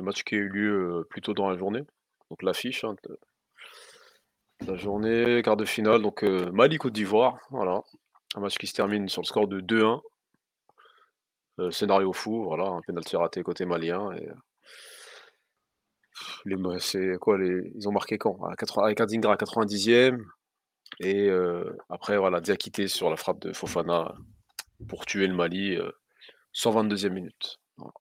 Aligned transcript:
le 0.00 0.06
match 0.06 0.24
qui 0.24 0.34
a 0.34 0.38
eu 0.38 0.48
lieu, 0.48 1.06
plus 1.10 1.20
tôt 1.20 1.34
dans 1.34 1.50
la 1.50 1.58
journée. 1.58 1.84
Donc 2.30 2.42
l'affiche, 2.42 2.84
hein, 2.84 2.96
de 3.04 3.18
la 4.66 4.76
journée, 4.76 5.42
quart 5.42 5.56
de 5.56 5.64
finale, 5.64 6.02
donc 6.02 6.24
heu, 6.24 6.50
Mali-Côte 6.52 6.92
d'Ivoire, 6.92 7.38
voilà. 7.50 7.82
Un 8.34 8.40
match 8.40 8.56
qui 8.58 8.66
se 8.66 8.74
termine 8.74 9.08
sur 9.08 9.22
le 9.22 9.26
score 9.26 9.48
de 9.48 9.60
2-1. 9.60 10.00
Heu, 11.58 11.70
scénario 11.70 12.12
fou, 12.12 12.44
voilà, 12.44 12.64
un 12.64 12.80
penalty 12.80 13.16
raté 13.16 13.42
côté 13.42 13.64
malien 13.66 14.12
et 14.12 14.28
c'est 16.78 17.18
quoi 17.20 17.38
les 17.38 17.70
ils 17.74 17.88
ont 17.88 17.92
marqué 17.92 18.16
quand? 18.18 18.42
À 18.44 18.56
quatre 18.56 18.78
avec 18.80 19.00
Adingra 19.00 19.34
à 19.34 19.36
90e 19.36 20.24
et 21.00 21.28
après 21.88 22.16
voilà, 22.18 22.40
Diakité 22.40 22.88
sur 22.88 23.10
la 23.10 23.16
frappe 23.16 23.40
de 23.40 23.52
Fofana 23.52 24.14
pour 24.88 25.04
tuer 25.06 25.26
le 25.26 25.34
Mali, 25.34 25.76
heu, 25.76 25.92
122e 26.52 27.12
minute. 27.12 27.58
Voilà. 27.76 27.92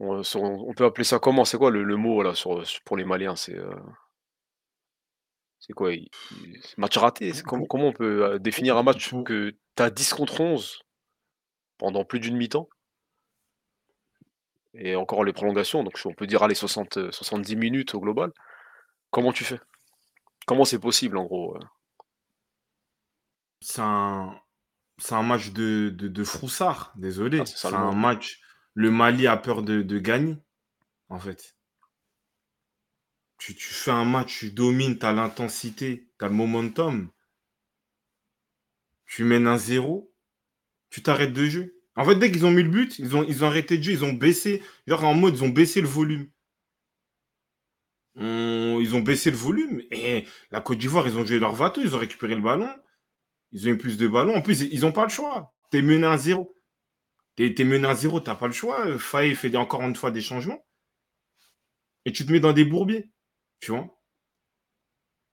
On, 0.00 0.22
son 0.22 0.40
on 0.42 0.74
peut 0.74 0.84
appeler 0.84 1.04
ça 1.04 1.18
comment? 1.18 1.44
C'est 1.44 1.58
quoi 1.58 1.70
le 1.70 1.82
le 1.82 1.96
mot 1.96 2.22
là 2.22 2.34
sur, 2.34 2.64
sur 2.66 2.80
pour 2.82 2.96
les 2.96 3.04
Maliens? 3.04 3.34
C'est, 3.36 3.58
c'est 5.58 5.72
quoi? 5.72 5.90
Match 6.76 6.96
raté? 6.96 7.32
C'est 7.32 7.42
comment 7.44 7.66
on 7.70 7.92
peut, 7.92 8.30
pou 8.32 8.38
définir 8.38 8.76
un 8.76 8.82
match 8.82 9.10
que 9.24 9.50
tu 9.76 9.82
as 9.82 9.90
10 9.90 10.14
contre 10.14 10.40
11 10.40 10.82
pendant 11.78 12.04
plus 12.04 12.20
d'une 12.20 12.36
mi-temps? 12.36 12.68
Et 14.74 14.94
encore 14.94 15.24
les 15.24 15.32
prolongations, 15.32 15.82
donc 15.82 15.98
on 16.04 16.14
peut 16.14 16.26
dire 16.26 16.42
allez 16.42 16.54
60, 16.54 16.98
heu, 16.98 17.10
70 17.10 17.56
minutes 17.56 17.94
au 17.94 18.00
global. 18.00 18.32
Comment 19.10 19.32
tu 19.32 19.42
fais? 19.42 19.58
Comment 20.46 20.64
c'est 20.64 20.78
possible 20.78 21.16
en 21.16 21.24
gros? 21.24 21.58
C'est 23.60 23.80
un 23.82 24.38
c'est 24.98 25.14
un 25.14 25.22
match 25.22 25.50
de 25.50 25.90
de 25.90 26.06
de 26.08 26.24
froussard, 26.24 26.92
Ah, 26.94 26.98
désolé. 27.00 27.44
c'est 27.46 27.56
ça 27.56 27.70
C'est 27.70 27.76
le 27.76 27.78
mot. 27.78 27.88
un 27.88 27.94
match 27.94 28.40
le 28.78 28.92
Mali 28.92 29.26
a 29.26 29.36
peur 29.36 29.64
de 29.64 29.98
gagner, 29.98 30.36
en 31.08 31.18
fait. 31.18 31.56
Tu 33.38 33.54
fais 33.54 33.90
un 33.90 34.04
match, 34.04 34.38
tu 34.38 34.52
domines, 34.52 35.00
tu 35.00 35.04
as 35.04 35.12
l'intensité, 35.12 36.08
tu 36.16 36.24
as 36.24 36.28
le 36.28 36.34
momentum. 36.34 37.10
Tu 39.04 39.24
mènes 39.24 39.46
1-0, 39.46 40.08
tu 40.90 41.02
t'arrêtes 41.02 41.32
de 41.32 41.46
jouer. 41.46 41.74
En 41.96 42.04
fait, 42.04 42.14
dès 42.14 42.30
qu'ils 42.30 42.46
ont 42.46 42.52
mis 42.52 42.62
le 42.62 42.68
but, 42.68 43.00
ils 43.00 43.16
ont 43.16 43.46
arrêté 43.48 43.78
de 43.78 43.82
jouer, 43.82 43.94
ils 43.94 44.04
ont 44.04 44.12
baissé, 44.12 44.62
genre 44.86 45.02
en 45.02 45.14
mode, 45.14 45.34
ils 45.34 45.42
ont 45.42 45.48
baissé 45.48 45.80
le 45.80 45.88
volume. 45.88 46.30
Ils 48.14 48.94
ont 48.94 49.00
baissé 49.00 49.32
le 49.32 49.36
volume 49.36 49.82
et 49.90 50.24
la 50.52 50.60
Côte 50.60 50.78
d'Ivoire, 50.78 51.08
ils 51.08 51.18
ont 51.18 51.26
joué 51.26 51.40
leur 51.40 51.52
va-tout, 51.52 51.80
ils 51.80 51.96
ont 51.96 51.98
récupéré 51.98 52.36
le 52.36 52.42
ballon, 52.42 52.72
ils 53.50 53.66
ont 53.66 53.72
eu 53.72 53.78
plus 53.78 53.96
de 53.96 54.06
ballons. 54.06 54.36
En 54.36 54.42
plus, 54.42 54.60
ils 54.60 54.86
ont 54.86 54.92
pas 54.92 55.02
le 55.02 55.10
choix. 55.10 55.52
Tu 55.72 55.78
es 55.78 55.82
mené 55.82 56.06
1-0. 56.06 56.48
Tu 56.48 56.57
es 57.44 57.54
tu 57.54 57.62
es 57.62 57.64
mené 57.64 57.86
1-0, 57.88 58.22
tu 58.22 58.30
as 58.30 58.34
pas 58.34 58.46
le 58.46 58.52
choix. 58.52 58.98
Faé 58.98 59.34
fait 59.34 59.54
encore 59.56 59.82
une 59.82 59.96
fois 59.96 60.10
des 60.10 60.20
changements 60.20 60.64
et 62.04 62.12
tu 62.12 62.24
te 62.24 62.32
mets 62.32 62.40
dans 62.40 62.52
des 62.52 62.64
bourbiers, 62.64 63.10
tu 63.60 63.70
vois? 63.72 63.86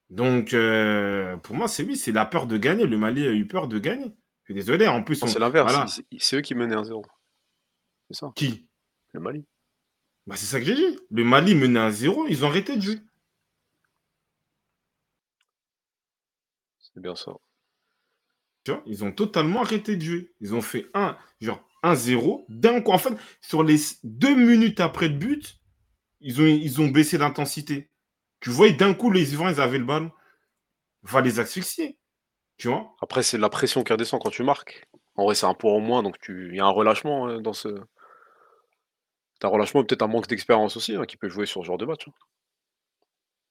Donc 0.09 0.53
heu, 0.53 1.39
pour 1.43 1.55
moi, 1.55 1.67
c'est 1.67 1.83
oui, 1.83 1.95
c'est 1.95 2.11
la 2.11 2.25
peur 2.25 2.47
de 2.47 2.57
gagner. 2.57 2.85
Le 2.85 2.97
Mali 2.97 3.25
a 3.25 3.31
eu 3.31 3.47
peur 3.47 3.67
de 3.67 3.79
gagner. 3.79 4.13
Je 4.43 4.53
suis 4.53 4.53
désolé, 4.53 4.87
en 4.87 5.01
plus 5.01 5.23
on 5.23 5.27
c'est 5.27 5.39
l'inverse, 5.39 5.71
voilà. 5.71 5.87
c'est 6.19 6.35
eux 6.35 6.41
qui 6.41 6.53
menaient 6.53 6.75
1-0. 6.75 7.03
C'est 8.09 8.17
ça. 8.17 8.31
Qui? 8.35 8.67
Le 9.13 9.19
Mali. 9.19 9.45
Bah, 10.27 10.35
c'est 10.35 10.45
ça 10.45 10.59
que 10.59 10.65
j'ai 10.65 10.75
dit. 10.75 10.99
Le 11.09 11.23
Mali 11.23 11.55
menait 11.55 11.79
1-0, 11.79 12.27
ils 12.29 12.43
ont 12.45 12.49
arrêté 12.49 12.75
de 12.75 12.81
jouer. 12.81 12.99
C'est 16.79 17.01
bien 17.01 17.15
ça. 17.15 17.31
Tu 18.63 18.71
vois? 18.71 18.83
Ils 18.85 19.03
ont 19.03 19.11
totalement 19.11 19.61
arrêté 19.61 19.95
de 19.95 20.01
jouer. 20.01 20.33
Ils 20.39 20.53
ont 20.53 20.61
fait 20.61 20.87
un 20.93 21.17
genre 21.41 21.65
1-0, 21.85 22.45
d'un 22.49 22.81
coup, 22.81 22.91
en 22.91 22.97
fait, 22.97 23.13
sur 23.41 23.63
les 23.63 23.77
2 24.03 24.35
minutes 24.35 24.79
après 24.79 25.07
le 25.07 25.15
but, 25.15 25.57
ils 26.21 26.41
ont 26.41 26.45
ils 26.45 26.81
ont 26.81 26.87
baissé 26.87 27.17
l'intensité. 27.17 27.89
Tu 28.41 28.49
vois? 28.49 28.67
Et 28.67 28.73
d'un 28.73 28.93
coup, 28.93 29.11
les 29.11 29.33
Ivoiriens, 29.33 29.55
ils 29.55 29.61
avaient 29.61 29.77
le 29.79 29.85
ballon. 29.85 30.11
Va 31.03 31.21
les 31.21 31.39
asphyxier, 31.39 31.97
tu 32.57 32.67
vois? 32.69 32.95
Après, 33.01 33.23
c'est 33.23 33.37
la 33.37 33.49
pression 33.49 33.83
qui 33.83 33.93
redescend 33.93 34.21
quand 34.21 34.31
tu 34.31 34.43
marques. 34.43 34.87
En 35.15 35.25
vrai, 35.25 35.35
c'est 35.35 35.45
un 35.45 35.53
point 35.53 35.71
en 35.73 35.79
moins, 35.79 36.03
donc 36.03 36.19
tu 36.19 36.49
il 36.49 36.55
y 36.55 36.59
a 36.59 36.65
un 36.65 36.69
relâchement, 36.69 37.27
heu, 37.29 37.41
dans 37.41 37.53
ce 37.53 37.69
tu 39.39 39.45
as 39.45 39.49
un 39.49 39.51
relâchement, 39.51 39.83
peut-être 39.83 40.01
un 40.01 40.07
manque 40.07 40.27
d'expérience 40.27 40.77
aussi, 40.77 40.95
hein, 40.95 41.05
qui 41.05 41.17
peut 41.17 41.29
jouer 41.29 41.45
sur 41.45 41.61
ce 41.61 41.67
genre 41.67 41.77
de 41.77 41.85
match, 41.85 42.07
hein. 42.07 42.11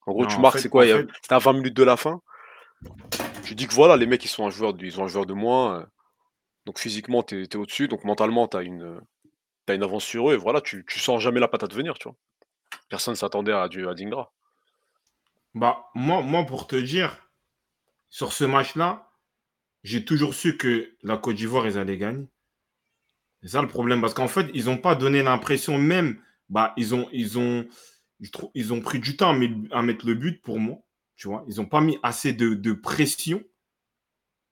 En 0.07 0.13
gros, 0.13 0.23
Non, 0.23 0.29
tu 0.29 0.41
marques, 0.41 0.59
c'est 0.59 0.69
quoi? 0.69 0.83
A 0.85 0.87
fait 0.87 1.07
à 1.31 1.39
20 1.39 1.55
minutes 1.55 1.77
de 1.77 1.83
la 1.83 1.97
fin. 1.97 2.21
Tu 3.45 3.55
dis 3.55 3.67
que 3.67 3.75
voilà, 3.75 3.97
les 3.97 4.07
mecs, 4.07 4.25
ils 4.25 4.29
sont 4.29 4.47
un 4.47 4.51
joueur 4.51 4.75
ils 4.81 5.01
ont 5.01 5.05
un 5.05 5.09
joueur 5.09 5.27
de 5.27 5.35
moins, 5.35 5.81
heu, 5.81 5.87
donc 6.67 6.79
physiquement, 6.79 7.23
tu 7.23 7.43
es 7.43 7.57
au-dessus, 7.57 7.89
donc 7.89 8.05
mentalement, 8.05 8.49
tu 8.49 8.57
as 8.57 8.63
une, 8.63 9.01
avance 9.69 10.05
sur 10.05 10.31
eux 10.31 10.37
voilà, 10.37 10.61
tu 10.61 10.85
tu 10.87 10.99
sens 10.99 11.23
jamais 11.23 11.41
la 11.41 11.49
patate 11.49 11.75
venir, 11.75 11.95
tu 11.99 12.09
vois? 12.09 12.17
Personne 12.89 13.17
s'attendait 13.17 13.53
à 13.53 13.69
du 13.69 13.89
Adingra. 13.89 14.33
Bah, 15.55 15.87
moi 15.95 16.23
moi, 16.23 16.45
pour 16.45 16.67
te 16.67 16.77
dire, 16.77 17.29
sur 18.11 18.33
ce 18.33 18.45
match-là, 18.45 19.11
j'ai 19.83 20.05
toujours 20.05 20.35
su 20.35 20.57
que 20.57 20.97
la 21.03 21.17
Côte 21.19 21.37
d'Ivoire, 21.37 21.67
ils 21.67 21.79
allaient 21.79 21.99
gagner. 21.99 22.27
C'est 23.43 23.49
ça 23.51 23.63
le 23.63 23.69
problème, 23.69 24.01
parce 24.01 24.15
qu'en 24.15 24.29
fait, 24.29 24.51
ils 24.55 24.71
ont 24.71 24.79
pas 24.79 24.95
donné 24.95 25.23
l'impression 25.23 25.79
même 25.79 26.19
bah, 26.49 26.73
ils 26.77 26.95
ont 26.95 27.09
ils 27.13 27.39
ont 27.39 27.67
ils 28.55 28.73
ont 28.73 28.81
pris 28.81 28.99
du 29.01 29.17
temps 29.17 29.31
à 29.31 29.33
met 29.35 29.51
à 29.71 29.83
mettre 29.83 30.07
le 30.07 30.15
but 30.15 30.43
pour 30.43 30.59
moi, 30.59 30.79
tu 31.17 31.29
vois? 31.29 31.45
Ils 31.49 31.61
ont 31.61 31.67
pas 31.67 31.81
mis 31.81 31.99
assez 32.03 32.33
de 32.33 32.55
de 32.55 32.73
pression 32.73 33.43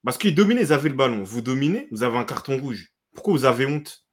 parce 0.04 0.18
qu'ils 0.18 0.34
dominaient, 0.34 0.62
ils 0.62 0.72
avaient 0.72 0.88
le 0.88 0.94
ballon. 0.94 1.22
Vous 1.22 1.42
dominez, 1.42 1.88
vous 1.90 2.02
avez 2.02 2.18
un 2.18 2.24
carton 2.24 2.58
rouge. 2.58 2.92
Pourquoi 3.14 3.34
vous 3.34 3.44
avez 3.44 3.66
honte? 3.66 4.04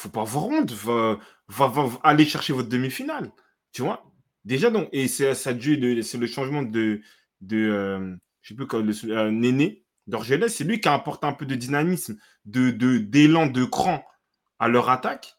Faut 0.00 0.08
pas 0.08 0.22
avoir 0.22 0.46
honte, 0.46 0.72
va 0.72 1.18
aller 2.02 2.24
chercher 2.24 2.52
votre 2.52 2.68
demi-finale, 2.68 3.32
tu 3.72 3.82
vois? 3.82 4.10
Déjà 4.44 4.70
donc 4.70 4.88
et 4.92 5.08
c'est 5.08 5.34
de 5.54 6.18
le 6.18 6.26
changement 6.26 6.62
de 6.62 7.02
de, 7.42 8.16
je 8.40 8.48
sais 8.48 8.54
plus 8.54 8.66
s 8.90 9.04
heu, 9.04 9.30
Néné, 9.30 9.84
Dorgelès, 10.06 10.54
c'est 10.54 10.64
lui 10.64 10.80
qui 10.80 10.88
a 10.88 10.94
apporté 10.94 11.26
un 11.26 11.32
peu 11.32 11.44
de 11.46 11.54
dynamisme, 11.54 12.16
de 12.46 12.70
de 12.70 12.98
d'élan, 12.98 13.46
de 13.46 13.64
cran 13.64 14.04
à 14.58 14.68
leur 14.68 14.88
attaque 14.88 15.36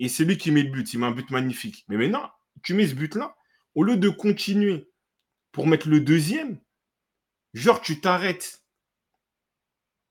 et 0.00 0.08
c'est 0.08 0.24
lui 0.24 0.38
qui 0.38 0.50
met 0.50 0.62
le 0.62 0.70
but. 0.70 0.92
Il 0.92 1.00
met 1.00 1.06
un 1.06 1.12
but 1.12 1.30
magnifique. 1.30 1.84
Mais 1.88 1.96
maintenant, 1.96 2.30
tu 2.62 2.74
mets 2.74 2.86
ce 2.86 2.94
but-là, 2.94 3.36
au 3.74 3.82
lieu 3.82 3.96
de 3.96 4.08
continuer 4.08 4.90
pour 5.52 5.66
mettre 5.66 5.88
le 5.88 6.00
2e, 6.00 6.58
genre 7.54 7.80
tu 7.80 8.00
t'arrêtes. 8.00 8.62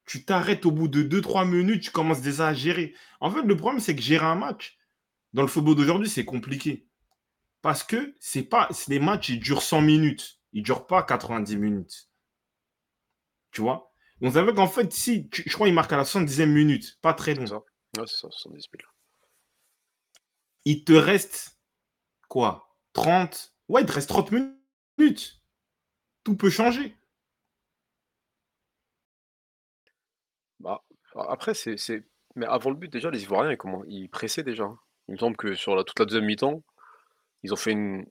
Tu 0.06 0.24
t'arrêtes 0.24 0.66
au 0.66 0.72
bout 0.72 0.88
de 0.88 1.03
2-3 1.03 1.46
minutes, 1.46 1.84
tu 1.84 1.92
commences 1.92 2.22
déjà 2.22 2.48
à 2.48 2.53
gérer. 2.53 2.96
En 3.20 3.30
fait, 3.30 3.42
le 3.42 3.58
problème, 3.58 3.81
c'est 3.81 3.96
que 3.96 4.02
gérer 4.02 4.25
un 4.25 4.36
match, 4.36 4.78
dans 5.34 5.42
le 5.42 5.48
football 5.48 5.75
d'aujourd'hui, 5.75 6.09
c'est 6.09 6.25
compliqué. 6.25 6.88
Parce 7.62 7.84
que 7.84 8.16
c'est 8.20 8.44
pas 8.44 8.70
les 8.88 9.00
matchs, 9.00 9.30
ils 9.30 9.40
durent 9.40 9.62
100 9.62 9.81
minutes, 9.81 10.40
ils 10.53 10.64
durent 10.64 10.88
pas 10.88 11.03
90 11.03 11.58
minutes. 11.58 12.09
Tu 13.52 13.62
vois? 13.62 13.92
On 14.22 14.31
savait 14.31 14.54
qu'en 14.54 14.68
fait, 14.68 14.92
si 14.94 15.30
tu 15.30 15.44
je 15.46 15.54
crois, 15.54 15.68
il 15.68 15.74
marque 15.74 15.92
à 15.94 15.98
la 15.98 16.04
70e 16.06 16.50
minute, 16.52 16.98
pas 17.02 17.14
très 17.14 17.36
long. 17.36 17.46
ça. 17.46 17.58
Ouais, 17.58 18.06
c'est 18.08 18.18
ça, 18.18 18.30
70 18.31 18.68
piles. 18.68 18.81
Il 20.66 20.84
te 20.84 20.94
reste 20.94 21.59
quoi? 22.28 22.75
30 22.94 23.54
ouais, 23.69 23.81
il 23.81 23.88
te 23.88 23.94
reste 23.94 24.09
30 24.09 24.31
minutes. 24.31 25.42
Tout 26.24 26.36
peut 26.36 26.50
changer. 26.50 26.96
Bah, 30.59 30.84
a 31.18 31.32
après, 31.32 31.54
c'est 31.54 31.78
c'est 31.78 32.04
mais 32.36 32.46
avant 32.46 32.70
le 32.70 32.76
but, 32.78 32.92
déjà, 32.92 33.10
les 33.12 33.24
Ivoiriens, 33.24 33.52
ils 33.52 33.58
commen 33.58 33.84
ils 33.88 34.10
pressaient 34.10 34.44
déjà, 34.44 34.66
hein. 34.66 34.80
Il 35.10 35.14
me 35.14 35.18
semble 35.20 35.38
que 35.38 35.56
sur 35.56 35.76
la 35.76 35.84
toute 35.84 36.00
la 36.00 36.06
2e 36.06 36.26
mi-temps, 36.26 36.64
ils 37.44 37.54
ont 37.54 37.58
fait 37.58 37.72
une 37.72 38.06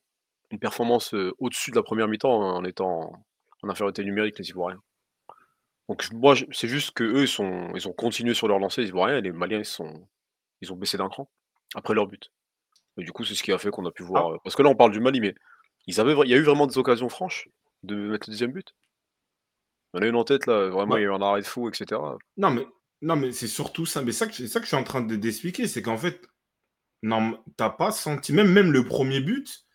une 0.53 0.59
performance, 0.61 1.15
au-dessus 1.39 1.71
de 1.73 1.77
la 1.77 1.83
1re 1.83 2.09
mi-temps 2.09 2.31
en 2.33 2.65
étant 2.65 3.13
en 3.63 3.69
infériorité 3.69 4.05
numérique, 4.05 4.39
les 4.39 4.49
Ivoiriens. 4.51 4.83
Donc 5.89 6.11
moi, 6.13 6.35
je 6.35 6.45
c'est 6.53 6.69
juste 6.69 6.93
qu'eux, 6.93 7.23
ils 7.23 7.29
sont 7.29 7.71
ils 7.75 7.89
ont 7.89 7.93
continué 7.93 8.35
sur 8.35 8.49
leur 8.49 8.59
lancée, 8.59 8.83
les 8.83 8.89
Ivoiriens 8.89 9.19
et 9.19 9.23
les 9.23 9.33
Maliens, 9.33 9.59
ils 9.59 9.65
sont 9.65 10.09
ils 10.63 10.73
ont 10.73 10.77
baissé 10.77 10.99
d'un 10.99 11.09
cran, 11.09 11.29
après 11.75 11.95
leur 11.95 12.07
but 12.07 12.31
et 12.99 13.05
du 13.05 13.13
coup, 13.13 13.25
c'est 13.25 13.35
ce 13.35 13.43
qui 13.43 13.53
a 13.53 13.59
fait 13.59 13.71
qu'on 13.71 13.87
a 13.87 13.91
pu 13.93 14.03
voir, 14.03 14.33
Ah 14.35 14.39
parce 14.43 14.57
que 14.57 14.63
là, 14.63 14.71
on 14.71 14.75
parle 14.77 14.93
du 14.93 15.01
Mali, 15.01 15.21
mais 15.21 15.35
ils 15.87 16.01
avaient 16.01 16.15
il 16.25 16.31
y 16.31 16.35
a 16.35 16.39
eu 16.39 16.43
vraiment 16.43 16.67
des 16.67 16.79
occasions 16.79 17.09
franches 17.11 17.49
de 17.83 17.95
mettre 17.95 18.31
le 18.31 18.37
2e 18.37 18.53
but? 18.53 18.75
Il 19.95 19.99
y 19.99 20.01
en 20.01 20.03
a 20.03 20.07
une 20.09 20.17
en 20.17 20.25
tête 20.25 20.47
là, 20.47 20.69
vraiment, 20.69 20.97
il 20.97 21.03
y 21.03 21.05
a 21.05 21.09
Bah 21.09 21.13
eu 21.13 21.17
un 21.17 21.23
arrêt 21.23 21.43
de 21.43 21.47
fou 21.47 21.69
et 21.69 21.75
cetera. 21.75 22.17
Non, 22.37 22.51
mais 22.51 22.67
non, 23.03 23.17
mais 23.17 23.33
c'est 23.33 23.47
surtout 23.49 23.87
ça. 23.87 24.03
Mais 24.03 24.13
ça 24.13 24.27
que 24.27 24.35
c'est 24.35 24.49
ça 24.49 24.61
que 24.61 24.65
je 24.67 24.69
suis 24.69 24.77
en 24.77 24.85
train 24.85 25.01
de 25.03 25.17
d'expliquer, 25.17 25.67
c'est 25.69 25.83
qu'en 25.83 25.99
fait, 25.99 26.27
norm 27.03 27.39
tu 27.59 27.65
as 27.65 27.71
pas 27.71 27.93
senti 27.93 28.33
même 28.35 28.53
même 28.53 28.73
le 28.73 28.85
1er 28.85 29.21
but 29.21 29.67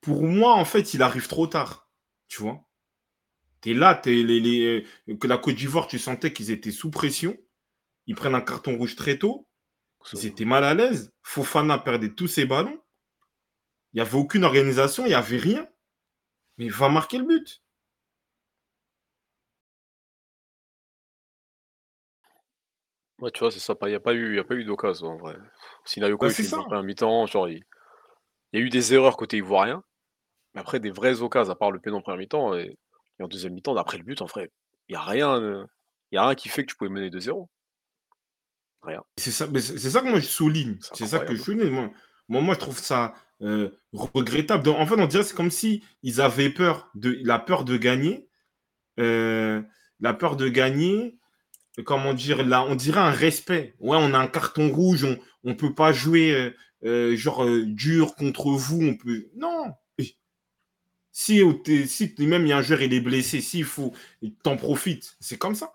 pour 0.00 0.22
moi, 0.24 0.54
en 0.54 0.64
fait, 0.64 0.94
il 0.94 1.02
arrive 1.02 1.28
trop 1.28 1.46
tard, 1.46 1.88
tu 2.28 2.42
vois? 2.42 2.64
Tu 3.62 3.70
es 3.72 3.74
là, 3.74 4.00
les 4.06 4.24
les, 4.24 4.84
heu, 5.08 5.16
que 5.16 5.26
la 5.28 5.38
Côte 5.38 5.56
d'Ivoire, 5.56 5.86
tu 5.88 5.98
sentais 5.98 6.32
qu'ils 6.32 6.50
étaient 6.50 6.70
sous 6.72 6.90
pression. 6.90 7.36
Ils 8.06 8.16
prennent 8.16 8.34
un 8.36 8.40
carton 8.42 8.76
rouge 8.78 8.96
très 8.96 9.18
tôt. 9.18 9.48
Ils 10.14 10.26
étaient 10.26 10.44
mal 10.46 10.64
à 10.64 10.74
l'aise. 10.74 11.12
Fofana 11.22 11.78
perdait 11.78 12.10
tous 12.14 12.28
ses 12.28 12.46
ballons. 12.46 12.80
Il 13.92 13.98
y 13.98 14.00
avait 14.00 14.16
aucune 14.16 14.44
organisation, 14.44 15.04
il 15.04 15.10
y 15.10 15.14
avait 15.14 15.36
rien. 15.36 15.68
Mais 16.58 16.68
va 16.68 16.88
marquer 16.88 17.18
le 17.18 17.26
but. 17.26 17.62
Ouais, 23.20 23.32
tu 23.32 23.40
vois, 23.40 23.50
c'est 23.50 23.58
ça, 23.58 23.74
il 23.82 23.90
y 23.90 23.94
a 23.96 24.00
pas 24.00 24.14
eu 24.14 24.30
il 24.34 24.36
y 24.36 24.38
a 24.38 24.44
pas 24.44 24.54
eu 24.54 24.62
d'occasion 24.64 25.08
en 25.08 25.16
vrai. 25.16 25.34
Bah, 26.20 26.28
Sinayoko, 26.28 26.30
il 26.30 26.34
c'est 26.34 26.42
fait 26.42 26.46
une 26.46 26.52
ça. 26.52 26.58
bonne 26.62 26.72
1 26.72 26.82
mi-temps, 26.84 27.26
genre 27.26 27.48
il 27.48 27.64
il 28.52 28.60
y 28.60 28.62
a 28.62 28.66
eu 28.66 28.70
des 28.70 28.94
erreurs 28.94 29.16
côté 29.18 29.38
ivoirien, 29.38 29.84
mais 30.54 30.60
après 30.62 30.80
des 30.80 30.90
vraies 30.90 31.22
occasions, 31.22 31.52
à 31.52 31.56
part 31.56 31.72
le 31.72 31.80
péno 31.80 31.98
en 31.98 32.02
1re 32.02 32.18
mi-temps 32.18 32.54
et 32.56 32.78
et 33.20 33.24
en 33.24 33.28
2e 33.28 33.54
mi-temps, 33.54 33.74
d'après 33.74 33.98
le 33.98 34.04
but, 34.04 34.22
en 34.22 34.26
vrai, 34.26 34.50
il 34.88 34.94
y 34.94 34.96
a 34.96 35.02
rien, 35.02 35.40
heu, 35.40 35.66
il 36.12 36.16
y 36.16 36.18
a 36.18 36.26
rien 36.26 36.34
qui 36.36 36.48
fait 36.50 36.64
que 36.64 36.70
tu 36.72 36.76
pouvais 36.76 36.90
mener 36.90 37.10
2-0. 37.10 37.48
Rien. 38.82 39.02
C'est 39.16 39.30
ça, 39.32 39.46
mais 39.48 39.60
c'est 39.60 39.78
c'est 39.78 39.90
ça 39.90 40.00
que 40.00 40.08
moi 40.08 40.20
je 40.20 40.26
souligne. 40.26 40.78
C'est 40.80 40.92
C'est 40.92 41.06
ça 41.06 41.18
que 41.20 41.34
je 41.34 41.40
incroyable. 41.40 41.42
souligne, 41.42 41.70
moi. 41.70 41.90
Moi 42.28 42.40
moi, 42.42 42.54
je 42.54 42.60
trouve 42.60 42.78
ça, 42.78 43.14
heu, 43.42 43.78
regrettable. 43.92 44.62
Donc 44.62 44.78
en 44.78 44.86
fait, 44.86 44.94
on 45.00 45.06
dirait 45.06 45.24
c'est 45.24 45.34
comme 45.34 45.50
si 45.50 45.82
ils 46.02 46.20
avaient 46.20 46.50
peur 46.50 46.90
de 46.94 47.18
la 47.24 47.38
peur 47.38 47.64
de 47.64 47.76
gagner, 47.76 48.28
heu, 49.00 49.64
la 50.00 50.14
peur 50.14 50.36
de 50.36 50.48
gagner, 50.48 51.17
comment 51.84 52.14
dire? 52.14 52.44
Là, 52.44 52.64
on 52.64 52.74
dirait 52.74 53.00
un 53.00 53.10
respect. 53.10 53.74
Ouais, 53.80 53.96
on 54.00 54.14
a 54.14 54.18
un 54.18 54.26
carton 54.28 54.70
rouge, 54.70 55.04
on 55.04 55.18
on 55.44 55.54
peut 55.54 55.74
pas 55.74 55.92
jouer, 55.92 56.32
heu 56.32 56.54
heu, 56.84 57.16
genre, 57.16 57.44
heu, 57.44 57.64
dur 57.66 58.14
contre 58.16 58.50
vous, 58.52 58.80
on 58.82 58.96
peut 58.96 59.28
non! 59.36 59.72
Si, 61.12 61.42
si 61.86 62.14
même 62.20 62.46
il 62.46 62.50
y 62.50 62.52
a 62.52 62.58
un 62.58 62.62
joueur, 62.62 62.82
il 62.82 62.92
est 62.94 63.00
blessé, 63.00 63.40
s'il 63.40 63.64
faut, 63.64 63.92
tu 64.22 64.32
en 64.46 64.56
profites. 64.56 65.16
C'est 65.20 65.38
comme 65.38 65.54
ça. 65.54 65.74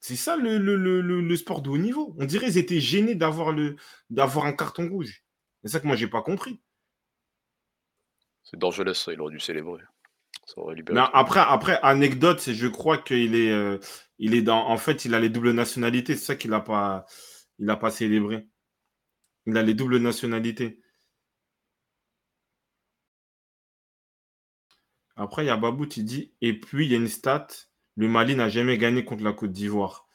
C'est 0.00 0.16
ça 0.16 0.36
le 0.36 1.36
sport 1.36 1.62
de 1.62 1.70
haut 1.70 1.78
niveau. 1.78 2.14
On 2.18 2.24
dirait 2.26 2.48
ils 2.48 2.58
étaient 2.58 2.80
gênés 2.80 3.14
d'avoir 3.16 3.54
un 4.46 4.52
carton 4.52 4.88
rouge. 4.88 5.24
C'est 5.64 5.70
ça 5.72 5.80
que 5.80 5.86
moi 5.86 5.96
j'ai 5.96 6.08
pas 6.08 6.22
compris. 6.22 6.60
C'est 8.42 8.58
Dorgelès 8.58 8.98
ça, 8.98 9.12
il 9.12 9.20
aurait 9.20 9.32
dû 9.32 9.40
célébrer. 9.40 9.82
Ça 10.52 10.60
aurait 10.62 10.74
libéré 10.74 10.98
après 11.12 11.38
après 11.40 11.78
anecdote, 11.82 12.40
c'est 12.40 12.54
je 12.54 12.66
crois 12.66 12.98
qu'il 12.98 13.36
est, 13.36 13.52
heu, 13.52 13.78
il 14.18 14.34
est 14.34 14.42
dans 14.42 14.66
en 14.68 14.76
fait, 14.78 15.04
il 15.04 15.14
a 15.14 15.20
les 15.20 15.28
doubles 15.28 15.52
nationalités, 15.52 16.16
c'est 16.16 16.24
ça 16.24 16.34
qu'il 16.34 16.52
a 16.54 16.60
pas 16.60 17.06
il 17.60 17.70
a 17.70 17.76
pas 17.76 17.90
célébré. 17.92 18.48
Il 19.46 19.56
a 19.58 19.62
les 19.62 19.74
doubles 19.74 19.98
nationalités. 19.98 20.80
Après, 25.14 25.44
il 25.44 25.46
y 25.46 25.50
a 25.50 25.56
Babout, 25.56 25.96
il 25.96 26.04
dit: 26.04 26.32
«Et 26.40 26.58
puis 26.58 26.86
il 26.86 26.90
y 26.90 26.94
a 26.94 26.98
une 26.98 27.06
stat, 27.06 27.46
le 27.94 28.08
Mali 28.08 28.34
n'a 28.34 28.48
jamais 28.48 28.76
gagné 28.78 29.04
contre 29.04 29.22
la 29.22 29.32
Côte 29.32 29.52
d'Ivoire». 29.52 30.08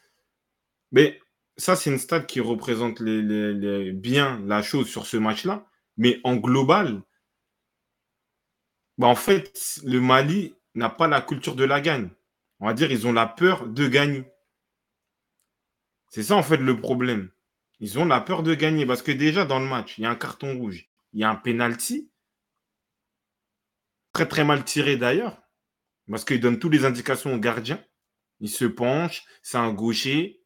Mais 0.92 1.20
ça, 1.58 1.76
c'est 1.76 1.92
une 1.92 2.00
stat 2.00 2.22
qui 2.22 2.40
représente 2.42 3.00
les 3.00 3.22
les 3.22 3.54
les 3.54 3.92
bien 3.94 4.42
la 4.46 4.62
chose 4.64 4.88
sur 4.90 5.06
ce 5.06 5.18
match-là, 5.18 5.68
mais 5.98 6.20
en 6.24 6.36
global 6.36 7.04
bah, 8.98 9.08
en 9.08 9.16
fait, 9.16 9.80
le 9.84 10.00
Mali 10.00 10.56
n'a 10.74 10.90
pas 10.90 11.08
la 11.08 11.22
culture 11.22 11.56
de 11.56 11.64
la 11.64 11.82
gagne. 11.82 12.10
On 12.60 12.68
va 12.68 12.74
dire, 12.74 12.92
ils 12.92 13.08
ont 13.08 13.14
la 13.14 13.28
peur 13.28 13.68
de 13.68 13.88
gagner. 13.88 14.26
C'est 16.10 16.24
ça, 16.24 16.36
en 16.36 16.44
fait, 16.44 16.58
le 16.58 16.80
problème. 16.80 17.30
Ils 17.80 18.00
ont 18.00 18.06
la 18.06 18.22
peur 18.22 18.44
de 18.44 18.56
gagner 18.56 18.86
parce 18.86 19.02
que 19.02 19.12
déjà 19.12 19.46
dans 19.46 19.60
le 19.60 19.68
match, 19.68 19.98
il 19.98 20.04
y 20.04 20.06
a 20.06 20.10
un 20.10 20.16
carton 20.16 20.58
rouge, 20.58 20.90
il 21.12 21.20
y 21.20 21.24
a 21.24 21.30
un 21.30 21.36
penalty 21.36 22.10
très, 24.14 24.28
très 24.28 24.46
mal 24.46 24.64
tiré 24.64 24.96
d'ailleurs, 24.96 25.42
parce 26.10 26.24
qu'il 26.24 26.40
donne 26.40 26.58
toutes 26.58 26.72
les 26.72 26.86
indications 26.86 27.34
au 27.34 27.38
gardien. 27.38 27.84
Il 28.40 28.50
se 28.50 28.64
penche, 28.64 29.26
c'est 29.44 29.58
un 29.58 29.74
gaucher, 29.74 30.42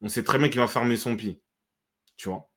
on 0.00 0.08
sait 0.08 0.22
très 0.22 0.38
bien 0.38 0.48
qu'il 0.48 0.60
va 0.60 0.68
fermer 0.68 0.96
son 0.96 1.16
pied, 1.16 1.42
tu 2.16 2.28
vois? 2.28 2.48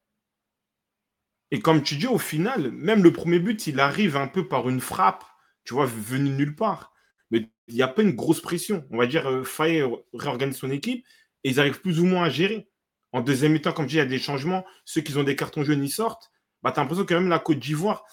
Et 1.50 1.60
comme 1.60 1.82
tu 1.84 1.98
dis, 1.98 2.08
au 2.08 2.20
final, 2.20 2.72
même 2.72 3.04
le 3.04 3.12
1er 3.12 3.40
but, 3.40 3.68
il 3.68 3.80
arrive 3.80 4.16
un 4.16 4.28
peu 4.28 4.48
par 4.48 4.70
une 4.70 4.80
frappe, 4.80 5.26
tu 5.63 5.74
vois, 5.74 5.86
venue 5.86 6.30
de 6.30 6.36
nulle 6.36 6.56
part. 6.56 6.94
Mais 7.31 7.50
il 7.68 7.75
y 7.75 7.81
a 7.84 7.88
pas 7.88 8.02
une 8.02 8.12
grosse 8.16 8.42
pression. 8.42 8.86
On 8.92 8.98
va 8.98 9.08
dire, 9.08 9.28
heu, 9.30 9.44
Faé 9.44 9.84
réorganise 10.13 10.58
son 10.58 10.72
équipe 10.72 11.06
et 11.44 11.50
ils 11.50 11.60
arrivent 11.60 11.81
plus 11.81 12.00
ou 12.00 12.06
moins 12.06 12.25
à 12.25 12.30
gérer. 12.30 12.69
En 13.13 13.22
2e 13.22 13.54
mi-temps, 13.54 13.74
comme 13.74 13.86
je 13.86 13.90
dis, 13.90 13.96
il 13.96 14.00
y 14.00 14.02
a 14.02 14.06
des 14.06 14.19
changements. 14.19 14.66
Ceux 14.86 15.02
qui 15.02 15.16
ont 15.18 15.24
des 15.24 15.36
cartons 15.36 15.63
jaunes, 15.63 15.84
ils 15.84 15.92
sortent. 15.92 16.31
Bah, 16.63 16.72
tu 16.72 16.80
as 16.80 16.84
l'impression 16.84 17.06
que 17.06 17.13
même 17.13 17.30
la 17.30 17.40
Côte 17.40 17.60
d'Ivoire, 17.60 18.06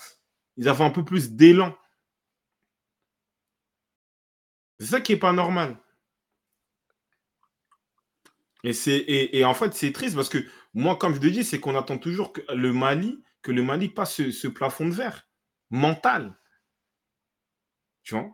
ils 0.56 0.68
avaient 0.68 0.84
un 0.84 0.90
peu 0.90 1.04
plus 1.04 1.32
d'élan. 1.32 1.76
C'est 4.80 4.86
ça 4.86 5.00
qui 5.00 5.12
est 5.12 5.16
pas 5.18 5.32
normal. 5.32 5.76
Et 8.64 9.44
en 9.44 9.54
fait, 9.54 9.74
c'est 9.74 9.92
triste 9.92 10.14
parce 10.16 10.28
que 10.28 10.38
moi, 10.74 10.96
comme 10.96 11.14
je 11.14 11.20
te 11.20 11.26
dis, 11.26 11.44
c'est 11.44 11.60
qu'on 11.60 11.76
attend 11.76 11.98
toujours 11.98 12.32
que 12.32 12.40
le 12.52 12.72
Mali 12.72 13.22
que 13.42 13.52
le 13.52 13.62
Mali 13.62 13.88
passe 13.88 14.30
ce 14.30 14.48
plafond 14.48 14.88
de 14.88 14.92
verre, 14.94 15.28
mental. 15.70 16.37
Tu 18.08 18.14
vois? 18.14 18.30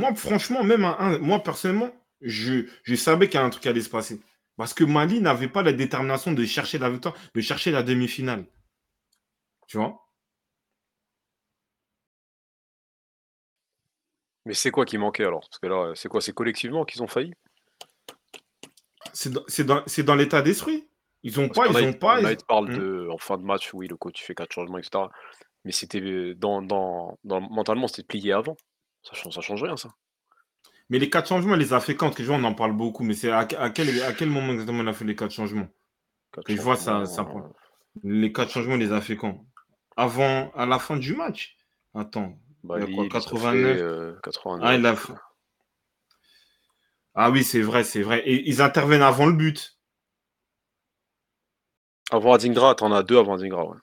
Moi, 0.00 0.12
franchement, 0.16 0.64
même 0.64 0.84
un 0.84 0.96
un 0.98 1.18
moi, 1.18 1.40
personnellement, 1.40 1.92
je 2.20 2.68
je 2.82 2.94
savais 2.96 3.28
qu'il 3.28 3.38
y 3.38 3.42
a 3.42 3.46
un 3.46 3.50
truc 3.50 3.62
qui 3.62 3.68
allait 3.68 3.80
se 3.80 3.88
passer. 3.88 4.20
Parce 4.56 4.74
que 4.74 4.82
Mali 4.82 5.20
n'avait 5.20 5.46
pas 5.48 5.62
la 5.62 5.72
détermination 5.72 6.32
de 6.32 6.44
chercher 6.44 6.78
la 6.78 6.90
victoire, 6.90 7.14
de 7.32 7.40
chercher 7.40 7.70
la 7.70 7.84
demi-finale. 7.84 8.44
Tu 9.68 9.76
vois? 9.78 10.04
Mais 14.46 14.54
c'est 14.54 14.72
quoi 14.72 14.84
qui 14.84 14.98
manquait 14.98 15.24
alors? 15.26 15.48
Parce 15.48 15.60
que 15.60 15.68
là, 15.68 15.92
c'est 15.94 16.08
quoi? 16.08 16.20
C'est 16.20 16.34
collectivement 16.34 16.84
qu'ils 16.84 17.04
ont 17.04 17.06
failli? 17.06 17.32
C'est 19.12 19.30
dans 19.64 19.84
dans 19.84 20.14
l'état 20.16 20.42
d'esprit. 20.42 20.88
Ils 21.22 21.38
ont 21.38 21.48
Parce 21.48 21.72
pas 21.72 21.80
ils 21.80 21.84
ils 21.84 21.88
ont 21.88 21.92
pas 21.92 22.16
a, 22.16 22.32
ils 22.32 22.44
parlent 22.48 22.70
mmh. 22.72 22.78
de 22.78 23.08
en 23.12 23.18
fin 23.18 23.38
de 23.38 23.44
match, 23.44 23.72
oui, 23.74 23.86
le 23.86 23.96
coach 23.96 24.24
fait 24.24 24.34
4 24.34 24.52
changements 24.52 24.78
et 24.78 24.82
cetera. 24.82 25.12
Mais 25.66 25.72
c'était 25.72 26.34
dans 26.36 26.62
dans 26.62 27.18
dans 27.24 27.42
mentalement, 27.42 27.88
c'était 27.88 28.04
plié 28.04 28.32
avant. 28.32 28.56
Ça 29.04 29.14
change 29.14 29.34
ça 29.34 29.42
change 29.42 29.62
rien 29.64 29.76
ça. 29.76 29.90
Mais 30.90 30.98
les 30.98 31.10
4 31.10 31.28
changements, 31.28 31.56
les 31.56 31.72
a 31.74 31.80
fait 31.80 31.96
quand? 31.96 32.06
Parce 32.06 32.16
que 32.18 32.22
je 32.22 32.28
vois, 32.28 32.38
on 32.38 32.44
en 32.44 32.54
parle 32.54 32.72
beaucoup, 32.72 33.04
mais 33.04 33.14
c'est 33.14 33.30
à 33.30 33.44
quel 33.44 33.58
à 33.60 33.70
quel 33.70 34.02
à 34.02 34.12
quel 34.14 34.30
moment 34.30 34.52
exactement 34.54 34.82
il 34.82 34.88
a 34.88 34.92
fait 34.94 35.04
les 35.04 35.16
4 35.16 35.32
changements? 35.32 35.68
4 36.32 36.46
Que 36.46 36.54
je 36.56 36.60
vois 36.62 36.76
ça 36.76 37.02
heu 37.02 37.42
les 38.04 38.32
4 38.32 38.50
changements, 38.52 38.76
les 38.76 38.92
a 38.92 39.00
fait 39.00 39.16
quand? 39.16 39.44
Avant 39.96 40.50
à 40.54 40.66
la 40.66 40.78
fin 40.78 40.96
du 40.96 41.14
match? 41.14 41.56
Attends, 41.94 42.38
il 42.74 42.80
y 42.80 42.82
a 42.82 42.86
quoi? 42.88 43.04
Bailly, 43.04 43.08
il 43.08 43.14
les 43.16 43.28
a 43.28 43.36
fait, 43.36 43.56
89? 43.56 43.80
heu, 43.80 44.18
Ah, 44.60 44.76
89. 44.76 44.76
il 44.76 44.86
a 44.86 44.96
Ah 47.16 47.30
oui, 47.32 47.42
c'est 47.44 47.62
vrai, 47.62 47.82
c'est 47.84 48.02
vrai 48.02 48.20
et 48.28 48.48
ils 48.48 48.62
interviennent 48.62 49.02
avant 49.02 49.26
le 49.26 49.32
but. 49.32 49.76
Avant 52.10 52.32
Adingra, 52.32 52.74
tu 52.74 52.82
en 52.82 52.90
as 52.90 53.04
2 53.04 53.16
avant 53.16 53.34
Adingra, 53.34 53.64
ouais. 53.68 53.76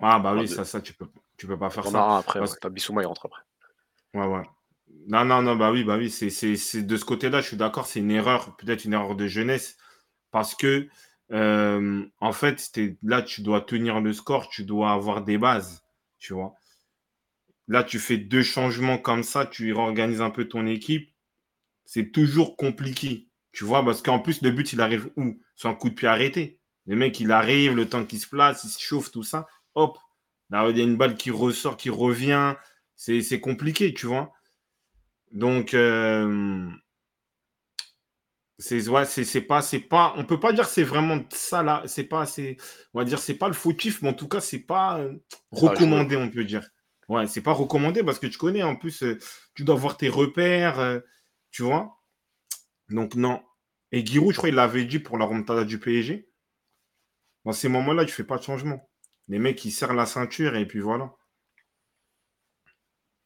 Ah 0.00 0.18
bah 0.18 0.34
oui, 0.34 0.42
2. 0.42 0.46
ça 0.46 0.64
ça 0.64 0.80
tu 0.80 0.92
peux 0.92 1.06
tu 1.36 1.46
peux 1.46 1.58
pas 1.58 1.70
faire 1.70 1.84
ça 1.84 2.02
1 2.02 2.18
après, 2.18 2.40
ouais. 2.40 2.46
parce 2.46 2.58
Tu 2.58 2.66
as 2.66 2.70
Bissouma, 2.70 3.02
il 3.02 3.06
rentre 3.06 3.26
après. 3.26 3.42
Ouais, 4.14 4.26
ouais. 4.26 4.48
Non, 5.06 5.24
non, 5.24 5.42
non, 5.42 5.56
bah 5.56 5.70
oui, 5.70 5.84
bah 5.84 5.96
oui, 5.96 6.10
c'est 6.10 6.30
c'est 6.30 6.56
c'est 6.56 6.82
de 6.82 6.96
ce 6.96 7.04
côté-là, 7.04 7.40
je 7.40 7.48
suis 7.48 7.56
d'accord, 7.56 7.86
c'est 7.86 8.00
une 8.00 8.10
erreur, 8.10 8.56
peut-être 8.56 8.84
une 8.84 8.92
erreur 8.94 9.16
de 9.16 9.26
jeunesse 9.26 9.76
parce 10.30 10.54
que, 10.54 10.88
hem, 11.30 12.10
en 12.20 12.32
fait, 12.32 12.70
là, 13.02 13.22
tu 13.22 13.42
dois 13.42 13.60
tenir 13.60 14.00
le 14.00 14.12
score, 14.12 14.48
tu 14.48 14.64
dois 14.64 14.92
avoir 14.92 15.22
des 15.22 15.38
bases, 15.38 15.82
tu 16.18 16.34
vois? 16.34 16.54
Là, 17.66 17.84
tu 17.84 17.98
fais 17.98 18.16
2 18.16 18.42
changements 18.42 18.98
comme 18.98 19.22
ça, 19.22 19.46
tu 19.46 19.72
réorganises 19.72 20.22
un 20.22 20.30
peu 20.30 20.46
ton 20.46 20.66
équipe, 20.66 21.10
c'est 21.84 22.12
toujours 22.12 22.56
compliqué, 22.56 23.28
tu 23.52 23.64
vois? 23.64 23.84
Parce 23.84 24.02
qu'en 24.02 24.20
plus, 24.20 24.42
le 24.42 24.50
but, 24.50 24.72
il 24.72 24.80
arrive 24.80 25.10
où? 25.16 25.40
Sur 25.54 25.70
un 25.70 25.74
coup 25.74 25.90
de 25.90 25.94
pied 25.94 26.08
arrêté. 26.08 26.60
Le 26.86 26.96
mec, 26.96 27.20
il 27.20 27.30
arrive, 27.32 27.74
le 27.74 27.88
temps 27.88 28.04
qu'il 28.04 28.20
se 28.20 28.28
place, 28.28 28.64
il 28.64 28.70
se 28.70 28.80
chauffe, 28.80 29.10
tout 29.10 29.22
ça, 29.22 29.46
hop, 29.78 29.98
là, 30.50 30.68
il 30.70 30.78
y 30.78 30.80
a 30.80 30.84
une 30.84 30.96
balle 30.96 31.16
qui 31.16 31.30
ressort, 31.30 31.76
qui 31.76 31.90
revient, 31.90 32.54
c'est 32.96 33.22
c'est 33.22 33.40
compliqué, 33.40 33.94
tu 33.94 34.06
vois? 34.06 34.32
Donc 35.32 35.74
hem 35.74 36.78
c'est 38.58 38.88
ouais, 38.88 39.04
c'est 39.04 39.24
c'est 39.24 39.40
pas 39.40 39.62
c'est 39.62 39.78
pas 39.80 40.14
on 40.16 40.24
peut 40.24 40.40
pas 40.40 40.52
dire 40.52 40.66
c'est 40.66 40.82
vraiment 40.82 41.20
ça 41.30 41.62
là, 41.62 41.82
c'est 41.86 42.04
pas 42.04 42.26
c'est 42.26 42.56
on 42.92 42.98
va 42.98 43.04
dire, 43.04 43.18
c'est 43.20 43.34
pas 43.34 43.48
le 43.48 43.54
fautif, 43.54 44.02
mais 44.02 44.08
en 44.08 44.14
tout 44.14 44.28
cas, 44.28 44.40
c'est 44.40 44.58
pas, 44.58 45.00
joué, 45.00 45.20
recommandé, 45.52 46.16
on 46.16 46.28
peut 46.28 46.44
dire. 46.44 46.68
Ouais, 47.08 47.26
c'est 47.26 47.40
pas 47.40 47.52
recommandé 47.52 48.02
parce 48.02 48.18
que 48.18 48.26
tu 48.26 48.36
connais, 48.36 48.62
en 48.62 48.76
plus, 48.76 49.02
heu, 49.02 49.18
tu 49.54 49.64
dois 49.64 49.76
avoir 49.76 49.96
tes 49.96 50.08
repères, 50.08 50.80
heu, 50.80 51.04
tu 51.50 51.62
vois? 51.62 52.00
Donc 52.90 53.14
non 53.14 53.42
et 53.92 54.04
Giroud, 54.04 54.32
je 54.32 54.38
crois, 54.38 54.50
il 54.50 54.54
l'avait 54.54 54.84
dit 54.84 54.98
pour 54.98 55.18
la 55.18 55.24
remontada 55.24 55.64
du 55.64 55.78
PSG. 55.78 56.28
Dans 57.44 57.52
ces 57.52 57.68
moments-là, 57.68 58.04
tu 58.04 58.12
fais 58.12 58.24
pas 58.24 58.36
de 58.36 58.42
changement. 58.42 58.87
Les 59.28 59.38
mecs, 59.38 59.64
ils 59.64 59.70
serrent 59.70 59.94
la 59.94 60.06
ceinture 60.06 60.56
et 60.56 60.66
puis 60.66 60.80
voilà. 60.80 61.12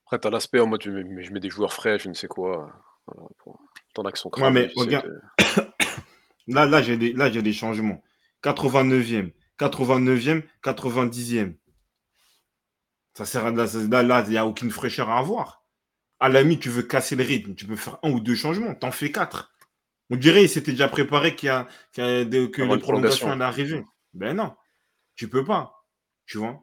Après, 0.04 0.20
tu 0.20 0.26
as 0.26 0.30
l'aspect 0.30 0.60
en 0.60 0.66
mode 0.66 0.82
je 0.82 0.90
mets 0.90 1.22
je 1.22 1.32
mets 1.32 1.40
des 1.40 1.50
joueurs 1.50 1.72
frais, 1.72 1.98
je 1.98 2.08
ne 2.08 2.14
sais 2.14 2.28
quoi, 2.28 2.72
voilà 3.06 3.28
quoi. 3.38 3.58
Tu 3.94 4.00
en 4.00 4.04
as 4.04 4.12
qui 4.12 4.20
sont 4.20 4.30
Ouais, 4.36 4.50
mais 4.50 4.70
regarde, 4.76 5.08
là 6.48 6.66
là, 6.66 6.82
j'ai 6.82 6.96
des 6.96 7.12
là, 7.12 7.30
j'ai 7.30 7.42
des 7.42 7.52
changements. 7.52 8.02
89e, 8.42 9.32
89e, 9.58 10.42
90e. 10.62 11.56
Ça 13.14 13.24
sert 13.24 13.46
à 13.46 13.50
là 13.50 14.24
il 14.26 14.32
y 14.32 14.38
a 14.38 14.46
aucune 14.46 14.70
fraîcheur 14.70 15.10
à 15.10 15.18
avoir. 15.18 15.64
À 16.18 16.28
la 16.28 16.42
limite, 16.42 16.60
tu 16.60 16.68
veux 16.68 16.82
casser 16.82 17.16
le 17.16 17.24
rythme, 17.24 17.54
tu 17.54 17.66
peux 17.66 17.76
faire 17.76 17.98
1 18.02 18.10
ou 18.10 18.20
2 18.20 18.34
changements, 18.34 18.74
tu 18.74 18.86
en 18.86 18.92
fais 18.92 19.10
4. 19.10 19.52
On 20.10 20.16
dirait, 20.16 20.44
il 20.44 20.48
s'était 20.48 20.72
déjà 20.72 20.88
préparé 20.88 21.34
qu'il 21.34 21.46
y 21.48 21.50
a 21.50 21.66
qu'il 21.92 22.04
y 22.04 22.06
a 22.06 22.24
de 22.24 22.46
que 22.46 22.62
les 22.62 22.78
prolongations 22.78 22.80
prolongation. 22.80 23.30
allaient 23.30 23.44
arriver. 23.44 23.84
Ben 24.14 24.36
non, 24.36 24.54
tu 25.14 25.28
peux 25.28 25.44
pas, 25.44 25.81
tu 26.26 26.38
vois? 26.38 26.62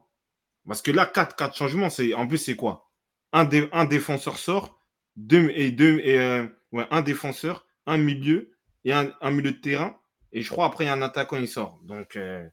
Parce 0.68 0.82
que 0.82 0.92
là, 0.92 1.06
4- 1.06 1.36
4 1.36 1.56
changements, 1.58 1.90
c'est 1.90 2.14
en 2.14 2.28
plus, 2.28 2.38
c'est 2.40 2.56
quoi? 2.56 2.92
Un 3.34 3.46
dé 3.46 3.70
un 3.74 3.86
défenseur 3.86 4.38
sort, 4.38 4.82
2 5.18 5.52
et 5.56 5.72
2 5.72 6.00
et 6.04 6.20
heu, 6.20 6.56
ouais, 6.72 6.88
1 6.92 7.02
défenseur, 7.02 7.68
un 7.88 7.98
milieu 7.98 8.52
et 8.86 8.94
un, 8.94 9.12
milieu 9.32 9.52
de 9.54 9.58
terrain. 9.60 10.00
Et 10.34 10.42
je 10.44 10.50
crois 10.52 10.66
après, 10.68 10.86
il 10.86 10.88
y 10.88 10.92
a 10.92 10.94
un 10.94 11.02
attaquant, 11.02 11.38
il 11.38 11.48
sort. 11.48 11.80
Donc, 11.84 12.16
euh, 12.18 12.48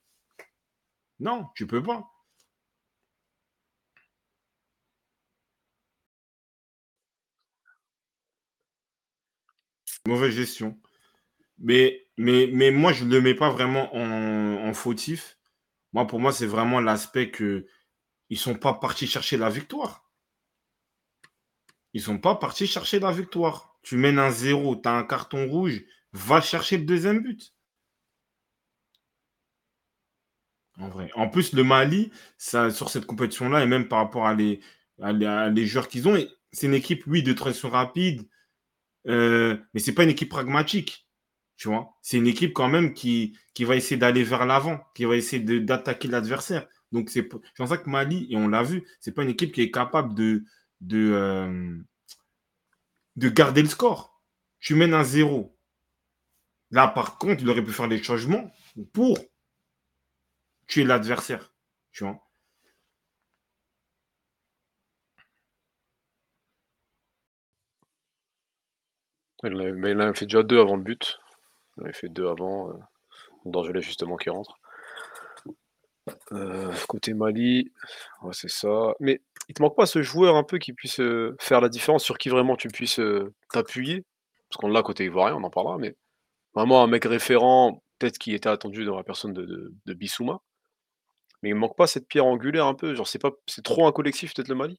non, 1.21 1.49
tu 1.55 1.67
peux 1.67 1.83
pas. 1.83 2.11
Mauvaise 10.07 10.35
gestion. 10.35 10.79
Mais, 11.59 12.07
mais, 12.19 12.51
mais 12.53 12.71
moi, 12.73 12.93
je 12.93 13.05
ne 13.05 13.11
le 13.15 13.21
mets 13.23 13.35
pas 13.35 13.51
vraiment 13.51 13.95
en, 13.97 14.75
fautif. 14.75 15.36
Moi, 15.93 16.07
pour 16.07 16.21
moi, 16.21 16.33
c'est 16.33 16.47
vraiment 16.47 16.81
l'aspect 16.81 17.31
que 17.31 17.67
ils 18.29 18.39
sont 18.39 18.55
pas 18.55 18.75
partis 18.75 19.07
chercher 19.07 19.37
la 19.37 19.51
victoire. 19.51 20.11
Ils 21.93 22.03
sont 22.03 22.19
pas 22.19 22.35
partis 22.35 22.67
chercher 22.67 23.01
la 23.01 23.13
victoire. 23.13 23.79
Tu 23.83 23.97
mènes 23.97 24.19
un 24.19 24.31
zéro, 24.31 24.77
tu 24.77 24.89
as 24.89 24.93
un 24.93 25.05
carton 25.05 25.49
rouge, 25.49 25.85
va 26.13 26.41
chercher 26.41 26.79
le 26.79 26.85
deuxième 26.85 27.23
but. 27.23 27.55
En 30.79 30.89
vrai. 30.89 31.11
En 31.15 31.29
plus, 31.29 31.53
le 31.53 31.65
Mali, 31.65 32.11
ça, 32.37 32.71
sur 32.71 32.91
cette 32.91 33.07
compétition-là, 33.07 33.63
et 33.63 33.67
même 33.67 33.89
par 33.89 34.01
rapport 34.01 34.27
à 34.27 34.35
les, 34.35 34.61
les, 34.99 35.67
joueurs 35.67 35.89
qu'ils 35.89 36.07
ont, 36.07 36.17
c'est 36.53 36.67
une 36.67 36.75
équipe, 36.75 37.05
oui, 37.07 37.23
de 37.23 37.33
transition 37.33 37.71
rapide, 37.71 38.29
euh, 39.09 39.57
mais 39.73 39.81
ce 39.81 39.91
n'est 39.91 39.95
pas 39.95 40.05
une 40.05 40.11
équipe 40.11 40.29
pragmatique. 40.29 41.06
Tu 41.57 41.69
vois, 41.69 41.97
c'est 42.03 42.19
une 42.19 42.27
équipe 42.27 42.53
quand 42.53 42.69
même 42.69 42.93
qui, 42.93 43.39
va 43.61 43.77
essayer 43.77 43.97
d'aller 43.97 44.23
vers 44.25 44.47
l'avant, 44.47 44.81
qui 44.95 45.05
va 45.05 45.17
essayer 45.17 45.61
d'attaquer 45.61 46.09
l'adversaire. 46.09 46.67
Donc, 46.93 47.11
c'est 47.11 47.23
pour 47.23 47.41
ça 47.67 47.79
que 47.79 47.89
Mali, 47.91 48.27
et 48.31 48.37
on 48.37 48.49
l'a 48.49 48.63
vu, 48.63 48.87
c'est 49.01 49.13
pas 49.13 49.23
une 49.23 49.31
équipe 49.31 49.53
qui 49.53 49.63
est 49.63 49.71
capable 49.71 50.21
euh, 50.93 51.79
de 53.17 53.29
garder 53.29 53.63
le 53.63 53.69
score. 53.69 54.23
Tu 54.61 54.75
mènes 54.75 54.95
un 54.95 55.05
zéro. 55.05 55.57
Là, 56.71 56.89
par 56.89 57.19
contre, 57.19 57.43
il 57.43 57.49
aurait 57.51 57.65
pu 57.65 57.73
faire 57.73 57.89
des 57.89 58.03
changements 58.03 58.53
pour 58.93 59.19
tuer 60.67 60.85
l'adversaire. 60.85 61.53
Tu 61.93 62.05
vois. 62.05 62.21
Il 69.45 70.01
a 70.01 70.13
fait 70.15 70.27
déjà 70.27 70.43
deux 70.43 70.61
avant 70.61 70.77
le 70.77 70.83
but. 70.83 71.19
Il 71.77 71.85
avait 71.85 71.93
fait 71.93 72.09
deux 72.09 72.29
avant. 72.29 72.71
Euh, 72.71 72.75
D'Angelet 73.47 73.81
justement 73.81 74.17
qui 74.17 74.31
rentre. 74.31 74.59
Euh, 76.33 76.73
côté 76.89 77.15
Mali, 77.15 77.73
c'est 78.33 78.51
ça. 78.51 78.95
Mais 79.01 79.21
il 79.49 79.55
te 79.55 79.63
manque 79.63 79.77
pas 79.77 79.87
ce 79.87 80.03
joueur 80.03 80.37
un 80.37 80.45
peu 80.45 80.59
qui 80.59 80.73
puisse 80.73 81.01
euh, 81.01 81.37
faire 81.41 81.61
la 81.61 81.69
différence, 81.69 82.05
sur 82.05 82.19
qui 82.19 82.29
vraiment 82.29 82.57
tu 82.57 82.69
puisses 82.69 83.01
euh, 83.01 83.33
t'appuyer? 83.53 84.05
Parce 84.49 84.61
qu'on 84.61 84.69
l'a 84.69 84.83
côté 84.83 85.05
ivoirien, 85.05 85.37
on 85.37 85.45
en 85.45 85.51
parlera, 85.51 85.79
mais 85.79 85.97
vraiment 86.55 86.83
un 86.83 86.87
mec 86.87 87.05
référent, 87.05 87.83
peut-être 87.99 88.19
qui 88.19 88.35
était 88.35 88.49
attendu 88.49 88.85
dans 88.85 88.97
la 88.97 89.05
personne 89.05 89.33
de, 89.33 89.73
de, 89.85 89.95
Bissouma. 89.95 90.41
Mais 91.43 91.51
il 91.51 91.55
manque 91.55 91.77
pas 91.77 91.87
cette 91.87 92.09
pierre 92.09 92.27
angulaire 92.27 92.67
un 92.67 92.75
peu, 92.75 92.95
genre 92.95 93.09
c'est 93.09 93.19
pas 93.19 93.33
c'est 93.47 93.65
trop 93.65 93.87
un 93.87 93.93
collectif 93.93 94.35
peut-être 94.35 94.49
le 94.49 94.55
Mali? 94.55 94.79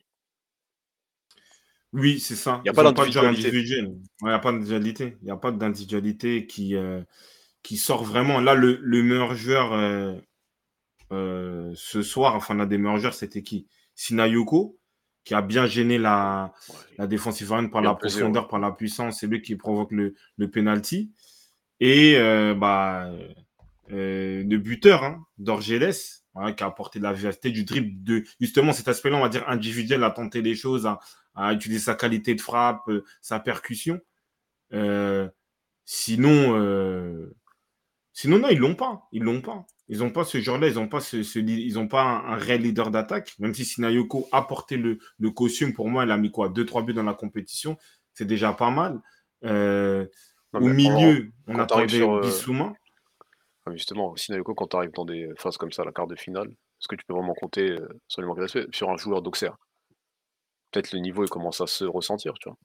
Oui, 1.93 2.19
c'est 2.19 2.35
ça. 2.35 2.59
Il 2.59 2.63
n'y 2.63 2.69
a 2.69 2.73
pas 2.73 2.83
d'individualité. 2.91 3.49
Il 3.49 4.27
n'y 4.27 4.31
a 4.31 4.39
pas 4.39 4.51
d'individualité. 4.51 5.17
Il 5.21 5.25
n'y 5.25 5.31
a 5.31 5.37
pas 5.37 5.51
d'individualité 5.51 6.45
qui, 6.45 6.75
qui 7.63 7.77
sort 7.77 8.03
vraiment. 8.03 8.39
Là, 8.39 8.55
le, 8.55 8.79
le 8.81 9.03
meilleur 9.03 9.35
joueur 9.35 9.73
euh, 11.11 11.71
ce 11.75 12.01
soir, 12.01 12.35
enfin, 12.35 12.53
l'un 12.55 12.65
des 12.65 12.77
meilleurs 12.77 12.99
joueurs, 12.99 13.13
c'était 13.13 13.41
qui? 13.41 13.67
Sinayoko, 13.95 14.77
qui 15.23 15.33
a 15.33 15.41
bien 15.41 15.65
gêné 15.65 15.97
la, 15.97 16.53
la 16.97 17.07
défense 17.07 17.41
ivoirienne 17.41 17.71
par 17.71 17.81
la 17.81 17.95
profondeur, 17.95 18.47
par 18.47 18.59
la 18.59 18.71
puissance. 18.71 19.19
C'est 19.21 19.27
lui 19.27 19.41
qui 19.41 19.55
provoque 19.55 19.91
le, 19.91 20.15
le 20.37 20.49
penalty. 20.49 21.11
Et 21.79 22.17
euh, 22.17 22.53
bah, 22.53 23.09
euh, 23.91 24.43
le 24.43 24.57
buteur, 24.57 25.03
hein, 25.03 25.25
Dorgeles, 25.37 26.21
qui 26.55 26.63
a 26.63 26.67
apporté 26.67 26.99
la 26.99 27.13
vérité 27.13 27.49
du 27.49 27.63
dribble, 27.63 28.03
de 28.03 28.23
justement 28.39 28.71
cet 28.71 28.87
aspect-là, 28.87 29.17
on 29.17 29.21
va 29.21 29.29
dire 29.29 29.47
individuel, 29.47 30.03
à 30.03 30.11
tenter 30.11 30.41
les 30.41 30.55
choses, 30.55 30.85
à, 30.85 30.99
à 31.37 31.53
utiliser 31.53 31.79
sa 31.79 31.95
qualité 31.95 32.35
de 32.35 32.41
frappe, 32.41 32.89
sa 33.21 33.39
percussion. 33.39 33.99
sinon, 35.85 37.29
sinon, 38.13 38.39
non, 38.39 38.49
ils 38.49 38.59
l'ont 38.59 38.75
pas. 38.75 39.07
Ils 39.11 39.23
l'ont 39.23 39.41
pas. 39.41 39.65
Ils 39.89 39.99
n'ont 39.99 40.09
pas 40.09 40.25
ce 40.25 40.39
genre-là, 40.39 40.67
ils 40.67 40.75
n'ont 40.75 40.89
pas, 40.89 40.99
ce, 40.99 41.39
ils 41.39 41.79
ont 41.79 41.87
pas 41.87 42.03
un, 42.03 42.35
réel 42.35 42.61
leader 42.61 42.91
d'attaque. 42.91 43.33
Même 43.39 43.53
si 43.53 43.63
Sinayoko 43.63 44.27
a 44.33 44.41
porté 44.41 44.75
le, 44.75 44.99
le 45.17 45.31
costume, 45.31 45.73
pour 45.73 45.87
moi, 45.87 46.03
elle 46.03 46.11
a 46.11 46.17
mis 46.17 46.29
quoi 46.29 46.49
Deux, 46.49 46.65
trois 46.65 46.83
buts 46.83 46.93
dans 46.93 47.03
la 47.03 47.13
compétition. 47.13 47.77
C'est 48.13 48.25
déjà 48.25 48.51
pas 48.51 48.69
mal. 48.69 48.99
Euh, 49.45 50.05
au 50.53 50.59
milieu, 50.59 51.31
on 51.47 51.57
attendait 51.57 51.87
sur, 51.87 52.15
euh, 52.15 52.21
Bissouma. 52.21 52.73
Ah, 53.65 53.71
justement, 53.73 54.15
Sinayoko, 54.15 54.55
quand 54.55 54.67
tu 54.67 54.77
arrives 54.77 54.91
dans 54.93 55.05
des 55.05 55.29
phases 55.37 55.57
comme 55.57 55.71
ça, 55.71 55.85
la 55.85 55.91
quart 55.91 56.07
de 56.07 56.15
finale, 56.15 56.47
est-ce 56.47 56.87
que 56.89 56.95
tu 56.95 57.05
peux 57.05 57.13
vraiment 57.13 57.33
compter 57.33 57.71
euh, 57.71 57.87
sur 58.07 58.21
le 58.21 58.27
manque 58.27 58.39
de 58.39 58.67
sur 58.71 58.89
un 58.89 58.97
joueur 58.97 59.21
d'Auxerre? 59.21 59.55
Peut-être 60.71 60.91
le 60.91 60.99
niveau 60.99 61.23
il 61.23 61.29
commence 61.29 61.61
à 61.61 61.67
se 61.67 61.85
ressentir, 61.85 62.33
tu 62.35 62.49
vois. 62.49 62.57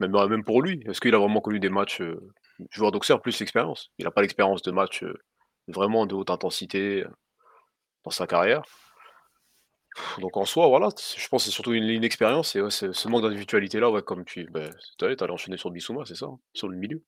Même, 0.00 0.12
même 0.28 0.44
pour 0.44 0.60
lui, 0.60 0.82
est-ce 0.86 1.00
qu'il 1.00 1.14
a 1.14 1.18
vraiment 1.18 1.40
connu 1.40 1.58
des 1.58 1.70
matchs 1.70 2.02
joueur 2.70 2.92
d'Auxerre 2.92 3.20
plus 3.20 3.38
l'expérience 3.38 3.90
Il 3.98 4.04
n'a 4.04 4.10
pas 4.10 4.22
l'expérience 4.22 4.62
de 4.62 4.70
match 4.70 5.04
vraiment 5.68 6.06
de 6.06 6.14
haute 6.14 6.30
intensité 6.30 7.04
euh, 7.04 7.10
dans 8.04 8.10
sa 8.10 8.26
carrière. 8.26 8.62
Donc 10.18 10.36
en 10.36 10.44
soi, 10.44 10.68
voilà, 10.68 10.90
je 11.16 11.28
pense 11.28 11.42
que 11.42 11.50
c'est 11.50 11.54
surtout 11.54 11.72
une, 11.72 12.04
expérience 12.04 12.54
et 12.54 12.60
ce 12.70 13.08
manque 13.08 13.22
d'individualité-là, 13.22 13.90
ouais, 13.90 14.02
comme 14.02 14.26
tu 14.26 14.44
bah, 14.50 14.68
allé 15.00 15.16
enchaîner 15.30 15.56
sur 15.56 15.70
Bissouma, 15.70 16.04
c'est 16.04 16.14
ça, 16.14 16.26
hein, 16.26 16.38
sur 16.52 16.68
le 16.68 16.76
milieu. 16.76 17.02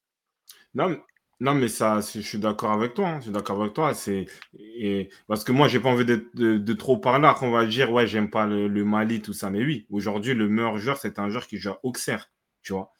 Non, 0.72 0.98
non, 1.40 1.54
mais 1.54 1.68
ça, 1.68 2.00
je 2.00 2.20
suis 2.20 2.38
d'accord 2.38 2.72
avec 2.72 2.94
toi. 2.94 3.08
Hein, 3.08 3.16
je 3.18 3.24
suis 3.24 3.32
d'accord 3.32 3.60
avec 3.60 3.74
toi. 3.74 3.94
C'est 3.94 4.26
parce 5.28 5.44
que 5.44 5.52
moi, 5.52 5.68
j'ai 5.68 5.80
pas 5.80 5.88
envie 5.88 6.04
de, 6.04 6.28
de, 6.34 6.72
trop 6.72 6.96
parler. 6.98 7.30
qu'on 7.38 7.50
va 7.50 7.64
dire, 7.66 7.92
ouais, 7.92 8.06
j'aime 8.06 8.30
pas 8.30 8.46
le, 8.46 8.84
Mali, 8.84 9.22
tout 9.22 9.32
ça. 9.32 9.50
Mais 9.50 9.64
oui, 9.64 9.86
aujourd'hui, 9.90 10.34
le 10.34 10.48
meilleur 10.48 10.78
joueur, 10.78 10.96
c'est 10.98 11.18
un 11.18 11.28
joueur 11.28 11.46
qui 11.46 11.58
joue 11.58 11.70
Auxerre. 11.82 12.30
Tu 12.62 12.72
vois, 12.72 12.90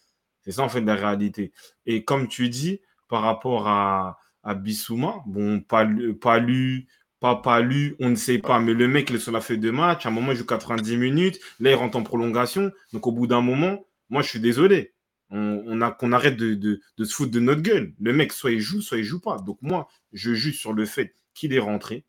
c'est 0.42 0.52
ça 0.52 0.62
en 0.62 0.68
fait 0.68 0.80
la 0.80 0.94
réalité. 0.94 1.52
Et 1.86 2.04
comme 2.04 2.28
tu 2.28 2.48
dis, 2.48 2.80
par 3.08 3.22
rapport 3.22 3.68
à, 3.68 4.18
à 4.44 4.54
Bissouma. 4.54 5.22
Bon, 5.26 5.60
pas, 5.60 5.86
pas 6.20 6.38
lu, 6.38 6.86
pas 7.20 7.36
pas 7.36 7.60
lu, 7.60 7.96
on 8.00 8.10
ne 8.10 8.14
sait 8.16 8.38
pas. 8.38 8.60
Mais 8.60 8.74
le 8.74 8.88
mec, 8.88 9.10
il 9.10 9.16
est 9.16 9.18
sur 9.18 9.32
la 9.32 9.40
feuille 9.40 9.58
de 9.58 9.70
match. 9.70 10.06
À 10.06 10.10
un 10.10 10.12
moment, 10.12 10.32
il 10.32 10.38
joue 10.38 10.46
90 10.46 10.96
minutes. 10.96 11.40
Là, 11.60 11.70
il 11.70 11.74
rentre 11.74 11.98
en 11.98 12.02
prolongation. 12.02 12.70
Donc, 12.92 13.06
au 13.06 13.12
bout 13.12 13.26
d'un 13.26 13.40
moment, 13.40 13.84
moi, 14.10 14.22
je 14.22 14.28
suis 14.28 14.40
désolé. 14.40 14.94
On, 15.30 15.82
a 15.82 15.90
qu'on 15.90 16.12
arrête 16.12 16.36
de, 16.36 16.80
se 16.98 17.12
foutre 17.12 17.30
de 17.30 17.40
notre 17.40 17.60
gueule. 17.60 17.94
Le 18.00 18.12
mec, 18.12 18.32
soit 18.32 18.50
il 18.50 18.60
joue, 18.60 18.80
soit 18.80 18.98
il 18.98 19.04
joue 19.04 19.20
pas. 19.20 19.38
Donc, 19.38 19.58
moi, 19.60 19.88
je 20.12 20.32
juge 20.32 20.58
sur 20.58 20.72
le 20.72 20.86
fait 20.86 21.14
qu'il 21.34 21.52
est 21.52 21.58
rentré. 21.58 22.04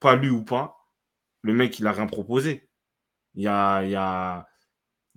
Pas 0.00 0.16
lu 0.16 0.30
ou 0.30 0.42
pas. 0.42 0.76
Le 1.42 1.52
mec, 1.52 1.78
il 1.78 1.86
a 1.86 1.92
rien 1.92 2.06
proposé. 2.06 2.68
Il 3.34 3.42
y 3.42 3.48
a, 3.48 4.46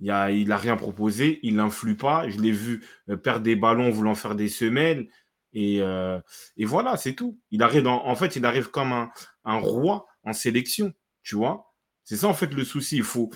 il 0.02 0.12
a, 0.12 0.58
rien 0.58 0.76
proposé, 0.76 1.40
il 1.44 1.56
n'influe 1.56 1.96
pas. 1.96 2.30
Je 2.30 2.40
l'ai 2.40 2.52
vu 2.52 2.84
euh, 3.10 3.18
perdre 3.18 3.44
des 3.44 3.56
ballons 3.56 3.90
voulant 3.90 4.16
faire 4.16 4.36
des 4.36 4.50
semelles. 4.50 5.08
Euh, 5.56 6.20
et, 6.58 6.66
voilà, 6.66 6.98
c'est 6.98 7.14
tout. 7.14 7.40
Il 7.52 7.64
arrive 7.64 7.88
en 7.88 8.16
fait, 8.16 8.36
il 8.36 8.46
arrive 8.46 8.70
comme 8.70 8.92
un, 8.94 9.60
roi 9.60 10.06
en 10.24 10.34
sélection, 10.34 10.94
tu 11.24 11.36
vois. 11.36 11.71
C'est 12.04 12.18
ça 12.18 12.28
en 12.28 12.34
fait 12.34 12.54
le 12.54 12.64
souci. 12.64 12.98
Il 12.98 13.04
faut, 13.04 13.32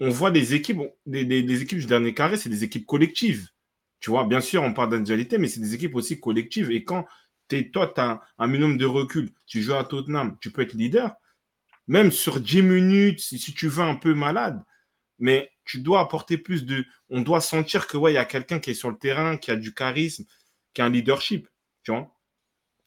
on 0.00 0.10
voit 0.10 0.30
des 0.30 0.54
équipes, 0.54 0.80
des, 1.06 1.62
équipes 1.62 1.78
du 1.78 1.86
dernier 1.86 2.14
carré, 2.14 2.36
c'est 2.36 2.48
des 2.48 2.64
équipes 2.64 2.86
collectives. 2.86 3.48
Tu 4.00 4.10
vois, 4.10 4.24
bien 4.24 4.40
sûr, 4.40 4.62
on 4.62 4.72
parle 4.72 4.90
d'individualité, 4.90 5.38
mais 5.38 5.48
c'est 5.48 5.60
des 5.60 5.74
équipes 5.74 5.94
aussi 5.94 6.20
collectives. 6.20 6.70
Et 6.70 6.84
quand 6.84 7.06
es, 7.50 7.70
toi, 7.70 7.92
tu 7.94 8.00
as 8.00 8.20
un, 8.38 8.46
minimum 8.46 8.78
de 8.78 8.86
recul, 8.86 9.30
tu 9.46 9.62
joues 9.62 9.74
à 9.74 9.84
Tottenham, 9.84 10.36
tu 10.40 10.50
peux 10.50 10.62
être 10.62 10.74
leader, 10.74 11.14
même 11.86 12.10
sur 12.12 12.40
10 12.40 12.62
minutes, 12.62 13.20
si, 13.20 13.38
tu 13.52 13.68
veux 13.68 13.82
un 13.82 13.96
peu 13.96 14.14
malade, 14.14 14.62
mais 15.18 15.50
tu 15.64 15.80
dois 15.80 16.00
apporter 16.00 16.38
plus 16.38 16.64
de. 16.64 16.84
On 17.10 17.20
doit 17.20 17.40
sentir 17.40 17.86
que 17.86 17.96
ouais, 17.96 18.12
il 18.12 18.14
y 18.14 18.18
a 18.18 18.24
quelqu'un 18.24 18.58
qui 18.58 18.70
est 18.70 18.74
sur 18.74 18.90
le 18.90 18.96
terrain, 18.96 19.36
qui 19.36 19.50
a 19.50 19.56
du 19.56 19.74
charisme, 19.74 20.24
qui 20.72 20.82
a 20.82 20.86
un 20.86 20.90
leadership. 20.90 21.48
Tu 21.82 21.90
vois 21.92 22.14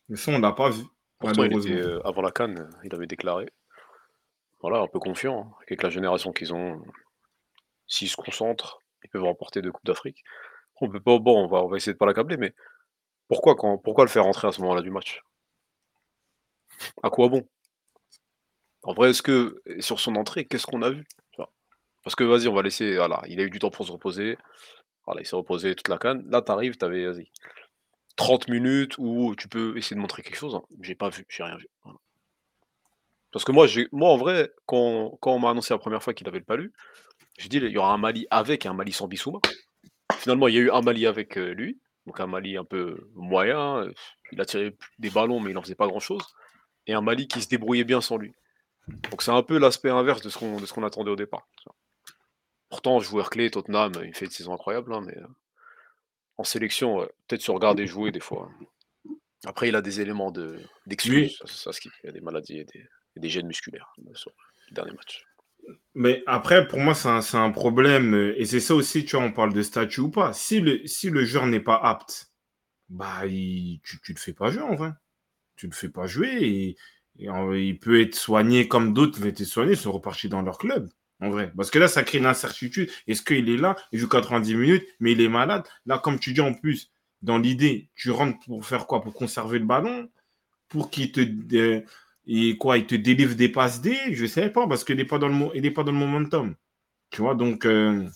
Mais 0.09 0.15
ça, 0.15 0.31
on 0.31 0.39
n'a 0.39 0.51
pas 0.51 0.69
vu. 0.69 0.83
Euh, 1.25 2.01
avant 2.03 2.21
la 2.21 2.31
Cannes, 2.31 2.69
il 2.83 2.93
avait 2.93 3.07
déclaré. 3.07 3.49
Voilà, 4.63 4.79
un 4.79 4.87
peu 4.87 4.99
confiant 4.99 5.41
hein, 5.41 5.55
avec 5.67 5.83
la 5.83 5.89
génération 5.89 6.31
qu'ils 6.31 6.53
ont. 6.53 6.81
S'ils 7.85 8.09
se 8.09 8.15
concentrent, 8.15 8.79
ils 9.03 9.09
peuvent 9.09 9.23
remporter 9.23 9.61
deux 9.61 9.71
Coupes 9.71 9.85
d'Afrique. 9.85 10.23
On 10.81 10.89
peut 10.89 11.01
pas, 11.01 11.19
bon, 11.19 11.45
on 11.45 11.47
va, 11.47 11.63
on 11.63 11.67
va 11.67 11.77
essayer 11.77 11.93
de 11.93 11.97
pas 11.97 12.05
l'accabler, 12.05 12.37
mais 12.37 12.53
pourquoi, 13.27 13.55
quand, 13.55 13.77
pourquoi 13.77 14.05
le 14.05 14.09
faire 14.09 14.23
rentrer 14.23 14.47
à 14.47 14.51
ce 14.51 14.61
moment-là 14.61 14.81
du 14.81 14.89
match? 14.91 15.21
À 17.03 17.09
quoi 17.09 17.29
bon? 17.29 17.47
En 18.83 18.93
vrai, 18.93 19.11
est-ce 19.11 19.21
que 19.21 19.61
sur 19.79 19.99
son 19.99 20.15
entrée, 20.15 20.45
qu'est-ce 20.45 20.65
qu'on 20.65 20.81
a 20.81 20.89
vu? 20.89 21.05
Parce 22.03 22.15
que 22.15 22.23
vas-y, 22.23 22.47
on 22.47 22.53
va 22.53 22.61
laisser. 22.61 22.95
Voilà, 22.95 23.21
il 23.27 23.39
a 23.39 23.43
eu 23.43 23.49
du 23.49 23.59
temps 23.59 23.71
pour 23.71 23.85
se 23.85 23.91
reposer. 23.91 24.37
Voilà, 25.05 25.21
il 25.21 25.25
s'est 25.25 25.35
reposé 25.35 25.75
toute 25.75 25.89
la 25.89 25.97
canne. 25.97 26.23
Là, 26.29 26.41
t'arrives, 26.41 26.77
t'avais, 26.77 27.05
vas-y, 27.05 27.31
30 28.15 28.47
minutes 28.49 28.95
où 28.97 29.35
tu 29.35 29.47
peux 29.47 29.77
essayer 29.77 29.95
de 29.95 30.01
montrer 30.01 30.21
quelque 30.21 30.37
chose. 30.37 30.55
Hein. 30.55 30.63
J'ai 30.81 30.95
pas 30.95 31.09
vu, 31.09 31.25
j'ai 31.29 31.43
rien 31.43 31.57
vu. 31.57 31.67
Parce 33.33 33.43
que 33.43 33.51
moi, 33.51 33.67
moi, 33.91 34.09
en 34.09 34.17
vrai, 34.17 34.51
quand, 34.65 35.17
quand 35.19 35.33
on 35.33 35.39
m'a 35.39 35.49
annoncé 35.49 35.73
la 35.73 35.79
première 35.79 36.01
fois 36.01 36.13
qu'il 36.13 36.27
avait 36.27 36.39
le 36.39 36.45
palu, 36.45 36.71
j'ai 37.39 37.49
dit 37.49 37.57
il 37.57 37.67
y 37.69 37.77
aura 37.77 37.93
un 37.93 37.97
Mali 37.97 38.27
avec 38.29 38.65
et 38.65 38.69
un 38.69 38.73
Mali 38.73 38.93
sans 38.93 39.07
Bissouma. 39.07 39.39
finalement, 40.13 40.47
il 40.47 40.53
y 40.53 40.57
a 40.57 40.61
eu 40.61 40.71
un 40.71 40.81
Mali 40.81 41.07
avec, 41.07 41.37
heu, 41.37 41.51
lui, 41.51 41.79
donc 42.05 42.19
un 42.19 42.27
Mali 42.27 42.57
un 42.57 42.63
peu 42.63 43.09
moyen, 43.15 43.81
heu, 43.81 43.93
il 44.31 44.39
a 44.39 44.45
tiré 44.45 44.77
des 44.99 45.09
ballons, 45.09 45.39
mais 45.39 45.51
il 45.51 45.57
en 45.57 45.63
faisait 45.63 45.75
pas 45.75 45.87
grand-chose 45.87 46.23
et 46.87 46.93
un 46.93 47.01
Mali 47.01 47.27
qui 47.27 47.41
se 47.41 47.47
débrouillait 47.47 47.83
bien 47.83 48.01
sans 48.01 48.17
lui. 48.17 48.33
Donc 49.09 49.21
c'est 49.21 49.31
un 49.31 49.43
peu 49.43 49.57
l'aspect 49.57 49.89
inverse 49.89 50.21
de 50.21 50.29
ce 50.29 50.37
qu'on 50.37 50.59
de 50.59 50.65
ce 50.65 50.73
qu'on 50.73 50.83
attendait 50.83 51.11
au 51.11 51.15
départ? 51.15 51.47
Pourtant, 52.69 52.99
joueur 52.99 53.29
clé, 53.29 53.49
Tottenham, 53.49 53.93
il 54.03 54.13
fait 54.13 54.25
une 54.25 54.31
saison 54.31 54.53
incroyable, 54.53 54.93
hein, 54.93 55.01
mais 55.05 55.17
heu, 55.17 55.27
en 56.37 56.43
sélection, 56.43 56.97
ouais, 56.97 57.09
peut-être 57.27 57.41
se 57.41 57.51
regarder 57.51 57.87
jouer 57.87 58.11
des 58.11 58.19
fois. 58.19 58.49
Après, 59.45 59.69
il 59.69 59.75
a 59.75 59.81
des 59.81 60.01
éléments 60.01 60.31
de 60.31 60.59
ça 61.45 61.71
ça. 61.71 61.71
Il 62.03 62.07
y 62.07 62.09
a 62.09 62.11
des 62.11 62.21
maladies 62.21 62.59
et 62.59 62.65
des 62.65 62.85
des 63.19 63.29
gènes 63.29 63.47
musculaires, 63.47 63.93
sur 64.13 64.31
le 64.69 64.75
dernier 64.75 64.91
match. 64.91 65.25
mais 65.93 66.23
après, 66.25 66.67
pour 66.67 66.79
moi, 66.79 66.93
c'est 66.95 67.37
un, 67.37 67.51
problème. 67.51 68.13
euh, 68.13 68.35
Et 68.37 68.45
c'est 68.45 68.59
ça 68.59 68.75
aussi, 68.75 69.05
tu 69.05 69.15
vois, 69.15 69.25
on 69.25 69.31
parle 69.31 69.53
de 69.53 69.61
statut 69.61 70.01
ou 70.01 70.09
pas. 70.09 70.33
Si 70.33 70.59
le, 70.59 70.85
si 70.87 71.09
le 71.09 71.25
joueur 71.25 71.47
n'est 71.47 71.59
pas 71.59 71.77
apte, 71.77 72.31
bah, 72.89 73.21
tu 73.23 73.29
ne 73.29 74.13
le 74.13 74.19
fais 74.19 74.33
pas 74.33 74.51
jouer 74.51 74.63
en 74.63 74.75
vrai. 74.75 74.91
Tu 75.55 75.67
ne 75.67 75.71
le 75.71 75.75
fais 75.75 75.89
pas 75.89 76.07
jouer 76.07 76.29
et, 76.41 76.77
il 77.17 77.79
peut 77.79 78.01
être 78.01 78.15
soigné 78.15 78.67
comme 78.67 78.93
d'autres 78.93 79.21
ont 79.21 79.27
été 79.27 79.45
soignés, 79.45 79.73
ils 79.73 79.77
sont 79.77 79.91
repartis 79.91 80.29
dans 80.29 80.41
leur 80.41 80.57
club. 80.57 80.89
En 81.19 81.29
vrai. 81.29 81.53
Parce 81.55 81.71
que 81.71 81.79
là, 81.79 81.87
ça 81.87 82.03
crée 82.03 82.17
une 82.17 82.25
incertitude. 82.25 82.89
Est-ce 83.07 83.21
qu'il 83.21 83.49
est 83.49 83.57
là, 83.57 83.75
il 83.91 83.99
joue 83.99 84.09
90 84.09 84.55
minutes, 84.55 84.85
mais 84.99 85.13
il 85.13 85.21
est 85.21 85.29
malade? 85.29 85.63
Là, 85.85 85.99
comme 85.99 86.19
tu 86.19 86.33
dis 86.33 86.41
en 86.41 86.53
plus, 86.53 86.91
dans 87.21 87.37
l'idée, 87.37 87.89
tu 87.95 88.11
rentres 88.11 88.39
pour 88.45 88.65
faire 88.65 88.87
quoi? 88.87 89.01
Pour 89.01 89.13
conserver 89.13 89.59
le 89.59 89.65
ballon? 89.65 90.09
Pour 90.67 90.89
qu'il 90.89 91.11
te. 91.11 91.21
euh, 91.55 91.81
et 92.25 92.57
quoi 92.57 92.77
Il 92.77 92.85
te 92.87 92.95
délivre 92.95 93.35
des 93.35 93.49
passes 93.49 93.81
D? 93.81 93.97
Je 94.13 94.23
ne 94.23 94.27
sais 94.27 94.49
pas, 94.49 94.67
parce 94.67 94.83
qu'il 94.83 94.95
n'est 94.97 95.05
pas, 95.05 95.17
dans 95.19 95.27
le 95.27 95.33
mo- 95.33 95.51
il 95.55 95.65
est 95.65 95.71
pas 95.71 95.83
dans 95.83 95.91
le 95.91 95.97
momentum. 95.97 96.55
Tu 97.09 97.21
vois, 97.21 97.35
donc 97.35 97.65
euh, 97.65 98.07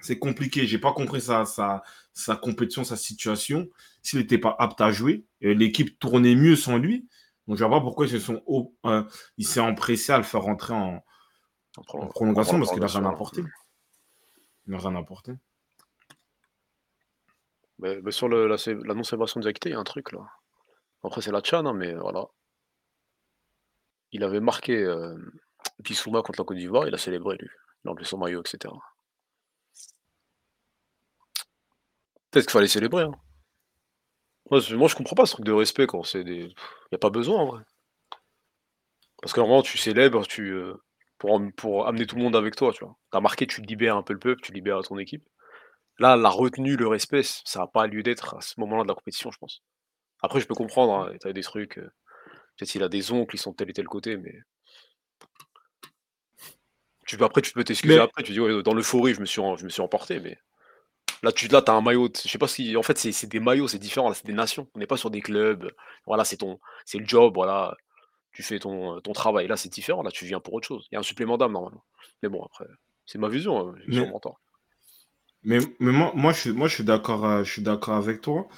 c'est 0.00 0.18
compliqué. 0.18 0.66
J'ai 0.66 0.78
pas 0.78 0.92
compris 0.92 1.20
sa, 1.20 1.44
sa, 1.44 1.82
sa 2.12 2.36
compétition, 2.36 2.84
sa 2.84 2.96
situation. 2.96 3.68
S'il 4.02 4.20
n'était 4.20 4.38
pas 4.38 4.54
apte 4.58 4.80
à 4.80 4.90
jouer, 4.92 5.24
euh, 5.44 5.52
l'équipe 5.54 5.98
tournait 5.98 6.34
mieux 6.36 6.56
sans 6.56 6.78
lui. 6.78 7.08
Donc 7.46 7.56
je 7.58 7.64
vois 7.64 7.76
pas 7.78 7.80
pourquoi 7.80 8.06
ils 8.06 8.10
se 8.10 8.18
sont 8.18 8.42
euh, 8.86 9.02
il 9.36 9.46
s'est 9.46 9.60
empressé 9.60 10.12
à 10.12 10.18
le 10.18 10.22
faire 10.22 10.42
rentrer 10.42 10.74
en, 10.74 10.78
En 10.96 11.80
en 11.80 11.82
prolong- 11.82 12.08
prolongation 12.08 12.56
en 12.56 12.58
parce 12.60 12.72
qu'il 12.72 12.80
n'a 12.80 12.86
rien 12.86 13.04
apporté. 13.06 13.42
Il 14.66 14.72
n'a 14.72 14.78
rien 14.78 14.94
apporté. 14.96 15.32
Mais 17.78 18.00
mais 18.02 18.10
sur 18.10 18.28
le 18.28 18.46
la 18.46 18.56
la 18.66 18.94
non-célébration 18.94 19.40
il 19.40 19.70
y 19.70 19.72
a 19.74 19.78
un 19.78 19.84
truc 19.84 20.12
là. 20.12 20.20
Après 21.02 21.22
c'est 21.22 21.32
la 21.32 21.40
Tchad, 21.40 21.66
hein, 21.66 21.72
mais 21.74 21.94
voilà. 21.94 22.26
Il 24.12 24.24
avait 24.24 24.40
marqué, 24.40 24.86
Bissouma 25.80 26.22
contre 26.22 26.40
la 26.40 26.44
Côte 26.44 26.56
d'Ivoire, 26.56 26.88
il 26.88 26.94
a 26.94 26.98
célébré 26.98 27.36
lui. 27.36 27.48
Il 27.84 27.88
a 27.88 27.90
enlevé 27.92 28.04
son 28.04 28.18
maillot 28.18 28.42
et 28.44 28.48
cetera. 28.48 28.78
Peut-être 32.30 32.46
qu'il 32.46 32.52
fallait 32.52 32.68
célébrer, 32.68 33.04
hein. 33.04 33.12
Moi 34.50 34.60
je 34.60 34.94
comprends 34.94 35.14
pas 35.14 35.26
ce 35.26 35.34
truc 35.34 35.44
de 35.44 35.52
respect 35.52 35.86
quand 35.86 36.02
c'est 36.04 36.24
des 36.24 36.44
il 36.44 36.92
y 36.92 36.94
a 36.94 36.98
pas 36.98 37.10
besoin 37.10 37.40
en 37.40 37.46
vrai. 37.46 37.62
Parce 39.20 39.32
que 39.32 39.40
normalement 39.40 39.62
tu 39.62 39.76
célèbres, 39.76 40.26
tu, 40.26 40.52
heu, 40.52 40.82
pour 41.18 41.34
am 41.34 41.52
pour 41.52 41.86
amener 41.86 42.06
tout 42.06 42.16
le 42.16 42.22
monde 42.22 42.36
avec 42.36 42.56
toi, 42.56 42.72
tu 42.72 42.84
vois? 42.84 42.96
Tu 43.12 43.18
as 43.18 43.20
marqué, 43.20 43.46
tu 43.46 43.60
libères 43.60 43.96
un 43.96 44.02
peu 44.02 44.14
le 44.14 44.18
peuple, 44.18 44.40
tu 44.40 44.52
libères 44.52 44.80
ton 44.82 44.98
équipe. 44.98 45.28
Là, 45.98 46.16
la 46.16 46.30
retenue, 46.30 46.76
le 46.76 46.88
respect, 46.88 47.22
ça 47.24 47.62
a 47.62 47.66
pas 47.66 47.86
lieu 47.86 48.02
d'être 48.02 48.36
à 48.36 48.40
ce 48.40 48.58
moment-là 48.60 48.84
de 48.84 48.88
la 48.88 48.94
compétition, 48.94 49.30
je 49.30 49.38
pense. 49.38 49.62
Après 50.22 50.40
je 50.40 50.46
peux 50.46 50.54
comprendre, 50.54 50.94
hein, 50.94 51.16
tu 51.20 51.28
as 51.28 51.32
des 51.32 51.42
trucs, 51.42 51.78
heu, 51.78 51.90
peut-être 52.58 52.74
il 52.74 52.82
a 52.82 52.88
des 52.88 53.12
oncles, 53.12 53.36
ils 53.36 53.38
sont 53.38 53.52
de 53.52 53.56
tel 53.56 53.70
et 53.70 53.72
tel 53.72 53.86
côté, 53.86 54.16
mais 54.16 54.34
tu 57.06 57.22
après 57.22 57.40
tu 57.40 57.52
peux 57.52 57.64
t'excuser 57.64 57.94
Mais 57.94 58.00
après, 58.00 58.22
tu 58.22 58.32
dis: 58.32 58.40
«Ouais, 58.40 58.62
dans 58.62 58.74
l'euphorie, 58.74 59.14
je 59.14 59.20
me 59.20 59.26
suis 59.26 59.40
je 59.56 59.64
me 59.64 59.68
suis 59.70 59.80
emporté», 59.80 60.20
mais 60.20 60.38
là 61.22 61.32
tu 61.32 61.48
là, 61.48 61.62
as 61.66 61.72
un 61.72 61.80
maillot, 61.80 62.08
je 62.14 62.28
sais 62.28 62.38
pas 62.38 62.48
si 62.48 62.76
en 62.76 62.82
fait, 62.82 62.98
c'est 62.98 63.26
des 63.26 63.40
maillots, 63.40 63.68
c'est 63.68 63.78
différent, 63.78 64.08
là, 64.08 64.14
c'est 64.14 64.26
des 64.26 64.32
nations. 64.34 64.68
On 64.74 64.78
n'est 64.78 64.86
pas 64.86 64.96
sur 64.98 65.10
des 65.10 65.20
clubs, 65.22 65.70
voilà, 66.06 66.24
c'est 66.24 66.36
ton 66.38 66.60
c'est 66.84 66.98
le 66.98 67.06
job, 67.06 67.34
voilà, 67.34 67.76
tu 68.32 68.42
fais 68.42 68.58
ton, 68.58 68.96
heu, 68.96 69.00
ton 69.00 69.12
travail. 69.12 69.48
Là, 69.48 69.56
c'est 69.56 69.70
différent, 69.70 70.02
là, 70.02 70.10
tu 70.10 70.26
viens 70.26 70.40
pour 70.40 70.54
autre 70.54 70.66
chose. 70.68 70.86
Il 70.90 70.94
y 70.94 70.96
a 70.96 71.00
un 71.00 71.02
supplément 71.04 71.38
d'âme 71.38 71.52
normalement. 71.52 71.84
Mais 72.22 72.28
bon 72.28 72.44
après, 72.44 72.66
c'est 73.06 73.18
ma 73.18 73.28
vision, 73.28 73.70
hein, 73.70 73.74
mais 73.86 74.12
mais, 75.42 75.58
mais 75.80 75.92
moi, 75.92 76.12
moi, 76.14 76.32
je 76.32 76.40
suis, 76.40 76.52
moi, 76.52 76.68
je 76.68 76.74
suis 76.74 76.84
d'accord, 76.84 77.24
euh, 77.24 77.44
je 77.44 77.52
suis 77.52 77.62
d'accord 77.62 77.94
avec 77.94 78.20
toi. 78.20 78.48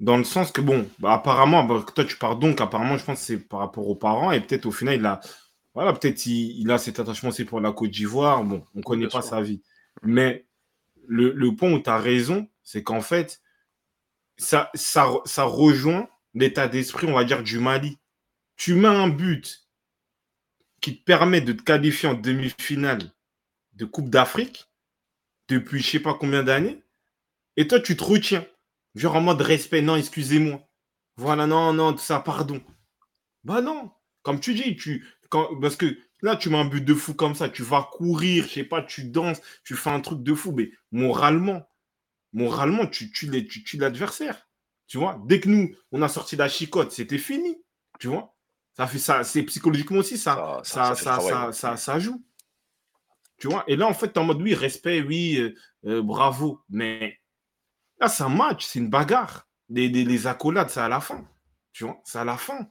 Dans 0.00 0.16
le 0.18 0.24
sens 0.24 0.52
que, 0.52 0.60
bon, 0.60 0.88
bah, 0.98 1.14
apparemment, 1.14 1.64
bah, 1.64 1.84
toi, 1.94 2.04
tu 2.04 2.16
pars 2.16 2.36
donc, 2.36 2.60
apparemment, 2.60 2.98
je 2.98 3.04
pense 3.04 3.20
que 3.20 3.24
c'est 3.26 3.38
par 3.38 3.60
rapport 3.60 3.88
aux 3.88 3.94
parents, 3.96 4.30
et 4.32 4.40
peut-être 4.40 4.66
au 4.66 4.70
final, 4.72 4.96
il 4.96 5.06
a, 5.06 5.20
voilà, 5.74 5.92
peut-être 5.92 6.26
il, 6.26 6.60
il 6.60 6.70
a 6.70 6.78
cet 6.78 7.00
attachement 7.00 7.30
aussi 7.30 7.44
pour 7.44 7.60
la 7.60 7.72
Côte 7.72 7.90
d'Ivoire. 7.90 8.44
Bon, 8.44 8.64
on 8.74 8.78
ne 8.78 8.84
connaît 8.84 9.06
bien 9.06 9.10
pas 9.10 9.22
sûr. 9.22 9.30
sa 9.30 9.40
vie. 9.40 9.62
Mais 10.02 10.46
le, 11.08 11.32
le 11.32 11.56
point 11.56 11.72
où 11.72 11.80
tu 11.80 11.90
as 11.90 11.98
raison, 11.98 12.48
c'est 12.62 12.82
qu'en 12.82 13.00
fait, 13.00 13.40
ça, 14.38 14.70
ça, 14.74 15.08
ça 15.24 15.44
rejoint 15.44 16.08
l'état 16.34 16.68
d'esprit, 16.68 17.06
on 17.08 17.14
va 17.14 17.24
dire, 17.24 17.42
du 17.42 17.58
Mali. 17.58 17.98
Tu 18.56 18.74
mets 18.74 18.88
un 18.88 19.08
but 19.08 19.68
qui 20.80 20.98
te 20.98 21.04
permet 21.04 21.40
de 21.40 21.52
te 21.52 21.62
qualifier 21.62 22.08
en 22.08 22.14
demi-finale 22.14 23.12
de 23.74 23.84
Coupe 23.84 24.10
d'Afrique 24.10 24.66
depuis 25.48 25.80
je 25.82 25.90
sais 25.90 26.00
pas 26.00 26.14
combien 26.14 26.42
d'années, 26.42 26.82
et 27.56 27.68
toi, 27.68 27.80
tu 27.80 27.96
te 27.96 28.04
retiens. 28.04 28.46
Genre 28.96 29.14
en 29.16 29.20
mode 29.20 29.42
respect, 29.42 29.82
non, 29.82 29.96
excusez-moi. 29.96 30.60
Voilà, 31.16 31.46
non, 31.46 31.72
non, 31.72 31.92
tout 31.92 32.00
ça, 32.00 32.18
pardon. 32.20 32.60
Bah 33.44 33.60
non, 33.62 33.92
comme 34.22 34.40
tu 34.40 34.54
dis, 34.54 34.76
tu, 34.76 35.06
quand, 35.28 35.60
parce 35.60 35.76
que 35.76 35.98
là, 36.22 36.36
tu 36.36 36.50
mets 36.50 36.58
un 36.58 36.64
but 36.64 36.84
de 36.84 36.94
fou 36.94 37.14
comme 37.14 37.34
ça, 37.36 37.48
tu 37.48 37.62
vas 37.62 37.88
courir, 37.92 38.44
je 38.48 38.54
sais 38.54 38.64
pas, 38.64 38.82
tu 38.82 39.04
danses, 39.04 39.40
tu 39.64 39.76
fais 39.76 39.90
un 39.90 40.00
truc 40.00 40.22
de 40.22 40.34
fou, 40.34 40.52
mais 40.52 40.70
moralement, 40.92 41.68
moralement, 42.32 42.86
tu 42.86 43.12
tues 43.12 43.30
les- 43.30 43.46
tu 43.46 43.78
l'adversaire. 43.78 44.48
Tu 44.88 44.98
vois, 44.98 45.20
dès 45.26 45.40
que 45.40 45.48
nous, 45.48 45.74
on 45.92 46.02
a 46.02 46.08
sorti 46.08 46.36
la 46.36 46.48
chicotte, 46.48 46.92
c'était 46.92 47.18
fini. 47.18 47.58
Tu 48.00 48.08
vois, 48.08 48.34
ça 48.76 48.86
fait 48.86 48.98
ça, 48.98 49.24
c'est 49.24 49.42
psychologiquement 49.44 49.98
aussi, 49.98 50.18
ça, 50.18 50.60
Ça 50.64 50.94
ça 50.94 51.20
ça, 51.20 51.52
ça 51.52 51.76
ça, 51.76 51.98
joue. 51.98 52.24
Tu 53.38 53.48
vois, 53.48 53.64
et 53.66 53.76
là, 53.76 53.86
en 53.86 53.94
fait, 53.94 54.08
t'es 54.08 54.18
en 54.18 54.24
mode, 54.24 54.40
oui, 54.42 54.54
respect, 54.54 55.02
oui, 55.02 55.36
euh, 55.38 55.54
euh, 55.86 56.02
bravo, 56.02 56.62
mais 56.70 57.18
là, 58.00 58.08
c'est 58.08 58.22
un 58.22 58.28
match, 58.28 58.64
c'est 58.66 58.78
une 58.78 58.90
bagarre. 58.90 59.48
Les, 59.68 59.88
les, 59.88 60.04
les 60.04 60.26
accolades, 60.26 60.70
c'est 60.70 60.80
à 60.80 60.88
la 60.88 61.00
fin. 61.00 61.26
Tu 61.72 61.84
vois, 61.84 62.00
c'est 62.04 62.18
à 62.18 62.24
la 62.24 62.36
fin. 62.36 62.68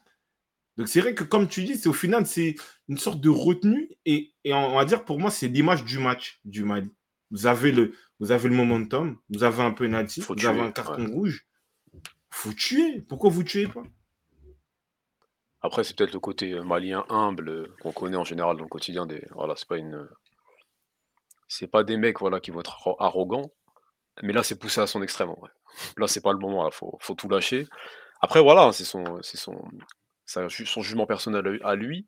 Donc 0.78 0.88
c'est 0.88 1.00
vrai 1.02 1.14
que 1.14 1.24
comme 1.24 1.48
tu 1.48 1.64
dis, 1.64 1.78
c'est 1.78 1.88
au 1.90 1.94
final, 1.94 2.26
c'est 2.26 2.56
une 2.90 2.98
sorte 2.98 3.22
de 3.22 3.30
retenue. 3.30 3.90
Et, 4.06 4.34
et 4.44 4.54
on 4.54 4.76
va 4.76 4.86
dire, 4.86 5.06
pour 5.06 5.20
moi, 5.20 5.32
c'est 5.32 5.48
l'image 5.48 5.84
du 5.84 6.00
match 6.00 6.40
du 6.46 6.64
Mali. 6.64 6.94
Vous 7.32 7.48
avez 7.48 7.72
le, 7.72 7.94
vous 8.20 8.32
avez 8.32 8.50
le 8.50 8.56
momentum, 8.56 9.18
vous 9.30 9.44
avez 9.44 9.64
un 9.64 9.72
penalty, 9.72 10.22
Faut 10.22 10.36
vous 10.36 10.46
avez 10.46 10.62
un 10.62 10.66
ouais. 10.68 10.74
carton 10.74 11.06
rouge. 11.12 11.46
faut 12.30 12.54
tuer. 12.54 13.02
Pourquoi 13.02 13.30
vous 13.30 13.44
tuez 13.44 13.68
pas? 13.68 13.84
Après, 15.62 15.84
c'est 15.84 15.96
peut-être 15.98 16.14
le 16.14 16.20
côté, 16.20 16.52
heu, 16.54 16.62
malien 16.64 17.06
humble, 17.10 17.50
heu, 17.50 17.76
qu'on 17.82 17.92
connaît 17.92 18.18
en 18.18 18.24
général 18.24 18.58
dans 18.58 18.64
le 18.64 18.70
quotidien 18.70 19.06
des 19.08 19.26
voilà, 19.32 19.56
c'est 19.58 19.68
pas 19.68 19.78
une, 19.78 19.96
heu 19.96 20.10
c'est 21.48 21.68
pas 21.68 21.84
des 21.84 21.98
mecs, 21.98 22.20
voilà, 22.20 22.40
qui 22.40 22.52
vont 22.52 22.60
être 22.60 22.74
arro 22.74 22.96
arrogants, 23.00 23.52
mais 24.24 24.34
là, 24.34 24.44
c'est 24.44 24.58
poussé 24.60 24.82
à 24.82 24.88
son 24.88 25.02
extrême, 25.02 25.30
en 25.30 25.36
vrai. 25.40 25.50
Là, 25.98 26.08
c'est 26.08 26.22
pas 26.22 26.32
le 26.34 26.40
moment, 26.40 26.64
là, 26.64 26.72
faut 26.72 26.98
faut 27.02 27.16
tout 27.16 27.30
lâcher. 27.30 27.68
Après 28.22 28.42
voilà, 28.42 28.64
hein, 28.66 28.72
c'est 28.74 28.86
son 28.86 29.04
c'est 29.22 29.38
son 29.38 29.62
son 30.26 30.82
jugement 30.82 31.06
personnel 31.08 31.60
à 31.64 31.76
lui. 31.76 32.08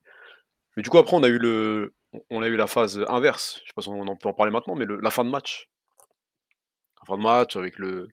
Mais 0.77 0.83
du 0.83 0.89
coup, 0.89 0.99
après, 0.99 1.15
on 1.17 1.23
a 1.23 1.29
eu 1.29 1.39
le 1.39 1.93
on 2.31 2.41
a 2.43 2.47
eu 2.47 2.57
la 2.57 2.67
phase, 2.67 3.03
inverse. 3.09 3.59
Je 3.63 3.67
sais 3.69 3.73
pas 3.75 3.81
si 3.83 3.89
on 3.89 4.01
en 4.07 4.15
peut 4.17 4.29
en 4.29 4.33
parler 4.33 4.51
maintenant, 4.53 4.75
mais 4.75 4.85
la 4.87 5.11
fin 5.11 5.25
de 5.25 5.29
match. 5.31 5.69
La 7.01 7.07
fin 7.07 7.17
de 7.17 7.23
match 7.23 7.55
avec 7.55 7.79
le 7.79 8.07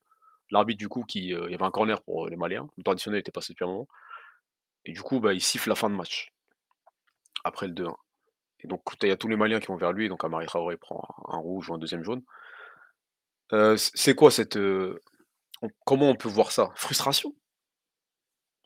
l'arbitre, 0.51 0.79
du 0.79 0.89
coup, 0.89 1.05
qui, 1.05 1.33
heu 1.35 1.45
il 1.47 1.53
y 1.53 1.55
avait 1.55 1.65
un 1.65 1.71
corner 1.71 2.01
pour, 2.03 2.27
heu, 2.27 2.31
les 2.31 2.37
Maliens. 2.37 2.69
Le 2.79 2.83
temps 2.83 2.93
additionnel 2.93 3.21
était 3.21 3.31
passé 3.33 3.53
depuis 3.53 3.65
un 3.65 3.69
moment 3.69 3.89
et 4.87 4.93
du 4.93 5.03
coup, 5.03 5.21
bah, 5.21 5.35
il 5.35 5.43
siffle 5.43 5.69
la 5.69 5.75
fin 5.75 5.91
de 5.91 5.95
match. 5.95 6.33
Après 7.45 7.67
le 7.69 7.75
2-1 7.75 7.97
et 8.61 8.67
donc 8.67 8.83
il 9.03 9.09
y 9.09 9.13
a 9.13 9.17
tous 9.17 9.29
les 9.29 9.37
Maliens 9.37 9.61
qui 9.61 9.67
vont 9.67 9.77
vers 9.77 9.93
lui, 9.93 10.09
donc 10.09 10.25
Amari 10.25 10.47
Traoré 10.47 10.79
prend 10.79 11.07
un 11.29 11.37
rouge 11.37 11.69
ou 11.69 11.75
un 11.75 11.79
2e 11.79 12.03
jaune. 12.03 12.23
Heu, 13.55 13.77
c 13.79 13.91
c'est 13.95 14.15
quoi 14.15 14.31
cette, 14.31 14.57
on 15.63 15.69
comment 15.85 16.11
on 16.11 16.15
peut 16.15 16.29
voir 16.29 16.53
ça? 16.53 16.71
Frustration? 16.77 17.35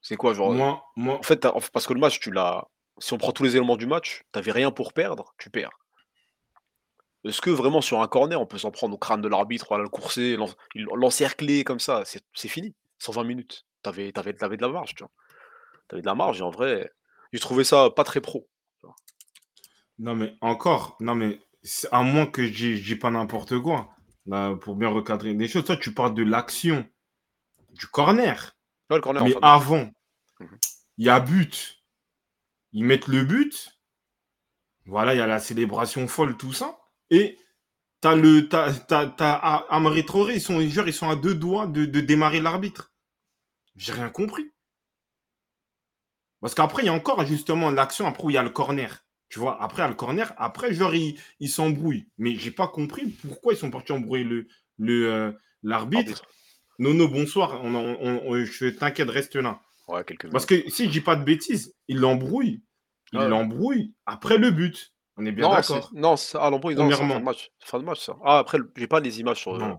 C'est 0.03 0.17
quoi 0.17 0.35
genre, 0.35 0.55
heu, 0.55 0.59
Moi, 0.59 0.83
en 1.21 1.23
moi, 1.23 1.25
fait, 1.25 1.47
en 1.47 1.61
f 1.61 1.71
parce 1.71 1.87
que 1.87 1.95
le 1.95 2.01
match, 2.01 2.21
tu 2.21 2.31
l'as 2.33 2.67
si 2.99 3.13
on 3.13 3.19
prend 3.19 3.33
tous 3.33 3.45
les 3.45 3.57
éléments 3.57 3.77
du 3.77 3.87
match, 3.87 4.25
tu 4.33 4.39
avais 4.41 4.53
rien 4.53 4.73
pour 4.73 4.93
perdre, 4.93 5.35
tu 5.39 5.51
perds. 5.51 5.71
Est-ce 7.25 7.41
que 7.41 7.51
vraiment 7.51 7.81
sur 7.81 8.01
un 8.01 8.09
corner, 8.09 8.41
on 8.41 8.47
peut 8.47 8.59
s'en 8.59 8.71
prendre 8.71 8.95
au 8.95 8.99
crâne 8.99 9.21
de 9.21 9.29
l'arbitre, 9.29 9.67
voilà, 9.69 9.83
le 9.85 9.89
courser, 9.91 10.37
l'en 10.37 10.49
il 10.75 10.85
l'encercler 10.95 11.65
comme 11.65 11.81
ça? 11.81 12.03
C'est 12.05 12.23
c'est 12.35 12.49
fini, 12.49 12.75
120 12.99 13.25
minutes. 13.25 13.67
Tu 13.83 13.89
avais 13.89 14.13
tu 14.13 14.21
avais 14.21 14.35
tu 14.35 14.45
avais 14.45 14.57
de 14.57 14.63
la 14.63 14.69
marge, 14.69 14.95
tu 14.95 15.03
vois? 15.03 15.11
Tu 15.89 15.97
avais 15.97 16.03
de 16.03 16.07
la 16.07 16.15
marge 16.17 16.41
et 16.41 16.45
en 16.45 16.51
vrai, 16.51 16.91
j'ai 17.33 17.41
trouvé 17.41 17.65
ça 17.65 17.91
pas 17.91 18.05
très 18.05 18.21
pro, 18.23 18.49
tu 18.81 18.87
vois? 18.87 18.97
non 19.99 20.15
mais 20.17 20.35
encore, 20.41 20.97
non 21.01 21.15
mais 21.15 21.41
c'est- 21.63 21.89
à 21.93 22.03
moins 22.03 22.27
que 22.27 22.45
je 22.47 22.53
dis 22.53 22.77
je 22.79 22.95
dis 22.95 22.97
pas 22.99 23.11
n'importe 23.11 23.59
quoi, 23.61 23.95
là, 24.29 24.55
pour 24.57 24.77
bien 24.77 24.89
recadrer 24.91 25.35
les 25.35 25.49
choses. 25.49 25.65
Toi, 25.65 25.77
tu 25.77 25.95
parles 25.95 26.15
de 26.15 26.23
l'action 26.23 26.87
du 27.71 27.87
corner, 27.89 28.57
Ouais, 28.91 28.97
le 28.97 29.03
corner 29.03 29.23
en 29.25 29.27
mais 29.27 29.31
fin 29.31 29.41
avant, 29.43 29.91
Mmh 30.41 30.47
mh. 30.47 30.59
il 30.99 31.07
y 31.07 31.09
a 31.09 31.19
but. 31.19 31.83
Ils 32.73 32.85
mettent 32.85 33.09
le 33.09 33.25
but. 33.25 33.79
Voilà, 34.87 35.15
il 35.15 35.19
y 35.19 35.21
a 35.21 35.27
la 35.29 35.39
célébration 35.39 36.09
folle, 36.09 36.37
tout 36.37 36.53
ça. 36.53 36.79
Et 37.11 37.39
T'as 38.01 38.17
le, 38.17 38.49
t'as, 38.49 38.73
t'as, 38.75 39.07
t'as 39.09 39.35
A- 39.35 39.67
Amari 39.75 40.05
Traoré, 40.07 40.35
ils 40.37 40.41
sont, 40.43 40.61
ils 40.61 40.93
sont 40.95 41.11
à 41.11 41.17
deux 41.17 41.35
doigts 41.35 41.67
de, 41.67 41.87
de 41.87 42.01
démarrer 42.01 42.41
l'arbitre. 42.41 42.93
J'ai 43.77 43.93
rien 43.93 44.11
compris. 44.11 44.53
Parce 46.41 46.53
qu'après, 46.57 46.83
il 46.83 46.87
y 46.87 46.89
a 46.89 46.93
encore 46.95 47.25
justement 47.25 47.71
l'action, 47.71 48.05
après 48.09 48.25
où 48.25 48.31
il 48.31 48.35
y 48.35 48.39
a 48.39 48.43
le 48.43 48.51
corner. 48.51 49.05
Tu 49.29 49.39
vois, 49.39 49.63
après, 49.63 49.83
a 49.83 49.89
le 49.89 49.95
corner, 49.95 50.33
après, 50.39 50.73
genre, 50.73 50.95
ils 50.95 51.19
il 51.41 51.49
s'embrouillent. 51.51 52.09
Mais 52.19 52.35
j'ai 52.37 52.51
pas 52.51 52.67
compris 52.69 53.09
pourquoi 53.27 53.53
ils 53.53 53.59
sont 53.59 53.71
partis 53.71 53.93
embrouiller 53.93 54.25
le, 54.25 54.47
le, 54.79 55.13
euh, 55.13 55.33
l'arbitre. 55.63 56.23
Nono, 56.79 57.09
bonsoir. 57.09 57.61
On, 57.63 57.75
on- 57.75 57.99
on- 58.01 58.23
on- 58.27 58.45
je 58.45 58.67
t'inquiète, 58.69 59.11
reste 59.11 59.37
là. 59.37 59.61
Ouais, 59.89 60.05
Parce 60.31 60.47
que 60.47 60.69
si 60.71 60.85
je 60.87 60.91
dis 60.91 61.01
pas 61.01 61.17
de 61.17 61.25
bêtises, 61.25 61.75
il 61.89 61.99
l'embrouille. 61.99 62.63
Il 63.13 63.19
Ouais. 63.19 63.29
l'embrouille 63.29 63.95
après 64.07 64.37
le 64.39 64.51
but. 64.51 64.93
On 65.17 65.25
est 65.27 65.33
bien 65.33 65.49
d'accord. 65.51 65.91
non, 65.95 66.17
c'est 66.17 66.39
ah 66.41 66.49
l'embrouille, 66.51 66.75
non, 66.77 66.91
c'est 66.91 66.97
fin 66.97 67.19
de 67.19 67.25
match. 67.25 67.51
Fin 67.65 67.79
de 67.81 67.85
match 67.85 68.01
ça. 68.05 68.17
Ah 68.23 68.39
après 68.39 68.59
j'ai 68.77 68.87
pas 68.87 69.01
les 69.01 69.19
images 69.19 69.39
sur, 69.41 69.57
Non. 69.59 69.79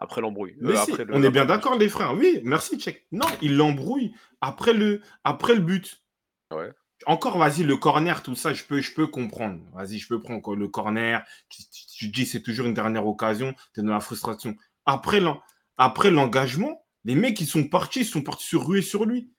après 0.00 0.20
l'embrouille. 0.20 0.54
Si, 0.86 0.92
le 0.92 1.06
on 1.12 1.22
est 1.24 1.30
bien 1.30 1.44
d'accord, 1.44 1.76
les 1.76 1.88
frères. 1.88 2.14
Oui, 2.14 2.40
merci, 2.44 2.78
check. 2.78 3.04
Non, 3.12 3.26
il 3.42 3.56
l'embrouille 3.56 4.14
après 4.40 4.72
le, 4.72 5.02
après 5.24 5.54
le 5.56 5.60
but. 5.60 6.00
Ouais. 6.52 6.70
Encore, 7.06 7.38
vas-y, 7.38 7.62
le 7.62 7.76
corner, 7.76 8.22
tout 8.22 8.34
ça, 8.34 8.52
je 8.54 8.64
peux, 8.64 8.80
je 8.80 8.92
peux 8.92 9.06
comprendre. 9.06 9.60
Vas-y, 9.72 9.98
je 9.98 10.08
peux 10.08 10.20
prendre 10.20 10.54
le 10.56 10.68
corner. 10.68 11.24
Tu, 11.96 12.08
dis, 12.08 12.26
c'est 12.26 12.42
toujours 12.42 12.66
une 12.66 12.74
dernière 12.74 13.06
occasion. 13.06 13.54
Tu 13.74 13.80
es 13.80 13.82
dans 13.82 13.92
la 13.92 14.00
frustration. 14.00 14.56
Après 14.86 15.20
l'en- 15.20 15.40
après 15.76 16.10
l'engagement, 16.10 16.84
les 17.04 17.14
mecs, 17.14 17.40
ils 17.40 17.46
sont 17.46 17.64
partis, 17.68 18.00
ils 18.00 18.06
sont 18.06 18.22
partis 18.22 18.46
se 18.46 18.56
ruer 18.56 18.82
sur 18.82 19.04
lui. 19.04 19.30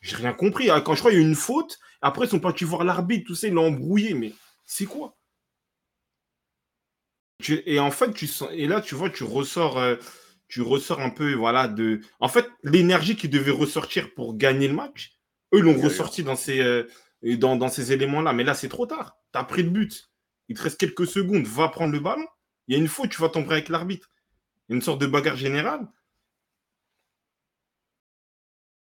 J'ai 0.00 0.16
rien 0.16 0.32
compris. 0.32 0.70
Ah, 0.70 0.80
Quand 0.80 0.94
je 0.94 1.00
crois 1.00 1.10
qu'il 1.10 1.20
y 1.20 1.24
a 1.24 1.26
une 1.28 1.34
faute, 1.34 1.78
après, 2.00 2.26
ils 2.26 2.30
sont 2.30 2.40
partis 2.40 2.64
voir 2.64 2.82
l'arbitre, 2.84 3.26
tout 3.26 3.34
ça, 3.34 3.46
ils 3.48 3.52
l'ont 3.52 3.66
embrouillé. 3.66 4.14
Mais 4.14 4.32
c'est 4.64 4.86
quoi? 4.86 5.16
Et 7.66 7.78
en 7.78 7.90
tu 8.14 8.26
sens, 8.26 8.48
et 8.52 8.66
là, 8.66 8.80
tu 8.80 8.94
vois, 8.94 9.10
tu 9.10 9.22
ressors, 9.24 9.78
euh, 9.78 9.96
tu 10.48 10.62
ressors 10.62 11.00
un 11.00 11.10
peu, 11.10 11.34
voilà, 11.34 11.68
de. 11.68 12.00
En 12.20 12.28
fait, 12.28 12.48
l'énergie 12.62 13.16
qui 13.16 13.28
devait 13.28 13.50
ressortir 13.50 14.14
pour 14.14 14.36
gagner 14.36 14.68
le 14.68 14.74
match, 14.74 15.15
eux 15.56 15.60
l'ont 15.60 15.80
ressorti 15.80 16.22
dans 16.22 16.36
ces, 16.36 16.60
euh, 16.60 16.84
dans, 17.22 17.56
dans 17.56 17.68
ces 17.68 17.92
éléments-là. 17.92 18.32
Mais 18.32 18.44
là, 18.44 18.54
c'est 18.54 18.68
trop 18.68 18.86
tard. 18.86 19.18
Tu 19.32 19.38
as 19.38 19.44
pris 19.44 19.62
le 19.62 19.70
but. 19.70 20.10
Il 20.48 20.56
te 20.56 20.62
reste 20.62 20.78
quelques 20.78 21.06
secondes. 21.06 21.46
Va 21.46 21.68
prendre 21.68 21.92
le 21.92 22.00
ballon. 22.00 22.26
Il 22.68 22.74
y 22.74 22.78
a 22.78 22.80
une 22.80 22.88
faute, 22.88 23.10
tu 23.10 23.20
vas 23.20 23.28
tomber 23.28 23.52
avec 23.52 23.68
l'arbitre. 23.68 24.10
Il 24.68 24.72
y 24.72 24.74
a 24.74 24.76
une 24.76 24.82
sorte 24.82 25.00
de 25.00 25.06
bagarre 25.06 25.36
générale. 25.36 25.86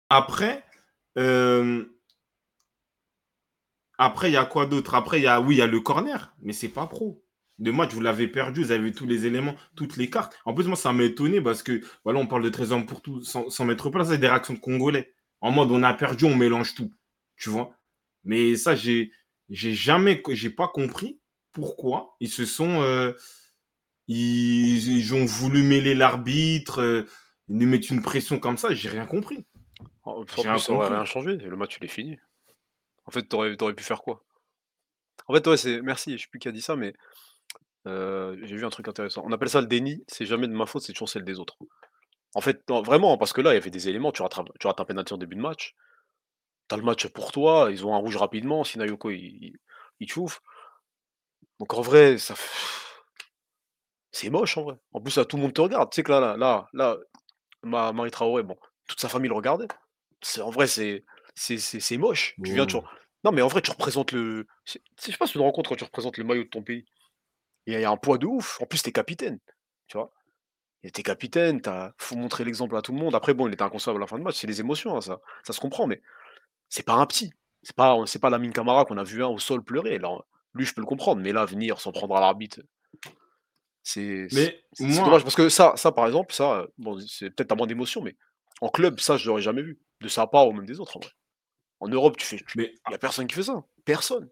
Après, 0.09 0.65
euh, 1.19 1.85
après, 3.99 4.31
il 4.31 4.35
y 4.35 4.37
a 4.37 4.45
quoi 4.45 4.67
d'autre? 4.67 4.95
Après, 4.95 5.19
il 5.21 5.25
y 5.25 5.27
a, 5.27 5.41
oui, 5.41 5.57
il 5.57 5.59
y 5.59 5.63
a 5.63 5.67
le 5.67 5.81
corner, 5.81 6.35
mais 6.43 6.53
c'est 6.53 6.69
pas 6.69 6.87
pro. 6.87 7.23
Le 7.59 7.73
match, 7.73 7.93
vous 7.95 8.03
l'avez 8.03 8.29
perdu, 8.29 8.63
vous 8.63 8.71
avez 8.71 8.93
tous 8.93 9.07
les 9.07 9.25
éléments, 9.27 9.57
toutes 9.75 9.97
les 9.97 10.11
cartes. 10.11 10.39
En 10.45 10.53
plus, 10.53 10.67
moi, 10.67 10.77
ça 10.77 10.93
m'a 10.93 11.05
étonné 11.05 11.41
parce 11.41 11.63
que, 11.63 11.83
voilà, 12.05 12.19
on 12.19 12.27
parle 12.27 12.43
de 12.43 12.51
13 12.51 12.73
hommes 12.73 12.87
pour 12.87 13.01
tout, 13.01 13.23
sans, 13.25 13.49
sans 13.49 13.65
mettre 13.65 13.89
place, 13.89 14.09
c'est 14.09 14.19
des 14.19 14.29
réactions 14.29 14.55
de 14.55 14.59
Congolais. 14.59 15.15
En 15.47 15.53
mode, 15.53 15.71
on 15.71 15.85
a 15.85 15.95
perdu, 15.95 16.25
on 16.25 16.35
mélange 16.35 16.75
tout, 16.75 16.93
tu 17.37 17.51
vois? 17.51 17.73
Mais 18.25 18.57
ça, 18.57 18.75
j'ai, 18.75 19.13
j'ai 19.49 19.75
jamais, 19.75 20.21
j'ai 20.31 20.51
pas 20.51 20.67
compris 20.67 21.21
pourquoi 21.53 22.17
ils 22.19 22.29
se 22.29 22.45
sont, 22.45 22.83
euh, 22.83 23.13
ils, 24.09 24.99
ils 24.99 25.15
ont 25.15 25.25
voulu 25.25 25.63
mêler 25.63 25.95
l'arbitre, 25.95 26.83
euh, 26.83 27.09
nous 27.47 27.65
mettre 27.69 27.93
une 27.93 28.03
pression 28.03 28.41
comme 28.41 28.57
ça, 28.59 28.75
j'ai 28.75 28.89
rien 28.89 29.07
compris. 29.07 29.47
En 30.03 30.25
rien 30.25 30.59
ça 30.59 30.73
aurait 30.73 30.87
compris. 30.89 30.95
rien 30.97 31.05
changé, 31.05 31.37
le 31.37 31.57
match 31.57 31.79
il 31.81 31.85
est 31.85 31.89
fini. 31.95 32.19
En 33.05 33.13
fait, 33.13 33.29
tu 33.29 33.37
aurais 33.37 33.57
tu 33.57 33.63
aurais 33.63 33.75
pu 33.75 33.85
faire 33.85 34.03
quoi? 34.03 34.25
En 35.29 35.35
fait, 35.35 35.47
ouais, 35.47 35.57
c'est 35.57 35.81
merci, 35.81 36.19
je 36.19 36.23
sais 36.25 36.29
plus 36.29 36.41
qui 36.41 36.49
a 36.49 36.53
dit 36.53 36.61
ça, 36.61 36.75
mais 36.75 36.93
heu, 37.87 38.37
j'ai 38.43 38.57
vu 38.57 38.67
un 38.67 38.71
truc 38.71 38.89
intéressant. 38.89 39.23
On 39.25 39.31
appelle 39.31 39.49
ça 39.49 39.61
le 39.61 39.69
déni, 39.69 40.03
c'est 40.09 40.27
jamais 40.27 40.49
de 40.49 40.55
ma 40.55 40.67
faute, 40.67 40.83
c'est 40.83 40.93
toujours 40.93 41.09
celle 41.09 41.25
des 41.25 41.39
autres. 41.39 41.57
En 42.37 42.43
fait, 42.43 42.69
non, 42.69 42.83
vraiment, 42.83 43.17
parce 43.17 43.33
que 43.33 43.41
là, 43.41 43.53
il 43.53 43.55
y 43.55 43.57
avait 43.57 43.71
des 43.71 43.89
éléments, 43.89 44.13
tu 44.13 44.21
rates 44.21 44.39
un 44.39 44.85
penalty 44.85 45.15
en 45.15 45.17
début 45.17 45.37
de 45.37 45.41
match, 45.41 45.75
tu 46.69 46.75
as 46.75 46.77
le 46.77 46.85
match 46.85 47.07
pour 47.09 47.33
toi, 47.33 47.69
ils 47.71 47.87
ont 47.87 47.95
un 47.95 47.99
rouge 47.99 48.19
rapidement, 48.19 48.63
Sinayoko 48.63 49.11
il 49.11 49.57
il 50.01 50.09
chauffe. 50.11 50.43
Donc 51.59 51.73
en 51.73 51.81
vrai, 51.81 52.19
ça 52.19 52.35
c'est 54.13 54.29
moche 54.29 54.59
en 54.59 54.65
vrai. 54.65 54.75
En 54.93 55.01
plus, 55.01 55.17
là, 55.17 55.25
tout 55.25 55.37
le 55.37 55.43
monde 55.45 55.55
te 55.55 55.63
regarde. 55.63 55.91
Tu 55.91 55.97
sais 55.97 56.03
que 56.03 56.13
là 56.13 56.21
là 56.21 56.37
là 56.37 56.69
là, 56.75 56.99
Ma 57.63 57.95
Mari 57.95 58.11
Traoré, 58.11 58.43
bon, 58.43 58.59
toute 58.87 59.01
sa 59.01 59.09
famille 59.09 59.31
le 59.31 59.35
regardait. 59.35 59.69
C'est 60.21 60.43
en 60.43 60.51
vrai, 60.51 60.67
c'est 60.67 61.07
c'est 61.35 61.57
c'est 61.57 61.81
c'est 61.81 61.97
moche. 61.97 62.35
Tu 62.45 62.53
viens, 62.53 62.67
tu 62.67 62.77
Bon. 62.77 62.85
non, 63.25 63.33
mais 63.33 63.41
en 63.41 63.49
vrai, 63.49 63.63
tu 63.63 63.71
représentes 63.71 64.13
le 64.13 64.47
c'est 64.67 64.83
je 65.01 65.11
sais 65.11 65.17
pas 65.17 65.27
te 65.27 65.39
rends 65.39 65.53
compte 65.53 65.69
quand 65.69 65.77
tu 65.77 65.85
représentes 65.85 66.19
le 66.19 66.25
maillot 66.25 66.45
de 66.45 66.51
ton 66.51 66.63
pays. 66.63 66.85
Il 67.67 67.73
y 67.73 67.81
y 67.81 67.85
a 67.87 67.91
un 67.91 67.97
poids 67.97 68.19
de 68.19 68.27
ouf. 68.27 68.61
En 68.61 68.67
plus, 68.67 68.83
tu 68.83 68.91
es 68.91 68.93
capitaine, 68.93 69.39
tu 69.89 69.97
vois? 69.97 70.13
Tu 70.83 71.01
es 71.01 71.03
capitaine, 71.03 71.61
tu 71.61 71.71
faut 71.99 72.17
montrer 72.17 72.45
l'exemple 72.45 72.77
à 72.77 72.83
tout 72.83 72.93
le 72.93 72.99
monde. 72.99 73.15
Après 73.15 73.35
bon, 73.35 73.49
il 73.49 73.55
était 73.55 73.63
inconsciable 73.63 73.99
à 73.99 74.01
la 74.01 74.07
fin 74.07 74.19
de 74.19 74.23
match, 74.23 74.37
c'est 74.37 74.47
les 74.47 74.61
émotions, 74.61 74.97
hein, 74.97 75.01
ça 75.01 75.19
ça 75.45 75.53
se 75.53 75.61
comprend, 75.61 75.87
mais 75.87 76.01
c'est 76.69 76.85
pas 76.85 76.95
un 76.95 77.07
petit. 77.07 77.33
C'est 77.63 77.75
pas 77.75 77.97
c'est 78.07 78.21
pas 78.21 78.31
Lamine 78.31 78.53
Camara 78.53 78.85
qu'on 78.85 78.99
a 78.99 79.05
vu 79.05 79.25
un 79.25 79.29
au 79.29 79.39
sol 79.39 79.63
pleurer. 79.63 79.99
Là, 79.99 80.17
lui, 80.55 80.65
je 80.65 80.75
peux 80.75 80.81
le 80.81 80.87
comprendre, 80.87 81.21
mais 81.23 81.33
là, 81.33 81.45
venir 81.45 81.81
s'en 81.81 81.93
prendre 81.93 82.17
à 82.17 82.21
l'arbitre, 82.21 82.61
c'est 83.83 84.29
c'est 84.31 84.37
Mais 84.37 84.65
c'est 84.73 85.03
dommage 85.03 85.23
parce 85.23 85.35
que 85.35 85.49
ça 85.49 85.73
ça, 85.77 85.93
par 85.93 86.07
exemple, 86.07 86.35
ça, 86.35 86.67
bon, 86.79 86.99
c'est 87.01 87.31
peut-être 87.31 87.53
à 87.53 87.55
moins 87.55 87.67
d'émotion, 87.67 88.03
mais 88.03 88.17
en 88.61 88.69
club, 88.69 89.01
ça, 89.01 89.17
je 89.17 89.29
l'aurais 89.29 89.43
jamais 89.43 89.63
vu. 89.63 89.79
De 90.01 90.09
sa 90.09 90.27
part 90.27 90.47
ou 90.47 90.53
même 90.53 90.67
des 90.67 90.79
autres, 90.79 90.97
en 90.99 91.01
vrai. 91.01 91.11
En 91.81 91.89
Europe, 91.89 92.17
tu 92.17 92.27
fais 92.27 92.39
mais 92.55 92.75
il 92.89 92.93
y 92.93 92.95
a 92.95 92.99
personne 92.99 93.27
qui 93.27 93.35
fait 93.35 93.45
ça. 93.45 93.65
Personne. 93.85 94.29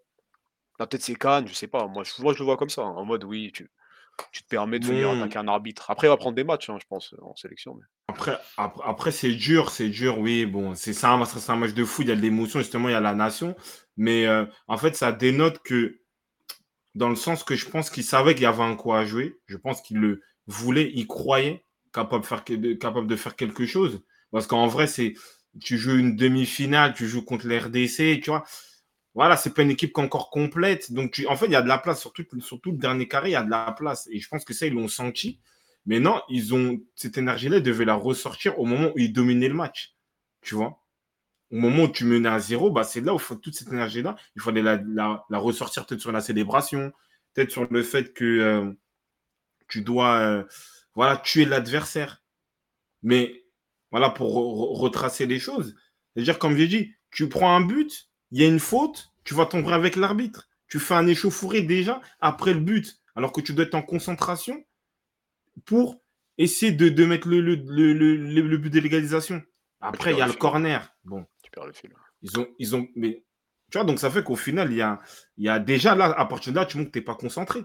Là, 0.78 0.86
peut-être 0.86 1.02
c'est 1.02 1.14
Cannes, 1.14 1.46
je 1.48 1.54
sais 1.54 1.68
pas. 1.68 1.86
Moi, 1.86 2.04
je 2.04 2.22
moi, 2.22 2.34
je 2.34 2.38
le 2.40 2.44
vois 2.44 2.56
comme 2.56 2.70
ça, 2.70 2.82
hein, 2.82 2.94
en 2.96 3.04
mode 3.04 3.24
oui, 3.24 3.52
tu 3.54 3.70
tu 4.32 4.42
te 4.42 4.48
permets 4.48 4.78
de 4.78 4.86
venir 4.86 5.10
attaquer 5.10 5.38
un 5.38 5.48
arbitre. 5.48 5.90
Après, 5.90 6.06
il 6.06 6.10
va 6.10 6.16
prendre 6.16 6.36
des 6.36 6.44
matchs, 6.44 6.70
hein, 6.70 6.78
je 6.80 6.86
pense, 6.88 7.12
heu, 7.14 7.18
en 7.22 7.34
sélection, 7.36 7.74
mais 7.74 7.84
après, 8.08 8.38
après, 8.56 8.82
après, 8.86 9.12
c'est 9.12 9.32
dur, 9.32 9.70
c'est 9.70 9.88
dur, 9.88 10.18
oui, 10.18 10.46
bon, 10.46 10.74
c'est 10.74 10.92
ça, 10.92 11.18
c'est 11.26 11.50
un 11.50 11.56
match 11.56 11.72
de 11.72 11.84
foot, 11.84 12.04
il 12.04 12.10
y 12.10 12.12
a 12.12 12.16
de 12.16 12.20
l'émotion, 12.20 12.60
justement, 12.60 12.88
il 12.88 12.92
y 12.92 12.96
a 12.96 13.00
la 13.00 13.14
nation, 13.14 13.56
mais 13.96 14.26
euh, 14.26 14.44
en 14.68 14.76
fait, 14.76 14.94
ça 14.94 15.10
dénote 15.10 15.60
que, 15.62 16.00
dans 16.94 17.08
le 17.08 17.16
sens 17.16 17.42
que 17.42 17.56
je 17.56 17.68
pense 17.68 17.90
qu'il 17.90 18.04
savait 18.04 18.34
qu'il 18.34 18.44
y 18.44 18.46
avait 18.46 18.62
un 18.62 18.76
coup 18.76 18.92
à 18.92 19.04
jouer, 19.04 19.38
je 19.46 19.56
pense 19.56 19.82
qu'il 19.82 19.98
le 19.98 20.20
voulait, 20.46 20.92
il 20.94 21.06
croyait 21.06 21.64
capable 21.92 22.22
de 22.22 22.26
faire, 22.26 22.44
capable 22.78 23.06
de 23.06 23.16
faire 23.16 23.36
quelque 23.36 23.66
chose, 23.66 24.02
parce 24.30 24.46
qu'en 24.46 24.66
vrai, 24.66 24.86
c'est, 24.86 25.14
tu 25.60 25.78
joues 25.78 25.96
une 25.96 26.14
demi-finale, 26.14 26.94
tu 26.94 27.08
joues 27.08 27.24
contre 27.24 27.46
les 27.48 27.58
RDC, 27.58 28.20
tu 28.22 28.30
vois, 28.30 28.44
voilà, 29.14 29.36
c'est 29.36 29.54
pas 29.54 29.62
une 29.62 29.70
équipe 29.70 29.96
encore 29.98 30.30
complète. 30.30 30.92
Donc, 30.92 31.12
tu- 31.12 31.26
en 31.28 31.36
fait, 31.36 31.46
il 31.46 31.52
y 31.52 31.56
a 31.56 31.62
de 31.62 31.68
la 31.68 31.78
place, 31.78 32.00
surtout, 32.00 32.24
surtout 32.40 32.72
le 32.72 32.78
dernier 32.78 33.08
carré, 33.08 33.30
il 33.30 33.32
y 33.32 33.36
a 33.36 33.42
de 33.44 33.50
la 33.50 33.72
place. 33.72 34.08
Et 34.10 34.20
je 34.20 34.28
pense 34.28 34.44
que 34.44 34.54
ça, 34.54 34.66
ils 34.66 34.74
l'ont 34.74 34.88
senti. 34.88 35.40
Mais 35.86 36.00
non, 36.00 36.20
ils 36.28 36.54
ont 36.54 36.80
cette 36.96 37.18
énergie-là, 37.18 37.58
ils 37.58 37.62
devaient 37.62 37.84
la 37.84 37.94
ressortir 37.94 38.58
au 38.58 38.64
moment 38.66 38.88
où 38.94 38.98
ils 38.98 39.12
dominaient 39.12 39.48
le 39.48 39.54
match. 39.54 39.94
Tu 40.42 40.54
vois? 40.54 40.80
Au 41.52 41.56
moment 41.56 41.84
où 41.84 41.88
tu 41.88 42.04
menais 42.04 42.28
à 42.28 42.40
zéro, 42.40 42.70
bah, 42.70 42.84
c'est 42.84 43.00
là 43.00 43.14
où 43.14 43.18
faut 43.18 43.36
toute 43.36 43.54
cette 43.56 43.68
énergie-là. 43.72 44.16
Il 44.36 44.42
fallait 44.42 44.62
la, 44.62 44.80
la- 44.88 45.24
ressortir 45.38 45.86
peut-être 45.86 46.00
sur 46.02 46.12
la 46.12 46.20
célébration, 46.20 46.92
peut-être 47.34 47.50
sur 47.52 47.66
le 47.70 47.82
fait 47.82 48.14
que 48.14 48.24
euh, 48.24 48.72
tu 49.68 49.82
dois 49.82 50.16
euh, 50.18 50.44
voilà, 50.94 51.16
tuer 51.18 51.44
l'adversaire. 51.44 52.22
Mais 53.02 53.44
voilà, 53.90 54.10
pour 54.10 54.34
re- 54.34 54.78
retracer 54.78 55.26
les 55.26 55.38
choses, 55.40 55.76
c'est-à-dire, 56.14 56.38
comme 56.38 56.56
j'ai 56.56 56.68
dit, 56.68 56.94
tu 57.10 57.28
prends 57.28 57.56
un 57.56 57.60
but, 57.62 58.08
il 58.34 58.40
y 58.42 58.44
a 58.44 58.48
une 58.48 58.60
faute, 58.60 59.12
tu 59.24 59.32
vas 59.34 59.46
tomber 59.46 59.72
avec 59.72 59.96
l'arbitre. 59.96 60.48
Tu 60.68 60.78
fais 60.80 60.94
un 60.94 61.06
échauffouré 61.06 61.62
déjà 61.62 62.00
après 62.20 62.52
le 62.52 62.60
but, 62.60 63.00
alors 63.14 63.32
que 63.32 63.40
tu 63.40 63.52
dois 63.54 63.64
être 63.64 63.74
en 63.76 63.82
concentration 63.82 64.64
pour 65.64 66.00
essayer 66.38 66.72
de, 66.72 66.88
de 66.88 67.04
mettre 67.06 67.28
le, 67.28 67.40
le, 67.40 67.54
le, 67.54 67.92
le, 67.94 68.16
le 68.16 68.58
but 68.58 68.70
de 68.70 68.80
l'égalisation. 68.80 69.42
Après, 69.80 70.12
il 70.12 70.18
y 70.18 70.22
a 70.22 70.26
le 70.26 70.32
corner. 70.32 70.94
Bon, 71.04 71.24
Tu 71.42 71.50
perds 71.50 71.66
le 71.66 71.72
fil. 71.72 71.90
ils 72.22 72.38
ont, 72.40 72.46
ils 72.58 72.74
ont, 72.76 72.88
mais 72.96 73.24
tu 73.70 73.78
vois, 73.78 73.84
donc 73.84 73.98
ça 73.98 74.10
fait 74.10 74.24
qu'au 74.24 74.36
final, 74.36 74.70
il 74.72 74.78
y 74.78 74.82
a, 74.82 75.00
il 75.36 75.44
y 75.44 75.48
a 75.48 75.58
déjà 75.58 75.94
là, 75.94 76.06
à 76.06 76.24
partir 76.26 76.52
de 76.52 76.58
là, 76.58 76.66
tu 76.66 76.76
montres 76.76 76.90
que 76.90 76.94
tu 76.94 76.98
n'es 77.00 77.04
pas 77.04 77.14
concentré. 77.14 77.64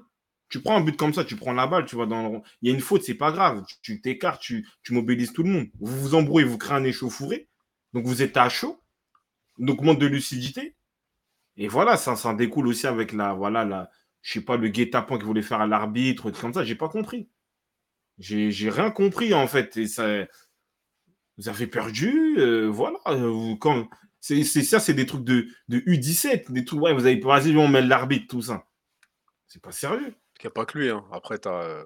Tu 0.49 0.61
prends 0.61 0.77
un 0.77 0.81
but 0.81 0.97
comme 0.97 1.13
ça, 1.13 1.23
tu 1.23 1.35
prends 1.35 1.53
la 1.53 1.67
balle, 1.67 1.85
tu 1.85 1.95
vois, 1.95 2.07
dans 2.07 2.21
le 2.21 2.27
rond. 2.27 2.43
Il 2.61 2.69
y 2.69 2.71
a 2.71 2.75
une 2.75 2.81
faute, 2.81 3.03
c'est 3.03 3.13
pas 3.15 3.31
grave. 3.31 3.63
Tu- 3.67 3.75
Tu 3.81 4.01
t'écartes, 4.01 4.41
tu, 4.41 4.67
tu 4.83 4.93
mobilises 4.93 5.33
tout 5.33 5.43
le 5.43 5.49
monde. 5.49 5.67
Vous 5.79 5.99
vous 5.99 6.15
embrouillez, 6.15 6.45
vous 6.45 6.57
créez 6.57 6.75
un 6.77 6.83
échauffouré. 6.83 7.47
Donc 7.93 8.05
vous 8.05 8.21
êtes 8.21 8.37
à 8.37 8.49
chaud. 8.49 8.81
Donc 9.59 9.81
manque 9.81 9.99
de 9.99 10.07
lucidité. 10.07 10.75
Et 11.57 11.67
voilà, 11.67 11.97
ça, 11.97 12.15
ça 12.15 12.29
en 12.29 12.33
découle 12.33 12.67
aussi 12.67 12.87
avec 12.87 13.11
la, 13.11 13.33
voilà, 13.33 13.65
la, 13.65 13.91
je 14.21 14.33
sais 14.33 14.41
pas, 14.41 14.57
le 14.57 14.69
guet-apens 14.69 15.17
qu'il 15.17 15.25
voulait 15.25 15.41
faire 15.41 15.61
à 15.61 15.67
l'arbitre, 15.67 16.31
comme 16.31 16.53
ça. 16.53 16.63
J'ai 16.63 16.75
pas 16.75 16.89
compris. 16.89 17.29
J'ai 18.17 18.69
rien 18.69 18.91
compris, 18.91 19.33
en 19.33 19.47
fait. 19.47 19.75
Et 19.77 19.87
ça, 19.87 20.25
vous 21.37 21.49
avez 21.49 21.67
perdu, 21.67 22.37
euh, 22.37 22.67
voilà. 22.67 22.99
euh, 23.07 23.55
c'est 24.21 24.43
ça, 24.43 24.79
c'est 24.79 24.93
des 24.93 25.05
trucs 25.05 25.23
de, 25.23 25.47
de 25.67 25.79
U17, 25.79 26.51
des 26.51 26.65
trucs, 26.65 26.81
ouais, 26.81 26.93
vous 26.93 27.05
avez 27.05 27.19
vas-y, 27.19 27.55
on 27.57 27.67
met 27.67 27.81
l'arbitre, 27.81 28.27
tout 28.27 28.41
ça. 28.41 28.65
C'est 29.47 29.61
pas 29.61 29.71
sérieux. 29.71 30.15
Il 30.39 30.43
y 30.45 30.47
a 30.47 30.51
pas 30.51 30.65
que 30.65 30.77
lui, 30.77 30.89
hein. 30.89 31.05
Après, 31.11 31.39
tu 31.39 31.49
as, 31.49 31.85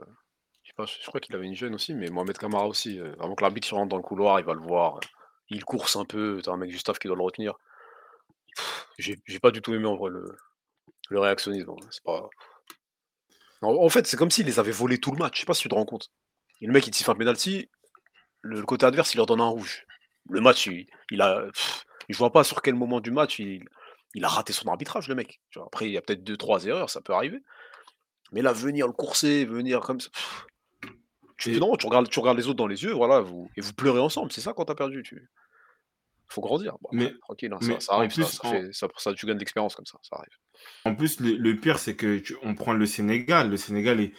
je 0.63 0.73
pas, 0.73 0.86
crois 1.07 1.19
qu'il 1.19 1.36
avait 1.36 1.47
une 1.47 1.55
jeune 1.55 1.75
aussi, 1.75 1.93
mais 1.93 2.09
Mohamed 2.09 2.38
Camara 2.38 2.67
aussi, 2.67 2.99
avant 3.19 3.36
que 3.36 3.43
l'arbitre 3.43 3.73
rentre 3.73 3.89
dans 3.89 3.97
le 3.97 4.03
couloir, 4.03 4.39
il 4.39 4.45
va 4.45 4.53
le 4.53 4.62
voir, 4.62 4.99
il 5.49 5.63
course 5.65 5.95
un 5.95 6.06
peu, 6.06 6.41
tu 6.43 6.49
as 6.49 6.53
un 6.53 6.58
mec 6.58 6.69
du 6.69 6.79
staff 6.79 6.99
qui 6.99 7.08
doit 7.08 7.17
le 7.17 7.23
retenir. 7.23 7.56
J'ai 8.97 9.39
pas 9.41 9.51
du 9.51 9.62
tout 9.62 9.73
aimé 9.73 9.86
en 9.86 9.95
vrai 9.95 10.12
le 11.10 11.19
réactionnisme, 11.19 11.71
En 13.62 13.89
fait, 13.89 14.08
c'est 14.08 14.17
comme 14.17 14.32
s'il 14.32 14.45
les 14.45 14.60
avait 14.60 14.71
volés 14.71 14.99
tout 14.99 15.12
le 15.12 15.17
match, 15.17 15.36
je 15.36 15.39
sais 15.41 15.45
pas 15.45 15.53
si 15.53 15.63
tu 15.63 15.69
te 15.69 15.75
rends 15.75 15.86
compte? 15.86 16.12
Le 16.62 16.71
mec, 16.71 16.88
il 16.88 16.91
te 16.91 17.12
un 17.12 17.15
penalty, 17.15 17.69
le 18.41 18.63
côté 18.63 18.86
adverse, 18.86 19.13
il 19.13 19.17
leur 19.17 19.25
donne 19.25 19.41
un 19.41 19.47
rouge. 19.47 19.86
Le 20.29 20.39
match, 20.39 20.67
il 20.67 20.88
il 21.12 21.21
a 21.21 21.45
je 22.10 22.17
vois 22.17 22.32
pas 22.32 22.43
sur 22.43 22.62
quel 22.62 22.75
moment 22.75 22.99
du 22.99 23.12
match 23.12 23.39
il 23.39 23.65
a 24.23 24.27
raté 24.27 24.53
son 24.53 24.67
arbitrage 24.67 25.08
le 25.08 25.15
mec? 25.15 25.41
Après, 25.56 25.88
il 25.88 25.91
y 25.91 25.97
a 25.97 26.01
peut-être 26.01 26.23
deux 26.23 26.38
trois 26.38 26.65
erreurs, 26.65 26.89
ça 26.89 27.01
peut 27.01 27.13
arriver. 27.13 27.41
Mais 28.32 28.41
là, 28.41 28.53
venir 28.53 28.88
le 28.88 28.93
courser, 28.93 29.45
venir 29.45 29.82
comme 29.82 29.99
ça, 29.99 30.10
tu 31.43 31.56
Et 31.56 31.60
non, 31.60 31.75
tu 31.75 31.86
regardes 31.86 32.10
tu 32.10 32.19
regardes 32.19 32.38
les 32.38 32.47
autres 32.47 32.58
dans 32.58 32.67
les 32.67 32.84
yeux, 32.84 32.93
voilà, 32.93 33.21
vous 33.21 33.49
et 33.56 33.62
vous 33.62 33.73
pleurez 33.73 33.99
ensemble, 33.99 34.32
c'est 34.32 34.41
ça 34.41 34.53
quand 34.53 34.65
tu 34.65 34.71
as 34.71 34.75
perdu, 34.75 35.03
tu 35.03 35.29
faut 36.29 36.41
grandir. 36.41 36.77
Bon 36.82 36.89
après, 36.91 36.97
mais 36.97 37.13
tranquille, 37.19 37.53
hein, 37.53 37.60
ça 37.62 37.67
mais 37.67 37.79
ça 37.79 37.93
en 37.93 37.97
arrive, 37.99 38.12
ça 38.12 38.15
plus, 38.15 38.32
ça 38.32 38.47
en 38.47 38.51
fait 38.51 38.73
ça 38.73 38.88
ça 38.97 39.13
tu 39.13 39.25
gagnes 39.25 39.36
de 39.36 39.39
l'expérience 39.39 39.75
comme 39.75 39.86
ça, 39.86 39.99
ça 40.01 40.15
arrive. 40.15 40.36
en 40.86 40.95
plus, 40.95 41.19
le 41.19 41.36
le 41.36 41.60
pire, 41.60 41.79
c'est 41.79 41.95
que 41.95 42.17
tu 42.17 42.36
on 42.41 42.56
prend 42.56 42.73
le 42.73 42.86
Sénégal. 42.86 43.49
Le 43.49 43.58
Sénégal 43.58 43.99
est 43.99 44.13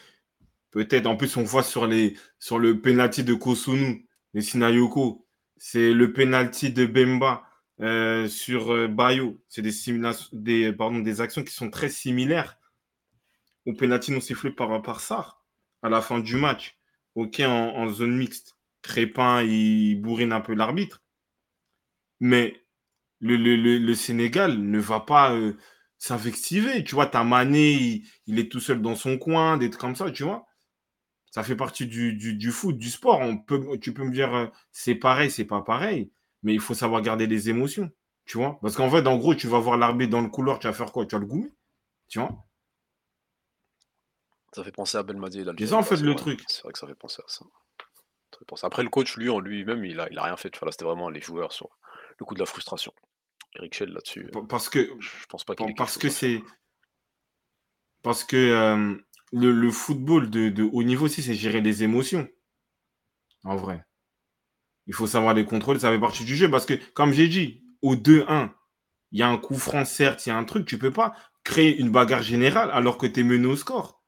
peut-être 0.70 1.06
en 1.06 1.16
plus, 1.16 1.36
on 1.36 1.42
voit 1.42 1.62
sur 1.62 1.86
les 1.86 2.16
sur 2.38 2.58
le 2.58 2.80
penalty 2.80 3.24
de 3.24 3.34
Kosunu, 3.34 4.06
les 4.34 4.42
Sinayoko, 4.42 5.26
c'est 5.56 5.92
le 5.92 6.12
penalty 6.12 6.72
de 6.72 6.86
Bemba, 6.86 7.44
heu, 7.80 8.28
sur, 8.28 8.72
heu, 8.72 8.86
Bayo. 8.86 9.40
C'est 9.48 9.62
des 9.62 9.72
des 10.32 10.72
pardon, 10.72 10.98
des 11.00 11.20
actions 11.20 11.42
qui 11.42 11.54
sont 11.54 11.70
très 11.70 11.88
similaires 11.88 12.58
au 13.66 13.72
penalty 13.72 14.12
non 14.12 14.20
sifflé 14.20 14.50
par 14.50 14.82
par 14.82 15.00
Sarr, 15.00 15.42
à 15.82 15.88
la 15.88 16.00
fin 16.00 16.18
du 16.18 16.36
match. 16.36 16.76
OK, 17.16 17.40
en 17.40 17.88
zone 17.88 18.16
mixte. 18.16 18.56
Crépin, 18.82 19.42
il 19.42 19.96
bourrine 20.00 20.32
un 20.32 20.40
peu 20.40 20.54
l'arbitre. 20.54 21.02
Mais 22.20 22.54
le 23.20 23.94
Sénégal 23.94 24.58
ne 24.58 24.78
va 24.78 25.00
pas, 25.00 25.34
heu, 25.34 25.58
s'invectiver, 25.98 26.84
tu 26.84 26.94
vois? 26.94 27.06
Tu 27.06 27.16
as 27.16 27.24
Mané, 27.24 28.02
il 28.26 28.38
est 28.38 28.50
tout 28.50 28.60
seul 28.60 28.82
dans 28.82 28.96
son 28.96 29.18
coin, 29.18 29.56
des 29.58 29.70
trucs 29.70 29.80
comme 29.80 29.96
ça, 29.96 30.10
tu 30.10 30.24
vois? 30.24 30.46
Ça 31.32 31.44
fait 31.44 31.56
partie 31.56 31.86
du 31.88 32.52
foot, 32.52 32.78
du 32.78 32.90
sport. 32.90 33.20
On 33.20 33.38
peut 33.38 33.78
tu 33.80 33.94
peux 33.94 34.04
me 34.04 34.12
dire, 34.12 34.34
heu, 34.36 34.50
c'est 34.72 34.96
pareil, 34.96 35.30
c'est 35.30 35.46
pas 35.46 35.62
pareil, 35.62 36.10
mais 36.42 36.54
il 36.54 36.60
faut 36.60 36.74
savoir 36.74 37.02
garder 37.02 37.26
les 37.28 37.50
émotions, 37.50 37.90
tu 38.26 38.38
vois? 38.38 38.58
Parce 38.62 38.76
qu'en 38.76 38.90
fait, 38.90 39.06
en 39.08 39.18
gros, 39.18 39.34
tu 39.36 39.48
vas 39.48 39.60
voir 39.60 39.78
l'arbitre 39.78 40.12
dans 40.12 40.22
le 40.22 40.28
couloir, 40.30 40.58
tu 40.60 40.66
vas 40.68 40.74
faire 40.74 40.92
quoi? 40.92 41.06
Tu 41.06 41.16
vas 41.16 41.20
le 41.20 41.26
goumer, 41.28 41.52
tu 42.08 42.20
vois? 42.20 42.46
Ça 44.54 44.62
fait 44.62 44.72
penser 44.72 44.96
à 44.96 45.02
Belmadi 45.02 45.40
et 45.40 45.72
en 45.72 45.82
ouais, 45.82 45.82
fait, 45.82 45.96
c'est 45.96 46.02
le 46.02 46.12
vrai. 46.12 46.16
truc. 46.16 46.44
C'est 46.46 46.62
vrai 46.62 46.72
que 46.72 46.78
ça 46.78 46.86
fait 46.86 46.94
penser 46.94 47.22
à 47.26 47.28
ça. 47.28 47.44
Ça 48.32 48.38
fait 48.38 48.44
penser 48.44 48.66
après 48.66 48.82
le 48.84 48.88
coach, 48.88 49.16
lui, 49.16 49.28
en 49.28 49.40
lui-même, 49.40 49.84
il 49.84 49.98
a 49.98 50.08
il 50.10 50.18
a 50.18 50.22
rien 50.22 50.36
fait, 50.36 50.50
tu 50.50 50.58
vois? 50.60 50.66
Là, 50.66 50.72
c'était 50.72 50.84
vraiment 50.84 51.08
les 51.08 51.20
joueurs 51.20 51.52
sur 51.52 51.70
le 52.18 52.24
coup 52.24 52.34
de 52.34 52.40
la 52.40 52.46
frustration. 52.46 52.92
Eric 53.56 53.74
Chell 53.74 53.90
là-dessus, 53.90 54.30
Pa 54.32 54.40
parce 54.48 54.68
que 54.68 54.90
je 55.00 55.26
pense 55.28 55.44
pas 55.44 55.54
qu'il 55.54 55.74
parce 55.74 55.98
que 55.98 56.08
c'est 56.08 56.42
parce 58.02 58.22
que, 58.24 58.96
le 59.32 59.50
le 59.52 59.70
football 59.70 60.30
de 60.30 60.48
de 60.50 60.62
haut 60.62 60.82
niveau 60.82 61.06
aussi, 61.06 61.22
c'est 61.22 61.34
gérer 61.34 61.60
les 61.60 61.82
émotions, 61.82 62.28
en 63.44 63.56
vrai. 63.56 63.84
Il 64.86 64.94
faut 64.94 65.06
savoir 65.06 65.34
les 65.34 65.44
contrôler, 65.44 65.80
ça 65.80 65.90
fait 65.90 66.00
partie 66.00 66.24
du 66.24 66.36
jeu 66.36 66.50
parce 66.50 66.66
que, 66.66 66.74
comme 66.92 67.12
j'ai 67.12 67.28
dit, 67.28 67.64
au 67.82 67.96
2-1, 67.96 68.54
il 69.12 69.18
y 69.18 69.22
a 69.22 69.28
un 69.28 69.38
coup 69.38 69.56
franc, 69.56 69.84
certes, 69.84 70.26
il 70.26 70.30
y 70.30 70.32
a 70.32 70.36
un 70.36 70.44
truc, 70.44 70.66
tu 70.66 70.78
peux 70.78 70.92
pas 70.92 71.14
créer 71.42 71.76
une 71.78 71.90
bagarre 71.90 72.22
générale 72.22 72.70
alors 72.72 72.98
que 72.98 73.06
tu 73.06 73.20
es 73.20 73.22
mené 73.24 73.46
au 73.46 73.56
score. 73.56 74.03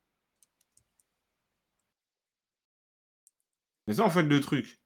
C'est 3.87 3.95
ça, 3.95 4.05
en 4.05 4.11
fait, 4.11 4.23
le 4.23 4.41
truc. 4.41 4.81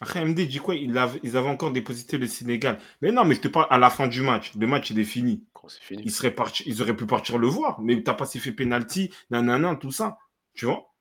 Après, 0.00 0.24
MD 0.24 0.46
dit 0.46 0.58
quoi? 0.58 0.74
Il 0.74 0.98
av 0.98 1.18
ils 1.22 1.36
avaient 1.36 1.48
encore 1.48 1.70
déposité 1.70 2.18
le 2.18 2.26
Sénégal. 2.26 2.80
Mais 3.02 3.12
non, 3.12 3.24
mais 3.24 3.36
je 3.36 3.40
te 3.40 3.48
parle 3.48 3.68
à 3.70 3.78
la 3.78 3.88
fin 3.88 4.08
du 4.08 4.20
match. 4.20 4.52
Le 4.56 4.66
match, 4.66 4.90
il 4.90 4.98
est 4.98 5.04
fini. 5.04 5.44
Quand. 5.52 5.68
Ils 5.90 6.10
seraient 6.10 6.34
partis 6.34 6.64
ils 6.66 6.82
auraient 6.82 6.96
pu 6.96 7.06
partir 7.06 7.38
le 7.38 7.46
voir, 7.46 7.80
mais 7.80 8.02
tu 8.02 8.10
as 8.10 8.14
pas 8.14 8.26
sifflé 8.26 8.52
penalty, 8.52 9.14
nanana, 9.30 9.76
tout 9.76 9.92
ça, 9.92 10.18
tu 10.54 10.66
vois? 10.66 10.92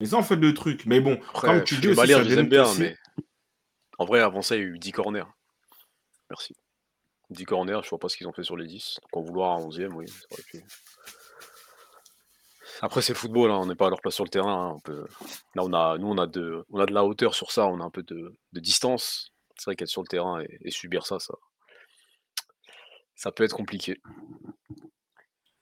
C'est 0.00 0.08
ça, 0.08 0.16
en 0.16 0.22
fait, 0.22 0.36
le 0.36 0.54
truc. 0.54 0.86
Mais 0.86 1.00
bon, 1.00 1.16
comme 1.16 1.50
Après, 1.50 1.64
tu 1.64 1.76
dis 1.78 1.88
aussi, 1.88 1.96
Maliens, 1.96 2.18
ça 2.18 2.24
je 2.24 2.28
les 2.28 2.34
aime 2.34 2.40
donne 2.40 2.48
bien, 2.48 2.62
aussi 2.64 2.80
mais 2.80 2.96
en 3.98 4.04
vrai, 4.04 4.20
avant 4.20 4.42
ça, 4.42 4.56
il 4.56 4.62
y 4.62 4.64
a 4.64 4.66
eu 4.66 4.78
10 4.78 4.92
corners. 4.92 5.26
Merci. 6.30 6.56
10 7.30 7.44
corners, 7.44 7.80
je 7.84 7.90
vois 7.90 7.98
pas 7.98 8.08
ce 8.08 8.16
qu'ils 8.16 8.26
ont 8.26 8.32
fait 8.32 8.42
sur 8.42 8.56
les 8.56 8.66
10. 8.66 8.98
Donc 9.02 9.16
en 9.16 9.22
vouloir 9.22 9.56
un 9.56 9.68
11e, 9.68 9.92
oui, 9.92 10.08
ça 10.08 10.26
aurait 10.30 10.42
pu 10.42 10.64
Après, 12.84 13.00
c'est 13.00 13.14
football, 13.14 13.50
hein, 13.52 13.58
on 13.62 13.66
n'est 13.66 13.76
pas 13.76 13.86
à 13.86 13.90
leur 13.90 14.00
place 14.00 14.14
sur 14.14 14.24
le 14.24 14.28
terrain, 14.30 14.76
hein, 14.88 14.92
là, 15.54 15.62
on 15.64 15.72
a 15.72 15.98
nous, 15.98 16.08
on 16.08 16.18
a 16.18 16.26
de 16.26 16.64
on 16.70 16.80
a 16.80 16.86
de 16.86 16.92
la 16.92 17.04
hauteur 17.04 17.34
sur 17.34 17.52
ça, 17.52 17.66
on 17.68 17.80
a 17.80 17.84
un 17.84 17.90
peu 17.90 18.02
de 18.02 18.36
de 18.52 18.60
distance. 18.60 19.32
C'est 19.56 19.66
vrai 19.66 19.76
qu'être 19.76 19.88
sur 19.88 20.02
le 20.02 20.08
terrain 20.08 20.42
et 20.60 20.70
subir 20.72 21.06
ça, 21.06 21.20
ça 21.20 21.34
ça 23.14 23.30
peut 23.30 23.44
être 23.44 23.54
compliqué. 23.54 24.00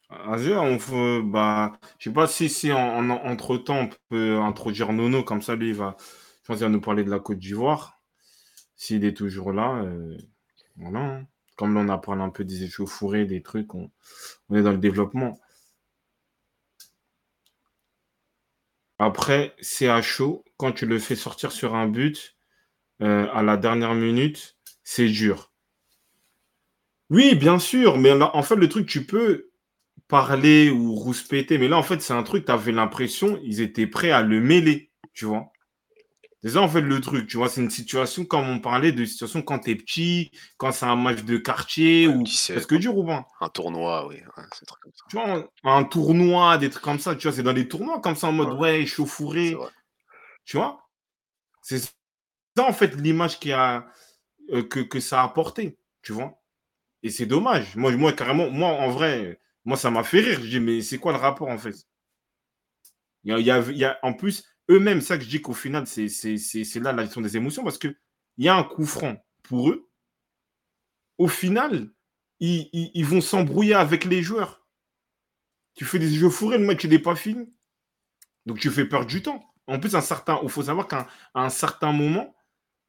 Vas-y, 0.08 0.54
on 0.54 0.78
fe 0.78 1.20
bah, 1.22 1.72
je 1.98 2.08
sais 2.08 2.14
pas 2.14 2.26
si 2.26 2.48
si 2.48 2.72
en 2.72 3.10
en 3.10 3.10
entre-temps, 3.10 3.80
on 3.80 3.90
peut 4.08 4.38
introduire 4.40 4.92
Nono, 4.92 5.22
comme 5.22 5.42
ça, 5.42 5.54
lui, 5.56 5.68
il 5.68 5.74
va 5.74 5.96
je 6.42 6.46
pense 6.46 6.56
qu'il 6.56 6.64
va 6.66 6.70
nous 6.70 6.80
parler 6.80 7.04
de 7.04 7.10
la 7.10 7.20
Côte 7.20 7.38
d'Ivoire. 7.38 8.00
S'il 8.76 9.04
est 9.04 9.16
toujours 9.16 9.52
là, 9.52 9.84
voilà, 10.76 11.00
hein. 11.00 11.26
Comme 11.56 11.74
là, 11.74 11.80
on 11.82 11.88
a 11.90 11.98
parlé 11.98 12.22
un 12.22 12.30
peu 12.30 12.44
des 12.44 12.64
échauffourées, 12.64 13.26
des 13.26 13.42
trucs, 13.42 13.74
on 13.74 13.90
on 14.48 14.56
est 14.56 14.62
dans 14.62 14.72
le 14.72 14.78
développement. 14.78 15.38
Après, 19.00 19.56
c'est 19.60 19.88
à 19.88 20.00
chaud. 20.00 20.44
Quand 20.56 20.70
tu 20.70 20.86
le 20.86 21.00
fais 21.00 21.16
sortir 21.16 21.50
sur 21.50 21.74
un 21.74 21.88
but, 21.88 22.36
heu, 23.02 23.28
à 23.34 23.42
la 23.42 23.56
dernière 23.56 23.94
minute, 23.94 24.58
c'est 24.84 25.08
dur. 25.08 25.52
Oui, 27.10 27.34
bien 27.34 27.58
sûr, 27.58 27.98
mais 27.98 28.12
en 28.12 28.42
fait, 28.42 28.56
le 28.56 28.68
truc, 28.68 28.86
tu 28.86 29.04
peux 29.04 29.50
parler 30.08 30.70
ou 30.70 30.94
rouspéter, 30.94 31.58
mais 31.58 31.68
là, 31.68 31.78
en 31.78 31.82
fait, 31.84 32.02
c'est 32.02 32.14
un 32.14 32.22
truc, 32.24 32.46
tu 32.46 32.52
avais 32.52 32.72
l'impression, 32.72 33.40
ils 33.44 33.60
étaient 33.62 33.86
prêts 33.88 34.10
à 34.12 34.22
le 34.22 34.40
mêler, 34.40 34.92
tu 35.14 35.24
vois? 35.26 35.52
C'est 36.42 36.50
ça, 36.50 36.60
en 36.62 36.68
fait, 36.68 36.80
le 36.82 37.00
truc, 37.00 37.26
tu 37.28 37.36
vois? 37.38 37.48
C'est 37.48 37.60
une 37.62 37.70
situation 37.70 38.24
comme 38.24 38.48
on 38.48 38.60
parlait 38.60 38.92
de 38.92 39.04
situation 39.04 39.42
quand 39.42 39.60
tu 39.60 39.70
es 39.70 39.74
petit, 39.76 40.30
quand 40.58 40.72
c'est 40.72 40.86
un 40.86 40.96
match 40.96 41.22
de 41.24 41.36
quartier 41.38 42.06
Ouais, 42.06 42.14
ou 42.14 42.26
sait, 42.26 42.52
presque 42.52 42.74
dur 42.76 42.96
ou 42.96 43.04
pas? 43.06 43.26
un 43.40 43.48
tournoi, 43.50 44.06
oui, 44.06 44.16
ouais, 44.36 44.44
c'est 44.52 44.66
comme 44.68 44.92
ça. 44.94 45.04
Tu 45.08 45.16
vois? 45.16 45.50
Un 45.64 45.84
tournoi, 45.84 46.56
des 46.58 46.70
trucs 46.70 46.82
comme 46.84 46.98
ça, 47.00 47.14
tu 47.16 47.26
vois? 47.26 47.36
C'est 47.36 47.42
dans 47.42 47.52
des 47.52 47.68
tournois 47.68 48.00
comme 48.00 48.16
ça 48.16 48.28
en 48.28 48.32
mode, 48.32 48.54
Ouais, 48.58 48.84
vrai. 49.54 49.74
tu 50.44 50.56
vois? 50.56 50.88
C'est 51.62 51.80
ça, 51.80 51.92
en 52.58 52.72
fait, 52.74 52.96
l'image 52.96 53.40
qui 53.40 53.52
a, 53.52 53.86
heu, 54.52 54.64
que 54.64 54.80
que 54.80 55.00
ça 55.00 55.22
a 55.22 55.24
apporté, 55.26 55.78
tu 56.02 56.12
vois? 56.14 56.40
Et 57.04 57.10
c'est 57.10 57.26
dommage. 57.26 57.76
Moi 57.76 57.92
moi, 57.96 58.12
carrément, 58.14 58.50
moi, 58.50 58.70
en 58.70 58.90
vrai, 58.90 59.40
moi, 59.66 59.76
ça 59.78 59.90
m'a 59.92 60.04
fait 60.04 60.20
rire. 60.20 60.40
Je 60.42 60.48
dis: 60.48 60.60
«Mais 60.60 60.82
c'est 60.82 60.98
quoi 60.98 61.12
le 61.12 61.18
rapport, 61.18 61.48
en 61.48 61.58
fait?» 61.58 61.76
il 63.24 63.30
y 63.46 63.50
a 63.50 63.58
il 63.60 63.76
y 63.76 63.84
a 63.84 63.98
en 64.02 64.12
plus, 64.14 64.44
eux-mêmes, 64.70 65.00
ça 65.02 65.18
que 65.18 65.24
je 65.24 65.28
dis 65.30 65.42
qu'au 65.42 65.54
final, 65.54 65.86
c'est 65.86 66.06
là 66.80 66.92
la 66.92 67.04
gestion 67.04 67.20
des 67.20 67.36
émotions 67.36 67.64
parce 67.64 67.78
qu'il 67.78 67.96
y 68.38 68.48
a 68.48 68.56
un 68.56 68.64
coup 68.64 68.86
franc 68.86 69.24
pour 69.44 69.70
eux. 69.70 69.88
Au 71.18 71.28
final, 71.28 71.90
ils 72.40 72.68
ils 72.72 73.04
vont 73.04 73.20
s'embrouiller 73.20 73.74
avec 73.74 74.04
les 74.04 74.22
joueurs. 74.22 74.60
Tu 75.76 75.84
fais 75.84 75.98
des 75.98 76.14
échauffourées, 76.14 76.58
le 76.58 76.64
match, 76.66 76.84
il 76.84 76.92
est 76.92 76.98
pas 76.98 77.14
fini. 77.16 77.52
Donc 78.46 78.58
tu 78.60 78.70
fais 78.70 78.86
perdre 78.86 79.06
du 79.06 79.22
temps. 79.22 79.44
En 79.66 79.80
plus, 79.80 79.96
un 79.96 80.02
certain 80.02 80.40
il 80.44 80.48
faut 80.50 80.64
savoir 80.64 80.88
qu'à 80.88 81.08
un 81.34 81.50
certain 81.50 81.92
moment, 81.92 82.34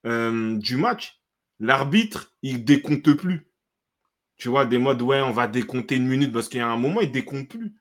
hem, 0.05 0.59
du 0.59 0.77
match, 0.77 1.21
l'arbitre, 1.59 2.33
il 2.43 2.65
décompte 2.65 3.13
plus. 3.15 3.47
Tu 4.37 4.49
vois? 4.49 4.65
Des 4.65 4.79
modes: 4.79 5.01
«Ouais, 5.03 5.21
on 5.21 5.31
va 5.31 5.47
décompter 5.47 5.97
1 5.97 6.07
minute», 6.07 6.33
parce 6.33 6.49
qu'il 6.49 6.59
y 6.59 6.63
a 6.63 6.69
un 6.69 6.77
moment, 6.77 7.01
il 7.01 7.11
décompte 7.11 7.49
plus. 7.51 7.75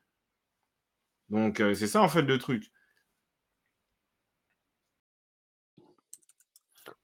Donc 1.28 1.60
heu, 1.60 1.74
c'est 1.74 1.86
ça, 1.86 2.02
en 2.02 2.08
fait, 2.08 2.22
le 2.22 2.38
truc. 2.38 2.70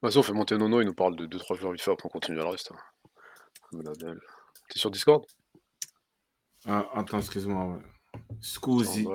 Vas-y, 0.03 0.19
on 0.19 0.23
fait 0.23 0.33
monter 0.33 0.57
Nono, 0.59 0.81
il 0.81 0.87
nous 0.87 0.95
parle 0.95 1.17
de 1.17 1.27
2-3 1.27 1.57
joueurs 1.59 1.73
vite 1.73 1.83
fait, 1.83 1.91
après 1.91 2.07
on 2.07 2.11
continue 2.11 2.37
le 2.37 2.45
reste, 2.45 2.73
hein. 2.73 2.77
Menabel. 3.73 4.21
Tu 4.69 4.77
es 4.77 4.81
sur 4.81 4.91
Discord? 4.91 5.25
Ah, 6.67 6.89
attends, 6.95 7.19
excuse-moi, 7.19 7.67
ouais. 7.67 7.83
Scusi. 8.41 9.07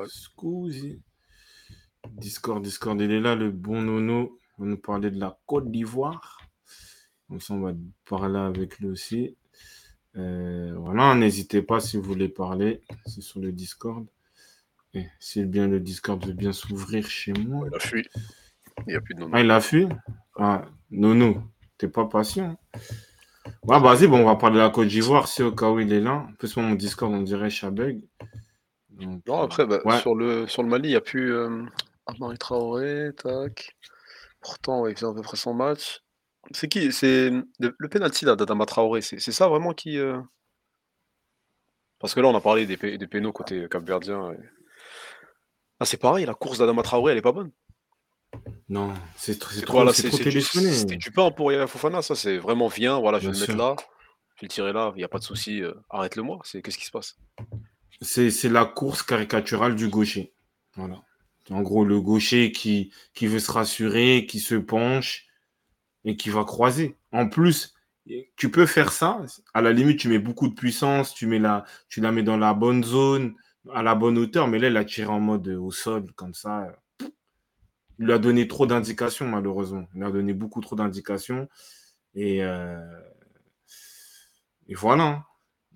Discord, 2.10 2.64
Discord, 2.64 3.00
il 3.00 3.12
est 3.12 3.20
là, 3.20 3.36
le 3.36 3.52
bon 3.52 3.82
Nono. 3.82 4.40
Il 4.58 4.64
va 4.64 4.70
nous 4.70 4.78
parler 4.78 5.12
de 5.12 5.20
la 5.20 5.40
Côte 5.46 5.72
d'Ivoire. 5.72 6.40
Comme 7.28 7.40
ça, 7.40 7.54
on 7.54 7.62
va 7.62 7.74
parler 8.06 8.40
avec 8.40 8.80
lui 8.80 8.88
aussi. 8.88 9.38
Heu, 10.16 10.74
voilà, 10.78 11.16
n'hésitez 11.16 11.62
pas 11.62 11.80
si 11.80 11.98
vous 11.98 12.04
voulez 12.04 12.28
parler, 12.30 12.82
c'est 13.06 13.22
sur 13.22 13.40
le 13.40 13.52
Discord. 13.52 14.06
Et 14.94 15.08
si 15.20 15.46
bien 15.46 15.68
le 15.68 15.80
Discord 15.80 16.26
veut 16.26 16.34
bien 16.34 16.52
s'ouvrir 16.52 17.08
chez 17.08 17.34
moi. 17.34 17.68
Il 17.70 17.76
a 17.76 17.80
fui. 17.80 18.08
Il 18.88 18.94
y 18.94 18.96
a 18.96 19.02
plus 19.02 19.16
de 19.16 19.22
Nono. 19.22 19.32
Ah, 19.36 19.42
il 19.42 19.52
a 19.52 19.62
fui? 19.62 19.88
Ah, 20.38 20.66
Nono, 20.90 21.44
tu 21.78 21.86
es 21.86 21.90
pas 21.90 22.06
patient. 22.06 22.58
Ouais, 23.64 23.80
vas-y, 23.80 24.08
bon, 24.08 24.20
on 24.22 24.26
va 24.26 24.36
parler 24.36 24.58
de 24.58 24.62
la 24.62 24.70
Côte 24.70 24.88
d'Ivoire, 24.88 25.28
si 25.28 25.44
au 25.44 25.52
cas 25.52 25.70
où 25.70 25.80
il 25.80 25.92
est 25.94 26.00
là. 26.00 26.26
En 26.30 26.34
plus, 26.34 26.56
moi, 26.58 26.66
mon 26.66 26.76
Discord, 26.76 27.12
on 27.14 27.22
dirait 27.22 27.50
Chabeg. 27.50 28.02
Donc, 28.90 29.24
Non, 29.28 29.42
après, 29.42 29.66
bah, 29.66 29.80
ouais. 29.86 30.00
sur 30.00 30.16
le 30.16 30.48
sur 30.48 30.64
le 30.64 30.70
Mali, 30.70 30.90
il 30.90 30.92
y 30.92 30.96
a 30.96 31.02
plus, 31.02 31.36
hem, 31.36 31.70
Amari 32.06 32.38
Traoré, 32.38 33.12
tac. 33.16 33.76
Pourtant, 34.42 34.82
ouais, 34.82 34.92
il 34.92 34.96
faisait 34.96 35.08
à 35.08 35.14
peu 35.14 35.22
près 35.22 35.38
son 35.38 35.54
match. 35.54 36.02
C'est 36.52 36.68
qui? 36.68 36.92
C'est, 36.92 37.30
le 37.60 37.76
le 37.78 37.90
penalty 37.90 38.26
d'Adama 38.26 38.66
Traoré, 38.66 39.02
c'est 39.02 39.20
ça 39.20 39.48
vraiment 39.48 39.74
qui, 39.74 39.98
heu 39.98 40.22
Parce 42.00 42.14
que 42.16 42.20
là, 42.20 42.28
on 42.28 42.36
a 42.36 42.42
parlé 42.42 42.66
des, 42.66 42.78
des 42.98 43.08
pénaux 43.08 43.32
côté 43.32 43.68
capverdien. 43.70 44.34
Ah, 45.80 45.86
c'est 45.86 45.98
pareil, 45.98 46.26
la 46.26 46.34
course 46.34 46.58
d'Adama 46.58 46.82
Traoré, 46.84 47.12
elle 47.12 47.20
est 47.20 47.24
pas 47.24 47.32
bonne. 47.32 47.52
Non, 48.70 48.94
c'est 49.16 49.38
trop, 49.38 49.60
trop, 49.62 49.92
trop 49.92 50.18
téléphoné. 50.18 50.72
C'était 50.72 50.96
du 50.96 51.12
pain 51.12 51.30
pour 51.32 51.52
Yaya 51.52 51.68
Fofana, 51.68 52.02
ça, 52.02 52.16
c'est 52.16 52.38
vraiment 52.38 52.68
viens, 52.68 53.00
voilà, 53.00 53.20
je 53.20 53.30
vais 53.30 53.34
le 53.34 53.40
mettre 53.40 53.58
là, 53.58 53.76
je 54.36 54.42
vais 54.42 54.48
le 54.48 54.48
tirer 54.48 54.74
là, 54.74 54.92
il 54.96 55.00
n'y 55.00 55.04
a 55.04 55.10
pas 55.10 55.20
de 55.20 55.24
souci, 55.24 55.62
euh, 55.62 55.74
arrête-le-moi. 55.90 56.40
Qu'est-ce 56.64 56.78
qui 56.78 56.86
se 56.86 56.92
passe? 56.92 57.18
C'est 58.02 58.50
la 58.50 58.66
course 58.66 59.04
caricaturale 59.04 59.76
du 59.76 59.88
gaucher. 59.90 60.34
Voilà. 60.76 61.02
En 61.50 61.62
gros, 61.62 61.84
le 61.84 62.00
gaucher 62.00 62.52
qui, 62.52 62.94
qui 63.14 63.28
veut 63.28 63.40
se 63.40 63.52
rassurer, 63.52 64.26
qui 64.28 64.40
se 64.40 64.56
penche 64.56 65.28
et 66.06 66.16
qui 66.16 66.30
va 66.30 66.46
croiser. 66.46 66.98
En 67.12 67.28
plus, 67.28 67.76
tu 68.38 68.50
peux 68.50 68.66
faire 68.66 68.92
ça. 68.92 69.22
À 69.54 69.62
la 69.62 69.74
limite, 69.74 70.00
tu 70.00 70.08
mets 70.08 70.20
beaucoup 70.20 70.48
de 70.48 70.54
puissance, 70.54 71.14
tu, 71.14 71.28
mets 71.28 71.40
la, 71.40 71.66
tu 71.90 72.00
la 72.02 72.12
mets 72.12 72.24
dans 72.24 72.38
la 72.38 72.54
bonne 72.54 72.84
zone, 72.84 73.36
à 73.74 73.84
la 73.84 73.96
bonne 73.96 74.18
hauteur, 74.18 74.48
mais 74.48 74.60
là, 74.60 74.70
il 74.70 74.78
a 74.78 74.86
tiré 74.86 75.10
en 75.10 75.20
mode 75.20 75.48
au 75.50 75.72
sol, 75.72 76.12
comme 76.16 76.34
ça. 76.34 76.68
Il 78.02 78.08
lui 78.08 78.14
a 78.14 78.18
donné 78.18 78.48
trop 78.48 78.66
d'indications, 78.66 79.28
malheureusement. 79.28 79.88
Il 79.94 80.04
a 80.04 80.10
donné 80.10 80.34
beaucoup 80.34 80.60
trop 80.60 80.76
d'indications. 80.76 81.48
Et, 82.16 82.44
euh, 82.44 82.82
et 84.68 84.74
voilà. 84.74 85.24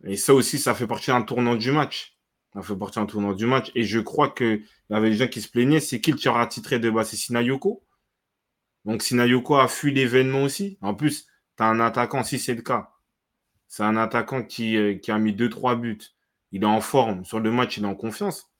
Et 0.06 0.18
ça 0.18 0.34
aussi, 0.34 0.58
ça 0.58 0.74
fait 0.74 0.88
partie 0.88 1.12
d'un 1.12 1.22
tournant 1.22 1.56
du 1.56 1.72
match. 1.72 2.18
Ça 2.56 2.64
fait 2.64 2.76
partie 2.76 2.98
d'un 2.98 3.06
tournant 3.06 3.34
du 3.34 3.46
match. 3.46 3.72
Et 3.76 3.84
je 3.84 4.00
crois 4.00 4.32
qu'il 4.32 4.66
y 4.90 4.94
avait 4.96 5.12
des 5.12 5.18
gens 5.18 5.28
qui 5.28 5.40
se 5.40 5.48
plaignaient. 5.48 5.80
C'est 5.80 6.02
qui 6.02 6.12
le 6.12 6.18
tireur 6.18 6.40
attitré 6.40 6.80
de 6.80 6.90
bas 6.90 7.06
C'est 7.06 7.16
Sinayoko. 7.16 7.84
Donc 8.86 9.04
Sinayoko 9.04 9.58
a 9.58 9.68
fui 9.68 9.94
l'événement 9.94 10.42
aussi. 10.42 10.80
En 10.82 10.96
plus, 10.96 11.28
tu 11.58 11.64
as 11.64 11.68
un 11.68 11.80
attaquant, 11.80 12.24
si 12.24 12.40
c'est 12.40 12.56
le 12.56 12.64
cas. 12.64 12.90
C'est 13.68 13.84
un 13.84 13.98
attaquant 13.98 14.42
qui, 14.42 14.78
euh, 14.78 14.96
qui 14.96 15.12
a 15.12 15.20
mis 15.20 15.34
2-3 15.34 15.76
buts. 15.80 16.02
Il 16.52 16.64
est 16.64 16.66
en 16.66 16.82
forme. 16.82 17.24
Sur 17.24 17.40
le 17.40 17.52
match, 17.52 17.78
il 17.78 17.84
est 17.84 17.88
en 17.88 17.94
confiance. 17.94 18.52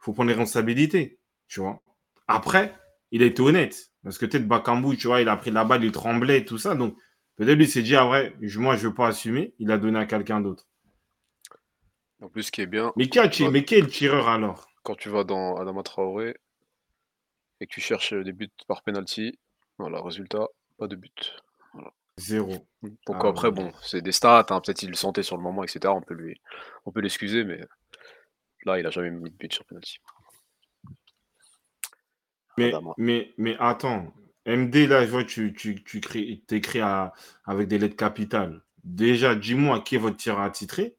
Il 0.00 0.06
faut 0.06 0.12
prendre 0.12 0.28
les 0.28 0.34
responsabilités. 0.34 1.20
Tu 1.46 1.60
vois. 1.60 1.80
Après, 2.26 2.74
il 3.10 3.22
a 3.22 3.26
été 3.26 3.42
honnête. 3.42 3.90
Parce 4.02 4.18
que 4.18 4.26
peut-être 4.26 4.46
Bakambu, 4.46 4.96
tu 4.96 5.08
vois, 5.08 5.20
il 5.20 5.28
a 5.28 5.36
pris 5.36 5.50
la 5.50 5.64
balle, 5.64 5.84
il 5.84 5.92
tremblait, 5.92 6.44
tout 6.44 6.58
ça. 6.58 6.74
Donc, 6.74 6.96
peut-être 7.36 7.56
lui 7.56 7.66
s'est 7.66 7.82
dit, 7.82 7.96
ah 7.96 8.04
vrai, 8.04 8.34
moi, 8.56 8.76
je 8.76 8.84
ne 8.84 8.88
veux 8.88 8.94
pas 8.94 9.08
assumer. 9.08 9.54
Il 9.58 9.70
a 9.70 9.78
donné 9.78 9.98
à 9.98 10.06
quelqu'un 10.06 10.40
d'autre. 10.40 10.66
En 12.22 12.28
plus, 12.28 12.44
ce 12.44 12.52
qui 12.52 12.62
est 12.62 12.66
bien. 12.66 12.92
Mais, 12.96 13.08
qui 13.08 13.18
mais 13.50 13.64
qui 13.64 13.74
est 13.74 13.80
le 13.80 13.88
tireur 13.88 14.28
alors? 14.28 14.68
Quand 14.82 14.94
tu 14.94 15.08
vas 15.08 15.24
dans 15.24 15.56
Adama 15.56 15.82
Traoré 15.82 16.36
et 17.60 17.66
que 17.66 17.72
tu 17.72 17.80
cherches 17.80 18.14
des 18.14 18.32
buts 18.32 18.50
par 18.68 18.82
penalty, 18.82 19.38
voilà, 19.78 20.00
résultat, 20.00 20.46
pas 20.78 20.86
de 20.86 20.96
but. 20.96 21.34
Zéro. 22.18 22.66
Donc 22.82 23.16
ah 23.20 23.28
après, 23.28 23.50
bon, 23.50 23.72
c'est 23.82 24.00
des 24.00 24.12
stats, 24.12 24.46
hein, 24.48 24.60
peut-être 24.60 24.82
il 24.82 24.88
le 24.88 24.94
sentait 24.94 25.22
sur 25.22 25.36
le 25.36 25.42
moment, 25.42 25.64
etc. 25.64 25.92
On 25.94 26.00
peut 26.00 26.14
lui, 26.14 26.40
on 26.86 26.92
peut 26.92 27.00
l'excuser, 27.00 27.44
mais 27.44 27.60
là, 28.64 28.78
il 28.78 28.86
a 28.86 28.90
jamais 28.90 29.10
mis 29.10 29.30
de 29.30 29.36
but 29.36 29.52
sur 29.52 29.66
penalty. 29.66 29.98
Mais, 32.58 32.72
mais, 32.96 33.34
mais 33.38 33.56
attends, 33.58 34.14
MD, 34.46 34.86
là, 34.86 35.04
je 35.04 35.10
vois, 35.10 35.24
tu, 35.24 35.52
tu, 35.52 35.82
tu 35.82 35.98
écris 35.98 36.80
avec 37.44 37.68
des 37.68 37.78
lettres 37.78 37.96
capitales. 37.96 38.62
Déjà, 38.84 39.34
dis-moi 39.34 39.80
qui 39.80 39.96
est 39.96 39.98
votre 39.98 40.16
tireur 40.16 40.40
attitré? 40.40 40.96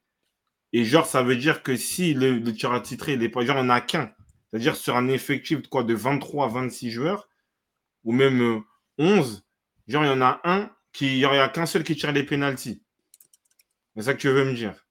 Et 0.74 0.86
genre, 0.86 1.06
ça 1.06 1.24
veut 1.24 1.36
dire 1.38 1.64
que 1.64 1.76
si 1.76 2.14
le, 2.14 2.40
le 2.40 2.54
tireur 2.54 2.76
attitré, 2.76 3.14
il 3.14 3.24
est 3.24 3.30
pas, 3.30 3.46
genre, 3.46 3.58
on 3.58 3.66
n'a 3.66 3.82
qu'un. 3.82 4.12
C'est-à-dire 4.52 4.76
sur 4.76 4.96
un 4.96 5.08
effectif 5.08 5.62
de 5.62 5.68
quoi, 5.68 5.84
de 5.84 5.94
23 5.94 6.46
à 6.46 6.50
26 6.50 6.92
joueurs, 6.92 7.30
ou 8.04 8.12
même 8.12 8.64
11, 8.98 9.46
euh, 9.90 9.92
genre, 9.92 10.04
il 10.06 10.08
y 10.08 10.12
en 10.12 10.22
a 10.22 10.42
un 10.44 10.70
il 11.02 11.18
n'y 11.18 11.26
a 11.26 11.50
qu'un 11.50 11.66
seul 11.66 11.84
qui 11.84 11.96
tire 11.96 12.12
les 12.12 12.24
pénalties. 12.24 12.82
C'est 13.96 14.04
ça 14.04 14.14
que 14.14 14.20
tu 14.20 14.30
veux 14.30 14.46
me 14.46 14.54
dire? 14.54 14.88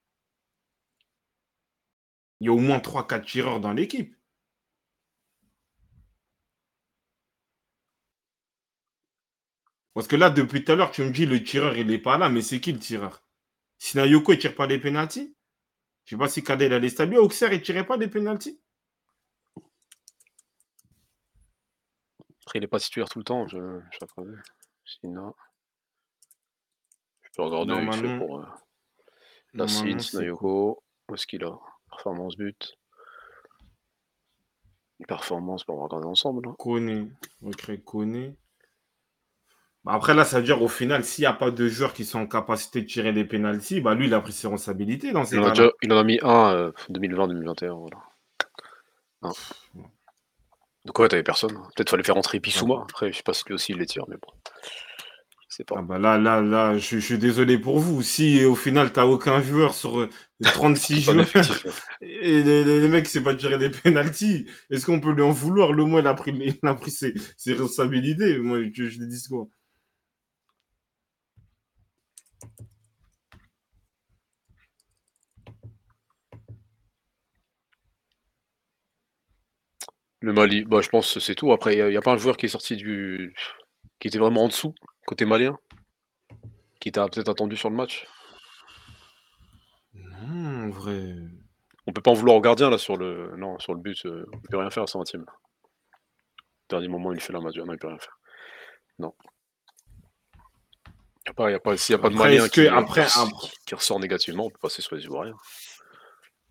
Il 2.40 2.46
y 2.46 2.48
a 2.48 2.52
au 2.52 2.58
moins 2.58 2.78
3-4 2.78 3.24
tireurs 3.24 3.60
dans 3.60 3.72
l'équipe. 3.72 4.15
Parce 9.96 10.08
que 10.08 10.16
là, 10.16 10.28
depuis 10.28 10.62
tout 10.62 10.72
à 10.72 10.74
l'heure, 10.74 10.90
tu 10.90 11.02
me 11.02 11.10
dis 11.10 11.24
le 11.24 11.42
tireur, 11.42 11.74
il 11.74 11.86
n'est 11.86 11.96
pas 11.98 12.18
là, 12.18 12.28
mais 12.28 12.42
c'est 12.42 12.60
qui 12.60 12.70
le 12.70 12.78
tireur? 12.78 13.22
Sinayoko, 13.78 14.32
il 14.32 14.36
ne 14.36 14.40
tire 14.42 14.54
pas 14.54 14.66
les 14.66 14.78
pénalties? 14.78 15.34
Je 16.04 16.14
ne 16.14 16.18
sais 16.18 16.22
pas 16.22 16.28
si 16.28 16.44
Kadel 16.44 16.74
a 16.74 16.78
les 16.78 17.00
Auxerre, 17.16 17.54
il 17.54 17.60
ne 17.60 17.64
tirait 17.64 17.86
pas 17.86 17.96
des 17.96 18.06
pénalties? 18.06 18.60
Après, 22.42 22.58
il 22.58 22.60
n'est 22.60 22.66
pas 22.66 22.78
titulaire 22.78 23.08
tout 23.08 23.20
le 23.20 23.24
temps, 23.24 23.48
je, 23.48 23.80
je 23.90 23.98
Sinon 24.84 25.34
peux 27.34 27.42
regarder 27.44 27.90
fait 27.92 28.18
pour 28.18 28.40
euh, 28.40 28.46
la 29.54 29.64
Nayoko. 29.64 30.82
Où 31.08 31.14
est-ce 31.14 31.26
qu'il 31.26 31.42
a? 31.42 31.58
Performance 31.88 32.36
but. 32.36 32.78
Performance, 35.08 35.64
pour 35.64 35.80
regarder 35.80 36.06
ensemble. 36.06 36.46
Hein. 36.46 36.54
Kone. 36.58 37.16
Recrée 37.40 37.80
Kone. 37.80 38.36
Bah, 39.86 39.92
après, 39.94 40.14
là, 40.14 40.24
ça 40.24 40.38
veut 40.38 40.44
dire 40.44 40.60
au 40.62 40.68
final, 40.68 41.04
s'il 41.04 41.22
n'y 41.22 41.26
a 41.26 41.32
pas 41.32 41.52
de 41.52 41.68
joueurs 41.68 41.92
qui 41.92 42.04
sont 42.04 42.18
en 42.18 42.26
capacité 42.26 42.80
de 42.80 42.86
tirer 42.86 43.12
des 43.12 43.24
pénalties, 43.24 43.80
bah, 43.80 43.94
lui, 43.94 44.06
il 44.06 44.14
a 44.14 44.20
pris 44.20 44.32
ses 44.32 44.48
responsabilités 44.48 45.12
dans 45.12 45.24
ces 45.24 45.36
il, 45.36 45.42
en 45.42 45.48
a 45.48 45.70
il 45.80 45.92
en 45.92 45.98
a 45.98 46.02
mis 46.02 46.18
un 46.22 46.72
2020-2021. 46.90 47.64
Euh, 47.66 47.72
voilà. 47.72 47.98
Un. 49.22 49.30
Donc 50.84 50.98
ouais, 50.98 51.06
t'avais 51.06 51.22
personne. 51.22 51.54
Peut-être 51.76 51.90
fallait 51.90 52.02
faire 52.02 52.16
rentrer 52.16 52.40
Pissouma. 52.40 52.82
Après, 52.82 53.12
je 53.12 53.16
sais 53.18 53.22
pas 53.22 53.32
si 53.32 53.44
lui 53.46 53.54
aussi 53.54 53.72
il 53.72 53.78
les 53.78 53.86
tire, 53.86 54.04
mais 54.08 54.16
bon. 54.16 54.32
Ah 55.74 55.80
bah 55.80 55.98
là, 55.98 56.18
là, 56.18 56.42
là, 56.42 56.76
je, 56.76 56.98
suis 56.98 57.16
désolé 57.16 57.56
pour 57.56 57.78
vous. 57.78 58.02
Si 58.02 58.44
au 58.44 58.56
final, 58.56 58.92
tu 58.92 58.98
n'as 58.98 59.06
aucun 59.06 59.40
joueur 59.40 59.72
sur 59.72 60.06
36 60.42 61.08
euh, 61.08 61.12
joueurs 61.24 61.26
et 62.02 62.42
le, 62.42 62.88
mec 62.88 63.12
ne 63.14 63.20
pas 63.20 63.34
tirer 63.34 63.56
des 63.56 63.70
pénalties, 63.70 64.46
est-ce 64.68 64.84
qu'on 64.84 65.00
peut 65.00 65.12
lui 65.12 65.22
en 65.22 65.30
vouloir? 65.30 65.72
Le 65.72 65.84
moins, 65.84 66.00
il 66.00 66.06
a 66.08 66.14
pris, 66.14 66.32
il 66.32 66.68
a 66.68 66.74
pris 66.74 66.90
ses, 66.90 67.14
responsabilités. 67.46 68.38
Moi, 68.38 68.58
je, 68.74 68.88
je 68.88 68.98
dis 68.98 69.22
quoi 69.30 69.48
Le 80.26 80.32
Mali, 80.32 80.64
bah, 80.64 80.80
je 80.80 80.88
pense 80.88 81.14
que 81.14 81.20
c'est 81.20 81.36
tout. 81.36 81.52
Après, 81.52 81.76
il 81.76 81.86
n'y 81.86 81.94
a, 81.94 82.00
a, 82.00 82.02
pas 82.02 82.10
un 82.10 82.16
joueur 82.16 82.36
qui 82.36 82.46
est 82.46 82.48
sorti 82.48 82.74
du. 82.74 83.32
qui 84.00 84.08
était 84.08 84.18
vraiment 84.18 84.42
en 84.42 84.48
dessous 84.48 84.74
Côté 85.06 85.24
malien 85.24 85.56
Qui 86.80 86.90
t'a 86.90 87.06
peut-être 87.06 87.28
attendu 87.28 87.56
sur 87.56 87.70
le 87.70 87.76
match 87.76 88.08
Non, 89.94 90.64
en 90.64 90.70
vrai. 90.70 91.14
On 91.86 91.92
peut 91.92 92.02
pas 92.02 92.10
en 92.10 92.14
vouloir 92.14 92.36
au 92.36 92.40
gardien 92.40 92.70
là 92.70 92.76
sur 92.76 92.96
le. 92.96 93.36
Non, 93.36 93.56
sur 93.60 93.72
le 93.72 93.80
but, 93.80 94.04
euh, 94.04 94.26
on 94.32 94.40
peut 94.40 94.56
rien 94.56 94.68
faire 94.68 94.82
à 94.82 94.88
120 94.88 95.14
e 95.14 95.24
Dernier 96.70 96.88
moment, 96.88 97.12
il 97.12 97.20
fait 97.20 97.32
la 97.32 97.38
main, 97.38 97.50
non, 97.54 97.72
il 97.72 97.78
peut 97.78 97.86
rien 97.86 97.98
faire. 98.00 98.18
Non. 98.98 99.14
Il 101.38 101.46
n'y 101.46 101.54
a 101.54 101.60
pas, 101.60 101.76
s'il 101.76 101.94
n'y 101.94 102.00
a 102.00 102.02
pas 102.02 102.10
de 102.10 102.16
malien 102.16 102.48
qui, 102.48 102.66
après, 102.66 103.06
qui, 103.64 103.76
ressort 103.76 104.00
négativement, 104.00 104.46
on 104.46 104.50
peut 104.50 104.58
passer 104.60 104.82
sur 104.82 104.96
les 104.96 105.04
Ivoiriens. 105.04 105.36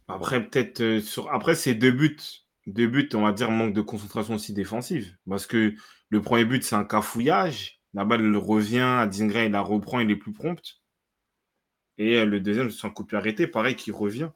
Après, 0.07 0.41
peut-être 0.47 0.79
euh, 0.79 1.01
sur. 1.01 1.29
Après, 1.33 1.55
c'est 1.55 1.73
deux 1.73 1.91
buts. 1.91 2.44
Deux 2.67 2.87
buts, 2.87 3.09
on 3.13 3.21
va 3.21 3.31
dire, 3.31 3.51
manque 3.51 3.73
de 3.73 3.81
concentration 3.81 4.35
aussi 4.35 4.53
défensive. 4.53 5.15
Parce 5.29 5.47
que 5.47 5.75
le 6.09 6.21
premier 6.21 6.45
but, 6.45 6.63
c'est 6.63 6.75
un 6.75 6.85
cafouillage. 6.85 7.79
La 7.93 8.05
balle 8.05 8.35
revient 8.37 8.79
à 8.79 9.07
Dingra, 9.07 9.43
il 9.45 9.51
la 9.51 9.61
reprend, 9.61 9.99
il 9.99 10.11
est 10.11 10.15
plus 10.15 10.33
prompt. 10.33 10.61
Et 11.97 12.15
euh, 12.17 12.25
le 12.25 12.39
deuxième, 12.39 12.71
c'est 12.71 12.87
un 12.87 12.89
coup 12.89 13.05
arrêté, 13.11 13.47
pareil, 13.47 13.75
qui 13.75 13.91
revient. 13.91 14.29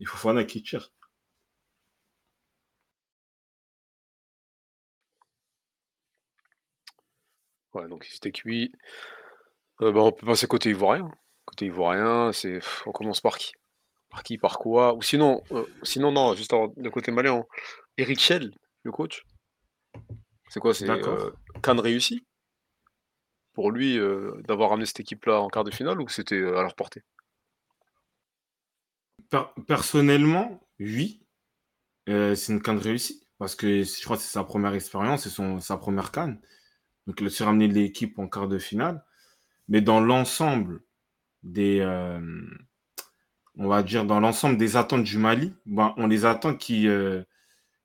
Il 0.00 0.06
faut 0.08 0.16
Fofana 0.16 0.44
qui 0.44 0.62
tire. 0.62 0.92
Ouais, 7.74 7.88
donc 7.88 8.04
c'était 8.04 8.32
cuit. 8.32 8.72
Euh, 9.80 9.90
bah, 9.92 10.00
on 10.02 10.12
peut 10.12 10.26
passer 10.26 10.46
côté 10.46 10.70
ivoirien. 10.70 11.10
Côté 11.46 11.66
ivoirien, 11.66 12.32
c'est 12.32 12.60
on 12.86 12.92
commence 12.92 13.20
par 13.20 13.38
qui? 13.38 13.52
Par 14.16 14.22
qui 14.22 14.38
Par 14.38 14.58
quoi 14.58 14.94
Ou 14.94 15.02
sinon, 15.02 15.42
euh, 15.52 15.66
sinon 15.82 16.10
non, 16.10 16.34
juste 16.34 16.54
de 16.78 16.88
côté 16.88 17.12
malien. 17.12 17.44
Eric 17.98 18.18
Schell, 18.18 18.50
le 18.82 18.90
coach. 18.90 19.26
C'est 20.48 20.58
quoi 20.58 20.72
C'est 20.72 20.88
euh, 20.88 21.30
Cannes 21.62 21.80
réussi? 21.80 22.24
Pour 23.52 23.70
lui 23.70 23.98
d'avoir 24.44 24.72
amené 24.72 24.86
cette 24.86 25.00
équipe-là 25.00 25.40
en 25.40 25.48
quart 25.48 25.64
de 25.64 25.70
finale 25.70 26.00
ou 26.00 26.08
c'était 26.08 26.42
à 26.42 26.62
leur 26.62 26.74
portée? 26.74 27.02
Personnellement, 29.66 30.66
oui. 30.80 31.22
c'est 32.06 32.48
une 32.48 32.62
canne 32.62 32.78
réussie. 32.78 33.22
Parce 33.36 33.54
que 33.54 33.82
je 33.82 34.04
crois 34.04 34.16
que 34.16 34.22
c'est 34.22 34.32
sa 34.32 34.44
première 34.44 34.72
expérience, 34.72 35.28
c'est 35.28 35.60
sa 35.60 35.76
première 35.76 36.10
canne. 36.10 36.40
Donc, 37.06 37.20
il 37.20 37.26
a 37.26 37.44
ramené 37.44 37.68
l'équipe 37.68 38.18
en 38.18 38.28
quart 38.28 38.48
de 38.48 38.58
finale. 38.58 39.04
Mais 39.68 39.82
dans 39.82 40.00
l'ensemble 40.00 40.80
des. 41.42 41.82
On 43.58 43.68
va 43.68 43.82
dire 43.82 44.04
dans 44.04 44.20
l'ensemble 44.20 44.56
des 44.56 44.76
attentes 44.76 45.04
du 45.04 45.18
Mali, 45.18 45.54
ben, 45.66 45.94
on 45.96 46.06
les 46.06 46.24
attend 46.24 46.54
qui, 46.54 46.88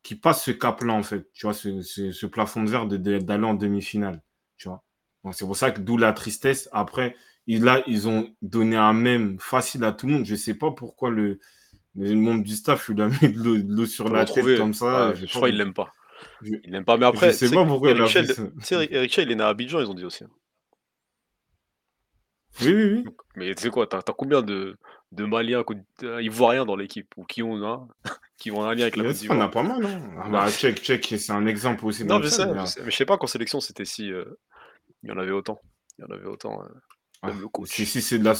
qui 0.03 0.15
passent 0.15 0.43
ce 0.43 0.51
cap-là, 0.51 0.93
en 0.93 1.03
fait. 1.03 1.31
Tu 1.33 1.45
vois, 1.45 1.53
ce, 1.53 2.25
plafond 2.25 2.63
de 2.63 2.69
verre 2.69 2.87
d'aller 2.87 3.45
en 3.45 3.53
demi-finale. 3.53 4.21
Tu 4.57 4.67
vois 4.69 4.83
c'est 5.31 5.45
pour 5.45 5.55
ça 5.55 5.71
que 5.71 5.79
d'où 5.79 5.97
la 5.97 6.13
tristesse. 6.13 6.67
Après, 6.71 7.15
là, 7.47 7.83
ils 7.85 8.07
ont 8.07 8.33
donné 8.41 8.75
un 8.75 8.93
même 8.93 9.37
facile 9.39 9.83
à 9.83 9.91
tout 9.91 10.07
le 10.07 10.13
monde. 10.13 10.25
Je 10.25 10.31
ne 10.31 10.37
sais 10.37 10.55
pas 10.55 10.71
pourquoi 10.71 11.11
le, 11.11 11.39
Le 11.95 12.15
membre 12.15 12.43
du 12.43 12.55
staff, 12.55 12.89
il 12.91 13.01
a 13.01 13.07
mis 13.07 13.33
de 13.33 13.63
l'eau 13.67 13.85
sur 13.85 14.09
la 14.09 14.25
tête 14.25 14.57
comme 14.57 14.73
ça. 14.73 15.13
je 15.13 15.25
crois 15.27 15.49
qu'il 15.49 15.57
l'aime 15.57 15.73
pas. 15.73 15.93
Il 16.43 16.59
l'aime 16.65 16.85
pas. 16.85 16.97
Mais 16.97 17.05
après, 17.05 17.31
je 17.31 17.37
sais 17.37 17.51
pas 17.51 17.65
pourquoi 17.65 17.91
Eric 17.91 18.07
Shell, 18.07 18.31
Eric 18.91 19.17
il 19.17 19.31
est 19.31 19.35
né 19.35 19.43
à 19.43 19.49
Abidjan, 19.49 19.79
ils 19.79 19.89
ont 19.89 19.93
dit 19.93 20.05
aussi. 20.05 20.23
Oui, 22.61 22.73
oui, 22.73 22.83
oui. 22.83 23.05
Mais 23.35 23.55
tu 23.55 23.63
sais 23.63 23.69
quoi, 23.69 23.87
t'as 23.87 23.99
as 23.99 24.13
combien 24.15 24.41
de, 24.41 24.77
de 25.11 25.25
Maliens 25.25 25.63
euh, 26.03 26.21
ivoiriens 26.21 26.65
dans 26.65 26.75
l'équipe 26.75 27.13
ou 27.17 27.25
qui 27.25 27.43
ont 27.43 27.63
hein, 27.65 27.87
qui 28.37 28.51
ont 28.51 28.63
un 28.63 28.73
lien 28.73 28.83
avec 28.83 28.95
la 28.95 29.03
Côte 29.03 29.15
d'Ivoire 29.15 29.39
On 29.39 29.41
a 29.41 29.49
pas 29.49 29.63
mal, 29.63 29.81
non 29.81 30.01
ah 30.17 30.29
bah, 30.29 30.49
Tchèque, 30.49 31.15
c'est 31.17 31.31
un 31.31 31.45
exemple 31.45 31.85
aussi. 31.85 32.05
Non, 32.05 32.21
je 32.21 32.27
sais, 32.27 32.45
mais 32.45 32.91
je 32.91 32.95
sais 32.95 33.05
pas 33.05 33.17
qu'en 33.17 33.27
sélection 33.27 33.59
c'était 33.59 33.85
si. 33.85 34.11
Euh, 34.11 34.25
il 35.03 35.09
y 35.09 35.13
en 35.13 35.17
avait 35.17 35.31
autant. 35.31 35.59
Il 35.97 36.03
y 36.03 36.05
en 36.05 36.15
avait 36.15 36.27
autant. 36.27 36.61
Euh, 36.63 36.67
ah, 37.23 37.31
si, 37.65 37.85
si 37.85 38.01
c'est 38.01 38.17
de 38.17 38.23
la, 38.23 38.33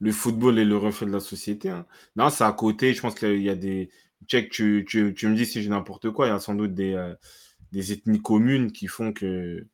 le 0.00 0.12
football 0.12 0.58
et 0.58 0.64
le 0.64 0.76
reflet 0.76 1.06
de 1.06 1.12
la 1.12 1.20
société. 1.20 1.68
Hein. 1.68 1.86
Non, 2.16 2.30
c'est 2.30 2.44
à 2.44 2.52
côté. 2.52 2.94
Je 2.94 3.00
pense 3.00 3.14
qu'il 3.14 3.42
y 3.42 3.50
a 3.50 3.54
des. 3.54 3.90
Tchèques, 4.26 4.50
tu, 4.50 4.86
tu, 4.88 5.12
tu, 5.14 5.28
me 5.28 5.34
dis 5.34 5.44
si 5.44 5.62
j'ai 5.62 5.68
n'importe 5.68 6.10
quoi. 6.10 6.26
Il 6.26 6.30
y 6.30 6.32
a 6.32 6.38
sans 6.38 6.54
doute 6.54 6.72
des, 6.72 7.12
des 7.72 7.92
ethnies 7.92 8.22
communes 8.22 8.72
qui 8.72 8.86
font 8.86 9.12
que 9.12 9.66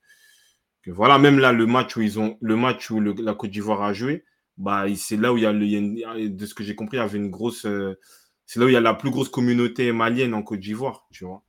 voilà, 0.86 1.18
même 1.18 1.38
là, 1.38 1.52
le 1.52 1.66
match 1.66 1.96
où 1.96 2.00
ils 2.00 2.18
ont 2.18 2.38
le 2.40 2.56
match 2.56 2.90
où 2.90 3.00
la 3.00 3.34
Côte 3.34 3.50
d'Ivoire 3.50 3.82
a 3.82 3.92
joué, 3.92 4.24
bah, 4.60 4.84
c'est 4.94 5.16
là 5.16 5.32
où 5.32 5.38
il 5.38 5.42
y 5.42 5.46
a, 5.46 5.52
le, 5.52 6.28
de 6.28 6.46
ce 6.46 6.52
que 6.52 6.62
j'ai 6.62 6.74
compris, 6.74 6.98
il 6.98 7.00
y 7.00 7.02
avait 7.02 7.16
une 7.16 7.30
grosse. 7.30 7.64
Euh, 7.64 7.98
c'est 8.44 8.60
là 8.60 8.66
où 8.66 8.68
il 8.68 8.74
y 8.74 8.76
a 8.76 8.80
la 8.80 8.92
plus 8.92 9.10
grosse 9.10 9.30
communauté 9.30 9.90
malienne 9.90 10.34
en 10.34 10.42
Côte 10.42 10.60
d'Ivoire, 10.60 11.06
tu 11.10 11.24
vois. 11.24 11.42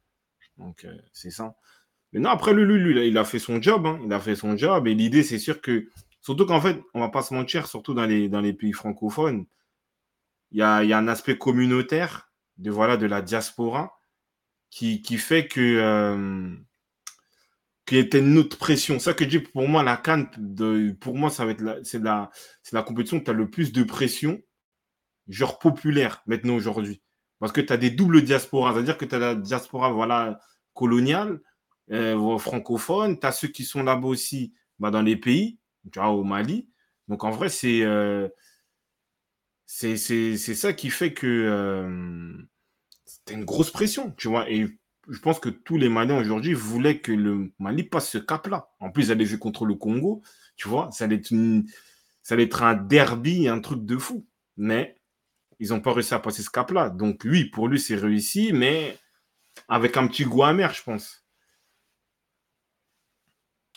Donc, 0.57 0.85
euh, 0.85 0.95
c'est 1.11 1.29
ça. 1.29 1.55
Mais 2.13 2.21
non, 2.21 2.29
après, 2.29 2.53
lui, 2.53 2.63
lui, 2.63 3.07
il 3.07 3.17
a 3.17 3.25
fait 3.25 3.39
son 3.39 3.61
job. 3.61 3.85
Hein. 3.85 3.99
il 4.05 4.13
a 4.13 4.19
fait 4.21 4.35
son 4.37 4.55
job. 4.55 4.87
Et 4.87 4.95
l'idée, 4.95 5.23
c'est 5.23 5.39
sûr 5.39 5.61
que. 5.61 5.89
Surtout 6.21 6.45
qu'en 6.45 6.61
fait, 6.61 6.81
on 6.93 7.01
va 7.01 7.09
pas 7.09 7.21
se 7.21 7.33
mentir, 7.33 7.67
surtout 7.67 7.93
dans 7.93 8.05
les, 8.05 8.29
dans 8.29 8.41
les 8.41 8.53
pays 8.53 8.73
francophones, 8.73 9.45
il 10.51 10.59
y 10.59 10.61
a, 10.61 10.83
y 10.83 10.93
a 10.93 10.97
un 10.97 11.07
aspect 11.07 11.37
communautaire 11.37 12.31
de, 12.57 12.71
voilà, 12.71 12.95
de 12.95 13.07
la 13.07 13.21
diaspora 13.21 13.99
qui, 14.69 15.01
qui 15.01 15.17
fait 15.17 15.47
que. 15.47 15.59
Euh, 15.59 16.55
qui 17.91 17.97
était 17.97 18.19
une 18.19 18.37
autre 18.37 18.57
pression. 18.57 18.99
Ça 18.99 19.13
que 19.13 19.25
je 19.25 19.29
dis, 19.29 19.39
pour 19.39 19.67
moi, 19.67 19.83
la 19.83 19.97
Cannes, 19.97 20.29
pour 21.01 21.17
moi, 21.17 21.29
ça 21.29 21.43
va 21.43 21.51
être 21.51 21.81
c'est 21.83 22.01
la, 22.01 22.29
c'est 22.63 22.73
la 22.73 22.83
compétition 22.83 23.17
où 23.17 23.19
tu 23.19 23.29
as 23.29 23.33
le 23.33 23.49
plus 23.49 23.73
de 23.73 23.83
pression, 23.83 24.41
genre 25.27 25.59
populaire, 25.59 26.23
maintenant, 26.25 26.55
aujourd'hui. 26.55 27.01
Parce 27.39 27.51
que 27.51 27.59
tu 27.59 27.73
as 27.73 27.75
des 27.75 27.89
doubles 27.89 28.21
diasporas. 28.21 28.73
C'est-à-dire 28.73 28.97
que 28.97 29.03
tu 29.03 29.13
as 29.13 29.19
la 29.19 29.35
diaspora, 29.35 29.91
voilà, 29.91 30.39
coloniale, 30.73 31.41
euh, 31.91 32.37
francophone. 32.37 33.19
Tu 33.19 33.27
as 33.27 33.33
ceux 33.33 33.49
qui 33.49 33.65
sont 33.65 33.83
là-bas 33.83 34.07
aussi, 34.07 34.53
bah, 34.79 34.89
dans 34.89 35.01
les 35.01 35.17
pays, 35.17 35.59
tu 35.91 35.99
vois, 35.99 36.11
au 36.11 36.23
Mali. 36.23 36.69
Donc, 37.09 37.25
en 37.25 37.31
vrai, 37.31 37.49
c'est, 37.49 37.81
euh, 37.81 38.29
c'est, 39.65 39.97
c'est, 39.97 40.37
ça 40.37 40.71
qui 40.71 40.89
fait 40.89 41.11
que 41.11 41.27
euh, 41.27 42.37
c'était 43.03 43.33
une 43.33 43.43
grosse 43.43 43.69
pression, 43.69 44.11
tu 44.11 44.29
vois. 44.29 44.49
Et 44.49 44.79
je 45.07 45.19
pense 45.19 45.39
que 45.39 45.49
tous 45.49 45.77
les 45.77 45.89
Maliens 45.89 46.19
aujourd'hui 46.19 46.53
voulaient 46.53 46.99
que 46.99 47.11
le 47.11 47.51
Mali 47.59 47.83
passe 47.83 48.09
ce 48.09 48.17
cap-là. 48.17 48.69
En 48.79 48.91
plus, 48.91 49.07
ils 49.07 49.11
allaient 49.11 49.25
jouer 49.25 49.39
contre 49.39 49.65
le 49.65 49.75
Congo, 49.75 50.21
tu 50.55 50.67
vois, 50.67 50.89
ça 50.91 51.05
allait 51.05 51.17
être, 51.17 51.33
ça 52.21 52.35
allait 52.35 52.43
être 52.43 52.63
un 52.63 52.75
derby, 52.75 53.47
un 53.47 53.59
truc 53.59 53.85
de 53.85 53.97
fou. 53.97 54.25
Mais 54.57 54.95
ils 55.59 55.69
n'ont 55.69 55.81
pas 55.81 55.93
réussi 55.93 56.13
à 56.13 56.19
passer 56.19 56.43
ce 56.43 56.49
cap-là. 56.49 56.89
Donc, 56.89 57.23
lui, 57.23 57.45
pour 57.49 57.67
lui, 57.67 57.79
c'est 57.79 57.95
réussi, 57.95 58.53
mais 58.53 58.97
avec 59.67 59.97
un 59.97 60.07
petit 60.07 60.23
goût 60.23 60.43
amer, 60.43 60.73
je 60.73 60.83
pense. 60.83 61.25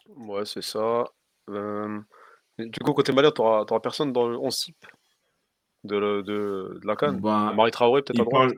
Ouais, 0.09 0.45
c'est 0.45 0.62
ça. 0.62 1.05
Euh, 1.49 2.01
du 2.59 2.79
coup, 2.81 2.93
côté 2.93 3.12
Malien, 3.12 3.33
tu 3.33 3.43
n'auras 3.43 3.81
personne 3.81 4.12
dans 4.12 4.29
le 4.29 4.39
11 4.39 4.70
de, 5.85 6.22
de, 6.22 6.81
la 6.85 6.97
Cannes 6.97 7.20
bah, 7.20 7.53
Marie 7.55 7.70
Traoré, 7.70 8.03
peut-être 8.03 8.20
à 8.20 8.25
droite 8.25 8.53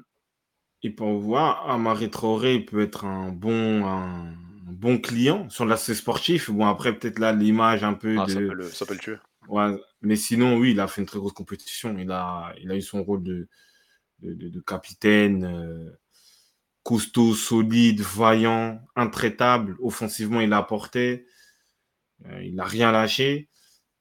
il 0.82 0.94
peut 0.94 1.04
voir, 1.04 1.68
Amari 1.70 2.10
Traoré 2.10 2.60
peut 2.60 2.80
être 2.80 3.04
un 3.04 3.30
bon, 3.30 3.86
un 3.86 4.34
bon 4.62 4.98
client 4.98 5.48
sur 5.48 5.64
l'aspect 5.64 5.94
sportif. 5.94 6.50
Bon, 6.50 6.66
après, 6.66 6.96
peut-être 6.96 7.18
là, 7.18 7.32
l'image 7.32 7.82
un 7.82 7.94
peu 7.94 8.16
ah, 8.18 8.26
de. 8.26 8.30
Ça 8.30 8.38
peut, 8.38 8.54
le, 8.54 8.70
ça 8.70 8.86
peut 8.86 8.94
le 8.94 9.00
tuer. 9.00 9.16
Ouais, 9.48 9.74
mais 10.02 10.16
sinon, 10.16 10.56
oui, 10.58 10.72
il 10.72 10.80
a 10.80 10.88
fait 10.88 11.00
une 11.00 11.06
très 11.06 11.18
grosse 11.18 11.32
compétition. 11.32 11.96
Il 11.98 12.10
a, 12.10 12.52
il 12.60 12.70
a 12.70 12.76
eu 12.76 12.82
son 12.82 13.02
rôle 13.02 13.22
de, 13.22 13.48
de, 14.20 14.48
de, 14.48 14.60
capitaine, 14.60 15.44
euh, 15.44 15.98
costaud, 16.82 17.34
solide, 17.34 18.00
vaillant, 18.00 18.80
intraitable. 18.96 19.76
Offensivement, 19.80 20.40
il 20.40 20.52
a 20.52 20.58
apporté. 20.58 21.26
Euh, 22.26 22.42
il 22.44 22.54
n'a 22.54 22.64
rien 22.64 22.92
lâché. 22.92 23.48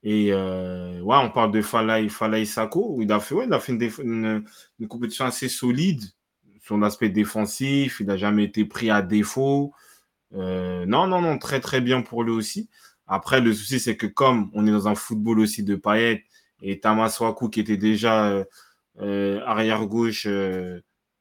Et 0.02 0.32
euh, 0.32 1.00
ouais, 1.00 1.16
on 1.16 1.30
parle 1.30 1.52
de 1.52 1.62
Falay, 1.62 2.08
Falay 2.08 2.44
Sako. 2.44 2.98
Il 3.00 3.10
a 3.10 3.18
fait, 3.18 3.34
ouais, 3.34 3.46
il 3.46 3.52
a 3.52 3.60
fait 3.60 3.72
une, 3.72 4.44
une 4.78 4.88
compétition 4.88 5.24
assez 5.24 5.48
solide 5.48 6.04
son 6.66 6.82
aspect 6.82 7.10
défensif, 7.10 8.00
il 8.00 8.06
n'a 8.06 8.16
jamais 8.16 8.44
été 8.44 8.64
pris 8.64 8.90
à 8.90 9.00
défaut. 9.00 9.72
Euh, 10.34 10.84
non, 10.86 11.06
non, 11.06 11.20
non, 11.20 11.38
très 11.38 11.60
très 11.60 11.80
bien 11.80 12.02
pour 12.02 12.24
lui 12.24 12.32
aussi. 12.32 12.68
Après, 13.06 13.40
le 13.40 13.54
souci, 13.54 13.78
c'est 13.78 13.96
que 13.96 14.06
comme 14.06 14.50
on 14.52 14.66
est 14.66 14.72
dans 14.72 14.88
un 14.88 14.96
football 14.96 15.38
aussi 15.38 15.62
de 15.62 15.76
paillettes, 15.76 16.24
et 16.62 16.80
Tamas 16.80 17.18
Waku 17.20 17.50
qui 17.50 17.60
était 17.60 17.76
déjà 17.76 18.26
euh, 18.30 18.44
euh, 19.00 19.40
arrière 19.46 19.86
gauche 19.86 20.26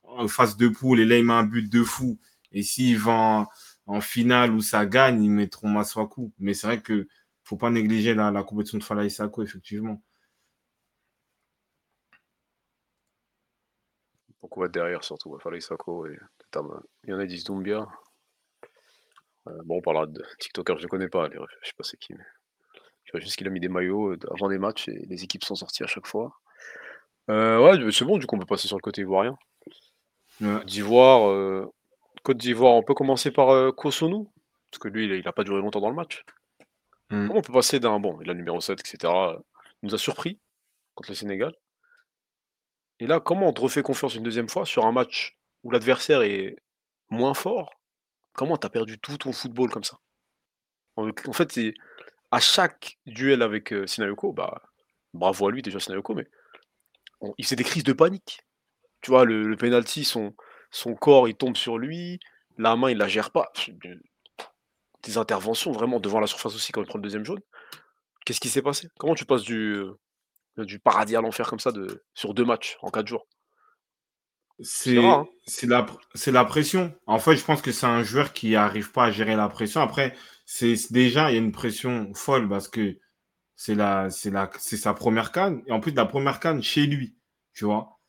en 0.03 0.27
face 0.27 0.57
de 0.57 0.67
poule, 0.67 1.01
et 1.01 1.05
là 1.05 1.17
il 1.17 1.25
met 1.25 1.33
un 1.33 1.43
but 1.43 1.69
de 1.71 1.83
fou. 1.83 2.17
Et 2.51 2.63
s'il 2.63 2.97
va 2.97 3.47
en, 3.85 4.01
finale 4.01 4.51
où 4.51 4.61
ça 4.61 4.85
gagne, 4.87 5.23
ils 5.23 5.29
mettront 5.29 5.69
Maswaku. 5.69 6.31
Mais 6.39 6.55
c'est 6.55 6.67
vrai 6.67 6.81
que 6.81 7.07
faut 7.43 7.57
pas 7.57 7.69
négliger 7.69 8.15
la, 8.15 8.31
la 8.31 8.43
compétition 8.43 8.79
de 8.79 8.83
Falaï 8.83 9.11
Sako, 9.11 9.43
effectivement. 9.43 10.01
Beaucoup 14.45 14.67
derrière 14.67 15.03
surtout. 15.03 15.35
Il 15.35 15.41
fallait 15.41 15.59
Sako 15.59 16.05
et 16.05 16.17
il 17.03 17.09
y 17.09 17.13
en 17.13 17.17
a 17.17 17.23
qui 17.23 17.33
disent 17.33 17.45
Doumbia. 17.45 17.87
Euh, 19.47 19.61
bon, 19.65 19.77
on 19.77 19.81
parlera 19.81 20.05
de 20.05 20.23
TikToker, 20.39 20.77
je 20.77 20.83
ne 20.83 20.87
connais 20.87 21.09
pas, 21.09 21.29
je 21.31 21.39
ne 21.39 21.45
sais 21.63 21.73
pas 21.75 21.83
c'est 21.83 21.97
qui, 21.97 22.13
mais 22.13 22.23
je 23.03 23.11
vois 23.11 23.19
juste 23.19 23.37
qu'il 23.37 23.47
a 23.47 23.49
mis 23.49 23.59
des 23.59 23.69
maillots 23.69 24.13
euh, 24.13 24.19
avant 24.31 24.49
des 24.49 24.59
matchs 24.59 24.87
et 24.87 25.05
les 25.07 25.23
équipes 25.23 25.43
sont 25.43 25.55
sorties 25.55 25.83
à 25.83 25.87
chaque 25.87 26.05
fois. 26.05 26.31
Euh, 27.31 27.59
ouais, 27.59 27.91
c'est 27.91 28.05
bon, 28.05 28.19
du 28.19 28.27
coup, 28.27 28.35
on 28.35 28.39
peut 28.39 28.45
passer 28.45 28.67
sur 28.67 28.77
le 28.77 28.81
côté 28.81 29.01
ivoirien. 29.01 29.35
D'Ivoire, 30.65 31.69
Côte 32.25 32.37
d'Ivoire, 32.37 32.73
on 32.73 32.81
peut 32.81 32.95
commencer 32.95 33.29
par 33.31 33.49
euh, 33.49 33.71
Kosonou, 33.71 34.31
parce 34.71 34.79
que 34.79 34.87
lui, 34.87 35.05
il 35.05 35.23
n'a 35.23 35.31
pas 35.31 35.43
duré 35.43 35.61
longtemps 35.61 35.79
dans 35.79 35.89
le 35.89 35.95
match. 35.95 36.23
Hmm. 37.11 37.27
Comment 37.27 37.39
on 37.39 37.43
peut 37.43 37.53
passer 37.53 37.79
d'un 37.79 37.99
bon, 37.99 38.19
il 38.21 38.29
a 38.29 38.33
le 38.33 38.39
numéro 38.39 38.59
7, 38.59 38.79
etc. 38.79 39.13
Il 39.81 39.89
nous 39.89 39.95
a 39.95 39.97
surpris 39.99 40.39
contre 40.95 41.11
le 41.11 41.15
Sénégal. 41.15 41.53
Et 42.99 43.07
là, 43.07 43.19
comment 43.19 43.49
on 43.49 43.53
te 43.53 43.61
refait 43.61 43.81
confiance 43.81 44.15
une 44.15 44.23
deuxième 44.23 44.49
fois 44.49 44.65
sur 44.65 44.85
un 44.85 44.91
match 44.91 45.37
où 45.63 45.71
l'adversaire 45.71 46.21
est 46.21 46.55
moins 47.09 47.33
fort? 47.33 47.73
Comment 48.33 48.57
tu 48.57 48.67
as 48.67 48.69
perdu 48.69 48.99
tout 48.99 49.17
ton 49.17 49.33
football 49.33 49.69
comme 49.69 49.83
ça? 49.83 49.99
En 50.97 51.33
fait, 51.33 51.59
à 52.31 52.39
chaque 52.39 52.97
duel 53.05 53.41
avec, 53.41 53.73
Sinayoko, 53.85 54.31
bah, 54.31 54.61
bravo 55.13 55.47
à 55.47 55.51
lui 55.51 55.61
déjà 55.61 55.79
Sinayoko, 55.79 56.15
mais 56.15 56.27
il 57.37 57.45
fait 57.45 57.55
des 57.55 57.63
crises 57.63 57.83
de 57.83 57.93
panique. 57.93 58.41
Tu 59.01 59.11
vois, 59.11 59.25
le 59.25 59.43
le 59.43 59.57
penalty, 59.57 60.05
son 60.05 60.33
corps, 60.95 61.27
il 61.27 61.35
tombe 61.35 61.57
sur 61.57 61.77
lui, 61.77 62.19
la 62.57 62.75
main, 62.75 62.89
il 62.89 62.97
la 62.97 63.07
gère 63.07 63.31
pas. 63.31 63.51
des 65.03 65.17
interventions 65.17 65.71
vraiment 65.71 65.99
devant 65.99 66.19
la 66.19 66.27
surface 66.27 66.55
aussi 66.55 66.71
quand 66.71 66.81
il 66.81 66.87
prend 66.87 66.97
le 66.97 67.03
deuxième 67.03 67.25
jaune. 67.25 67.41
Qu'est-ce 68.25 68.39
qui 68.39 68.49
s'est 68.49 68.61
passé? 68.61 68.87
Comment 68.97 69.15
tu 69.15 69.25
passes 69.25 69.43
du, 69.43 69.83
du 70.57 70.79
paradis 70.79 71.15
à 71.15 71.21
l'enfer 71.21 71.49
comme 71.49 71.59
ça 71.59 71.71
de, 71.71 72.03
sur 72.13 72.33
deux 72.33 72.45
matchs 72.45 72.77
en 72.81 72.89
quatre 72.89 73.07
jours. 73.07 73.27
C'est 74.61 74.97
hein. 74.97 75.27
la, 75.63 75.85
la 76.27 76.45
pression. 76.45 76.93
En 77.07 77.19
fait, 77.19 77.35
je 77.35 77.43
pense 77.43 77.61
que 77.61 77.71
c'est 77.71 77.85
un 77.85 78.03
joueur 78.03 78.31
qui 78.31 78.51
n'arrive 78.51 78.91
pas 78.91 79.05
à 79.05 79.11
gérer 79.11 79.35
la 79.35 79.49
pression. 79.49 79.81
Après, 79.81 80.15
c'est 80.45 80.75
déjà, 80.91 81.29
il 81.29 81.33
y 81.33 81.37
a 81.37 81.41
une 81.41 81.51
pression 81.51 82.13
folle 82.13 82.47
parce 82.47 82.69
que 82.69 82.97
c'est 83.55 83.75
sa 83.75 84.93
première 84.93 85.31
canne. 85.31 85.61
Et 85.67 85.71
en 85.71 85.79
plus, 85.79 85.91
la 85.93 86.05
première 86.05 86.39
canne 86.39 86.63
chez 86.63 86.85
lui, 86.85 87.15
tu 87.53 87.65
vois. 87.65 87.99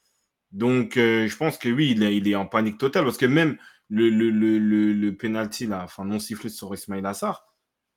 Donc, 0.53 0.97
euh, 0.97 1.27
je 1.27 1.37
pense 1.37 1.59
que 1.59 1.69
oui, 1.69 1.91
il 1.91 2.03
est, 2.03 2.17
il 2.17 2.29
est, 2.29 2.37
en 2.37 2.47
panique 2.47 2.79
totale 2.79 3.05
parce 3.05 3.17
que 3.17 3.27
même 3.27 3.59
le, 3.89 4.09
le, 4.09 4.31
le, 4.31 4.59
le, 4.59 5.17
penalty, 5.17 5.67
là, 5.67 5.83
enfin 5.85 6.05
non 6.05 6.19
sifflé 6.19 6.49
sur 6.49 6.73
Ismail 6.73 7.05
Assar, 7.05 7.45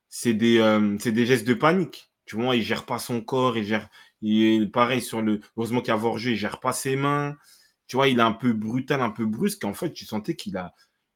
c'est 0.08 0.34
des, 0.34 0.58
euh, 0.58 0.96
des 0.96 1.26
gestes 1.26 1.46
de 1.46 1.54
panique. 1.54 2.12
Tu 2.26 2.36
vois, 2.36 2.56
il 2.56 2.62
gère 2.62 2.84
pas 2.84 2.98
son 2.98 3.20
corps, 3.20 3.56
il 3.56 3.64
gère, 3.64 3.88
il 4.22 4.70
pareil 4.70 5.00
sur 5.02 5.22
le. 5.22 5.40
Heureusement 5.56 5.82
a 5.82 5.96
Vorgé, 5.96 6.32
il 6.32 6.36
gère 6.36 6.60
pas 6.60 6.72
ses 6.72 6.96
mains. 6.96 7.36
Tu 7.86 7.96
vois, 7.96 8.08
il 8.08 8.18
est 8.18 8.22
un 8.22 8.32
peu 8.32 8.52
brutal, 8.52 9.00
un 9.00 9.10
peu 9.10 9.26
brusque. 9.26 9.64
En 9.64 9.74
fait, 9.74 9.92
tu 9.92 10.04
sentais 10.04 10.36
qu'il 10.36 10.56
a, 10.56 10.74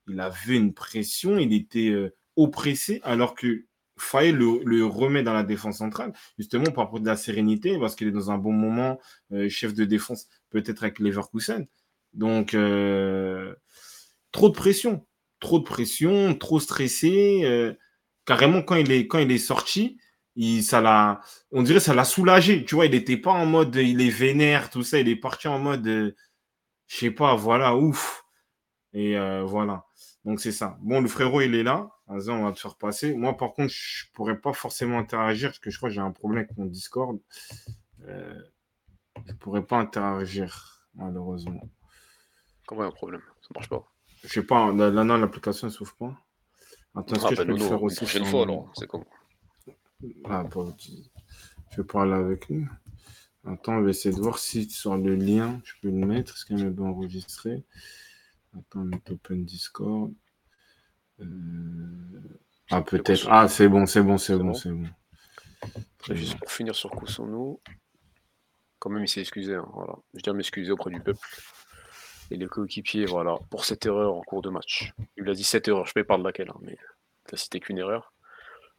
il 0.08 0.20
avait 0.20 0.56
une 0.56 0.74
pression, 0.74 1.38
il 1.38 1.52
était 1.52 1.90
euh, 1.90 2.14
oppressé, 2.36 3.00
alors 3.04 3.34
que 3.34 3.64
Faye 3.96 4.32
le, 4.32 4.84
remet 4.84 5.22
dans 5.22 5.34
la 5.34 5.44
défense 5.44 5.78
centrale, 5.78 6.12
justement 6.36 6.72
par 6.72 6.86
rapport 6.86 7.00
de 7.00 7.06
la 7.06 7.16
sérénité, 7.16 7.78
parce 7.78 7.94
qu'il 7.94 8.08
est 8.08 8.12
dans 8.12 8.30
un 8.30 8.38
bon 8.38 8.52
moment, 8.52 9.00
euh, 9.32 9.48
chef 9.48 9.72
de 9.72 9.84
défense, 9.84 10.26
peut-être 10.50 10.82
avec 10.82 10.98
Leverkusen. 10.98 11.66
Donc, 12.12 12.54
euh, 12.54 13.54
trop 14.32 14.48
de 14.48 14.54
pression, 14.54 15.06
trop 15.38 15.60
de 15.60 15.64
pression, 15.64 16.34
trop 16.34 16.58
stressé. 16.58 17.76
carrément, 18.24 18.62
quand 18.62 18.76
il 18.76 18.90
est, 18.90 19.06
quand 19.06 19.18
il 19.18 19.30
est 19.30 19.38
sorti, 19.38 19.98
ça 20.62 20.80
l'a, 20.80 21.20
on 21.52 21.62
dirait 21.62 21.80
ça 21.80 21.94
l'a 21.94 22.04
soulagé. 22.04 22.64
Tu 22.64 22.74
vois, 22.74 22.86
il 22.86 22.92
n'était 22.92 23.16
pas 23.16 23.32
en 23.32 23.46
mode 23.46 23.76
il 23.76 24.00
est 24.00 24.10
vénère, 24.10 24.70
tout 24.70 24.82
ça. 24.82 24.98
Il 24.98 25.08
est 25.08 25.16
parti 25.16 25.48
en 25.48 25.58
mode 25.58 26.14
je 26.86 26.96
sais 26.96 27.10
pas, 27.10 27.34
voilà, 27.34 27.76
ouf. 27.76 28.24
Et 28.92 29.16
euh, 29.16 29.42
voilà. 29.44 29.84
Donc 30.24 30.40
c'est 30.40 30.52
ça. 30.52 30.78
Bon, 30.80 31.00
le 31.00 31.08
frérot, 31.08 31.40
il 31.40 31.54
est 31.54 31.62
là. 31.62 31.90
Vas-y, 32.06 32.30
on 32.30 32.44
va 32.44 32.52
te 32.52 32.60
faire 32.60 32.76
passer. 32.76 33.14
Moi, 33.14 33.36
par 33.36 33.52
contre, 33.52 33.72
je 33.72 34.04
pourrais 34.12 34.38
pas 34.38 34.52
forcément 34.52 34.98
interagir 34.98 35.50
parce 35.50 35.58
que 35.58 35.70
je 35.70 35.76
crois 35.76 35.88
que 35.88 35.94
j'ai 35.94 36.00
un 36.00 36.12
problème 36.12 36.44
avec 36.44 36.56
mon 36.56 36.66
Discord. 36.66 37.18
Euh, 38.06 38.40
je 39.26 39.32
pourrais 39.34 39.64
pas 39.64 39.78
interagir, 39.78 40.88
malheureusement. 40.94 41.68
Comment 42.66 42.82
un 42.82 42.90
problème? 42.90 43.22
Ça 43.42 43.48
marche 43.54 43.68
pas. 43.68 43.84
Je 44.22 44.28
sais 44.28 44.42
pas, 44.42 44.72
là, 44.72 44.90
non, 44.90 45.16
l'application 45.16 45.66
ne 45.66 45.72
s'ouvre 45.72 45.94
pas. 45.96 46.14
Attends, 46.94 47.16
est-ce 47.16 47.28
que 47.28 47.34
je 47.34 47.42
peux 47.42 47.48
le 47.48 47.58
faire 47.58 47.82
aussi 47.82 47.96
prochaine 47.96 48.24
fois, 48.24 48.42
alors, 48.42 48.70
c'est 48.74 48.86
comment 48.86 49.04
ah, 50.24 50.44
Je 51.70 51.76
vais 51.76 51.84
parler 51.84 52.12
avec 52.12 52.48
lui. 52.48 52.64
Attends, 53.46 53.74
on 53.74 53.82
va 53.82 53.90
essayer 53.90 54.14
de 54.14 54.20
voir 54.20 54.38
si 54.38 54.68
sur 54.70 54.96
le 54.96 55.14
lien, 55.14 55.60
je 55.64 55.72
peux 55.82 55.90
le 55.90 56.06
mettre. 56.06 56.34
Est-ce 56.34 56.44
qu'il 56.46 56.60
est 56.60 56.70
bien 56.70 56.86
enregistré? 56.86 57.64
Attends, 58.56 58.84
met 58.84 59.02
open 59.10 59.44
Discord. 59.44 60.12
Euh, 61.20 61.24
ah, 62.70 62.82
peut-être. 62.82 63.26
Ah, 63.28 63.48
c'est 63.48 63.68
bon, 63.68 63.86
c'est 63.86 64.02
bon, 64.02 64.16
c'est 64.16 64.36
bon, 64.38 64.54
c'est 64.54 64.70
bon. 64.70 64.88
Juste 66.10 66.38
pour 66.38 66.50
finir 66.50 66.74
sur 66.74 66.90
nous 67.26 67.60
quand 68.84 68.90
même, 68.90 69.04
il 69.04 69.08
s'est 69.08 69.20
excusé. 69.20 69.54
Hein, 69.54 69.66
voilà. 69.72 69.94
Je 70.12 70.20
tiens 70.20 70.34
à 70.34 70.36
m'excuser 70.36 70.70
auprès 70.70 70.90
du 70.90 71.00
peuple 71.00 71.26
et 72.30 72.36
les 72.36 72.46
coéquipiers 72.46 73.06
voilà, 73.06 73.38
pour 73.50 73.64
cette 73.64 73.86
erreur 73.86 74.14
en 74.14 74.22
cours 74.22 74.42
de 74.42 74.50
match. 74.50 74.92
Il 75.16 75.28
a 75.28 75.34
dit 75.34 75.44
cette 75.44 75.68
erreur, 75.68 75.86
je 75.86 75.92
ne 75.96 76.00
sais 76.02 76.04
pas 76.04 76.18
de 76.18 76.22
laquelle, 76.22 76.50
hein, 76.50 76.60
mais 76.60 76.76
il 77.28 77.34
a 77.34 77.36
cité 77.36 77.60
qu'une 77.60 77.78
erreur. 77.78 78.13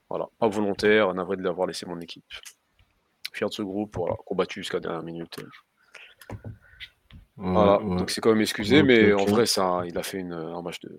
Voilà, 0.10 0.28
pas 0.40 0.48
volontaire, 0.48 1.14
navré 1.14 1.38
de 1.38 1.42
l'avoir 1.42 1.68
laissé 1.68 1.86
mon 1.86 2.00
équipe. 2.00 2.26
Fier 3.34 3.50
de 3.50 3.54
ce 3.54 3.62
groupe, 3.62 3.96
voilà, 3.98 4.16
combattu 4.26 4.62
jusqu'à 4.62 4.78
la 4.78 4.82
dernière 4.82 5.04
minute. 5.04 5.40
Voilà, 7.38 7.80
donc 7.80 8.10
c'est 8.10 8.22
quand 8.22 8.32
même 8.32 8.42
excusé, 8.42 8.84
mais 8.84 9.14
en 9.14 9.26
vrai, 9.26 9.46
ça, 9.46 9.82
il 9.86 9.98
a 9.98 10.04
fait 10.04 10.20
une, 10.20 10.34
un 10.34 10.62
match 10.62 10.80
de, 10.80 10.90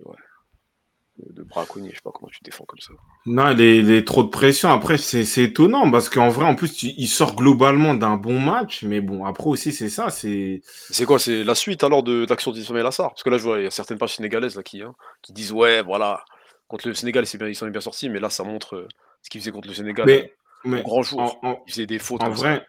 de 1.17 1.43
braconnier. 1.43 1.89
Je 1.89 1.95
sais 1.95 2.01
pas 2.03 2.11
comment 2.13 2.29
tu 2.31 2.43
défends 2.43 2.65
comme 2.65 2.79
ça. 2.79 2.93
Non, 3.25 3.51
il 3.51 3.91
est, 3.91 4.07
trop 4.07 4.23
de 4.23 4.29
pression. 4.29 4.69
Après, 4.69 4.97
c'est 4.97 5.43
étonnant 5.43 5.89
parce 5.89 6.09
qu'en 6.09 6.29
vrai, 6.29 6.45
en 6.45 6.55
plus, 6.55 6.83
il 6.83 7.07
sort 7.07 7.35
globalement 7.35 7.93
d'un 7.93 8.17
bon 8.17 8.39
match. 8.39 8.83
Mais 8.83 9.01
bon, 9.01 9.25
après 9.25 9.47
aussi, 9.47 9.71
c'est 9.71 9.89
ça. 9.89 10.09
C'est 10.09 10.61
quoi? 11.05 11.19
C'est 11.19 11.43
la 11.43 11.55
suite 11.55 11.83
alors 11.83 12.03
de 12.03 12.25
l'action 12.29 12.51
d'Ismaël 12.51 12.85
Assar? 12.85 13.09
Parce 13.09 13.23
que 13.23 13.29
là, 13.29 13.37
je 13.37 13.43
vois, 13.43 13.59
il 13.59 13.63
y 13.63 13.67
a 13.67 13.71
certaines 13.71 13.97
pages 13.97 14.15
sénégalaises 14.15 14.55
là, 14.55 14.63
qui, 14.63 14.81
hein, 14.81 14.93
qui 15.21 15.33
disent 15.33 15.51
Ouais, 15.51 15.81
voilà, 15.81 16.23
contre 16.67 16.87
le 16.87 16.93
Sénégal, 16.93 17.25
bien, 17.37 17.47
ils 17.47 17.55
sont 17.55 17.67
bien 17.67 17.81
sortis. 17.81 18.09
Mais 18.09 18.19
là, 18.19 18.29
ça 18.29 18.43
montre 18.43 18.75
euh, 18.75 18.87
ce 19.21 19.29
qu'il 19.29 19.41
faisait 19.41 19.51
contre 19.51 19.67
le 19.67 19.73
Sénégal. 19.73 20.05
Mais, 20.05 20.33
mais 20.65 20.81
grand 20.81 21.03
jour. 21.03 21.39
il 21.67 21.71
faisait 21.71 21.85
des 21.85 21.99
fautes. 21.99 22.21
En 22.21 22.29
vrai, 22.29 22.65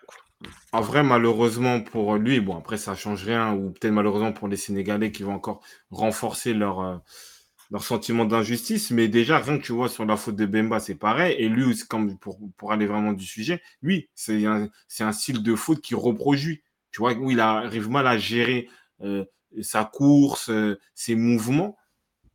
en 0.73 0.81
vrai, 0.81 1.03
malheureusement 1.03 1.81
pour 1.81 2.17
lui, 2.17 2.41
bon, 2.41 2.57
après, 2.57 2.77
ça 2.77 2.95
change 2.95 3.25
rien. 3.25 3.55
Ou 3.55 3.71
peut-être 3.71 3.93
malheureusement 3.93 4.33
pour 4.33 4.49
les 4.49 4.57
Sénégalais 4.57 5.13
qui 5.13 5.23
vont 5.23 5.35
encore 5.35 5.61
renforcer 5.91 6.55
leur. 6.55 6.81
Euh, 6.81 6.97
leur 7.71 7.83
sentiment 7.85 8.25
d'injustice. 8.25 8.91
Mais 8.91 9.09
déjà, 9.09 9.39
rien 9.39 9.59
que 9.59 9.65
tu 9.65 9.73
vois 9.73 9.89
sur 9.89 10.05
la 10.05 10.17
faute 10.17 10.37
de 10.37 10.47
Bemba, 10.47 10.81
c'est 10.81 10.95
pareil. 10.95 11.37
Et 11.39 11.49
lui, 11.49 11.77
comme 11.89 12.19
pour, 12.19 12.39
pour 12.57 12.73
aller 12.73 12.87
vraiment 12.87 13.13
du 13.13 13.27
sujet, 13.27 13.61
oui, 13.83 14.09
c'est 14.15 14.47
un, 14.47 14.69
un 15.01 15.13
style 15.13 15.43
de 15.43 15.55
faute 15.55 15.81
qui 15.81 15.95
reproduit. 15.95 16.63
Tu 16.91 17.01
vois, 17.01 17.13
où 17.15 17.31
il 17.31 17.41
arrive 17.41 17.91
mal 17.91 18.07
à 18.07 18.17
gérer 18.19 18.69
euh, 19.03 19.25
sa 19.61 19.85
course, 19.85 20.51
euh, 20.51 20.79
ses 20.95 21.15
mouvements. 21.15 21.77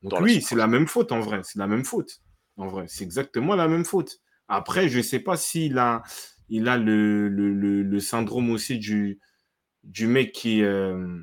Donc 0.04 0.20
oui, 0.22 0.42
c'est 0.42 0.56
la 0.56 0.68
même 0.68 0.88
faute 0.88 1.12
en 1.12 1.20
vrai. 1.20 1.42
C'est 1.44 1.60
la 1.60 1.68
même 1.68 1.86
faute. 1.86 2.22
En 2.58 2.68
vrai, 2.68 2.86
c'est 2.88 3.04
exactement 3.04 3.56
la 3.56 3.68
même 3.68 3.86
faute. 3.86 4.20
Après, 4.48 4.90
je 4.90 4.98
ne 4.98 5.04
sais 5.04 5.20
pas 5.20 5.38
s'il 5.38 5.78
a, 5.78 6.04
il 6.50 6.68
a 6.68 6.78
le, 6.78 7.30
le, 7.30 7.52
le, 7.82 8.00
syndrome 8.00 8.52
aussi 8.52 8.78
du, 8.78 9.20
du 9.84 10.06
mec 10.06 10.34
qui, 10.34 10.62
euh, 10.62 11.20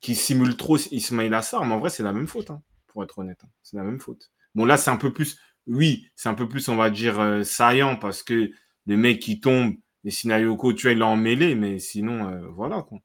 qui 0.00 0.14
simule 0.14 0.56
trop 0.56 0.78
Ismail 0.78 1.34
Assar, 1.34 1.66
mais 1.66 1.74
en 1.74 1.78
vrai, 1.78 1.90
c'est 1.90 2.02
la 2.02 2.12
même 2.12 2.28
faute. 2.28 2.50
Hein 2.50 2.62
pour 2.92 3.02
être 3.02 3.18
honnête. 3.18 3.40
Hein. 3.44 3.48
C'est 3.62 3.76
la 3.76 3.82
même 3.82 4.00
faute. 4.00 4.30
Bon, 4.54 4.64
là, 4.64 4.76
c'est 4.76 4.90
un 4.90 4.96
peu 4.96 5.12
plus, 5.12 5.38
oui, 5.66 6.08
c'est 6.14 6.28
un 6.28 6.34
peu 6.34 6.48
plus, 6.48 6.68
on 6.68 6.76
va 6.76 6.90
dire, 6.90 7.18
euh, 7.18 7.42
saillant 7.42 7.96
parce 7.96 8.22
que 8.22 8.50
les 8.86 8.96
mecs 8.96 9.20
qui 9.20 9.40
tombent, 9.40 9.74
les 10.04 10.10
Sinayoko, 10.10 10.72
tu 10.72 10.82
vois, 10.82 10.92
il 10.92 10.98
l'a 10.98 11.06
emmêlé, 11.06 11.54
mais 11.54 11.78
sinon, 11.78 12.28
euh, 12.28 12.46
voilà. 12.48 12.82
Quoi. 12.82 12.98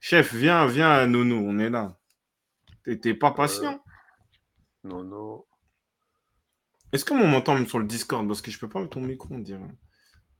Chef, 0.00 0.34
viens, 0.34 0.66
viens, 0.66 1.06
Nono, 1.06 1.36
on 1.36 1.58
est 1.58 1.70
là. 1.70 1.98
T'es 3.00 3.14
pas 3.14 3.30
patient 3.30 3.80
Nono. 4.84 5.46
Est-ce 6.92 7.04
qu'on 7.04 7.16
m'entend 7.16 7.54
même 7.54 7.66
sur 7.66 7.78
le 7.78 7.86
Discord? 7.86 8.26
Parce 8.26 8.42
que 8.42 8.50
je 8.50 8.58
peux 8.58 8.68
pas 8.68 8.80
mettre 8.80 8.92
ton 8.92 9.00
micro, 9.00 9.28
on 9.30 9.38
dirait. 9.38 9.60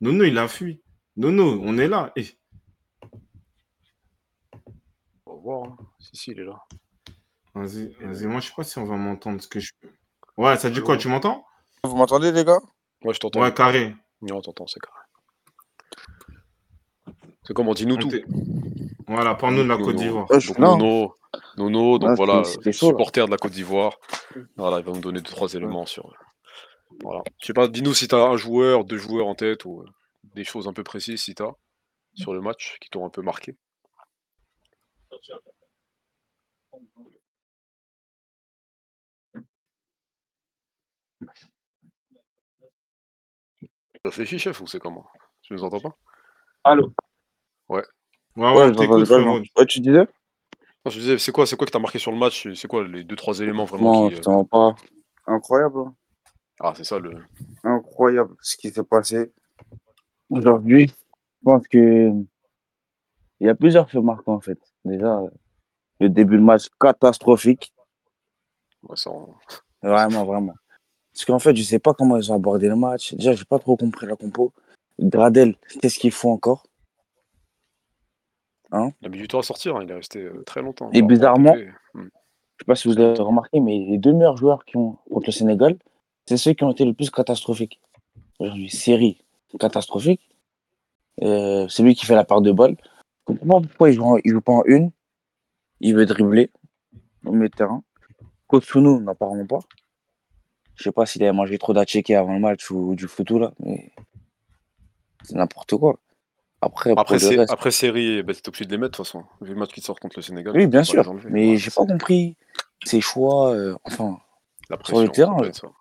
Nono, 0.00 0.24
il 0.24 0.36
a 0.38 0.48
fui. 0.48 0.82
Nono, 1.16 1.60
on 1.62 1.78
est 1.78 1.88
là. 1.88 2.12
Et... 2.16 2.22
Eh. 2.22 2.38
On 5.26 5.34
va 5.34 5.40
voir. 5.40 5.70
Hein. 5.70 5.76
Si, 6.00 6.16
si, 6.16 6.30
il 6.32 6.40
est 6.40 6.44
là. 6.44 6.58
Vas-y, 7.54 7.92
vas-y. 8.00 8.26
Moi, 8.26 8.40
je 8.40 8.48
sais 8.48 8.54
pas 8.54 8.64
si 8.64 8.78
on 8.78 8.84
va 8.84 8.96
m'entendre. 8.96 9.40
Ce 9.42 9.48
que 9.48 9.60
je... 9.60 9.72
Ouais, 10.36 10.56
ça 10.56 10.70
dit 10.70 10.80
quoi 10.80 10.96
Tu 10.96 11.08
m'entends? 11.08 11.44
Vous 11.84 11.96
m'entendez, 11.96 12.32
les 12.32 12.44
gars? 12.44 12.60
Ouais, 13.04 13.14
je 13.14 13.20
t'entends. 13.20 13.40
Ouais, 13.40 13.52
carré. 13.52 13.94
Non, 14.22 14.40
t'entends, 14.40 14.66
c'est 14.66 14.80
carré. 14.80 14.96
C'est 17.44 17.54
comme 17.54 17.68
on 17.68 17.74
dit 17.74 17.86
nous 17.86 17.96
tout. 17.96 18.10
Voilà, 19.06 19.34
parle-nous 19.34 19.64
de 19.64 19.68
la 19.68 19.76
Côte 19.76 19.96
d'Ivoire. 19.96 20.26
Donc, 20.28 20.58
Nono, 20.58 21.16
Nono, 21.56 21.98
donc 21.98 22.16
voilà, 22.16 22.42
supporter 22.44 23.26
de 23.26 23.30
la 23.30 23.36
Côte 23.36 23.52
d'Ivoire. 23.52 23.98
Voilà, 24.56 24.78
il 24.78 24.84
va 24.84 24.92
nous 24.92 25.00
donner 25.00 25.20
deux, 25.20 25.30
trois 25.30 25.52
éléments 25.54 25.86
sur. 25.86 26.12
Voilà. 27.02 27.22
Je 27.40 27.46
sais 27.46 27.52
pas, 27.52 27.68
dis-nous 27.68 27.94
si 27.94 28.06
tu 28.06 28.14
as 28.14 28.22
un 28.22 28.36
joueur, 28.36 28.84
deux 28.84 28.98
joueurs 28.98 29.26
en 29.26 29.34
tête 29.34 29.64
ou 29.64 29.80
euh, 29.80 29.86
des 30.34 30.44
choses 30.44 30.68
un 30.68 30.72
peu 30.72 30.84
précises 30.84 31.22
si 31.22 31.34
tu 31.34 31.42
as 31.42 31.52
sur 32.14 32.34
le 32.34 32.40
match 32.40 32.76
qui 32.80 32.90
t'ont 32.90 33.06
un 33.06 33.10
peu 33.10 33.22
marqué. 33.22 33.56
Réfléchis, 44.04 44.38
chef, 44.38 44.60
ou 44.60 44.66
c'est 44.66 44.80
comment? 44.80 45.06
Tu 45.42 45.54
nous 45.54 45.64
entends 45.64 45.80
pas? 45.80 45.96
Allô? 46.64 46.92
Ouais. 47.68 47.84
Ouais, 48.36 48.52
ouais, 48.52 48.70
ouais, 48.70 49.42
ouais 49.56 49.66
tu 49.66 49.80
disais 49.80 50.06
Je 50.86 50.98
disais, 50.98 51.18
c'est 51.18 51.32
quoi, 51.32 51.46
c'est 51.46 51.56
quoi 51.56 51.66
que 51.66 51.72
t'as 51.72 51.78
marqué 51.78 51.98
sur 51.98 52.12
le 52.12 52.18
match 52.18 52.48
C'est 52.54 52.68
quoi 52.68 52.86
les 52.86 53.04
deux, 53.04 53.16
trois 53.16 53.38
éléments 53.40 53.64
vraiment 53.64 54.08
qui, 54.08 54.16
euh... 54.16 54.44
pas. 54.44 54.74
Incroyable. 55.26 55.80
Hein. 55.80 55.94
Ah, 56.60 56.72
c'est 56.76 56.84
ça 56.84 56.98
le. 56.98 57.16
Incroyable 57.64 58.34
ce 58.40 58.56
qui 58.56 58.70
s'est 58.70 58.82
passé 58.84 59.32
aujourd'hui. 60.30 60.88
Je 60.88 61.44
pense 61.44 61.66
que 61.68 62.10
il 63.40 63.46
y 63.46 63.48
a 63.48 63.54
plusieurs 63.54 63.90
faits 63.90 64.02
marquants 64.02 64.34
en 64.34 64.40
fait. 64.40 64.58
Déjà, 64.84 65.20
le 66.00 66.08
début 66.08 66.36
de 66.36 66.42
match 66.42 66.68
catastrophique. 66.80 67.72
Ouais, 68.82 68.96
ça, 68.96 69.10
Vraiment, 69.82 70.24
vraiment. 70.24 70.54
Parce 71.12 71.24
qu'en 71.24 71.38
fait, 71.38 71.54
je 71.54 71.62
sais 71.62 71.78
pas 71.78 71.92
comment 71.92 72.16
ils 72.16 72.32
ont 72.32 72.36
abordé 72.36 72.68
le 72.68 72.76
match. 72.76 73.14
Déjà, 73.14 73.34
j'ai 73.34 73.44
pas 73.44 73.58
trop 73.58 73.76
compris 73.76 74.06
la 74.06 74.16
compo. 74.16 74.52
Gradel, 74.98 75.56
qu'est-ce 75.80 75.98
qu'il 75.98 76.12
faut 76.12 76.30
encore? 76.30 76.64
Hein 78.72 78.92
Il 79.00 79.06
a 79.06 79.10
mis 79.10 79.18
du 79.18 79.28
temps 79.28 79.38
à 79.38 79.42
sortir, 79.42 79.76
hein. 79.76 79.80
il 79.82 79.90
est 79.90 79.94
resté 79.94 80.20
euh, 80.20 80.42
très 80.44 80.62
longtemps. 80.62 80.90
Et 80.92 81.02
bizarrement, 81.02 81.54
hmm. 81.54 82.02
je 82.02 82.02
sais 82.02 82.66
pas 82.66 82.74
si 82.74 82.88
vous 82.88 82.98
avez 82.98 83.20
remarqué, 83.20 83.60
mais 83.60 83.78
les 83.78 83.98
deux 83.98 84.12
meilleurs 84.12 84.36
joueurs 84.36 84.64
qui 84.64 84.76
ont 84.76 84.98
contre 85.10 85.26
le 85.26 85.32
Sénégal, 85.32 85.76
c'est 86.26 86.36
ceux 86.36 86.52
qui 86.52 86.64
ont 86.64 86.72
été 86.72 86.84
le 86.84 86.94
plus 86.94 87.10
catastrophiques. 87.10 87.80
Aujourd'hui, 88.38 88.70
série 88.70 89.24
catastrophique. 89.58 90.28
Euh, 91.22 91.68
c'est 91.68 91.82
lui 91.82 91.94
qui 91.94 92.06
fait 92.06 92.14
la 92.14 92.24
part 92.24 92.40
de 92.40 92.52
balle. 92.52 92.76
Je 93.28 93.34
comprends 93.34 93.60
pas 93.60 93.68
pourquoi 93.68 93.90
il 93.90 93.94
joue, 93.94 94.18
joue 94.24 94.40
pas 94.40 94.52
en 94.52 94.64
une? 94.64 94.90
Il 95.80 95.94
veut 95.94 96.06
dribbler 96.06 96.50
au 97.24 97.32
milieu 97.32 97.48
de 97.48 97.54
terrain. 97.54 97.82
Kotsunu, 98.46 99.00
n'en 99.00 99.14
parlons 99.14 99.46
pas. 99.46 99.60
Je 100.74 100.84
sais 100.84 100.92
pas 100.92 101.06
s'il 101.06 101.22
avait 101.22 101.32
mangé 101.32 101.58
trop 101.58 101.72
d'atchéké 101.72 102.16
avant 102.16 102.34
le 102.34 102.40
match 102.40 102.70
ou 102.70 102.94
du 102.94 103.06
foutu 103.06 103.38
là, 103.38 103.52
mais 103.60 103.92
c'est 105.22 105.34
n'importe 105.34 105.76
quoi. 105.76 105.98
Après, 106.64 106.92
après, 106.96 107.40
après 107.50 107.70
série, 107.72 108.22
bah, 108.22 108.32
t'es 108.34 108.48
obligé 108.48 108.66
de 108.66 108.70
les 108.70 108.78
mettre 108.78 108.92
de 108.92 108.96
toute 108.96 109.06
façon. 109.06 109.24
Vu 109.40 109.52
le 109.52 109.58
match 109.58 109.72
qui 109.72 109.80
sort 109.80 109.98
contre 109.98 110.16
le 110.16 110.22
Sénégal. 110.22 110.56
Oui, 110.56 110.68
bien 110.68 110.84
sûr. 110.84 111.12
Mais 111.28 111.56
j'ai 111.56 111.72
pas 111.72 111.84
compris 111.84 112.36
ses 112.84 113.00
choix, 113.00 113.52
euh, 113.52 113.76
enfin, 113.82 114.18
sur 114.84 115.02
le 115.02 115.08
terrain. 115.08 115.38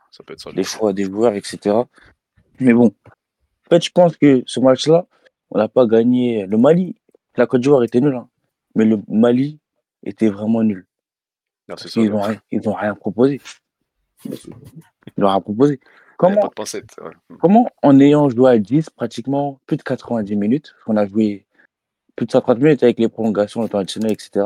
Ça 0.09 0.23
peut 0.25 0.33
être 0.33 0.41
ça. 0.41 0.49
les 0.51 0.63
choix 0.63 0.91
des 0.91 1.05
joueurs, 1.05 1.35
etc. 1.35 1.75
Mais 2.59 2.73
bon, 2.73 2.87
en 2.87 3.69
fait, 3.69 3.83
je 3.83 3.91
pense 3.91 4.17
que 4.17 4.41
ce 4.47 4.59
match-là, 4.59 5.05
on 5.51 5.59
n'a 5.59 5.67
pas 5.67 5.85
gagné. 5.85 6.47
Le 6.47 6.57
Mali, 6.57 6.95
la 7.37 7.45
Côte 7.45 7.61
d'Ivoire 7.61 7.83
était 7.83 8.01
nulle, 8.01 8.15
hein. 8.15 8.27
mais 8.73 8.85
le 8.85 8.99
Mali 9.07 9.59
était 10.03 10.29
vraiment 10.29 10.63
nul. 10.63 10.87
ils 11.95 12.09
n'ont 12.09 12.21
rien, 12.21 12.41
rien 12.49 12.95
proposé. 12.95 13.39
Ils 14.25 14.31
n'ont 15.17 15.29
rien 15.29 15.41
proposé. 15.41 15.79
Comment, 16.21 16.51
comment, 17.39 17.67
en 17.81 17.99
ayant 17.99 18.29
joué 18.29 18.51
à 18.51 18.59
10, 18.59 18.91
pratiquement 18.91 19.59
plus 19.65 19.75
de 19.77 19.81
90 19.81 20.35
minutes, 20.35 20.75
on 20.85 20.95
a 20.95 21.07
joué 21.07 21.47
plus 22.15 22.27
de 22.27 22.31
130 22.31 22.59
minutes 22.59 22.83
avec 22.83 22.99
les 22.99 23.09
prolongations, 23.09 23.63
le 23.63 23.69
temps 23.69 23.79
additionnel, 23.79 24.11
etc., 24.11 24.45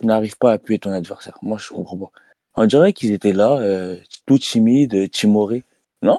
tu 0.00 0.06
n'arrives 0.06 0.38
pas 0.38 0.52
à 0.52 0.54
appuyer 0.54 0.78
ton 0.78 0.90
adversaire. 0.92 1.36
Moi, 1.42 1.58
je 1.58 1.68
comprends 1.68 1.98
pas. 1.98 2.10
On 2.54 2.64
dirait 2.64 2.94
qu'ils 2.94 3.12
étaient 3.12 3.34
là, 3.34 3.58
euh, 3.58 3.98
tout 4.24 4.38
timides, 4.38 5.10
timorés. 5.10 5.64
Non 6.00 6.18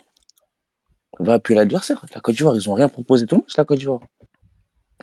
On 1.20 1.24
va 1.24 1.34
appuyer 1.34 1.58
l'adversaire. 1.58 2.06
La 2.14 2.22
Côte 2.22 2.36
d'Ivoire, 2.36 2.56
ils 2.56 2.70
n'ont 2.70 2.76
rien 2.76 2.88
proposé 2.88 3.26
tout 3.26 3.34
le 3.34 3.40
monde, 3.40 3.50
la 3.58 3.66
Côte 3.66 3.80
d'Ivoire. 3.80 4.02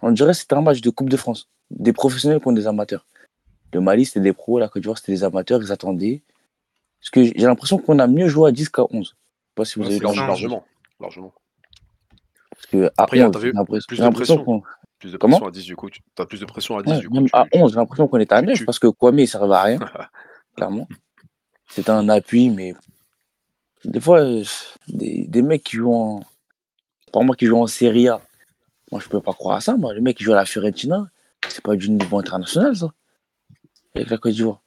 On 0.03 0.13
dirait 0.13 0.35
que 0.35 0.39
c'était 0.39 0.55
un 0.55 0.63
match 0.63 0.83
de 0.83 0.91
Coupe 0.91 1.11
de 1.11 1.17
France. 1.17 1.49
Des 1.71 1.93
professionnels 1.93 2.39
contre 2.39 2.61
des 2.61 2.69
amateurs. 2.69 3.07
Le 3.73 3.81
Mali, 3.81 4.05
c'était 4.05 4.21
des 4.21 4.33
pros, 4.33 4.61
la 4.61 4.69
Côte 4.69 4.83
d'Ivoire, 4.83 4.99
c'était 4.99 5.11
des 5.11 5.25
amateurs, 5.25 5.61
ils 5.61 5.73
attendaient. 5.73 6.23
Parce 7.01 7.11
que 7.11 7.25
j'ai 7.25 7.47
l'impression 7.47 7.79
qu'on 7.79 7.99
a 7.99 8.07
mieux 8.07 8.29
joué 8.29 8.51
à 8.51 8.53
10 8.53 8.69
qu'à 8.69 8.85
11. 8.91 9.17
Je 9.57 9.63
sais 9.63 9.63
pas 9.63 9.65
si 9.65 9.79
vous 9.79 9.87
avez 9.87 10.25
largement, 10.25 10.65
largement. 10.99 11.33
Parce 12.51 12.67
que 12.67 12.91
Après, 12.97 13.19
tu 13.19 13.23
as 13.23 13.31
plus 13.31 13.53
de 13.53 14.11
pression. 14.11 14.63
Plus 14.99 15.13
de 15.13 15.17
pression 15.17 15.47
à 15.47 15.51
10 15.51 15.65
du 15.65 15.77
coup. 15.77 15.91
Tu 15.91 16.01
as 16.19 16.27
plus 16.27 16.41
de 16.41 16.45
pression 16.45 16.79
à 16.79 16.83
10 16.83 16.99
du 17.01 17.09
coup. 17.09 17.15
Même 17.15 17.29
à 17.33 17.47
11, 17.53 17.73
j'ai 17.73 17.77
l'impression 17.77 18.09
qu'on 18.09 18.19
était 18.19 18.35
à 18.35 18.43
9 18.43 18.65
parce 18.65 18.79
que 18.79 18.89
Kwame, 18.89 19.19
il 19.21 19.29
servait 19.29 19.55
à 19.55 19.63
rien. 19.63 19.79
clairement. 20.57 20.89
C'était 21.69 21.91
un 21.91 22.09
appui, 22.09 22.51
mais 22.51 22.75
des 23.85 24.01
fois, 24.01 24.21
euh, 24.21 24.45
des, 24.89 25.27
des 25.29 25.43
mecs 25.43 25.63
qui 25.63 25.77
jouent 25.77 25.95
en. 25.95 26.21
Pour 27.13 27.25
moi, 27.25 27.37
qui 27.37 27.47
jouent 27.47 27.61
en 27.61 27.67
Serie 27.67 28.09
A, 28.09 28.21
moi, 28.91 29.01
je 29.01 29.09
peux 29.09 29.21
pas 29.21 29.33
croire 29.33 29.57
à 29.57 29.61
ça. 29.61 29.77
Moi, 29.77 29.95
le 29.95 30.01
mec 30.01 30.17
qui 30.17 30.25
joue 30.25 30.33
à 30.33 30.37
la 30.37 30.45
Fiorentina, 30.45 31.07
c'est 31.49 31.63
pas 31.63 31.77
du 31.77 31.91
niveau 31.91 32.19
international, 32.19 32.77
ça. 32.77 32.89
Avec 33.95 34.11
la 34.11 34.19
Côte 34.19 34.33
d'Ivoire. 34.33 34.61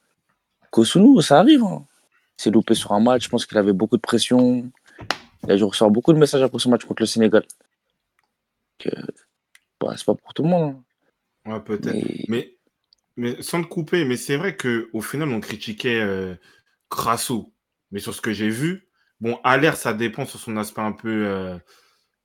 Kosunu, 0.70 1.20
ça 1.22 1.38
arrive. 1.40 1.62
Hein. 1.62 1.84
C'est 2.36 2.50
loupé 2.50 2.74
sur 2.74 2.92
un 2.92 3.00
match. 3.00 3.24
Je 3.24 3.28
pense 3.28 3.44
qu'il 3.44 3.58
avait 3.58 3.72
beaucoup 3.72 3.96
de 3.96 4.02
pression. 4.02 4.70
Dû 5.46 5.64
recevoir 5.64 5.90
beaucoup 5.90 6.12
de 6.12 6.18
messages 6.18 6.42
après 6.42 6.58
ce 6.58 6.68
match 6.68 6.84
contre 6.84 7.02
le 7.02 7.06
Sénégal. 7.06 7.44
Que, 8.78 8.90
bah, 9.80 9.94
c'est 9.96 10.04
pas 10.04 10.14
pour 10.14 10.34
tout 10.34 10.42
le 10.42 10.50
monde. 10.50 10.76
Hein. 11.46 11.52
Ouais, 11.52 11.60
peut-être. 11.60 11.96
Mais... 12.28 12.58
mais... 13.16 13.40
sans 13.40 13.62
te 13.62 13.68
couper, 13.68 14.04
mais 14.04 14.16
c'est 14.16 14.36
vrai 14.36 14.56
qu'au 14.56 15.00
final, 15.00 15.30
on 15.30 15.40
critiquait 15.40 16.00
euh, 16.00 16.34
Crasso. 16.90 17.54
Mais 17.90 18.00
sur 18.00 18.14
ce 18.14 18.20
que 18.20 18.32
j'ai 18.32 18.50
vu, 18.50 18.90
bon, 19.20 19.40
l'air, 19.56 19.76
ça 19.76 19.94
dépend 19.94 20.26
sur 20.26 20.38
son 20.38 20.58
aspect 20.58 20.82
un 20.82 20.92
peu 20.92 21.26
euh, 21.26 21.58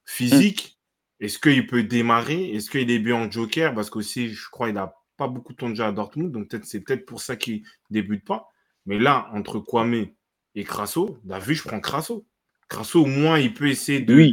physique. 0.03 0.77
Est-ce 1.21 1.39
qu'il 1.39 1.65
peut 1.65 1.83
démarrer? 1.83 2.53
Est-ce 2.53 2.69
qu'il 2.69 2.91
est 2.91 2.99
bien 2.99 3.15
en 3.15 3.31
joker? 3.31 3.73
Parce 3.73 3.89
qu'aussi, 3.89 4.29
je 4.29 4.49
crois 4.49 4.67
qu'il 4.67 4.75
n'a 4.75 4.93
pas 5.15 5.29
beaucoup 5.29 5.53
de 5.53 5.57
temps 5.57 5.69
déjà 5.69 5.87
à 5.87 5.91
Dortmund. 5.93 6.33
Donc, 6.33 6.49
peut 6.49 6.59
c'est 6.63 6.81
peut-être 6.81 7.05
pour 7.05 7.21
ça 7.21 7.37
qu'il 7.37 7.61
ne 7.61 7.67
débute 7.91 8.25
pas. 8.25 8.49
Mais 8.85 8.99
là, 8.99 9.29
entre 9.31 9.59
Kwame 9.59 10.07
et 10.55 10.63
Crasso, 10.65 11.17
la 11.23 11.39
vu, 11.39 11.55
je 11.55 11.63
prends 11.63 11.79
Crasso. 11.79 12.25
Crasso, 12.69 13.01
au 13.01 13.05
moins, 13.05 13.39
il 13.39 13.53
peut 13.53 13.67
essayer 13.67 13.99
de, 13.99 14.31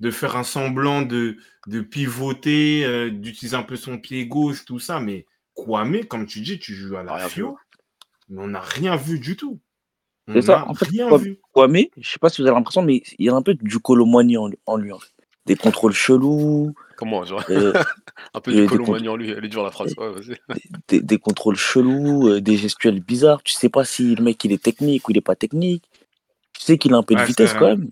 de 0.00 0.10
faire 0.10 0.36
un 0.36 0.44
semblant 0.44 1.02
de, 1.02 1.36
de 1.66 1.80
pivoter, 1.80 2.84
euh, 2.84 3.10
d'utiliser 3.10 3.56
un 3.56 3.62
peu 3.62 3.76
son 3.76 3.98
pied 3.98 4.26
gauche, 4.26 4.64
tout 4.64 4.78
ça. 4.78 5.00
Mais 5.00 5.26
Kwame, 5.54 6.04
comme 6.04 6.26
tu 6.26 6.40
dis, 6.40 6.58
tu 6.58 6.74
joues 6.74 6.96
à 6.96 7.02
la 7.02 7.28
Fio, 7.28 7.58
mais 8.28 8.42
on 8.42 8.48
n'a 8.48 8.60
rien 8.60 8.96
vu 8.96 9.18
du 9.18 9.36
tout. 9.36 9.60
C'est 10.32 10.42
ça, 10.42 10.66
en 10.68 10.74
fait, 10.74 10.86
rien 10.86 11.16
vu. 11.16 11.38
Kwame, 11.52 11.76
je 11.96 12.00
ne 12.00 12.04
sais 12.04 12.18
pas 12.20 12.28
si 12.28 12.40
vous 12.40 12.48
avez 12.48 12.56
l'impression, 12.56 12.82
mais 12.82 13.02
il 13.18 13.26
y 13.26 13.28
a 13.28 13.34
un 13.34 13.42
peu 13.42 13.54
du 13.54 13.78
Colomani 13.78 14.36
en, 14.36 14.50
en 14.66 14.76
lui. 14.76 14.92
En 14.92 14.98
fait 14.98 15.12
des 15.46 15.56
contrôles 15.56 15.92
chelous. 15.92 16.74
Comment 16.96 17.24
genre 17.24 17.42
euh, 17.50 17.72
Un 18.34 18.40
peu 18.40 18.52
de 18.52 18.66
colomanie 18.66 19.08
en 19.08 19.16
lui, 19.16 19.30
elle 19.30 19.44
est 19.44 19.48
dure 19.48 19.64
la 19.64 19.70
phrase. 19.70 19.94
des, 20.88 21.00
des, 21.00 21.18
contrôles 21.18 21.56
chelous, 21.56 22.28
euh, 22.28 22.40
des 22.40 22.56
gestuels 22.56 23.00
bizarres. 23.00 23.42
Tu 23.42 23.52
sais 23.52 23.68
pas 23.68 23.84
si 23.84 24.14
le 24.14 24.22
mec 24.22 24.42
il 24.44 24.52
est 24.52 24.62
technique 24.62 25.08
ou 25.08 25.10
il 25.10 25.18
est 25.18 25.22
pas 25.22 25.34
technique. 25.36 25.84
Tu 26.62 26.66
sais 26.66 26.78
qu'il 26.78 26.94
a 26.94 26.96
un 26.98 27.02
peu 27.02 27.16
de 27.16 27.22
vitesse 27.22 27.54
quand 27.54 27.66
même. 27.66 27.90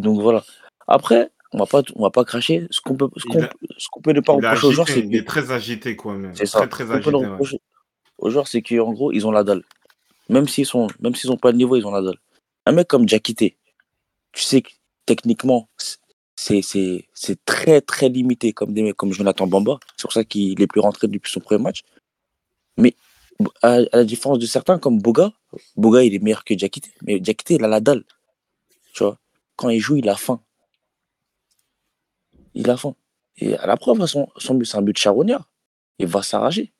Donc 0.00 0.20
voilà. 0.20 0.44
Après, 0.88 1.30
on 1.52 1.58
va 1.58 1.66
pas, 1.66 1.82
on 1.94 2.02
va 2.02 2.10
pas 2.10 2.24
cracher. 2.24 2.66
Ce 2.70 2.80
qu'on 2.80 2.96
peut, 2.96 3.08
ce 3.16 3.24
qu'on, 3.26 3.46
ce 3.78 3.86
qu'on 3.88 4.00
peut 4.00 4.10
ne 4.10 4.18
pas 4.18 4.32
reprocher 4.32 4.66
aux 4.66 4.72
joueurs, 4.72 4.88
c'est 4.88 5.04
qu'il 5.04 5.14
est 5.14 5.24
très 5.24 5.52
agité 5.52 5.94
quoi 5.94 6.16
même. 6.16 6.34
C'est 6.34 6.46
ça. 6.46 6.66
Très, 6.66 6.90
agité, 6.90 7.16
aux 8.18 8.28
joueurs, 8.28 8.48
c'est 8.48 8.60
qu'en 8.60 8.92
gros, 8.92 9.12
ils 9.12 9.24
ont 9.24 9.30
la 9.30 9.44
dalle. 9.44 9.62
Même 10.28 10.48
s'ils 10.48 10.66
sont, 10.66 10.88
même 10.98 11.14
s'ils 11.14 11.30
ont 11.30 11.36
pas 11.36 11.52
de 11.52 11.58
niveau, 11.58 11.76
ils 11.76 11.86
ont 11.86 11.92
la 11.92 12.02
dalle. 12.02 12.18
Un 12.66 12.72
mec 12.72 12.88
comme 12.88 13.08
Jakité, 13.08 13.56
tu 14.32 14.42
sais 14.42 14.62
que 14.62 14.70
techniquement, 15.06 15.68
c'est 16.34 16.64
très 17.44 17.80
très 17.82 18.08
limité 18.08 18.52
comme 18.52 18.74
des 18.74 18.82
mecs 18.82 18.96
comme 18.96 19.12
Jonathan 19.12 19.46
Bamba. 19.46 19.78
C'est 19.96 20.02
pour 20.02 20.12
ça 20.12 20.24
qu'il 20.24 20.60
est 20.60 20.66
plus 20.66 20.80
rentré 20.80 21.06
depuis 21.06 21.30
son 21.30 21.38
premier 21.38 21.62
match. 21.62 21.84
Mais 22.76 22.96
à, 23.62 23.78
la 23.92 24.04
différence 24.04 24.40
de 24.40 24.46
certains 24.46 24.80
comme 24.80 24.98
Boga, 24.98 25.30
Boga 25.76 26.02
il 26.04 26.14
est 26.14 26.18
meilleur 26.18 26.44
que 26.44 26.54
Diakité. 26.54 26.90
Mais 27.02 27.20
Diakité 27.20 27.54
il 27.54 27.64
a 27.64 27.68
la 27.68 27.80
dalle. 27.80 28.04
Tu 28.92 29.04
vois, 29.04 29.18
quand 29.56 29.68
il 29.68 29.80
joue, 29.80 29.96
il 29.96 30.08
a 30.08 30.16
faim. 30.16 30.40
Il 32.54 32.68
a 32.70 32.76
faim. 32.76 32.94
Et 33.38 33.56
à 33.56 33.66
la 33.66 33.76
preuve, 33.76 34.04
son, 34.06 34.28
son 34.36 34.54
but, 34.54 34.66
c'est 34.66 34.76
un 34.76 34.82
but 34.82 34.96
charognard. 34.96 35.48
Il 35.98 36.06
va 36.06 36.22
s'arracher. 36.22 36.72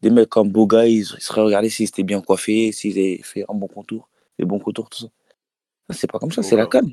Des 0.00 0.10
mecs 0.10 0.28
comme 0.28 0.50
Boga, 0.50 0.86
ils, 0.86 1.04
seraient 1.04 1.42
regardés 1.42 1.70
s'ils 1.70 1.88
étaient 1.88 2.02
bien 2.02 2.20
coiffés, 2.20 2.72
s'ils 2.72 2.98
avaient 2.98 3.20
fait 3.22 3.44
un 3.48 3.54
bon 3.54 3.68
contour, 3.68 4.08
des 4.38 4.44
bons 4.44 4.58
contours, 4.58 4.90
tout 4.90 4.98
ça. 4.98 5.06
C'est 5.90 6.10
pas 6.10 6.18
comme 6.18 6.32
ça, 6.32 6.42
c'est 6.42 6.56
la 6.56 6.66
canne. 6.66 6.92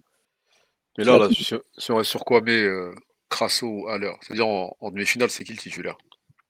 Mais 0.98 1.06
là, 1.06 1.18
là 1.18 1.30
si, 1.32 1.92
on 1.92 1.96
reste 1.96 2.10
sur 2.10 2.24
Kwame, 2.26 2.50
euh, 2.50 2.94
Crasso 3.30 3.88
à 3.88 3.98
l'heure, 3.98 4.18
c'est-à-dire 4.22 4.48
en, 4.48 4.92
demi-finale, 4.92 5.30
c'est 5.30 5.44
qui 5.44 5.54
le 5.54 5.58
titulaire? 5.58 5.98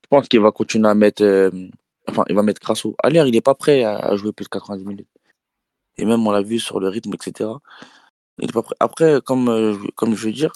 Je 0.03 0.07
pense 0.10 0.28
qu'il 0.28 0.39
va 0.39 0.51
continuer 0.51 0.89
à 0.89 0.95
mettre. 0.95 1.24
Euh, 1.24 1.51
enfin, 2.08 2.24
il 2.30 2.36
va 2.36 2.43
mettre 2.43 2.62
Crasso. 2.62 2.95
À 3.04 3.10
l'air, 3.10 3.26
il 3.28 3.32
n'est 3.32 3.41
pas 3.41 3.56
prêt 3.56 3.84
à, 3.84 4.16
jouer 4.16 4.32
plus 4.32 4.45
de 4.45 4.50
90 4.50 4.86
minutes. 4.86 5.10
Et 5.97 6.06
même, 6.06 6.26
on 6.26 6.32
l'a 6.32 6.41
vu 6.41 6.60
sur 6.60 6.80
le 6.80 6.88
rythme, 6.88 7.14
etc. 7.14 7.50
Il 8.39 8.50
est 8.50 8.54
pas 8.54 8.64
prêt. 8.64 8.76
Après, 8.80 9.20
comme, 9.26 9.50
euh, 9.50 9.76
comme 9.95 10.16
je 10.16 10.26
veux 10.26 10.32
dire, 10.32 10.54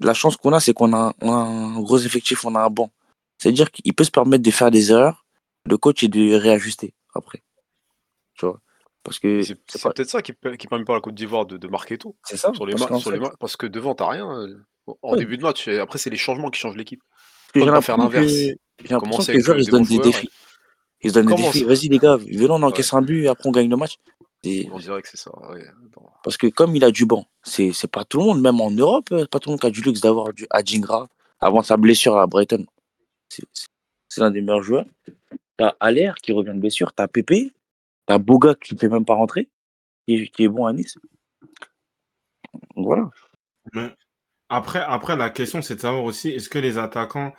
la 0.00 0.14
chance 0.14 0.36
qu'on 0.36 0.52
a, 0.52 0.60
c'est 0.60 0.74
qu'on 0.74 0.92
a, 0.92 1.14
un 1.20 1.80
gros 1.80 1.98
effectif, 1.98 2.44
on 2.44 2.54
a 2.54 2.60
un 2.60 2.70
banc. 2.70 2.92
C'est-à-dire 3.38 3.70
qu'il 3.70 3.94
peut 3.94 4.04
se 4.04 4.10
permettre 4.10 4.42
de 4.42 4.50
faire 4.50 4.70
des 4.70 4.92
erreurs, 4.92 5.24
le 5.66 5.76
coach, 5.76 6.02
et 6.02 6.08
de 6.08 6.34
réajuster 6.34 6.94
après. 7.14 7.42
Tu 8.34 8.46
vois? 8.46 8.60
Parce 9.02 9.18
que 9.18 9.42
c'est 9.42 9.54
peut-être 9.54 10.10
ça 10.10 10.20
qui, 10.20 10.32
qui 10.58 10.66
permet 10.66 10.84
pas 10.84 10.94
à 10.94 10.96
la 10.96 11.00
Côte 11.00 11.14
d'Ivoire 11.14 11.46
de, 11.46 11.68
marquer 11.68 11.96
tout. 11.96 12.16
C'est 12.24 12.36
ça. 12.36 12.52
Sur 12.54 12.66
les, 12.66 12.74
parce, 12.74 13.00
sur 13.00 13.12
les 13.12 13.20
parce 13.38 13.56
que 13.56 13.66
devant, 13.66 13.94
t'as 13.94 14.08
rien. 14.08 14.28
Euh, 14.40 14.56
en 15.02 15.16
début 15.16 15.36
de 15.36 15.42
match, 15.42 15.68
et 15.68 15.78
après, 15.78 15.98
c'est 15.98 16.10
les 16.10 16.16
changements 16.16 16.50
qui 16.50 16.58
changent 16.58 16.76
l'équipe. 16.76 17.02
J'ai 17.54 17.64
faire 17.82 17.96
l'inverse. 17.96 18.26
J'ai 18.32 18.58
l'impression 18.90 19.24
que 19.24 19.32
les 19.32 19.40
joueurs, 19.40 19.58
ils 19.58 19.64
se 19.64 19.70
donnent 19.70 19.84
des 19.84 19.98
défis. 19.98 20.30
Ils 21.06 21.10
se 21.10 21.14
donnent 21.14 21.26
des 21.26 21.36
défis. 21.36 21.62
Vas-y, 21.62 21.88
les 21.88 21.98
gars, 21.98 22.16
venons, 22.16 22.56
on 22.56 22.62
encaisse 22.64 22.92
un 22.92 23.00
but 23.00 23.22
et 23.22 23.28
après, 23.28 23.48
on 23.48 23.52
gagne 23.52 23.70
le 23.70 23.76
match. 23.76 23.98
On 24.44 24.78
dirait 24.78 25.02
que 25.02 25.08
c'est 25.08 25.16
ça. 25.16 25.30
Parce 26.24 26.36
que 26.36 26.48
comme 26.48 26.74
il 26.74 26.82
a 26.82 26.90
du 26.90 27.06
banc, 27.06 27.26
c'est 27.44 27.72
pas 27.90 28.04
tout 28.04 28.18
le 28.18 28.24
monde, 28.24 28.40
même 28.40 28.60
en 28.60 28.72
Europe, 28.72 29.06
euh, 29.12 29.24
pas 29.26 29.38
tout 29.38 29.48
le 29.48 29.52
monde 29.52 29.60
qui 29.60 29.66
a 29.68 29.70
du 29.70 29.82
luxe 29.82 30.00
d'avoir 30.00 30.32
du 30.32 30.46
Adjingra 30.50 31.08
avant 31.38 31.62
sa 31.62 31.76
blessure 31.76 32.18
à 32.18 32.26
Brighton. 32.26 32.66
C'est 33.28 34.20
l'un 34.20 34.32
des 34.32 34.40
meilleurs 34.40 34.62
joueurs. 34.62 34.86
T'as 35.56 35.74
Aller 35.78 36.10
qui 36.22 36.32
revient 36.32 36.54
de 36.54 36.60
blessure, 36.60 36.92
t'as 36.92 37.06
Pépé, 37.06 37.52
T'as 38.06 38.18
Boga 38.18 38.54
qui 38.56 38.74
ne 38.74 38.78
fait 38.78 38.88
même 38.88 39.04
pas 39.04 39.14
rentrer, 39.14 39.48
qui, 40.08 40.30
est 40.38 40.48
bon 40.48 40.66
à 40.66 40.72
Nice. 40.72 40.98
Voilà. 42.74 43.10
après, 44.48 44.80
après, 44.80 45.16
la 45.16 45.30
question, 45.30 45.62
c'est 45.62 45.76
de 45.76 45.80
savoir 45.80 46.02
aussi, 46.02 46.30
est-ce 46.30 46.48
que 46.48 46.58
les 46.58 46.78
attaquants 46.78 47.32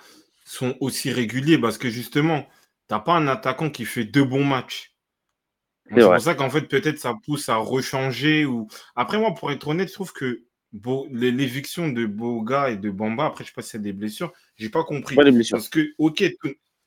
sont 0.46 0.76
aussi 0.80 1.12
réguliers? 1.12 1.58
Parce 1.58 1.78
que 1.78 1.90
justement, 1.90 2.46
tu 2.88 2.94
n'as 2.94 3.00
pas 3.00 3.14
un 3.14 3.28
attaquant 3.28 3.70
qui 3.70 3.86
fait 3.86 4.06
deux 4.06 4.24
bons 4.24 4.46
matchs. 4.46 4.94
C'est 5.90 6.02
pour 6.02 6.20
ça 6.20 6.36
qu'en 6.36 6.50
fait, 6.50 6.64
peut-être 6.64 7.00
ça 7.00 7.14
pousse 7.26 7.48
à 7.48 7.56
rechanger. 7.56 8.46
Ou... 8.46 8.68
Après, 8.96 9.18
moi, 9.18 9.34
pour 9.34 9.52
être 9.52 9.68
honnête, 9.70 9.88
je 9.88 9.94
trouve 9.94 10.12
que 10.12 10.44
l'éviction 11.12 11.88
de 11.88 12.06
Boga 12.06 12.72
et 12.72 12.76
de 12.78 12.90
Bamba, 12.90 13.28
après, 13.28 13.46
je 13.46 13.50
sais 13.50 13.54
pas 13.54 13.62
si 13.62 13.70
c'est 13.70 13.82
des 13.82 13.94
blessures, 13.94 14.34
j'ai 14.58 14.70
pas 14.70 14.84
compris. 14.84 15.16
Parce 15.50 15.70
que, 15.70 15.94
ok, 15.98 16.24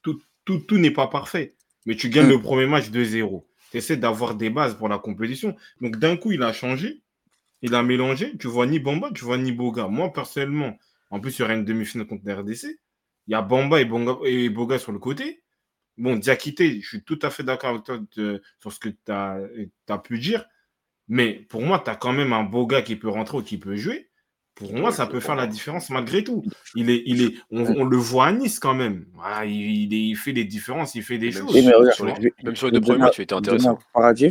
tout, 0.03 0.21
tout, 0.45 0.59
tout, 0.59 0.79
n'est 0.79 0.91
pas 0.91 1.07
parfait, 1.07 1.55
mais 1.87 1.97
tu 1.97 2.11
gagnes 2.11 2.27
mm. 2.27 2.31
le 2.31 2.43
premier 2.43 2.67
match 2.67 2.91
2-0 2.91 3.43
tu 3.71 3.77
essaies 3.77 3.97
d'avoir 3.97 4.35
des 4.35 4.51
bases 4.51 4.77
pour 4.77 4.89
la 4.89 4.99
compétition. 4.99 5.57
Donc 5.81 5.97
d'un 5.97 6.17
coup, 6.17 6.33
il 6.33 6.43
a 6.43 6.53
changé, 6.53 7.03
il 7.63 7.75
a 7.75 7.83
mélangé. 7.83 8.37
Tu 8.39 8.49
vois 8.49 8.67
ni 8.67 8.79
Bamba, 8.79 9.11
tu 9.15 9.25
vois 9.25 9.39
ni 9.39 9.53
Boga. 9.53 9.87
Moi, 9.87 10.13
personnellement, 10.13 10.77
en 11.11 11.21
plus, 11.21 11.39
il 11.39 11.43
y 11.43 11.45
aura 11.45 11.55
une 11.55 11.65
demi-finale 11.65 12.07
contre 12.07 12.23
la 12.27 12.41
RDC. 12.41 12.65
Il 13.27 13.33
y 13.33 13.35
a 13.35 13.43
Bamba 13.43 13.81
et, 13.81 13.89
et 14.25 14.49
Boga 14.49 14.79
sur 14.79 14.93
le 14.93 14.99
côté. 14.99 15.43
Bon, 16.01 16.17
Diakité, 16.17 16.81
je 16.81 16.89
suis 16.89 17.03
tout 17.03 17.19
à 17.21 17.29
fait 17.29 17.43
d'accord 17.43 17.71
avec 17.71 17.85
toi 17.85 17.99
sur 18.59 18.73
ce 18.73 18.79
que 18.79 18.89
tu 18.89 19.13
as, 19.13 19.39
as, 19.89 19.99
pu 19.99 20.19
dire. 20.19 20.47
Mais 21.09 21.35
pour 21.35 21.61
moi, 21.61 21.79
tu 21.85 21.91
as 21.91 21.97
quand 21.97 22.15
même 22.15 22.33
un 22.33 22.43
Boga 22.43 22.81
qui 22.81 22.97
peut 22.97 23.11
rentrer 23.11 23.37
ou 23.37 23.43
qui 23.43 23.59
peut 23.59 23.77
jouer. 23.77 24.09
Pour 24.55 24.73
moi, 24.73 24.93
ça 24.93 25.07
peut 25.07 25.21
faire 25.21 25.37
la 25.37 25.47
différence 25.47 25.91
malgré 25.91 26.25
tout. 26.25 26.43
Il 26.75 26.89
est, 26.89 27.03
il 27.05 27.23
est, 27.23 27.35
on, 27.51 27.85
le 27.85 27.97
voit 27.99 28.27
à 28.27 28.33
Nice 28.33 28.59
quand 28.59 28.75
même. 28.75 29.07
il, 29.45 29.93
il, 29.93 30.17
fait 30.17 30.33
des 30.33 30.45
différences, 30.45 30.95
il 30.95 31.03
fait 31.03 31.19
des 31.19 31.33
choses. 31.33 31.55
même 31.55 32.57
sur 32.57 32.67
les 32.67 32.73
deux 32.73 32.81
premiers 32.81 32.99
matchs, 32.99 33.19
il 33.19 33.23
était 33.23 33.35
intéressant. 33.35 33.79
je 33.95 34.31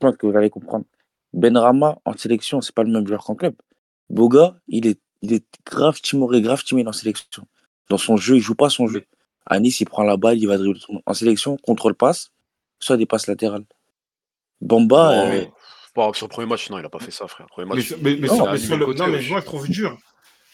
pense 0.00 0.16
que 0.16 0.26
vous 0.26 0.36
allez 0.36 0.50
comprendre. 0.50 0.86
Benrama, 1.34 1.98
en 2.06 2.16
sélection, 2.16 2.62
c'est 2.62 2.74
pas 2.74 2.84
le 2.84 2.92
même 2.92 3.06
joueur 3.06 3.24
qu'en 3.24 3.34
club. 3.34 3.54
Boga, 4.08 4.56
il 4.68 4.86
est, 4.86 5.00
il 5.20 5.34
est 5.34 5.44
grave 5.66 6.00
timoré, 6.00 6.40
grave 6.40 6.62
timide 6.64 6.88
en 6.88 6.92
sélection. 6.92 7.46
Dans 7.90 7.98
son 7.98 8.16
jeu, 8.16 8.36
il 8.36 8.40
joue 8.40 8.54
pas 8.54 8.70
son 8.70 8.86
jeu. 8.86 9.04
À 9.46 9.60
Nice, 9.60 9.80
il 9.80 9.86
prend 9.86 10.02
la 10.04 10.16
balle, 10.16 10.38
il 10.38 10.46
va 10.46 10.56
dribbler. 10.56 10.80
En 11.04 11.14
sélection, 11.14 11.56
contrôle 11.58 11.94
passe, 11.94 12.30
soit 12.78 12.96
des 12.96 13.06
passes 13.06 13.26
latérales. 13.26 13.64
Bamba, 14.60 15.28
euh, 15.28 15.44
sur 16.12 16.26
le 16.26 16.30
premier 16.30 16.46
match, 16.46 16.70
non, 16.70 16.78
il 16.78 16.82
n'a 16.82 16.88
pas 16.88 16.98
fait 16.98 17.10
ça, 17.10 17.28
frère. 17.28 17.46
Premier 17.46 17.68
match, 17.68 17.94
mais, 18.00 18.16
mais, 18.16 18.28
sur, 18.28 18.46
le, 18.76 18.94
non, 18.94 19.08
mais 19.08 19.20
moi, 19.28 19.40
je 19.40 19.44
trouve 19.44 19.68
dur. 19.68 19.98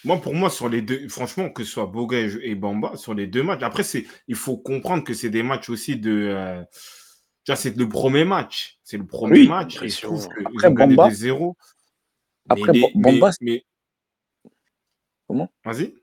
Moi, 0.04 0.20
pour 0.20 0.34
moi, 0.34 0.50
sur 0.50 0.68
les 0.68 0.82
deux, 0.82 1.08
franchement, 1.08 1.50
que 1.50 1.62
ce 1.62 1.70
soit 1.70 1.86
Boga 1.86 2.18
et 2.18 2.54
Bamba, 2.54 2.96
sur 2.96 3.14
les 3.14 3.26
deux 3.26 3.42
matchs, 3.42 3.62
après, 3.62 3.82
il 4.26 4.34
faut 4.34 4.56
comprendre 4.56 5.04
que 5.04 5.14
c'est 5.14 5.30
des 5.30 5.42
matchs 5.42 5.68
aussi 5.70 5.96
de. 5.96 6.28
Euh, 6.34 6.62
c'est 7.54 7.76
le 7.76 7.88
premier 7.88 8.24
match. 8.24 8.78
C'est 8.84 8.96
le 8.96 9.06
premier 9.06 9.46
match. 9.46 9.82
Et 9.82 9.88
je 9.88 10.02
trouve 10.02 10.28
après, 10.44 10.70
Bamba, 10.70 11.08
des 11.08 11.14
zéros. 11.14 11.56
Après, 12.48 12.72
Bamba. 12.94 13.30
Mais, 13.40 13.64
Comment? 15.26 15.48
Vas-y. 15.64 15.94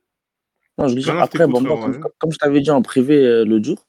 Non, 0.77 0.87
je 0.87 0.95
dis 0.95 1.09
après, 1.09 1.47
Bamba, 1.47 1.75
comme, 2.19 2.31
je 2.31 2.37
t'avais 2.37 2.61
dit 2.61 2.69
en 2.69 2.81
privé 2.81 3.17
euh, 3.17 3.45
le 3.45 3.61
jour, 3.63 3.87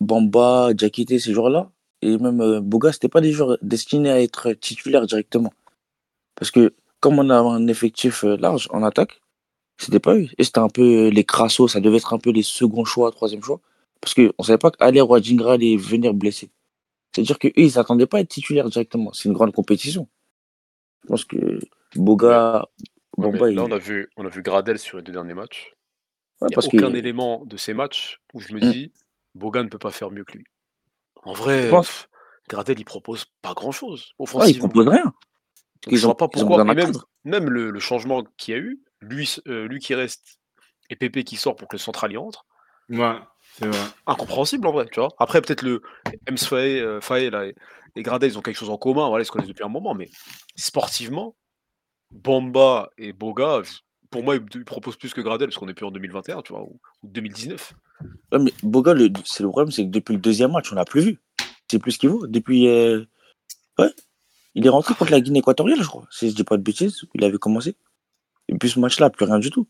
Bamba, 0.00 0.72
Diakité, 0.72 1.18
ces 1.18 1.32
joueurs-là, 1.32 1.70
et 2.02 2.16
même 2.16 2.40
euh, 2.40 2.60
Boga, 2.60 2.92
c'était 2.92 3.08
pas 3.08 3.20
des 3.20 3.32
joueurs 3.32 3.58
destinés 3.60 4.10
à 4.10 4.20
être 4.20 4.52
titulaires 4.52 5.06
directement. 5.06 5.52
Parce 6.34 6.50
que 6.50 6.74
comme 7.00 7.18
on 7.18 7.28
a 7.30 7.38
un 7.38 7.66
effectif 7.66 8.24
euh, 8.24 8.36
large 8.36 8.68
en 8.70 8.82
attaque, 8.82 9.20
c'était 9.76 10.00
pas 10.00 10.14
eux. 10.14 10.28
Et 10.38 10.44
c'était 10.44 10.58
un 10.58 10.68
peu 10.68 11.08
les 11.08 11.24
crassos, 11.24 11.68
ça 11.68 11.80
devait 11.80 11.98
être 11.98 12.14
un 12.14 12.18
peu 12.18 12.30
les 12.30 12.42
seconds 12.42 12.84
choix, 12.84 13.10
troisième 13.10 13.42
choix. 13.42 13.60
Parce 14.00 14.14
qu'on 14.14 14.32
ne 14.38 14.44
savait 14.44 14.58
pas 14.58 14.70
qu'Aler 14.70 15.02
ou 15.02 15.14
Adjingra 15.14 15.54
allait 15.54 15.76
venir 15.76 16.14
blesser. 16.14 16.50
C'est-à-dire 17.12 17.38
qu'eux, 17.38 17.52
ils 17.56 17.74
n'attendaient 17.76 18.06
pas 18.06 18.18
à 18.18 18.20
être 18.20 18.28
titulaires 18.28 18.68
directement. 18.70 19.12
C'est 19.12 19.28
une 19.28 19.34
grande 19.34 19.52
compétition. 19.52 20.08
Je 21.02 21.08
pense 21.08 21.24
que 21.24 21.58
Boga. 21.96 22.66
Bamba, 23.18 23.50
là, 23.50 23.64
on, 23.64 23.72
a 23.72 23.78
vu, 23.78 24.08
on 24.16 24.24
a 24.24 24.28
vu 24.28 24.42
Gradel 24.42 24.78
sur 24.78 24.96
les 24.96 25.02
deux 25.02 25.12
derniers 25.12 25.34
matchs. 25.34 25.74
Il 26.42 26.46
n'y 26.48 26.54
a 26.54 26.66
aucun 26.66 26.94
élément 26.94 27.44
de 27.44 27.56
ces 27.56 27.74
matchs 27.74 28.20
où 28.32 28.40
je 28.40 28.54
me 28.54 28.58
mm. 28.58 28.70
dis, 28.72 28.92
Boga 29.34 29.62
ne 29.62 29.68
peut 29.68 29.78
pas 29.78 29.90
faire 29.90 30.10
mieux 30.10 30.24
que 30.24 30.38
lui. 30.38 30.44
En 31.22 31.32
vrai, 31.32 31.70
Gradel, 32.48 32.80
il 32.80 32.84
propose 32.84 33.26
pas 33.42 33.54
grand-chose. 33.54 34.12
Ouais, 34.18 34.50
il 34.50 34.58
propose 34.58 34.88
rien. 34.88 35.12
je 35.88 36.04
vois 36.04 36.16
pas 36.16 36.28
pourquoi. 36.28 36.64
même, 36.64 36.92
même 37.24 37.48
le, 37.48 37.78
changement 37.78 38.24
qu'il 38.36 38.54
y 38.54 38.56
a 38.56 38.60
eu, 38.60 38.80
lui, 39.00 39.36
euh, 39.46 39.68
lui 39.68 39.78
qui 39.78 39.94
reste 39.94 40.40
et 40.88 40.96
Pépé 40.96 41.22
qui 41.24 41.36
sort 41.36 41.54
pour 41.54 41.68
que 41.68 41.76
le 41.76 41.80
central 41.80 42.12
y 42.12 42.16
entre. 42.16 42.46
Ouais, 42.88 43.14
c'est 43.54 43.68
vrai. 43.68 43.78
Incompréhensible 44.06 44.66
en 44.66 44.72
vrai, 44.72 44.86
tu 44.90 44.98
vois. 44.98 45.10
Après, 45.18 45.40
peut-être 45.40 45.62
le 45.62 45.80
Ems 46.28 46.36
Faye, 46.36 46.80
euh, 46.80 47.30
là, 47.30 47.46
et, 47.46 48.02
Gradel, 48.02 48.30
ils 48.30 48.38
ont 48.38 48.42
quelque 48.42 48.56
chose 48.56 48.70
en 48.70 48.76
commun. 48.76 49.08
Voilà, 49.08 49.22
ils 49.22 49.26
se 49.26 49.30
connaissent 49.30 49.48
depuis 49.48 49.64
un 49.64 49.68
moment, 49.68 49.94
mais 49.94 50.10
sportivement, 50.56 51.36
Bamba 52.10 52.90
et 52.98 53.12
Boga, 53.12 53.62
pour 54.10 54.24
moi, 54.24 54.36
ils 54.36 54.64
proposent 54.64 54.96
plus 54.96 55.14
que 55.14 55.20
Gradel, 55.20 55.48
parce 55.48 55.58
qu'on 55.58 55.68
est 55.68 55.74
plus 55.74 55.86
en 55.86 55.90
2021, 55.90 56.42
tu 56.42 56.52
vois, 56.52 56.62
ou, 56.62 56.80
2019. 57.04 57.74
mais 58.32 58.52
Boga, 58.62 58.94
c'est 59.24 59.42
le 59.42 59.48
problème, 59.48 59.70
c'est 59.70 59.84
que 59.84 59.90
depuis 59.90 60.14
le 60.14 60.20
deuxième 60.20 60.52
match, 60.52 60.72
on 60.72 60.74
n'a 60.74 60.84
plus 60.84 61.00
vu. 61.00 61.18
C'est 61.70 61.78
plus 61.78 61.92
ce 61.92 61.98
qu'il 61.98 62.10
vaut. 62.10 62.26
Depuis. 62.26 62.66
Euh, 62.66 63.04
ouais. 63.78 63.90
Il 64.54 64.66
est 64.66 64.70
rentré 64.70 64.94
contre 64.94 65.12
la 65.12 65.20
Guinée 65.20 65.38
équatoriale, 65.38 65.80
je 65.80 65.86
crois. 65.86 66.06
Si 66.10 66.28
je 66.28 66.34
dis 66.34 66.42
pas 66.42 66.56
de 66.56 66.62
bêtises, 66.62 67.04
il 67.14 67.24
avait 67.24 67.38
commencé. 67.38 67.76
Et 68.48 68.58
puis 68.58 68.68
ce 68.68 68.80
match-là, 68.80 69.08
plus 69.10 69.24
rien 69.24 69.38
du 69.38 69.50
tout. 69.50 69.68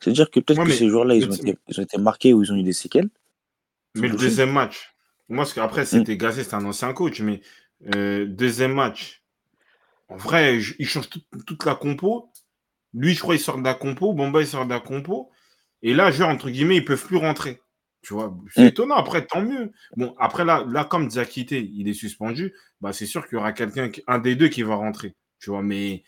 C'est-à-dire 0.00 0.30
que 0.30 0.40
peut-être 0.40 0.64
que 0.64 0.72
ces 0.72 0.88
joueurs-là, 0.88 1.14
ils, 1.14 1.28
ont 1.28 1.82
été, 1.82 1.98
marqués 1.98 2.32
ou 2.32 2.42
ils 2.42 2.50
ont 2.50 2.56
eu 2.56 2.62
des 2.62 2.72
séquelles. 2.72 3.10
Mais 3.94 4.08
le 4.08 4.16
deuxième 4.16 4.50
match, 4.50 4.94
moi, 5.28 5.44
parce 5.44 5.52
qu'après, 5.52 5.84
c'était 5.84 6.14
mm. 6.14 6.18
Gazé, 6.18 6.44
c'était 6.44 6.56
un 6.56 6.64
ancien 6.64 6.92
coach, 6.94 7.20
mais 7.20 7.42
euh, 7.94 8.26
deuxième 8.26 8.72
match, 8.72 9.22
en 10.08 10.16
vrai, 10.16 10.58
il 10.78 10.86
change 10.86 11.08
toute 11.46 11.64
la 11.64 11.74
compo. 11.74 12.32
Lui, 12.94 13.14
je 13.14 13.20
crois, 13.20 13.34
il 13.34 13.40
sort 13.40 13.58
de 13.58 13.64
la 13.64 13.74
compo. 13.74 14.12
Bomba, 14.12 14.40
il 14.40 14.46
sort 14.46 14.66
de 14.66 14.70
la 14.70 14.80
compo. 14.80 15.30
Et 15.82 15.94
là, 15.94 16.10
genre, 16.10 16.28
entre 16.28 16.50
guillemets, 16.50 16.76
ils 16.76 16.84
peuvent 16.84 17.04
plus 17.04 17.16
rentrer. 17.16 17.60
Tu 18.02 18.14
vois, 18.14 18.36
c'est 18.50 18.64
mm. 18.64 18.66
étonnant. 18.66 18.96
Après, 18.96 19.24
tant 19.24 19.42
mieux. 19.42 19.72
Bon, 19.96 20.14
après, 20.18 20.44
là, 20.44 20.64
là 20.68 20.84
comme 20.84 21.08
Diakité, 21.08 21.70
il 21.74 21.88
est 21.88 21.94
suspendu, 21.94 22.52
bah, 22.80 22.92
c'est 22.92 23.06
sûr 23.06 23.26
qu'il 23.26 23.38
y 23.38 23.40
aura 23.40 23.52
quelqu'un, 23.52 23.90
un 24.08 24.18
des 24.18 24.34
deux 24.34 24.48
qui 24.48 24.62
va 24.62 24.74
rentrer. 24.74 25.14
Tu 25.38 25.50
vois, 25.50 25.62
mais 25.62 26.02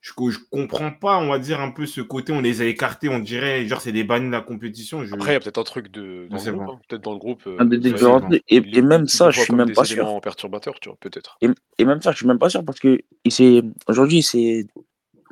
je, 0.00 0.12
je 0.30 0.38
comprends 0.50 0.92
pas, 0.92 1.18
on 1.18 1.28
va 1.28 1.38
dire, 1.38 1.60
un 1.60 1.72
peu 1.72 1.86
ce 1.86 2.00
côté, 2.00 2.32
on 2.32 2.40
les 2.40 2.62
a 2.62 2.64
écartés, 2.64 3.08
on 3.08 3.18
dirait, 3.18 3.66
genre, 3.66 3.80
c'est 3.80 3.92
des 3.92 4.04
bannis 4.04 4.28
de 4.28 4.32
la 4.32 4.40
compétition. 4.40 5.00
Après, 5.12 5.32
il 5.32 5.34
y 5.34 5.36
a 5.36 5.40
peut-être 5.40 5.58
un 5.58 5.64
truc 5.64 5.90
de, 5.90 6.28
dans 6.30 6.38
le 6.38 6.52
groupe, 6.52 6.70
hein. 6.70 6.80
peut-être 6.88 7.02
dans 7.02 7.12
le 7.12 7.18
groupe. 7.18 7.42
Euh, 7.46 8.38
et, 8.48 8.82
même 8.82 9.08
ça, 9.08 9.30
je 9.30 9.40
suis 9.40 9.52
même 9.52 9.72
pas 9.72 9.84
sûr. 9.84 10.20
perturbateur, 10.20 10.78
tu 10.80 10.88
vois, 10.88 10.98
peut-être. 11.00 11.36
Et, 11.40 11.84
même 11.84 12.00
ça, 12.00 12.12
je 12.12 12.18
suis 12.18 12.26
même 12.26 12.38
pas 12.38 12.48
sûr 12.48 12.64
parce 12.64 12.78
que 12.78 13.00
aujourd'hui, 13.88 14.22
c'est 14.22 14.66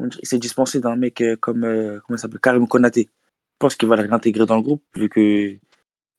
il 0.01 0.29
s'est 0.29 0.39
dispensé 0.39 0.81
d'un 0.81 0.97
mec 0.97 1.21
euh, 1.21 1.37
comme 1.37 1.65
euh, 1.65 2.01
comment 2.07 2.17
s'appelle 2.17 2.41
Karim 2.41 2.69
Konaté. 2.69 3.09
Je 3.11 3.57
pense 3.59 3.77
qu'il 3.77 3.89
va 3.89 3.97
le 3.97 4.03
réintégrer 4.03 4.47
dans 4.47 4.57
le 4.57 4.63
groupe 4.63 4.83
vu 4.95 5.09
que 5.09 5.21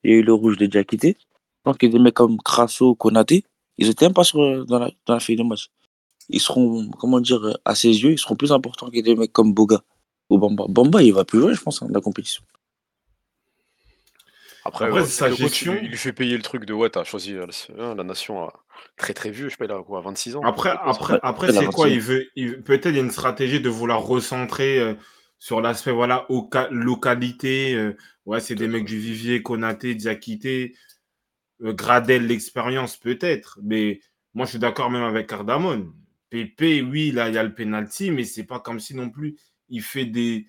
il 0.03 0.11
y 0.11 0.13
a 0.13 0.17
eu 0.17 0.21
le 0.23 0.33
rouge 0.33 0.57
de 0.57 0.65
Diakité. 0.65 1.17
Je 1.19 1.61
pense 1.63 1.77
que 1.77 1.87
des 1.87 1.99
mecs 1.99 2.13
comme 2.13 2.37
Crasso, 2.37 2.95
Konaté, 2.95 3.43
ils 3.77 3.89
étaient 3.89 4.05
même 4.05 4.13
pas 4.13 4.23
sur, 4.23 4.65
dans, 4.65 4.79
la, 4.79 4.91
dans 5.05 5.19
feuille 5.19 5.35
de 5.35 5.43
match. 5.43 5.69
Ils 6.29 6.39
seront, 6.39 6.89
comment 6.91 7.19
dire, 7.19 7.57
à 7.65 7.75
ses 7.75 7.89
yeux, 7.89 8.11
ils 8.11 8.19
seront 8.19 8.35
plus 8.35 8.51
importants 8.51 8.89
que 8.89 8.99
des 9.01 9.15
mecs 9.15 9.33
comme 9.33 9.53
Boga 9.53 9.81
ou 10.29 10.37
Bamba. 10.37 10.65
Bamba, 10.69 11.01
il 11.01 11.13
va 11.13 11.25
plus 11.25 11.39
jouer, 11.39 11.53
je 11.53 11.61
pense, 11.61 11.81
hein, 11.81 11.87
dans 11.87 11.95
la 11.95 12.01
compétition. 12.01 12.43
Après, 14.65 15.05
sa 15.05 15.31
gestion... 15.31 15.77
il 15.81 15.89
lui 15.89 15.97
fait 15.97 16.13
payer 16.13 16.35
le 16.35 16.43
truc 16.43 16.65
de 16.65 16.73
ouais, 16.73 16.89
t'as 16.89 17.03
choisi 17.03 17.33
euh, 17.33 17.45
hein, 17.77 17.95
la 17.95 18.03
nation 18.03 18.43
à 18.43 18.53
très 18.97 19.13
très 19.13 19.29
vieux, 19.29 19.45
je 19.45 19.51
sais 19.51 19.57
pas, 19.57 19.65
il 19.65 19.71
a 19.71 19.81
quoi, 19.83 20.01
26 20.01 20.35
ans. 20.35 20.41
Après, 20.43 20.71
après, 20.83 21.19
après 21.21 21.53
c'est 21.53 21.65
quoi 21.67 21.89
Il 21.89 22.01
veut, 22.01 22.27
peut-être 22.65 22.87
il 22.87 22.95
y 22.95 22.99
a 22.99 23.01
une 23.01 23.11
stratégie 23.11 23.61
de 23.61 23.69
vouloir 23.69 24.01
recentrer 24.01 24.79
euh, 24.79 24.93
sur 25.37 25.61
l'aspect 25.61 25.91
voilà 25.91 26.27
localité. 26.71 27.73
Euh, 27.75 27.95
ouais, 28.25 28.39
c'est 28.39 28.55
des 28.55 28.67
mecs 28.67 28.85
du 28.85 28.97
Vivier, 28.97 29.41
Konaté, 29.41 29.95
Diakité, 29.95 30.75
Gradel, 31.61 32.27
l'expérience 32.27 32.97
peut-être. 32.97 33.59
Mais 33.63 34.01
moi, 34.33 34.45
je 34.45 34.51
suis 34.51 34.59
d'accord 34.59 34.89
même 34.89 35.03
avec 35.03 35.27
Cardamone. 35.27 35.93
Pépé, 36.29 36.81
oui, 36.81 37.11
là, 37.11 37.29
il 37.29 37.35
y 37.35 37.37
a 37.37 37.43
le 37.43 37.53
penalty, 37.53 38.11
mais 38.11 38.23
c'est 38.23 38.43
pas 38.43 38.59
comme 38.59 38.79
si 38.79 38.95
non 38.95 39.09
plus 39.09 39.35
il 39.69 39.81
fait 39.81 40.05
des, 40.05 40.47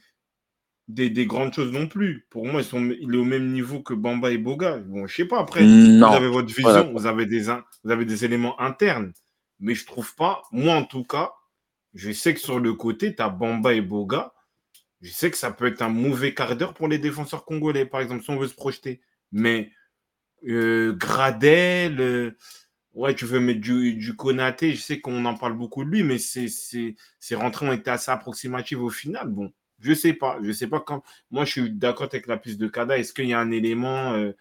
des, 0.95 1.27
grandes 1.27 1.53
choses 1.53 1.73
non 1.73 1.87
plus. 1.87 2.27
Pour 2.31 2.47
moi, 2.47 2.61
ils 2.61 2.67
sont, 2.67 2.85
il 2.85 3.15
est 3.15 3.19
au 3.19 3.25
même 3.25 3.53
niveau 3.53 3.81
que 3.81 3.95
Bamba 3.95 4.31
et 4.31 4.39
Boga. 4.39 4.79
Bon, 4.79 5.07
je 5.07 5.15
sais 5.15 5.25
pas, 5.25 5.39
après, 5.39 5.63
vous 5.63 6.05
avez 6.05 6.29
votre 6.29 6.49
vision, 6.49 6.93
vous, 6.93 7.07
avez 7.07 7.27
des, 7.27 7.43
vous 7.85 7.91
avez 7.91 8.05
des 8.05 8.25
éléments 8.25 8.61
internes, 8.61 9.13
mais 9.59 9.75
je 9.75 9.87
trouve 9.87 10.15
pas, 10.15 10.43
moi 10.53 10.75
en 10.75 10.85
tout 10.85 11.05
cas, 11.05 11.33
je 11.95 12.13
sais 12.13 12.35
que 12.35 12.41
sur 12.41 12.61
le 12.61 12.75
côté, 12.75 13.15
tu 13.15 13.23
as 13.23 13.29
Bamba 13.29 13.75
et 13.75 13.81
Boga. 13.81 14.33
Je 15.01 15.11
sais 15.11 15.31
que 15.31 15.37
ça 15.37 15.51
peut 15.51 15.67
être 15.67 15.83
un 15.83 15.89
mauvais 15.89 16.35
quart 16.35 16.57
d'heure 16.57 16.75
pour 16.75 16.87
les 16.87 16.99
défenseurs 16.99 17.45
congolais, 17.45 17.87
par 17.87 18.01
exemple, 18.01 18.23
si 18.23 18.31
on 18.31 18.39
veut 18.39 18.49
se 18.49 18.55
projeter. 18.55 19.01
Mais 19.33 19.73
euh, 20.47 20.93
Gradel, 20.93 22.01
euh, 22.01 22.37
ouais, 22.93 23.15
tu 23.15 23.25
veux 23.25 23.41
mettre 23.41 23.61
du, 23.61 23.95
du 23.95 24.15
Konaté, 24.15 24.75
je 24.75 24.81
sais 24.81 25.01
qu'on 25.01 25.25
en 25.25 25.35
parle 25.35 25.55
beaucoup 25.55 25.85
de 25.85 25.91
lui, 25.91 26.03
mais 26.03 26.19
ces 26.19 26.95
rentrées 27.33 27.69
ont 27.69 27.73
été 27.73 27.91
assez 27.91 28.11
approximatives 28.11 28.83
au 28.83 28.91
final. 28.91 29.29
Bon, 29.29 29.51
je 29.81 29.95
sais 29.95 30.13
pas. 30.13 30.39
Je 30.43 30.53
sais 30.53 30.67
pas 30.67 30.81
quand. 30.81 31.03
Moi, 31.31 31.45
je 31.45 31.53
suis 31.53 31.71
d'accord 31.71 32.09
avec 32.11 32.27
la 32.27 32.37
piste 32.37 32.59
de 32.59 32.69
Kada. 32.69 32.99
Est-ce 32.99 33.13
qu'il 33.13 33.27
y 33.27 33.33
a 33.33 33.41
un 33.41 33.51
élément. 33.51 34.15
Euh, 34.15 34.33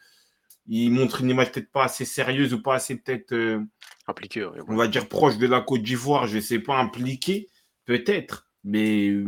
il 0.68 0.92
montre 0.92 1.22
une 1.22 1.32
image 1.32 1.52
peut-être 1.52 1.72
pas 1.72 1.86
assez 1.86 2.06
sérieuse 2.06 2.54
ou 2.54 2.62
pas 2.62 2.76
assez 2.76 2.96
peut-être. 2.96 3.34
Euh, 3.34 3.64
impliqué. 4.08 4.48
On 4.68 4.76
va 4.76 4.88
dire 4.88 5.08
proche 5.08 5.38
de 5.38 5.48
la 5.48 5.62
Côte 5.62 5.82
d'Ivoire? 5.82 6.28
Je 6.28 6.40
sais 6.40 6.60
pas, 6.60 6.78
impliqué. 6.78 7.50
Peut-être. 7.86 8.48
Mais 8.64 9.10
euh, 9.10 9.26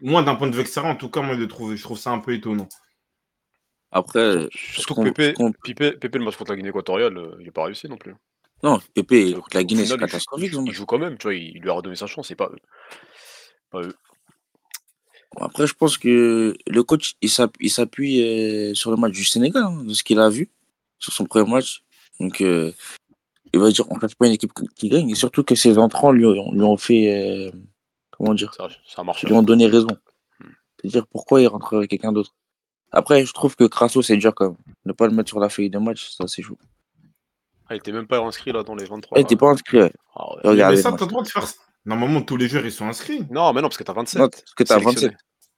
moi, 0.00 0.22
d'un 0.22 0.34
point 0.34 0.48
de 0.48 0.54
vue 0.54 0.60
extérieur, 0.60 0.92
en 0.92 0.96
tout 0.96 1.10
cas, 1.10 1.22
moi, 1.22 1.36
je 1.36 1.44
trouve, 1.44 1.74
je 1.74 1.82
trouve 1.82 1.98
ça 1.98 2.10
un 2.10 2.18
peu 2.18 2.34
étonnant. 2.34 2.68
Après, 3.90 4.48
surtout 4.50 4.96
que 4.96 5.10
Pépé, 5.10 5.92
Pépé, 5.92 6.18
le 6.18 6.24
match 6.24 6.36
contre 6.36 6.50
la 6.50 6.56
Guinée 6.56 6.70
équatoriale, 6.70 7.36
il 7.38 7.46
n'a 7.46 7.52
pas 7.52 7.64
réussi 7.64 7.88
non 7.88 7.96
plus. 7.96 8.14
Non, 8.64 8.80
Pépé 8.92 9.34
contre 9.34 9.56
la 9.56 9.62
Guinée, 9.62 9.86
c'est 9.86 9.96
catastrophique. 9.96 10.52
Il, 10.52 10.72
joue 10.72 10.84
quand 10.84 10.98
même, 10.98 11.16
tu 11.16 11.28
vois, 11.28 11.34
il, 11.34 11.60
lui 11.60 11.70
a 11.70 11.74
redonné 11.74 11.94
sa 11.94 12.08
chance, 12.08 12.26
c'est 12.26 12.34
pas 12.34 12.50
Pas 13.70 13.82
eux. 13.82 13.94
Après, 15.40 15.66
je 15.66 15.74
pense 15.74 15.98
que 15.98 16.56
le 16.66 16.82
coach, 16.82 17.14
il 17.20 17.30
s'appuie 17.30 18.22
euh, 18.22 18.74
sur 18.74 18.90
le 18.90 18.96
match 18.96 19.12
du 19.12 19.24
Sénégal, 19.24 19.62
hein, 19.64 19.84
de 19.84 19.94
ce 19.94 20.02
qu'il 20.02 20.18
a 20.20 20.28
vu 20.28 20.50
sur 20.98 21.12
son 21.12 21.24
premier 21.24 21.50
match. 21.50 21.82
Donc, 22.20 22.40
euh, 22.40 22.72
il 23.52 23.60
va 23.60 23.70
dire 23.70 23.90
on 23.90 23.94
ne 23.94 24.00
pas 24.00 24.26
une 24.26 24.32
équipe 24.32 24.52
qui 24.74 24.88
gagne. 24.88 25.10
Et 25.10 25.14
surtout 25.14 25.44
que 25.44 25.54
ses 25.54 25.78
entrants 25.78 26.12
lui, 26.12 26.26
ont 26.26 26.76
fait. 26.76 27.48
Euh, 27.48 27.50
comment 28.10 28.34
dire 28.34 28.52
ça, 28.54 28.68
ça 28.86 29.02
a 29.02 29.04
marché. 29.04 29.26
Lui 29.26 29.34
ont 29.34 29.42
donné 29.42 29.66
raison. 29.66 29.88
Hmm. 30.40 30.48
C'est-à-dire 30.80 31.06
pourquoi 31.06 31.40
il 31.40 31.46
rentre 31.46 31.76
avec 31.76 31.90
quelqu'un 31.90 32.12
d'autre? 32.12 32.34
Après, 32.92 33.24
je 33.26 33.32
trouve 33.32 33.56
que 33.56 33.64
Crasso, 33.64 34.02
c'est 34.02 34.16
dur 34.16 34.34
quand 34.34 34.50
même. 34.50 34.56
Ne 34.84 34.92
pas 34.92 35.06
le 35.06 35.14
mettre 35.14 35.28
sur 35.28 35.40
la 35.40 35.48
feuille 35.48 35.70
de 35.70 35.78
match, 35.78 36.10
ça, 36.10 36.26
c'est 36.28 36.42
chaud. 36.42 36.58
Ah, 37.68 37.74
il 37.74 37.78
était 37.78 37.92
même 37.92 38.06
pas 38.06 38.18
inscrit 38.18 38.52
là 38.52 38.62
dans 38.62 38.74
les 38.74 38.84
23. 38.84 39.18
il 39.18 39.22
n'était 39.22 39.36
pas 39.36 39.48
inscrit, 39.48 39.78
ouais. 39.78 39.92
Ah, 40.14 40.36
mais 40.44 40.76
ça, 40.76 40.92
t'as 40.92 41.04
le 41.04 41.10
droit 41.10 41.22
de 41.22 41.28
faire 41.28 41.46
ça. 41.46 41.56
Normalement, 41.86 42.22
tous 42.22 42.36
les 42.36 42.48
joueurs, 42.48 42.64
ils 42.64 42.72
sont 42.72 42.86
inscrits. 42.86 43.26
Non, 43.30 43.52
mais 43.52 43.60
non, 43.60 43.68
parce 43.68 43.76
que 43.76 43.84
t'as 43.84 43.92
27. 43.92 44.20
Non, 44.20 44.28
parce 44.28 44.54
que 44.54 44.64
t'as 44.64 44.78
27. 44.78 45.12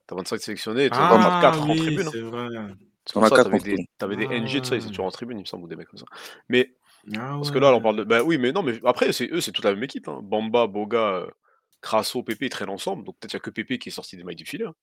T'as 0.06 0.16
25 0.16 0.40
sélectionnés 0.40 0.84
et 0.86 0.90
t'as 0.90 0.98
ah, 0.98 1.40
4 1.40 1.62
en 1.62 1.74
tribune. 1.74 2.06
Hein. 2.06 2.74
C'est 3.04 3.18
vrai. 3.18 3.30
t'avais 3.30 3.58
des, 3.58 3.88
avais 4.00 4.16
des 4.16 4.26
NG 4.26 4.60
de 4.60 4.66
ça, 4.66 4.76
ils 4.76 4.78
étaient 4.78 4.88
toujours 4.88 5.06
en 5.06 5.10
tribune, 5.10 5.38
il 5.38 5.42
me 5.42 5.46
semble, 5.46 5.64
ou 5.64 5.68
des 5.68 5.76
mecs 5.76 5.88
comme 5.88 5.98
ça. 5.98 6.06
Mais, 6.48 6.74
ah 7.16 7.34
parce 7.36 7.50
que 7.50 7.58
là, 7.58 7.72
on 7.74 7.80
parle 7.80 7.96
de. 7.96 8.04
Bah 8.04 8.22
oui, 8.22 8.38
mais 8.38 8.52
non, 8.52 8.62
mais 8.62 8.80
après, 8.84 9.12
c'est 9.12 9.28
eux, 9.32 9.40
c'est 9.40 9.52
toute 9.52 9.64
la 9.64 9.74
même 9.74 9.82
équipe. 9.82 10.08
Hein. 10.08 10.20
Bamba, 10.22 10.66
Boga, 10.66 11.26
Crasso, 11.80 12.22
Pépé, 12.22 12.46
ils 12.46 12.50
traînent 12.50 12.70
ensemble. 12.70 13.04
Donc 13.04 13.16
peut-être 13.18 13.30
qu'il 13.30 13.38
n'y 13.38 13.42
a 13.42 13.44
que 13.44 13.50
Pépé 13.50 13.78
qui 13.78 13.88
est 13.88 13.92
sorti 13.92 14.16
des 14.16 14.24
mailles 14.24 14.36
du 14.36 14.44
filet. 14.44 14.66
Hein. 14.66 14.74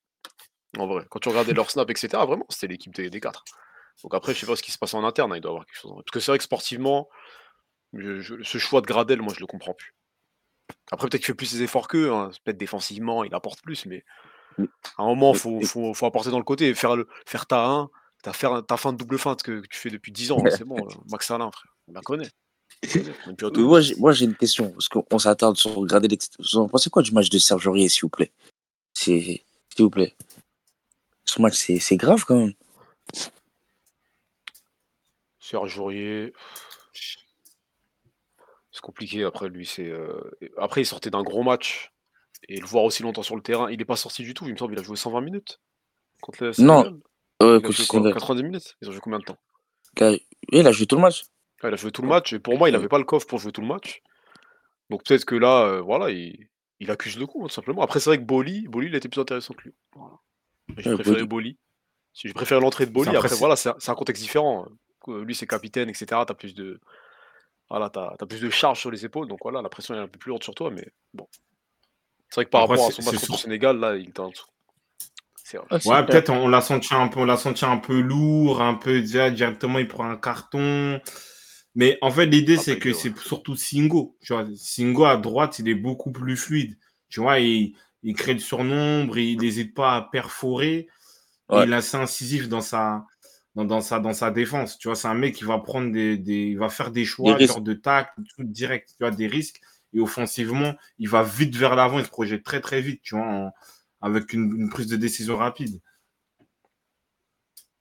En 0.77 0.87
vrai, 0.87 1.05
quand 1.09 1.19
tu 1.19 1.29
regardais 1.29 1.53
leur 1.53 1.69
snap, 1.69 1.89
etc., 1.89 2.07
vraiment, 2.25 2.45
c'était 2.49 2.67
l'équipe 2.67 2.93
des, 2.93 3.09
des 3.09 3.19
4. 3.19 3.43
Donc 4.03 4.13
après, 4.13 4.33
je 4.33 4.39
sais 4.39 4.45
pas 4.45 4.55
ce 4.55 4.63
qui 4.63 4.71
se 4.71 4.77
passe 4.77 4.93
en 4.93 5.03
interne, 5.03 5.33
il 5.35 5.41
doit 5.41 5.51
y 5.51 5.53
avoir 5.53 5.65
quelque 5.65 5.79
chose. 5.79 5.91
Parce 5.93 6.11
que 6.11 6.19
c'est 6.19 6.31
vrai 6.31 6.37
que 6.37 6.43
sportivement, 6.43 7.09
ce 7.93 8.57
choix 8.57 8.81
de 8.81 8.87
Gradel, 8.87 9.21
moi, 9.21 9.33
je 9.35 9.39
le 9.39 9.45
comprends 9.45 9.73
plus. 9.73 9.93
Après, 10.91 11.07
peut-être 11.07 11.21
qu'il 11.21 11.27
fait 11.27 11.33
plus 11.33 11.47
ses 11.47 11.63
efforts 11.63 11.87
qu'eux. 11.87 12.11
Hein. 12.11 12.31
Peut-être 12.43 12.57
défensivement, 12.57 13.23
il 13.23 13.33
apporte 13.33 13.61
plus, 13.61 13.85
mais 13.85 14.03
à 14.59 15.03
un 15.03 15.05
moment, 15.05 15.33
il 15.33 15.39
faut, 15.39 15.93
faut, 15.93 16.05
apporter 16.05 16.29
dans 16.29 16.37
le 16.37 16.43
côté. 16.43 16.73
Faire, 16.73 16.95
le, 16.95 17.07
faire 17.25 17.45
ta 17.45 17.65
1, 17.65 17.89
ta, 18.21 18.33
faire, 18.33 18.65
ta 18.65 18.77
fin 18.77 18.93
de 18.93 18.97
double 18.97 19.17
feinte 19.17 19.43
que, 19.43 19.61
tu 19.61 19.79
fais 19.79 19.89
depuis 19.89 20.11
10 20.11 20.31
ans. 20.31 20.43
Hein, 20.45 20.49
c'est 20.51 20.65
bon, 20.65 20.77
euh, 20.77 20.93
Max 21.09 21.29
Alain, 21.31 21.51
frère. 21.51 21.75
On 21.87 21.93
la 21.93 22.01
connaît. 22.01 22.29
moi, 23.97 24.11
j'ai 24.11 24.25
une 24.25 24.35
question. 24.35 24.71
Parce 24.71 24.87
qu'on 24.87 25.19
s'attarde 25.19 25.57
sur 25.57 25.75
regarder 25.75 26.17
Vous 26.39 26.57
en 26.57 26.69
pensez 26.69 26.89
quoi 26.89 27.01
du 27.01 27.11
match 27.11 27.29
de 27.29 27.37
Serge 27.37 27.67
Aurier, 27.67 27.89
s'il 27.89 28.01
vous 28.01 28.09
plaît? 28.09 28.31
S'il 28.93 29.39
vous 29.77 29.89
plaît. 29.89 30.15
Ce 31.25 31.41
match, 31.41 31.55
c'est 31.55 31.97
grave 31.97 32.25
quand 32.25 32.37
même. 32.37 32.53
Serge 35.39 35.77
Aurier. 35.79 36.33
C'est 38.83 38.87
compliqué 38.87 39.23
après 39.23 39.47
lui. 39.47 39.65
C'est 39.65 39.87
euh, 39.87 40.19
après 40.57 40.81
il 40.81 40.85
sortait 40.85 41.09
d'un 41.09 41.23
gros 41.23 41.41
match 41.41 41.93
et 42.49 42.59
le 42.59 42.65
voir 42.65 42.83
aussi 42.83 43.01
longtemps 43.01 43.23
sur 43.23 43.37
le 43.37 43.41
terrain, 43.41 43.71
il 43.71 43.77
n'est 43.77 43.85
pas 43.85 43.95
sorti 43.95 44.23
du 44.23 44.33
tout. 44.33 44.45
Il 44.45 44.51
me 44.51 44.57
semble 44.57 44.73
qu'il 44.73 44.79
a 44.81 44.83
joué 44.83 44.97
120 44.97 45.21
minutes 45.21 45.61
contre 46.21 46.43
le 46.43 46.51
Non, 46.59 46.99
euh, 47.41 47.61
il 47.63 47.65
a 47.65 47.71
joué 47.71 48.11
90 48.11 48.43
minutes? 48.43 48.75
Ils 48.81 48.89
ont 48.89 48.91
joué 48.91 48.99
combien 49.01 49.19
de 49.19 49.23
temps? 49.23 49.37
Il 50.51 50.67
a 50.67 50.71
joué 50.73 50.85
tout 50.85 50.97
le 50.97 51.01
match. 51.01 51.23
il 51.63 51.69
a 51.69 51.75
joué 51.77 51.91
tout 51.91 52.01
le 52.01 52.09
match 52.09 52.33
et 52.33 52.39
pour 52.39 52.57
moi 52.57 52.67
il 52.67 52.73
n'avait 52.73 52.89
pas 52.89 52.97
le 52.97 53.05
coffre 53.05 53.25
pour 53.25 53.39
jouer 53.39 53.53
tout 53.53 53.61
le 53.61 53.67
match. 53.67 54.01
Donc 54.89 55.05
peut-être 55.05 55.23
que 55.23 55.35
là, 55.35 55.63
euh, 55.65 55.81
voilà, 55.81 56.09
il, 56.09 56.47
il, 56.81 56.91
accuse 56.91 57.17
le 57.17 57.25
coup 57.25 57.41
tout 57.47 57.53
simplement. 57.53 57.83
Après 57.83 58.01
c'est 58.01 58.09
vrai 58.09 58.17
que 58.17 58.23
Boli, 58.23 58.67
Boli 58.67 58.87
il 58.87 58.95
était 58.95 59.07
plus 59.07 59.21
intéressant 59.21 59.53
que 59.53 59.63
lui. 59.63 59.73
Voilà. 59.95 60.15
J'ai 60.77 60.93
préféré 60.93 61.25
Boli. 61.25 61.57
Si 62.13 62.27
je 62.27 62.33
préfère 62.33 62.59
l'entrée 62.59 62.85
de 62.85 62.91
Boli, 62.91 63.15
après 63.15 63.35
voilà, 63.35 63.55
c'est 63.55 63.89
un 63.89 63.95
contexte 63.95 64.21
différent. 64.21 64.67
Lui 65.07 65.35
c'est 65.35 65.47
capitaine, 65.47 65.89
etc. 65.89 66.05
T'as 66.27 66.33
plus 66.33 66.53
de 66.53 66.79
voilà, 67.69 67.89
t'as 67.89 68.15
as 68.19 68.25
plus 68.25 68.41
de 68.41 68.49
charge 68.49 68.79
sur 68.79 68.91
les 68.91 69.05
épaules, 69.05 69.27
donc 69.27 69.39
voilà, 69.41 69.61
la 69.61 69.69
pression 69.69 69.95
est 69.95 69.99
un 69.99 70.07
peu 70.07 70.19
plus 70.19 70.29
lourde 70.29 70.43
sur 70.43 70.55
toi, 70.55 70.69
mais 70.69 70.87
bon. 71.13 71.27
C'est 72.29 72.35
vrai 72.35 72.45
que 72.45 72.49
par 72.49 72.67
rapport 72.67 72.87
à 72.87 72.91
son 72.91 73.03
match 73.03 73.19
contre 73.19 73.31
le 73.33 73.37
Sénégal, 73.37 73.79
là, 73.79 73.95
il 73.95 74.09
était 74.09 74.19
en 74.19 74.29
dessous. 74.29 74.45
Ouais, 75.85 76.05
peut-être 76.05 76.31
on 76.31 76.47
l'a 76.47 76.61
senti 76.61 76.95
un 76.95 77.07
peu, 77.07 77.19
on 77.19 77.25
l'a 77.25 77.37
senti 77.37 77.63
un 77.65 77.77
peu 77.77 77.99
lourd, 77.99 78.61
un 78.61 78.73
peu 78.73 79.01
directement 79.01 79.77
il 79.77 79.87
prend 79.87 80.09
un 80.09 80.17
carton. 80.17 80.99
Mais 81.75 81.97
en 82.01 82.11
fait, 82.11 82.25
l'idée 82.25 82.57
c'est 82.57 82.79
que 82.79 82.93
c'est 82.93 83.15
surtout 83.17 83.55
Singo. 83.55 84.17
Tu 84.21 84.33
vois, 84.33 84.47
Singo 84.55 85.05
à 85.05 85.17
droite, 85.17 85.59
il 85.59 85.67
est 85.69 85.75
beaucoup 85.75 86.11
plus 86.11 86.37
fluide. 86.37 86.77
Tu 87.09 87.19
vois, 87.19 87.39
il, 87.39 87.75
il 88.01 88.15
crée 88.15 88.33
le 88.33 88.39
surnombre, 88.39 89.17
il 89.17 89.37
n'hésite 89.39 89.75
pas 89.75 89.95
à 89.95 90.01
perforer. 90.01 90.87
Il 91.51 91.71
est 91.71 91.75
assez 91.75 91.97
incisif 91.97 92.49
dans 92.49 92.61
sa, 92.61 93.05
dans, 93.55 93.81
sa, 93.81 93.99
dans 93.99 94.13
sa 94.13 94.31
défense. 94.31 94.77
Tu 94.77 94.87
vois, 94.87 94.95
c'est 94.95 95.07
un 95.07 95.13
mec 95.13 95.35
qui 95.35 95.43
va 95.43 95.59
prendre 95.59 95.91
des, 95.91 96.15
il 96.25 96.57
va 96.57 96.69
faire 96.69 96.91
des 96.91 97.05
choix 97.05 97.35
de 97.37 97.73
tac, 97.73 98.11
direct, 98.39 98.89
tu 98.97 99.03
vois, 99.03 99.11
des 99.11 99.27
risques. 99.27 99.61
Et 99.93 99.99
offensivement, 99.99 100.73
il 100.97 101.07
va 101.07 101.21
vite 101.21 101.55
vers 101.55 101.75
l'avant, 101.75 101.99
il 101.99 102.05
se 102.05 102.09
projette 102.09 102.43
très 102.43 102.61
très 102.61 102.81
vite, 102.81 103.01
tu 103.03 103.15
vois, 103.15 103.51
avec 104.01 104.33
une, 104.33 104.69
prise 104.69 104.87
de 104.87 104.95
décision 104.95 105.37
rapide. 105.37 105.79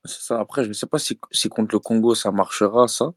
C'est 0.04 0.20
ça. 0.20 0.40
Après, 0.40 0.64
je 0.64 0.68
ne 0.68 0.72
sais 0.74 0.86
pas 0.86 0.98
si, 0.98 1.16
contre 1.48 1.74
le 1.74 1.78
Congo 1.78 2.14
ça 2.14 2.30
marchera, 2.30 2.86
ça. 2.86 3.14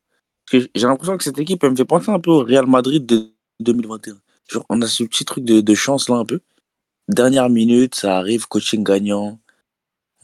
J'ai 0.50 0.70
l'impression 0.76 1.18
que 1.18 1.24
cette 1.24 1.40
équipe, 1.40 1.64
elle 1.64 1.72
me 1.72 1.76
fait 1.76 1.84
penser 1.84 2.10
un 2.12 2.20
peu 2.20 2.30
au 2.30 2.44
Real 2.44 2.68
Madrid 2.68 3.06
de 3.06 3.34
2021. 3.60 4.16
Genre, 4.48 4.66
on 4.70 4.82
a 4.82 4.88
ce 4.88 5.04
petit 5.04 5.26
truc 5.26 5.44
de, 5.44 5.60
de 5.60 5.76
chance 5.76 6.08
là 6.08 6.18
un 6.18 6.26
peu. 6.26 6.40
Dernière 7.10 7.50
minute, 7.50 7.96
ça 7.96 8.18
arrive, 8.18 8.48
coaching 8.48 8.84
gagnant. 8.84 9.40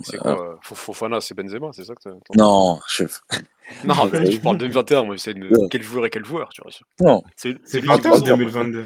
C'est 0.03 0.17
quoi 0.17 0.59
Fofana, 0.61 1.21
c'est 1.21 1.33
Benzema, 1.33 1.69
c'est 1.73 1.83
ça 1.83 1.95
que 1.95 2.01
tu 2.01 2.37
Non, 2.37 2.79
chef. 2.87 3.21
Non, 3.85 3.95
tu 4.09 4.39
parles 4.39 4.57
de 4.57 4.67
2021, 4.67 5.03
moi, 5.03 5.17
c'est 5.17 5.33
quel 5.69 5.81
joueur 5.81 6.05
et 6.05 6.09
quel 6.09 6.25
joueur, 6.25 6.49
tu 6.49 6.61
vois. 6.61 6.71
Non. 6.99 7.23
C'est 7.35 7.53
2022. 7.53 8.85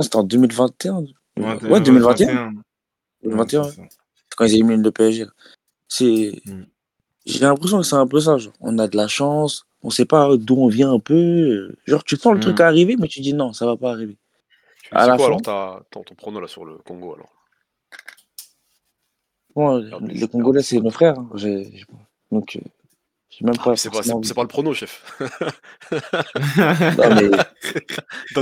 c'était 0.00 0.16
en 0.16 0.24
2021. 0.24 1.04
Ouais, 1.38 1.80
2021. 1.80 2.52
2021. 3.22 3.62
Quand 4.36 4.44
ils 4.44 4.54
éliminent 4.54 4.82
le 4.82 4.90
PSG. 4.90 5.26
C'est. 5.88 6.42
Hmm. 6.46 6.64
J'ai 7.24 7.40
l'impression 7.40 7.78
que 7.78 7.84
c'est 7.84 7.96
un 7.96 8.06
peu 8.06 8.20
ça. 8.20 8.38
Genre. 8.38 8.52
On 8.60 8.78
a 8.78 8.88
de 8.88 8.96
la 8.96 9.08
chance, 9.08 9.66
on 9.82 9.90
sait 9.90 10.04
pas 10.04 10.36
d'où 10.36 10.56
on 10.56 10.68
vient 10.68 10.92
un 10.92 10.98
peu. 10.98 11.74
Genre, 11.86 12.04
tu 12.04 12.16
sens 12.16 12.34
le 12.34 12.40
truc 12.40 12.58
hmm. 12.58 12.62
arriver, 12.62 12.96
mais 12.98 13.08
tu 13.08 13.20
dis 13.20 13.34
non, 13.34 13.52
ça 13.52 13.66
va 13.66 13.76
pas 13.76 13.92
arriver. 13.92 14.16
C'est 14.82 14.90
quoi 14.90 15.00
alors 15.00 15.42
ton, 15.90 16.02
ton 16.02 16.14
prono 16.14 16.40
là 16.40 16.48
sur 16.48 16.64
le 16.64 16.78
Congo 16.78 17.14
alors? 17.14 17.35
Les 19.56 20.28
Congolais, 20.28 20.62
c'est 20.62 20.78
nos 20.78 20.90
frères. 20.90 21.18
Hein. 21.18 21.28
Donc, 22.30 22.56
euh, 22.56 22.60
même 23.42 23.54
ah, 23.58 23.64
pas. 23.64 23.76
c'est 23.76 23.90
pas, 23.90 24.00
pas, 24.02 24.42
le 24.42 24.48
prono, 24.48 24.72
chef. 24.72 25.20
non, 25.20 27.14
mais... 27.14 27.30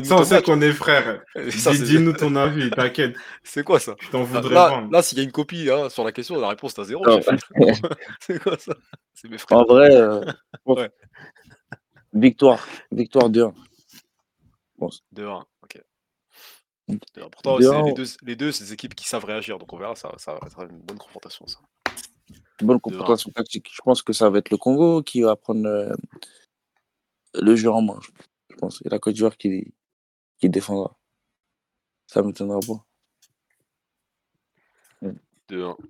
Ça, 0.04 0.38
on 0.38 0.42
qu'on 0.42 0.60
est 0.60 0.72
frères. 0.72 1.22
Dis-nous 1.36 2.12
ton 2.12 2.36
avis, 2.36 2.70
t'inquiète. 2.70 3.16
C'est 3.42 3.64
quoi 3.64 3.80
ça? 3.80 3.96
Je 4.00 4.10
t'en 4.10 4.22
voudrais 4.22 4.54
Là, 4.54 4.86
là 4.90 5.02
s'il 5.02 5.18
y 5.18 5.20
a 5.20 5.24
une 5.24 5.32
copie 5.32 5.68
hein, 5.70 5.88
sur 5.88 6.04
la 6.04 6.12
question, 6.12 6.40
la 6.40 6.48
réponse, 6.48 6.74
t'as 6.74 6.84
zéro. 6.84 7.04
c'est 8.20 8.40
quoi 8.40 8.58
ça? 8.58 8.74
C'est 9.14 9.28
mes 9.28 9.38
frères. 9.38 9.58
En 9.58 9.64
vrai, 9.64 9.90
euh, 9.94 10.20
victoire. 12.12 12.66
Victoire 12.92 13.30
2-1. 13.30 13.52
Bon. 14.78 14.90
2-1, 15.14 15.42
ok. 15.62 15.82
Pourtant, 17.32 17.58
les 17.58 17.92
deux, 17.92 18.04
les 18.22 18.36
deux, 18.36 18.52
c'est 18.52 18.64
des 18.64 18.72
équipes 18.72 18.94
qui 18.94 19.08
savent 19.08 19.24
réagir, 19.24 19.58
donc 19.58 19.72
on 19.72 19.78
verra, 19.78 19.94
ça, 19.94 20.12
ça 20.18 20.34
va 20.34 20.46
être 20.46 20.70
une 20.70 20.78
bonne 20.78 20.98
confrontation. 20.98 21.46
Ça. 21.46 21.58
Bonne 22.60 22.80
confrontation 22.80 23.30
tactique. 23.30 23.68
Je 23.72 23.80
pense 23.82 24.02
que 24.02 24.12
ça 24.12 24.30
va 24.30 24.38
être 24.38 24.50
le 24.50 24.56
Congo 24.56 25.02
qui 25.02 25.22
va 25.22 25.34
prendre 25.36 25.66
euh, 25.66 25.94
le 27.34 27.56
jeu 27.56 27.70
en 27.70 27.82
main. 27.82 27.98
Je 28.50 28.56
pense. 28.56 28.82
Et 28.84 28.88
la 28.88 28.98
Côte 28.98 29.14
d'Ivoire 29.14 29.36
qui, 29.36 29.74
qui 30.38 30.48
défendra. 30.48 30.96
Ça 32.06 32.22
me 32.22 32.32
tiendra 32.32 32.60
pas. 32.60 32.84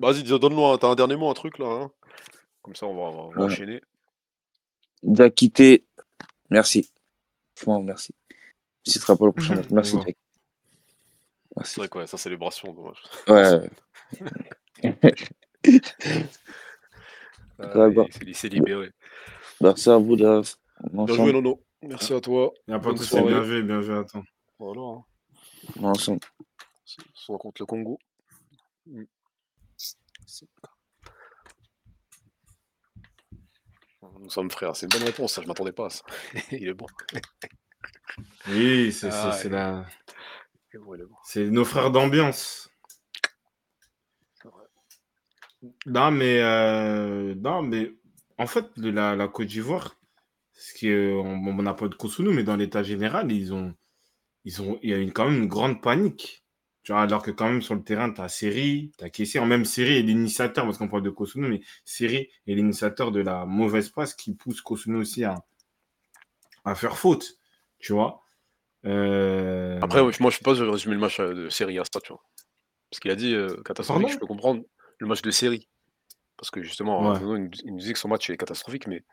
Vas-y, 0.01 0.23
donne-moi, 0.25 0.79
t'as 0.79 0.89
un 0.89 0.95
dernier 0.95 1.17
mot, 1.17 1.31
un 1.31 1.35
truc 1.35 1.59
là. 1.59 1.67
Hein 1.67 1.91
Comme 2.63 2.75
ça, 2.75 2.87
on 2.87 2.95
va, 2.95 3.03
on 3.03 3.31
va 3.31 3.45
enchaîner. 3.45 3.81
D'Akité, 5.03 5.87
merci. 6.51 6.91
Franchement, 7.55 7.83
merci. 7.83 8.15
Ce 8.85 8.99
sera 8.99 9.17
pour 9.17 9.27
le 9.27 9.33
prochain 9.33 9.55
match. 9.71 9.71
Merci. 9.71 9.97
C'est 11.63 11.81
vrai 11.81 11.89
quoi, 11.89 12.07
sa 12.07 12.19
célébration, 12.19 12.73
dommage. 12.73 13.03
Ouais. 13.29 13.71
ah, 17.59 17.89
il 18.27 18.35
s'est 18.35 18.49
libéré. 18.49 18.91
Merci 19.61 19.91
à 19.91 19.97
vous. 19.97 20.17
Bien 20.17 20.43
joué, 21.07 21.33
Nono. 21.33 21.63
Merci 21.83 22.13
à 22.13 22.21
toi. 22.21 22.53
Il 22.67 22.71
n'y 22.71 22.77
a 22.77 22.81
pas 22.81 22.93
de 22.93 22.99
souci, 22.99 23.21
bien 23.23 23.43
joué, 23.43 23.63
bien 23.63 23.81
joué 23.81 23.99
à 23.99 24.05
toi. 24.05 24.23
Voilà. 24.59 24.81
Hein. 24.81 25.05
Ensemble. 25.83 26.21
Soit 27.15 27.39
contre 27.39 27.63
le 27.63 27.67
Congo. 27.67 27.99
Mm. 28.87 29.05
Nous 34.21 34.31
sommes 34.31 34.51
frères, 34.51 34.77
c'est 34.77 34.87
une 34.87 34.99
bonne 34.99 35.09
réponse, 35.09 35.35
ça, 35.35 35.43
je 35.43 35.47
m'attendais 35.47 35.73
pas 35.73 35.87
à 35.87 35.91
ça. 35.91 36.05
il 36.53 36.69
est 36.69 36.75
bon. 36.75 36.87
Oui, 38.49 38.93
c'est 38.93 39.11
ah, 39.11 39.37
la. 39.51 39.87
C'est 41.25 41.51
nos 41.51 41.65
frères 41.65 41.91
d'ambiance. 41.91 42.71
Non, 45.87 46.11
mais, 46.11 46.41
euh, 46.41 47.35
non, 47.37 47.63
mais 47.63 47.95
en 48.39 48.47
fait, 48.47 48.67
la, 48.77 49.17
la 49.17 49.29
Côte 49.29 49.47
d'Ivoire, 49.47 49.97
ce 50.53 50.75
qui 50.75 50.91
on 50.93 51.63
n'a 51.63 51.75
pas 51.75 51.89
de 51.89 51.95
Kosunu, 51.95 52.35
mais 52.35 52.45
dans 52.45 52.57
l'état 52.57 52.83
général, 52.83 53.33
ils 53.33 53.55
ont, 53.55 53.75
ils 54.45 54.61
ont, 54.63 54.79
il 54.83 54.91
y 54.91 54.95
a 54.95 54.99
une, 54.99 55.13
quand 55.13 55.25
même 55.25 55.43
une 55.43 55.49
grande 55.49 55.81
panique. 55.81 56.45
Tu 56.83 56.93
vois, 56.93 57.03
alors 57.03 57.23
que 57.23 57.31
quand 57.31 57.49
même 57.49 57.63
sur 57.63 57.75
le 57.75 57.83
terrain, 57.83 58.13
tu 58.13 58.21
as 58.21 58.29
Série, 58.29 58.93
tu 58.99 59.05
as 59.05 59.11
Kessé. 59.11 59.39
En 59.39 59.47
même 59.47 59.65
Série 59.65 59.97
est 59.97 60.03
l'initiateur, 60.03 60.65
parce 60.65 60.77
qu'on 60.77 60.89
parle 60.89 61.03
de 61.03 61.11
Kosunu, 61.11 61.49
mais 61.49 61.61
Série 61.85 62.29
est 62.47 62.55
l'initiateur 62.55 63.11
de 63.11 63.21
la 63.21 63.47
mauvaise 63.47 63.89
passe 63.89 64.15
qui 64.15 64.35
pousse 64.35 64.61
Kosunu 64.61 64.99
aussi 64.99 65.25
à, 65.25 65.35
à 66.65 66.75
faire 66.75 66.99
faute. 66.99 67.39
Tu 67.79 67.95
vois 67.95 68.24
euh, 68.87 69.79
Après, 69.83 70.03
moi, 70.03 70.11
je 70.13 70.23
ne 70.23 70.31
sais 70.31 70.39
pas 70.43 70.53
résumer 70.53 70.95
le 70.95 71.01
match 71.01 71.21
euh, 71.21 71.35
de 71.35 71.49
série 71.49 71.79
à 71.79 71.85
ça, 71.85 72.01
tu 72.01 72.13
vois. 72.13 72.23
Parce 72.91 73.01
qu'il 73.01 73.11
a 73.11 73.17
dit 73.17 73.35
euh, 73.35 73.57
catastrophique, 73.65 74.13
je 74.13 74.19
peux 74.19 74.27
comprendre 74.27 74.63
le 74.99 75.07
match 75.07 75.23
de 75.23 75.31
série. 75.31 75.69
Parce 76.37 76.51
que 76.51 76.63
justement, 76.63 77.15
il, 77.15 77.51
nous 77.67 77.79
dit 77.79 77.93
que 77.93 77.99
son 77.99 78.09
match 78.09 78.29
est 78.31 78.37
catastrophique, 78.37 78.87
mais 78.87 79.05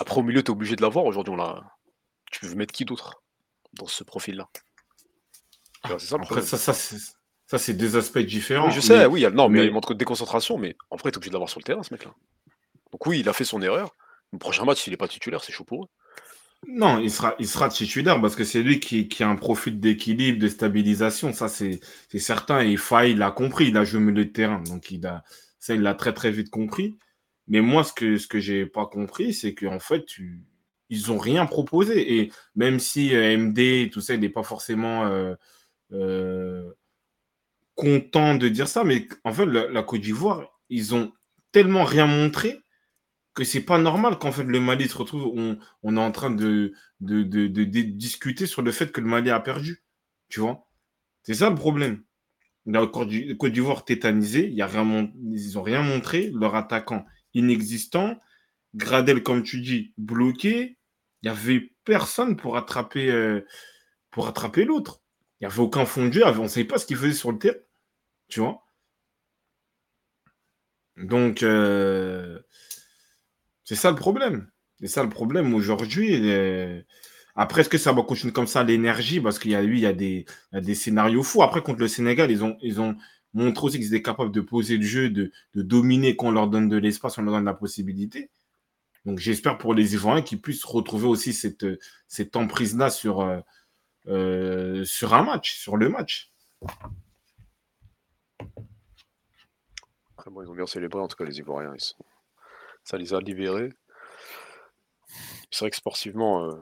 après, 0.00 0.18
au 0.18 0.22
milieu, 0.22 0.42
tu 0.42 0.50
es 0.50 0.50
obligé 0.50 0.76
de 0.76 0.82
l'avoir. 0.82 1.04
Aujourd'hui, 1.04 1.34
on 1.36 1.40
a... 1.40 1.62
tu 2.30 2.46
veux 2.46 2.54
mettre 2.54 2.72
qui 2.72 2.84
d'autre 2.84 3.22
dans 3.74 3.86
ce 3.86 4.04
profil-là? 4.04 4.48
C'est 5.84 5.98
ça, 6.00 6.16
Après, 6.16 6.42
ça, 6.42 6.56
ça, 6.56 6.72
ça 6.72 7.58
c'est 7.58 7.74
deux 7.74 7.96
aspects 7.96 8.18
différents. 8.18 8.70
je 8.70 8.80
sais, 8.80 9.06
oui, 9.06 9.26
non, 9.32 9.48
mais... 9.48 9.66
il 9.66 9.72
montre 9.72 9.94
de 9.94 9.98
déconcentration, 9.98 10.58
mais 10.58 10.76
en 10.90 10.96
vrai, 10.96 11.10
tu 11.10 11.14
es 11.14 11.18
obligé 11.18 11.30
de 11.30 11.34
l'avoir 11.34 11.50
sur 11.50 11.60
le 11.60 11.64
terrain, 11.64 11.82
ce 11.82 11.92
mec-là. 11.92 12.12
Donc, 12.92 13.06
oui, 13.06 13.20
il 13.20 13.28
a 13.28 13.32
fait 13.32 13.44
son 13.44 13.62
erreur. 13.62 13.94
Le 14.32 14.38
prochain 14.38 14.64
match, 14.64 14.82
s'il 14.82 14.92
n'est 14.92 14.96
pas 14.96 15.08
titulaire, 15.08 15.42
c'est 15.42 15.52
chaud 15.52 15.64
pour 15.64 15.84
eux. 15.84 15.88
Non, 16.66 16.98
il 16.98 17.10
sera, 17.10 17.34
il 17.38 17.46
sera 17.46 17.68
titulaire 17.68 18.20
parce 18.20 18.34
que 18.34 18.44
c'est 18.44 18.62
lui 18.62 18.80
qui, 18.80 19.22
a 19.22 19.28
un 19.28 19.36
profil 19.36 19.78
d'équilibre, 19.80 20.38
de 20.38 20.48
stabilisation. 20.48 21.32
Ça, 21.32 21.48
c'est 21.48 21.80
certain. 22.18 22.60
Et 22.60 22.76
Faye, 22.76 23.12
il 23.12 23.22
a 23.22 23.30
compris. 23.30 23.68
Il 23.68 23.76
a 23.76 23.84
joué 23.84 24.00
milieu 24.00 24.24
de 24.24 24.30
terrain. 24.30 24.60
Donc, 24.62 24.90
il 24.90 25.06
a, 25.06 25.22
ça, 25.60 25.74
il 25.74 25.82
l'a 25.82 25.94
très, 25.94 26.12
très 26.12 26.30
vite 26.30 26.50
compris. 26.50 26.98
Mais 27.46 27.60
moi, 27.60 27.84
ce 27.84 27.92
que, 27.92 28.18
ce 28.18 28.26
que 28.26 28.40
j'ai 28.40 28.66
pas 28.66 28.86
compris, 28.86 29.32
c'est 29.32 29.54
qu'en 29.54 29.78
fait, 29.78 30.04
ils 30.90 31.12
ont 31.12 31.18
rien 31.18 31.46
proposé. 31.46 32.18
Et 32.18 32.32
même 32.56 32.80
si 32.80 33.14
euh, 33.14 33.36
MD, 33.38 33.90
tout 33.90 34.00
ça, 34.00 34.14
il 34.14 34.20
n'est 34.20 34.28
pas 34.28 34.42
forcément 34.42 35.06
euh, 35.06 35.34
euh, 35.92 36.70
content 37.74 38.34
de 38.34 38.48
dire 38.48 38.68
ça, 38.68 38.84
mais 38.84 39.06
en 39.24 39.32
fait, 39.32 39.46
la 39.46 39.82
Côte 39.82 40.00
d'Ivoire, 40.00 40.60
ils 40.68 40.94
ont 40.94 41.12
tellement 41.52 41.84
rien 41.84 42.06
montré 42.06 42.60
que 43.38 43.44
c'est 43.44 43.60
pas 43.60 43.78
normal 43.78 44.18
qu'en 44.18 44.32
fait 44.32 44.42
le 44.42 44.58
Mali 44.58 44.88
se 44.88 44.98
retrouve, 44.98 45.30
on, 45.32 45.60
on 45.84 45.96
est 45.96 46.00
en 46.00 46.10
train 46.10 46.32
de 46.32 46.72
de, 46.98 47.22
de, 47.22 47.46
discuter 47.46 48.46
sur 48.46 48.62
le 48.62 48.72
fait 48.72 48.90
que 48.90 49.00
le 49.00 49.06
Mali 49.06 49.30
a 49.30 49.38
perdu. 49.38 49.84
Tu 50.28 50.40
vois? 50.40 50.66
C'est 51.22 51.34
ça 51.34 51.48
le 51.48 51.54
problème. 51.54 52.02
La 52.66 52.84
Côte 52.88 53.08
d'Ivoire 53.08 53.84
tétanisé, 53.84 54.50
y 54.50 54.60
a 54.60 54.66
rien, 54.66 55.12
ils 55.30 55.52
n'ont 55.54 55.62
rien 55.62 55.82
montré, 55.82 56.32
leur 56.34 56.56
attaquant 56.56 57.06
inexistant. 57.32 58.18
Gradel, 58.74 59.22
comme 59.22 59.44
tu 59.44 59.60
dis, 59.60 59.94
bloqué, 59.98 60.76
il 61.22 61.26
n'y 61.26 61.28
avait 61.30 61.72
personne 61.84 62.36
pour 62.36 62.56
attraper, 62.56 63.08
euh, 63.08 63.46
pour 64.10 64.26
attraper 64.26 64.64
l'autre. 64.64 65.00
Il 65.40 65.46
n'y 65.46 65.52
avait 65.52 65.62
aucun 65.62 65.86
fond 65.86 66.08
de 66.08 66.12
jeu, 66.12 66.26
on 66.26 66.42
ne 66.42 66.48
savait 66.48 66.66
pas 66.66 66.78
ce 66.78 66.86
qu'il 66.86 66.96
faisait 66.96 67.12
sur 67.12 67.30
le 67.30 67.38
terrain. 67.38 67.56
Tu 68.28 68.40
vois? 68.40 68.64
Donc, 70.96 71.44
euh, 71.44 72.40
c'est 73.68 73.74
ça 73.74 73.90
le 73.90 73.96
problème. 73.96 74.48
C'est 74.80 74.86
ça 74.86 75.02
le 75.02 75.10
problème 75.10 75.52
aujourd'hui. 75.52 76.14
Après, 77.34 77.60
est-ce 77.60 77.68
que 77.68 77.76
ça 77.76 77.92
va 77.92 78.02
continuer 78.02 78.32
comme 78.32 78.46
ça 78.46 78.64
l'énergie? 78.64 79.20
Parce 79.20 79.38
qu'il 79.38 79.50
y 79.50 79.54
a 79.54 79.62
eu 79.62 79.74
il 79.74 79.80
y 79.80 79.84
a 79.84 79.92
des, 79.92 80.74
scénarios 80.74 81.22
fous. 81.22 81.42
Après, 81.42 81.60
contre 81.60 81.80
le 81.80 81.86
Sénégal, 81.88 82.30
ils 82.30 82.42
ont, 82.80 82.96
montré 83.34 83.66
aussi 83.66 83.76
qu'ils 83.76 83.88
étaient 83.88 84.00
capables 84.00 84.32
de 84.32 84.40
poser 84.40 84.78
le 84.78 84.84
jeu, 84.84 85.10
de, 85.10 85.30
dominer 85.54 86.16
quand 86.16 86.28
on 86.28 86.30
leur 86.30 86.48
donne 86.48 86.70
de 86.70 86.78
l'espace, 86.78 87.18
on 87.18 87.22
leur 87.22 87.34
donne 87.34 87.44
la 87.44 87.52
possibilité. 87.52 88.30
Donc 89.04 89.18
j'espère 89.18 89.58
pour 89.58 89.74
les 89.74 89.92
Ivoiriens 89.92 90.22
qu'ils 90.22 90.40
puissent 90.40 90.64
retrouver 90.64 91.06
aussi 91.06 91.34
cette, 91.34 92.36
emprise-là 92.36 92.88
sur, 92.88 93.20
euh, 93.20 93.40
euh, 94.06 94.82
sur 94.86 95.12
un 95.12 95.24
match, 95.24 95.58
sur 95.58 95.76
le 95.76 95.90
match. 95.90 96.32
Après, 100.16 100.30
ils 100.42 100.50
ont 100.50 100.54
bien 100.54 100.66
célébré, 100.66 101.02
en 101.02 101.06
tout 101.06 101.18
cas 101.18 101.24
les 101.26 101.38
Ivoiriens. 101.38 101.74
Ils 101.74 101.80
sont... 101.82 102.02
Ça 102.88 102.96
les 102.96 103.12
a 103.12 103.20
libérés. 103.20 103.68
C'est 105.50 105.60
vrai 105.60 105.70
que 105.70 105.76
sportivement, 105.76 106.44
euh, 106.44 106.54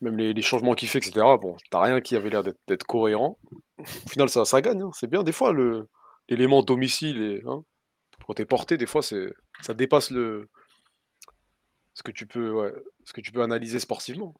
même 0.00 0.16
les, 0.16 0.42
changements 0.42 0.74
qu'il 0.74 0.88
fait, 0.88 0.98
etc., 0.98 1.26
bon, 1.42 1.56
t'as 1.70 1.82
rien 1.82 2.00
qui 2.00 2.14
avait 2.14 2.30
l'air 2.30 2.44
d'être 2.44 2.84
cohérent. 2.84 3.36
Au 3.78 4.08
final, 4.08 4.28
ça, 4.28 4.44
ça 4.44 4.60
gagne. 4.62 4.82
Hein. 4.82 4.92
C'est 4.94 5.10
bien. 5.10 5.24
Des 5.24 5.32
fois, 5.32 5.52
l'élément 6.28 6.62
domicile, 6.62 7.20
et, 7.20 7.42
hein, 7.48 7.64
quand 8.24 8.34
t'es 8.34 8.44
porté, 8.44 8.76
des 8.76 8.86
fois, 8.86 9.02
ça 9.02 9.74
dépasse 9.74 10.12
le, 10.12 10.48
ce 11.94 12.04
que 12.04 12.12
tu 12.12 12.28
peux, 12.28 12.72
ce 13.04 13.12
que 13.12 13.20
tu 13.20 13.32
peux 13.32 13.42
analyser 13.42 13.80
sportivement. 13.80 14.36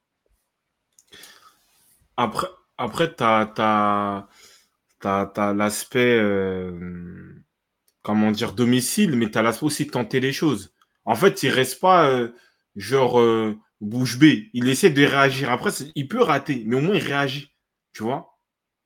Après, 2.17 2.47
après 2.79 3.13
tu 3.17 3.25
as, 3.25 4.29
l'aspect, 5.55 6.21
euh, 6.21 7.40
comment 8.03 8.31
dire, 8.31 8.53
domicile, 8.53 9.17
mais 9.17 9.31
tu 9.31 9.39
as 9.39 9.43
l'aspect 9.43 9.67
aussi 9.67 9.87
de 9.87 9.91
tenter 9.91 10.21
les 10.21 10.33
choses. 10.33 10.75
En 11.05 11.17
fait, 11.17 11.43
il 11.43 11.51
reste 11.51 11.81
pas 11.81 12.09
euh, 12.09 12.31
genre 12.77 13.21
euh, 13.21 13.59
bouche. 13.81 14.19
Il 14.53 14.69
essaie 14.69 14.91
de 14.91 15.05
réagir. 15.05 15.51
Après, 15.51 15.71
il 15.95 16.09
peut 16.09 16.23
rater, 16.23 16.63
mais 16.67 16.77
au 16.77 16.81
moins 16.81 16.97
il 16.97 17.03
réagit. 17.03 17.55
Tu 17.93 18.03
vois? 18.03 18.39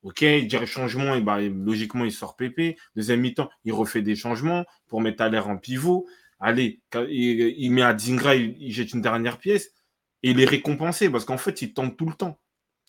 Ok, 0.02 0.22
il 0.22 0.48
dirait 0.48 0.66
changement, 0.66 1.14
et 1.14 1.20
bah, 1.20 1.40
logiquement, 1.40 2.04
il 2.04 2.12
sort 2.12 2.36
PP. 2.36 2.76
Deuxième 2.94 3.20
mi-temps, 3.20 3.50
il 3.64 3.72
refait 3.72 4.02
des 4.02 4.16
changements 4.16 4.64
pour 4.88 5.00
mettre 5.00 5.22
à 5.22 5.28
l'air 5.28 5.48
en 5.48 5.56
pivot 5.56 6.06
allez, 6.44 6.82
il, 7.08 7.70
met 7.72 7.82
à 7.82 7.94
Dingra, 7.94 8.34
il, 8.34 8.72
jette 8.72 8.92
une 8.92 9.00
dernière 9.00 9.38
pièce 9.38 9.72
et 10.22 10.30
il 10.30 10.40
est 10.40 10.44
récompensé 10.44 11.10
parce 11.10 11.24
qu'en 11.24 11.38
fait, 11.38 11.62
il 11.62 11.72
tente 11.72 11.96
tout 11.96 12.06
le 12.06 12.14
temps. 12.14 12.38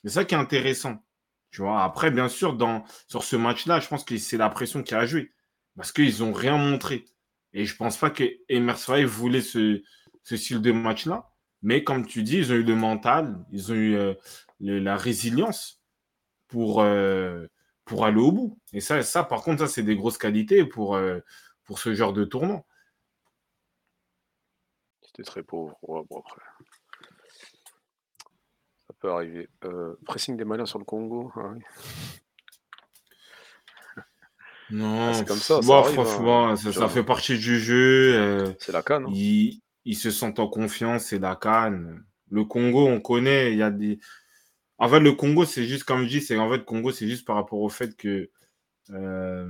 C'est 0.04 0.12
ça 0.12 0.26
qui 0.26 0.36
est 0.36 0.38
intéressant. 0.38 1.04
Tu 1.52 1.62
vois, 1.62 1.84
après, 1.84 2.12
bien 2.12 2.28
sûr, 2.28 2.56
dans, 2.56 2.84
sur 3.08 3.24
ce 3.24 3.38
match-là, 3.38 3.80
je 3.80 3.88
pense 3.88 4.04
que 4.04 4.18
c'est 4.18 4.38
la 4.38 4.50
pression 4.50 4.84
qui 4.84 4.94
a 4.94 5.06
joué 5.06 5.32
parce 5.76 5.92
qu'ils 5.92 6.20
n'ont 6.20 6.34
rien 6.34 6.58
montré. 6.58 7.06
Et 7.54 7.66
je 7.66 7.74
ne 7.74 7.78
pense 7.78 7.98
pas 7.98 8.10
que 8.10 8.24
Emerson 8.50 9.06
voulait 9.06 9.42
ce, 9.42 9.82
style 10.24 10.62
de 10.62 10.72
match-là. 10.72 11.30
Mais 11.62 11.84
comme 11.84 12.06
tu 12.06 12.24
dis, 12.24 12.38
ils 12.38 12.52
ont 12.52 12.56
eu 12.56 12.64
le 12.64 12.76
mental, 12.76 13.44
ils 13.52 13.72
ont 13.72 13.76
eu 13.76 13.96
euh, 13.96 14.14
la 14.60 14.98
résilience 14.98 15.82
pour, 16.48 16.82
euh, 16.82 17.48
pour 17.86 18.06
aller 18.06 18.20
au 18.20 18.32
bout. 18.32 18.60
Et 18.74 18.82
ça, 18.82 19.02
ça 19.04 19.24
par 19.24 19.42
contre, 19.42 19.62
ça, 19.62 19.68
c'est 19.68 19.84
des 19.84 19.96
grosses 19.96 20.18
qualités 20.18 20.66
pour, 20.66 20.96
euh, 20.96 21.20
pour 21.64 21.80
ce 21.80 21.94
genre 21.94 22.14
de 22.14 22.26
tournoi. 22.26 22.66
C'était 25.02 25.24
très 25.24 25.44
pauvre. 25.44 25.78
après. 25.84 26.42
Ça 28.88 28.94
peut 29.00 29.12
arriver. 29.12 29.50
Pressing 30.06 30.36
des 30.36 30.46
Maliens 30.46 30.66
sur 30.66 30.80
le 30.80 30.86
Congo. 30.86 31.32
Ah 31.36 31.54
non, 34.72 35.10
ah, 35.10 35.14
c'est 35.14 35.28
comme 35.28 35.38
ça. 35.38 35.62
Ça, 35.62 35.84
hein. 35.86 36.56
ça, 36.56 36.90
fait 36.90 37.04
partie 37.04 37.38
du 37.38 37.60
jeu. 37.60 38.16
Euh, 38.16 38.54
c'est 38.60 38.72
la 38.72 38.82
canne. 38.82 39.06
Hein. 39.06 39.12
Ils, 39.14 39.96
se 39.96 40.10
sentent 40.10 40.40
en 40.40 40.48
confiance, 40.48 41.06
c'est 41.06 41.20
la 41.20 41.36
canne. 41.36 42.04
Le 42.32 42.44
Congo, 42.46 42.88
on 42.88 43.00
connaît. 43.00 43.52
Il 43.52 43.60
y 43.60 43.64
a 43.64 43.70
des. 43.70 44.00
En 44.78 44.90
fait, 44.90 45.00
le 45.00 45.14
Congo, 45.14 45.46
c'est 45.46 45.66
juste, 45.66 45.84
comme 45.84 46.04
je 46.04 46.10
dis, 46.10 46.22
c'est 46.22 46.38
en 46.38 46.50
fait, 46.50 46.58
le 46.58 46.64
Congo, 46.64 46.92
c'est 46.92 47.08
juste 47.08 47.26
par 47.26 47.36
rapport 47.36 47.60
au 47.60 47.70
fait 47.70 47.96
que 47.96 48.30
euh, 48.90 49.50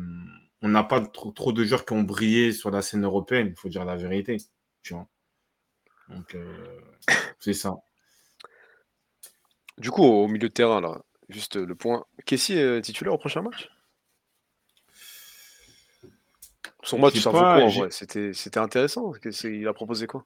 on 0.62 0.68
n'a 0.68 0.84
pas 0.84 1.02
trop, 1.02 1.32
trop, 1.32 1.54
de 1.54 1.64
joueurs 1.64 1.86
qui 1.86 1.94
ont 1.94 2.04
brillé 2.04 2.52
sur 2.52 2.70
la 2.70 2.82
scène 2.82 3.06
européenne, 3.06 3.48
il 3.48 3.56
faut 3.56 3.70
dire 3.70 3.86
la 3.86 3.96
vérité. 3.96 4.38
Tu 4.84 4.94
vois. 4.94 5.08
Donc, 6.10 6.36
euh, 6.36 6.80
c'est 7.40 7.54
ça. 7.54 7.76
Du 9.78 9.92
coup, 9.92 10.04
au 10.04 10.28
milieu 10.28 10.50
de 10.50 10.54
terrain, 10.54 10.82
là, 10.82 11.02
juste 11.30 11.56
le 11.56 11.76
point. 11.76 12.06
Kessie 12.26 12.54
est 12.54 12.82
titulaire 12.82 13.14
au 13.14 13.18
prochain 13.18 13.42
match? 13.42 13.70
Son 16.86 17.00
match, 17.00 17.20
ça 17.20 17.32
vaut 17.32 17.40
quoi 17.40 17.64
en 17.64 17.68
vrai? 17.68 17.88
C'était, 17.92 18.32
c'était 18.34 18.60
intéressant. 18.60 19.14
Il 19.44 19.68
a 19.68 19.74
proposé 19.74 20.08
quoi? 20.08 20.26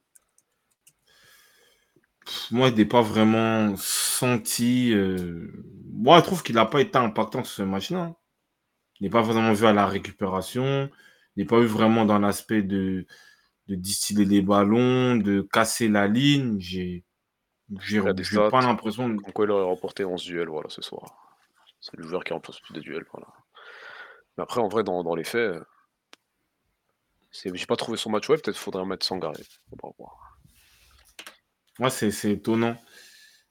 Moi, 2.50 2.68
il 2.68 2.74
n'est 2.74 2.84
pas 2.84 3.00
vraiment 3.02 3.74
senti. 3.76 4.92
Euh, 4.92 5.50
moi, 5.92 6.18
je 6.18 6.24
trouve 6.24 6.42
qu'il 6.42 6.54
n'a 6.54 6.66
pas 6.66 6.80
été 6.80 6.98
impactant 6.98 7.42
sur 7.42 7.54
ce 7.54 7.62
match-là. 7.62 8.00
Hein. 8.00 8.16
Il 9.00 9.04
n'est 9.04 9.10
pas 9.10 9.22
vraiment 9.22 9.52
vu 9.52 9.66
à 9.66 9.72
la 9.72 9.86
récupération. 9.86 10.90
Il 11.34 11.40
n'est 11.40 11.46
pas 11.46 11.58
vu 11.58 11.66
vraiment 11.66 12.04
dans 12.04 12.18
l'aspect 12.18 12.62
de, 12.62 13.06
de 13.68 13.74
distiller 13.74 14.26
les 14.26 14.42
ballons, 14.42 15.16
de 15.16 15.40
casser 15.40 15.88
la 15.88 16.06
ligne. 16.06 16.60
J'ai 16.60 17.04
j'ai 17.80 18.00
pas 18.50 18.60
l'impression 18.60 19.08
de. 19.08 19.20
Pourquoi 19.20 19.44
il 19.44 19.50
aurait 19.50 19.64
remporté 19.64 20.04
11 20.04 20.22
duels 20.24 20.48
voilà, 20.48 20.68
ce 20.68 20.82
soir. 20.82 21.36
C'est 21.80 21.96
le 21.96 22.06
joueur 22.06 22.24
qui 22.24 22.32
remporte 22.32 22.60
plus 22.62 22.74
de 22.74 22.80
duels. 22.80 23.06
Voilà. 23.12 23.28
Mais 24.36 24.42
après, 24.42 24.60
en 24.60 24.68
vrai, 24.68 24.82
dans, 24.82 25.02
dans 25.02 25.14
les 25.14 25.24
faits, 25.24 25.56
j'ai 27.32 27.66
pas 27.66 27.76
trouvé 27.76 27.96
son 27.96 28.10
match 28.10 28.28
web. 28.28 28.40
Peut-être 28.40 28.56
faudrait 28.56 28.84
mettre 28.84 29.06
Sangaré. 29.06 29.42
Moi, 31.78 31.90
c'est 31.90 32.10
étonnant. 32.30 32.76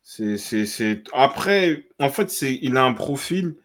C'est 0.04 1.04
Après, 1.14 1.88
en 2.00 2.10
fait, 2.10 2.42
il 2.42 2.78
a 2.78 2.84
un 2.84 2.94
profil 2.94 3.56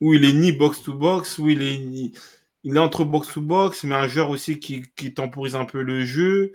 où 0.00 0.14
il 0.14 0.24
est 0.24 0.32
ni 0.32 0.52
box-to-box, 0.52 1.38
où 1.38 1.48
il 1.48 1.62
est 1.62 1.78
ni 1.78 2.12
il 2.64 2.76
est 2.76 2.80
entre 2.80 3.04
box-to-box, 3.04 3.84
mais 3.84 3.94
un 3.94 4.08
joueur 4.08 4.30
aussi 4.30 4.58
qui, 4.60 4.82
temporise 5.14 5.56
un 5.56 5.64
peu 5.64 5.82
le 5.82 6.04
jeu. 6.04 6.52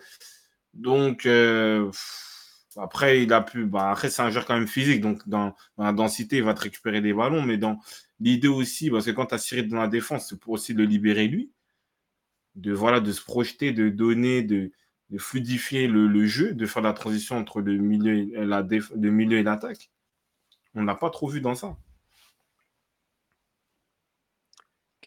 Donc, 0.73 1.25
euh, 1.25 1.91
après, 2.77 3.23
il 3.23 3.33
a 3.33 3.41
pu. 3.41 3.65
Bah, 3.65 3.91
après, 3.91 4.09
c'est 4.09 4.21
un 4.21 4.29
joueur 4.29 4.45
quand 4.45 4.55
même 4.55 4.67
physique. 4.67 5.01
Donc, 5.01 5.27
dans, 5.27 5.55
la 5.77 5.93
densité, 5.93 6.37
il 6.37 6.43
va 6.43 6.53
te 6.53 6.61
récupérer 6.61 7.01
des 7.01 7.13
ballons. 7.13 7.41
Mais 7.41 7.57
dans 7.57 7.79
l'idée 8.19 8.47
aussi, 8.47 8.89
parce 8.89 9.05
que 9.05 9.11
quand 9.11 9.27
tu 9.27 9.35
as 9.35 9.37
Cyril 9.39 9.67
dans 9.67 9.81
la 9.81 9.87
défense, 9.87 10.29
c'est 10.29 10.39
pour 10.39 10.53
aussi 10.53 10.73
le 10.73 10.85
libérer 10.85 11.27
lui. 11.27 11.51
De, 12.57 12.73
voilà, 12.73 12.99
de 12.99 13.11
se 13.11 13.23
projeter, 13.23 13.71
de 13.71 13.89
donner, 13.89 14.41
de, 14.43 14.71
fluidifier 15.17 15.87
le, 15.87 16.25
jeu, 16.25 16.53
de 16.53 16.65
faire 16.65 16.81
la 16.81 16.93
transition 16.93 17.37
entre 17.37 17.61
le 17.61 17.77
milieu 17.77 19.37
et 19.39 19.43
l'attaque. 19.43 19.89
On 20.75 20.83
n'a 20.83 20.95
pas 20.95 21.09
trop 21.09 21.27
vu 21.27 21.39
dans 21.39 21.55
ça. 21.55 21.77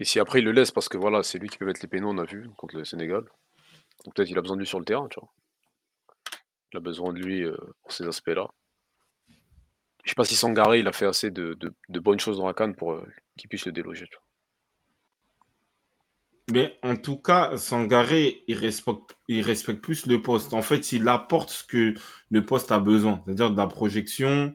Et 0.00 0.04
si 0.06 0.18
après 0.18 0.38
il 0.38 0.46
le 0.46 0.52
laisse 0.52 0.70
parce 0.70 0.88
que 0.88 0.96
voilà, 0.96 1.22
c'est 1.22 1.38
lui 1.38 1.50
qui 1.50 1.58
peut 1.58 1.66
mettre 1.66 1.82
les 1.82 1.88
pénaux, 1.88 2.08
on 2.08 2.16
a 2.16 2.24
vu, 2.24 2.48
contre 2.56 2.76
le 2.78 2.86
Sénégal. 2.86 3.22
Peut-être 4.04 4.28
qu'il 4.28 4.38
a 4.38 4.40
besoin 4.40 4.56
de 4.56 4.62
lui 4.62 4.66
sur 4.66 4.78
le 4.78 4.86
terrain. 4.86 5.06
Il 6.72 6.76
a 6.78 6.80
besoin 6.80 7.12
de 7.12 7.18
lui 7.18 7.44
euh, 7.44 7.54
pour 7.82 7.92
ces 7.92 8.06
aspects-là. 8.06 8.48
Je 10.02 10.08
sais 10.08 10.14
pas 10.14 10.24
si 10.24 10.36
Sangaré 10.36 10.80
il 10.80 10.88
a 10.88 10.92
fait 10.92 11.04
assez 11.04 11.30
de, 11.30 11.54
bonnes 11.90 12.18
choses 12.18 12.38
dans 12.38 12.46
la 12.46 12.54
canne 12.54 12.74
pour 12.74 12.92
euh, 12.92 13.06
qu'il 13.36 13.50
puisse 13.50 13.66
le 13.66 13.72
déloger. 13.72 14.08
Mais 16.52 16.78
en 16.82 16.96
tout 16.96 17.16
cas, 17.16 17.56
Sangaré, 17.56 18.42
il 18.48 18.56
respecte, 18.56 19.80
plus 19.80 20.06
le 20.06 20.20
poste. 20.20 20.52
En 20.52 20.62
fait, 20.62 20.92
il 20.92 21.06
apporte 21.08 21.50
ce 21.50 21.64
que 21.64 21.94
le 22.30 22.44
poste 22.44 22.72
a 22.72 22.80
besoin, 22.80 23.22
c'est-à-dire 23.24 23.50
de 23.50 23.56
la 23.56 23.66
projection, 23.66 24.54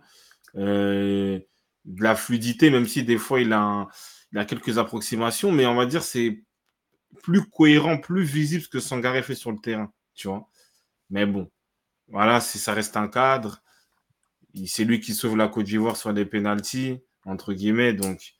euh, 0.55 1.39
de 1.85 2.03
la 2.03 2.15
fluidité, 2.15 2.69
même 2.69 2.87
si 2.87 3.03
des 3.03 3.17
fois 3.17 3.39
il 3.39 3.53
a 3.53 3.87
il 4.31 4.39
a 4.39 4.45
quelques 4.45 4.77
approximations, 4.77 5.51
mais 5.51 5.65
on 5.65 5.75
va 5.75 5.85
dire 5.85 6.03
c'est 6.03 6.43
plus 7.23 7.49
cohérent, 7.49 7.97
plus 7.97 8.23
visible 8.23 8.63
ce 8.63 8.69
que 8.69 8.79
Sangaré 8.79 9.23
fait 9.23 9.35
sur 9.35 9.51
le 9.51 9.59
terrain, 9.59 9.91
tu 10.13 10.27
vois. 10.27 10.49
Mais 11.09 11.25
bon, 11.25 11.49
voilà, 12.09 12.41
si 12.41 12.59
ça 12.59 12.73
reste 12.73 12.97
un 12.97 13.07
cadre, 13.07 13.61
c'est 14.65 14.83
lui 14.83 14.99
qui 14.99 15.13
sauve 15.13 15.37
la 15.37 15.47
Côte 15.47 15.65
d'Ivoire 15.65 15.97
sur 15.97 16.13
des 16.13 16.25
pénalties, 16.25 16.99
entre 17.25 17.53
guillemets, 17.53 17.93
donc 17.93 18.35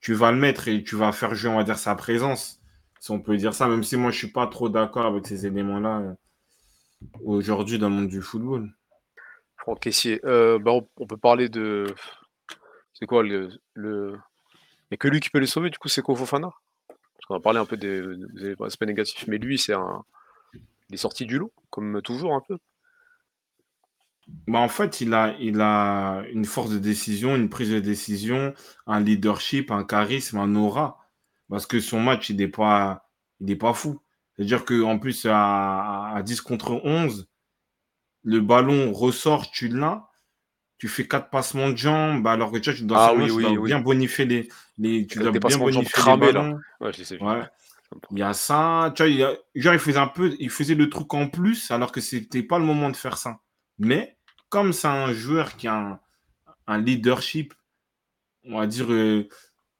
tu 0.00 0.14
vas 0.14 0.32
le 0.32 0.38
mettre 0.38 0.68
et 0.68 0.84
tu 0.84 0.96
vas 0.96 1.12
faire 1.12 1.34
jouer, 1.34 1.50
on 1.50 1.56
va 1.56 1.64
dire, 1.64 1.78
sa 1.78 1.94
présence, 1.94 2.57
si 3.00 3.10
on 3.10 3.20
peut 3.20 3.36
dire 3.36 3.54
ça, 3.54 3.68
même 3.68 3.84
si 3.84 3.96
moi 3.96 4.10
je 4.10 4.18
suis 4.18 4.32
pas 4.32 4.46
trop 4.46 4.68
d'accord 4.68 5.06
avec 5.06 5.26
ces 5.26 5.46
éléments-là 5.46 6.00
euh, 6.00 6.14
aujourd'hui 7.24 7.78
dans 7.78 7.88
le 7.88 7.94
monde 7.94 8.08
du 8.08 8.22
football. 8.22 8.70
Franck 9.56 9.80
Caissier, 9.80 10.20
euh, 10.24 10.58
bah, 10.58 10.72
on, 10.96 11.06
peut 11.06 11.16
parler 11.16 11.48
de. 11.48 11.94
C'est 12.94 13.06
quoi 13.06 13.22
le, 13.22 13.50
mais 14.90 14.96
que 14.96 15.08
lui 15.08 15.20
qui 15.20 15.30
peut 15.30 15.38
les 15.38 15.46
sauver, 15.46 15.70
du 15.70 15.78
coup, 15.78 15.88
c'est 15.88 16.02
Kofofana? 16.02 16.50
Parce 16.88 17.26
qu'on 17.26 17.36
a 17.36 17.40
parlé 17.40 17.58
un 17.58 17.66
peu 17.66 17.76
des, 17.76 18.02
aspects 18.64 18.84
négatifs, 18.84 19.26
mais 19.26 19.38
lui, 19.38 19.58
c'est 19.58 19.74
un. 19.74 20.04
il 20.88 20.94
est 20.94 20.98
sorti 20.98 21.26
du 21.26 21.38
lot, 21.38 21.52
comme 21.70 22.00
toujours 22.02 22.34
un 22.34 22.42
peu. 22.46 22.58
Bah, 24.46 24.58
en 24.58 24.68
fait, 24.68 25.00
il 25.00 25.14
a, 25.14 25.34
il 25.38 25.60
a 25.60 26.22
une 26.32 26.44
force 26.44 26.70
de 26.70 26.78
décision, 26.78 27.36
une 27.36 27.48
prise 27.48 27.70
de 27.70 27.80
décision, 27.80 28.54
un 28.86 29.00
leadership, 29.00 29.70
un 29.70 29.84
charisme, 29.84 30.38
un 30.38 30.54
aura. 30.54 31.07
Parce 31.48 31.66
que 31.66 31.80
son 31.80 32.00
match, 32.00 32.30
il 32.30 32.36
n'est 32.36 32.48
pas, 32.48 33.08
il 33.40 33.58
pas 33.58 33.72
fou. 33.72 34.00
C'est-à-dire 34.36 34.64
qu'en 34.64 34.98
plus, 34.98 35.26
à, 35.26 36.12
à 36.14 36.22
10 36.22 36.40
contre 36.42 36.80
11, 36.84 37.28
le 38.22 38.40
ballon 38.40 38.92
ressort, 38.92 39.50
tu 39.50 39.68
l'as, 39.68 40.08
tu 40.78 40.86
fais 40.86 41.08
quatre 41.08 41.30
passements 41.30 41.70
de 41.70 41.76
jambes, 41.76 42.26
alors 42.26 42.52
que 42.52 42.58
tu, 42.58 42.70
vois, 42.70 42.80
dois, 42.82 43.08
ah 43.08 43.60
bien 43.64 43.80
bonifier 43.80 44.26
les, 44.26 44.48
les 44.78 45.06
tu 45.06 45.18
dois 45.18 45.32
bien 45.32 45.58
bonifier 45.58 46.02
les 46.06 46.16
ballons. 46.16 46.60
Ouais, 46.80 46.92
je 46.92 47.02
sais, 47.02 47.20
ouais. 47.22 47.42
Il 48.10 48.18
y 48.18 48.22
a 48.22 48.34
ça, 48.34 48.92
tu 48.94 49.02
vois, 49.02 49.10
il 49.10 49.62
genre 49.62 49.72
il 49.72 49.80
faisait 49.80 49.98
un 49.98 50.08
peu, 50.08 50.36
il 50.38 50.50
faisait 50.50 50.74
le 50.74 50.90
truc 50.90 51.12
en 51.14 51.28
plus, 51.28 51.70
alors 51.70 51.90
que 51.90 52.00
c'était 52.00 52.42
pas 52.42 52.58
le 52.58 52.64
moment 52.64 52.90
de 52.90 52.96
faire 52.96 53.16
ça. 53.16 53.40
Mais 53.78 54.18
comme 54.50 54.72
c'est 54.72 54.88
un 54.88 55.12
joueur 55.12 55.56
qui 55.56 55.68
a 55.68 56.00
un, 56.66 56.78
leadership, 56.78 57.54
on 58.44 58.58
va 58.58 58.66
dire 58.66 58.92
euh, 58.92 59.26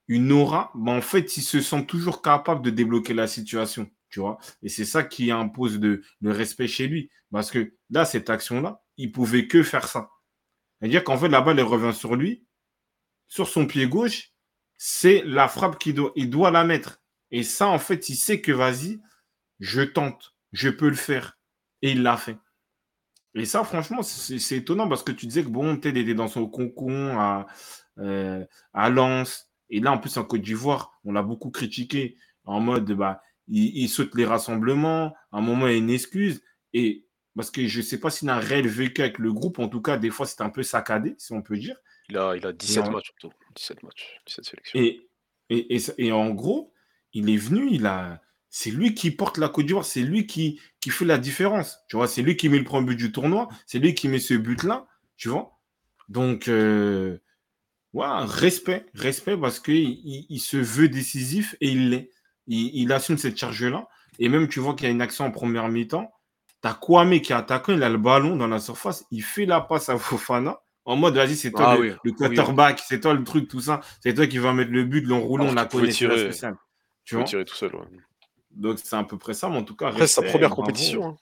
une 0.09 0.33
aura, 0.33 0.73
ben 0.75 0.97
en 0.97 1.03
fait, 1.03 1.37
il 1.37 1.43
se 1.43 1.61
sent 1.61 1.85
toujours 1.87 2.23
capable 2.23 2.63
de 2.63 2.71
débloquer 2.71 3.15
la 3.15 3.27
situation, 3.27 3.91
tu 4.09 4.21
vois. 4.21 4.39
Et 4.63 4.69
c'est 4.69 4.87
ça 4.87 5.05
qui 5.05 5.31
impose 5.31 5.79
de, 5.79 6.03
le 6.21 6.33
respect 6.33 6.67
chez 6.67 6.89
lui. 6.89 7.11
Parce 7.31 7.51
que 7.51 7.75
là, 7.91 8.07
cette 8.07 8.31
action-là, 8.31 8.83
il 8.97 9.13
pouvait 9.13 9.47
que 9.47 9.63
faire 9.63 9.87
ça. 9.87 10.11
C'est-à-dire 10.81 11.05
qu'en 11.05 11.19
fait, 11.19 11.29
la 11.29 11.43
balle, 11.43 11.59
elle 11.59 11.67
revient 11.67 11.95
sur 11.95 12.17
lui, 12.17 12.47
sur 13.27 13.49
son 13.49 13.67
pied 13.67 13.87
gauche, 13.87 14.33
c'est 14.79 15.23
la 15.25 15.49
frappe 15.49 15.79
qu'il 15.79 15.95
doit, 15.95 16.13
il 16.17 16.31
doit 16.31 16.51
la 16.51 16.65
mettre. 16.65 17.03
Et 17.31 17.43
ça, 17.43 17.69
en 17.69 17.79
fait, 17.79 18.09
il 18.09 18.17
sait 18.17 18.41
que 18.41 18.53
vas-y, 18.53 19.01
je 19.61 19.83
tente, 19.83 20.35
je 20.53 20.71
peux 20.71 20.89
le 20.89 20.95
faire. 20.95 21.39
Et 21.83 21.93
il 21.93 22.03
l'a 22.03 22.17
fait. 22.17 22.39
Et 23.35 23.45
ça, 23.45 23.63
franchement, 23.63 24.03
c'est 24.03 24.57
étonnant 24.57 24.89
parce 24.89 25.03
que 25.03 25.13
tu 25.13 25.27
disais 25.27 25.45
que 25.45 25.49
bon, 25.49 25.77
peut 25.77 25.91
était 25.91 26.15
dans 26.15 26.29
son 26.29 26.49
concon 26.49 27.19
à, 27.19 27.47
euh, 27.99 28.45
à 28.73 28.89
Lens. 28.91 29.48
Et 29.71 29.81
là, 29.81 29.93
en 29.93 29.99
plus, 29.99 30.17
en 30.17 30.25
Côte 30.25 30.43
d'Ivoire, 30.43 30.99
on 31.05 31.13
l'a 31.13 31.23
beaucoup 31.23 31.51
critiqué 31.51 32.17
en 32.45 32.61
mode, 32.61 32.91
bah, 32.93 33.23
il, 33.49 33.89
saute 33.89 34.15
les 34.15 34.25
rassemblements. 34.25 35.15
À 35.33 35.39
un 35.39 35.41
moment, 35.41 35.67
il 35.67 35.73
y 35.73 35.75
a 35.75 35.79
une 35.79 35.91
excuse. 35.91 36.43
Et 36.73 37.07
parce 37.37 37.51
que 37.51 37.67
je 37.67 37.79
ne 37.79 37.83
sais 37.85 38.01
pas 38.01 38.11
s'il 38.11 38.29
a 38.31 38.37
un 38.37 38.41
réel 38.41 38.67
vécu 38.67 39.03
avec 39.03 39.19
le 39.19 39.33
groupe. 39.33 39.59
En 39.59 39.69
tout 39.69 39.83
cas, 39.83 39.99
des 39.99 40.11
fois, 40.11 40.27
c'est 40.27 40.41
un 40.41 40.51
peu 40.51 40.63
saccadé, 40.63 41.15
si 41.19 41.33
on 41.33 41.43
peut 41.43 41.59
dire. 41.59 41.77
Il 42.09 42.17
a, 42.17 42.37
il 42.37 42.47
a 42.47 42.53
17 42.53 42.91
matchs, 42.91 43.13
surtout. 43.21 43.37
17 43.55 43.83
matchs, 43.83 44.21
17 44.27 44.45
sélections. 44.45 44.81
Et, 44.81 45.09
et, 45.51 45.77
et, 45.77 45.81
et 45.99 46.13
en 46.13 46.31
gros, 46.31 46.73
il 47.13 47.29
est 47.29 47.37
venu, 47.37 47.69
il 47.71 47.87
a 47.87 48.21
c'est 48.51 48.71
lui 48.71 48.95
qui 48.95 49.11
porte 49.11 49.39
la 49.39 49.49
Côte 49.49 49.67
d'Ivoire, 49.67 49.85
c'est 49.85 50.03
lui 50.03 50.27
qui, 50.27 50.61
qui 50.81 50.91
fait 50.91 51.05
la 51.05 51.19
différence. 51.19 51.79
Tu 51.89 51.97
vois, 51.97 52.09
c'est 52.09 52.23
lui 52.23 52.37
qui 52.37 52.49
met 52.49 52.59
le 52.59 52.65
premier 52.65 52.87
but 52.87 52.97
du 52.97 53.13
tournoi, 53.13 53.49
c'est 53.67 53.79
lui 53.79 53.95
qui 53.95 54.09
met 54.09 54.19
ce 54.19 54.35
but-là, 54.35 54.87
tu 55.17 55.29
vois. 55.29 55.59
Donc, 56.09 56.49
euh, 56.49 57.19
respect, 57.95 58.87
respect 58.95 59.37
parce 59.37 59.61
qu'il 59.61 60.01
il, 60.05 60.41
se 60.41 60.57
veut 60.57 60.89
décisif 60.89 61.57
et 61.61 61.69
il 61.71 61.91
l'est. 61.91 62.11
Il, 62.47 62.93
assume 62.93 63.19
cette 63.19 63.37
charge-là. 63.37 63.87
Et 64.19 64.29
même, 64.29 64.49
tu 64.49 64.61
vois 64.61 64.75
qu'il 64.75 64.87
y 64.87 64.89
a 64.89 64.93
une 64.93 65.03
action 65.03 65.27
en 65.27 65.31
première 65.31 65.69
mi-temps. 65.69 66.11
T'as 66.61 66.75
Kwame 66.75 67.21
qui 67.21 67.33
est 67.33 67.37
attaquant, 67.37 67.73
il 67.73 67.83
a 67.83 67.89
le 67.89 67.99
ballon 67.99 68.37
dans 68.37 68.49
la 68.49 68.59
surface, 68.59 69.05
il 69.13 69.23
fait 69.23 69.47
la 69.47 69.61
passe 69.61 69.91
à 69.91 69.99
Fofana. 69.99 70.59
En 70.85 70.97
mode, 70.97 71.15
vas-y, 71.15 71.37
c'est 71.37 71.51
toi 71.51 71.73
ah 71.73 71.77
le, 71.77 72.13
quarterback, 72.13 72.81
c'est 72.81 73.01
toi 73.01 73.13
le 73.13 73.23
truc, 73.23 73.47
tout 73.47 73.61
ça. 73.61 73.81
C'est 74.01 74.15
toi 74.15 74.27
qui 74.27 74.39
vas 74.39 74.55
mettre 74.55 74.71
le 74.71 74.85
but, 74.85 75.03
l'enroulant, 75.03 75.49
on 75.49 75.53
la 75.53 75.67
connaît. 75.67 75.91
Tirer, 75.91 76.31
tu 77.05 77.15
vois? 77.15 77.25
tirer 77.25 77.45
tout 77.45 77.55
seul. 77.55 77.73
Donc 78.51 78.79
c'est 78.83 78.97
à 78.97 79.05
peu 79.05 79.19
près 79.19 79.35
ça, 79.35 79.49
mais 79.51 79.59
en 79.59 79.65
tout 79.65 79.77
cas. 79.77 79.93
c'est 79.99 80.07
sa 80.07 80.23
première 80.23 80.51
compétition. 80.51 81.09
Hein. 81.09 81.17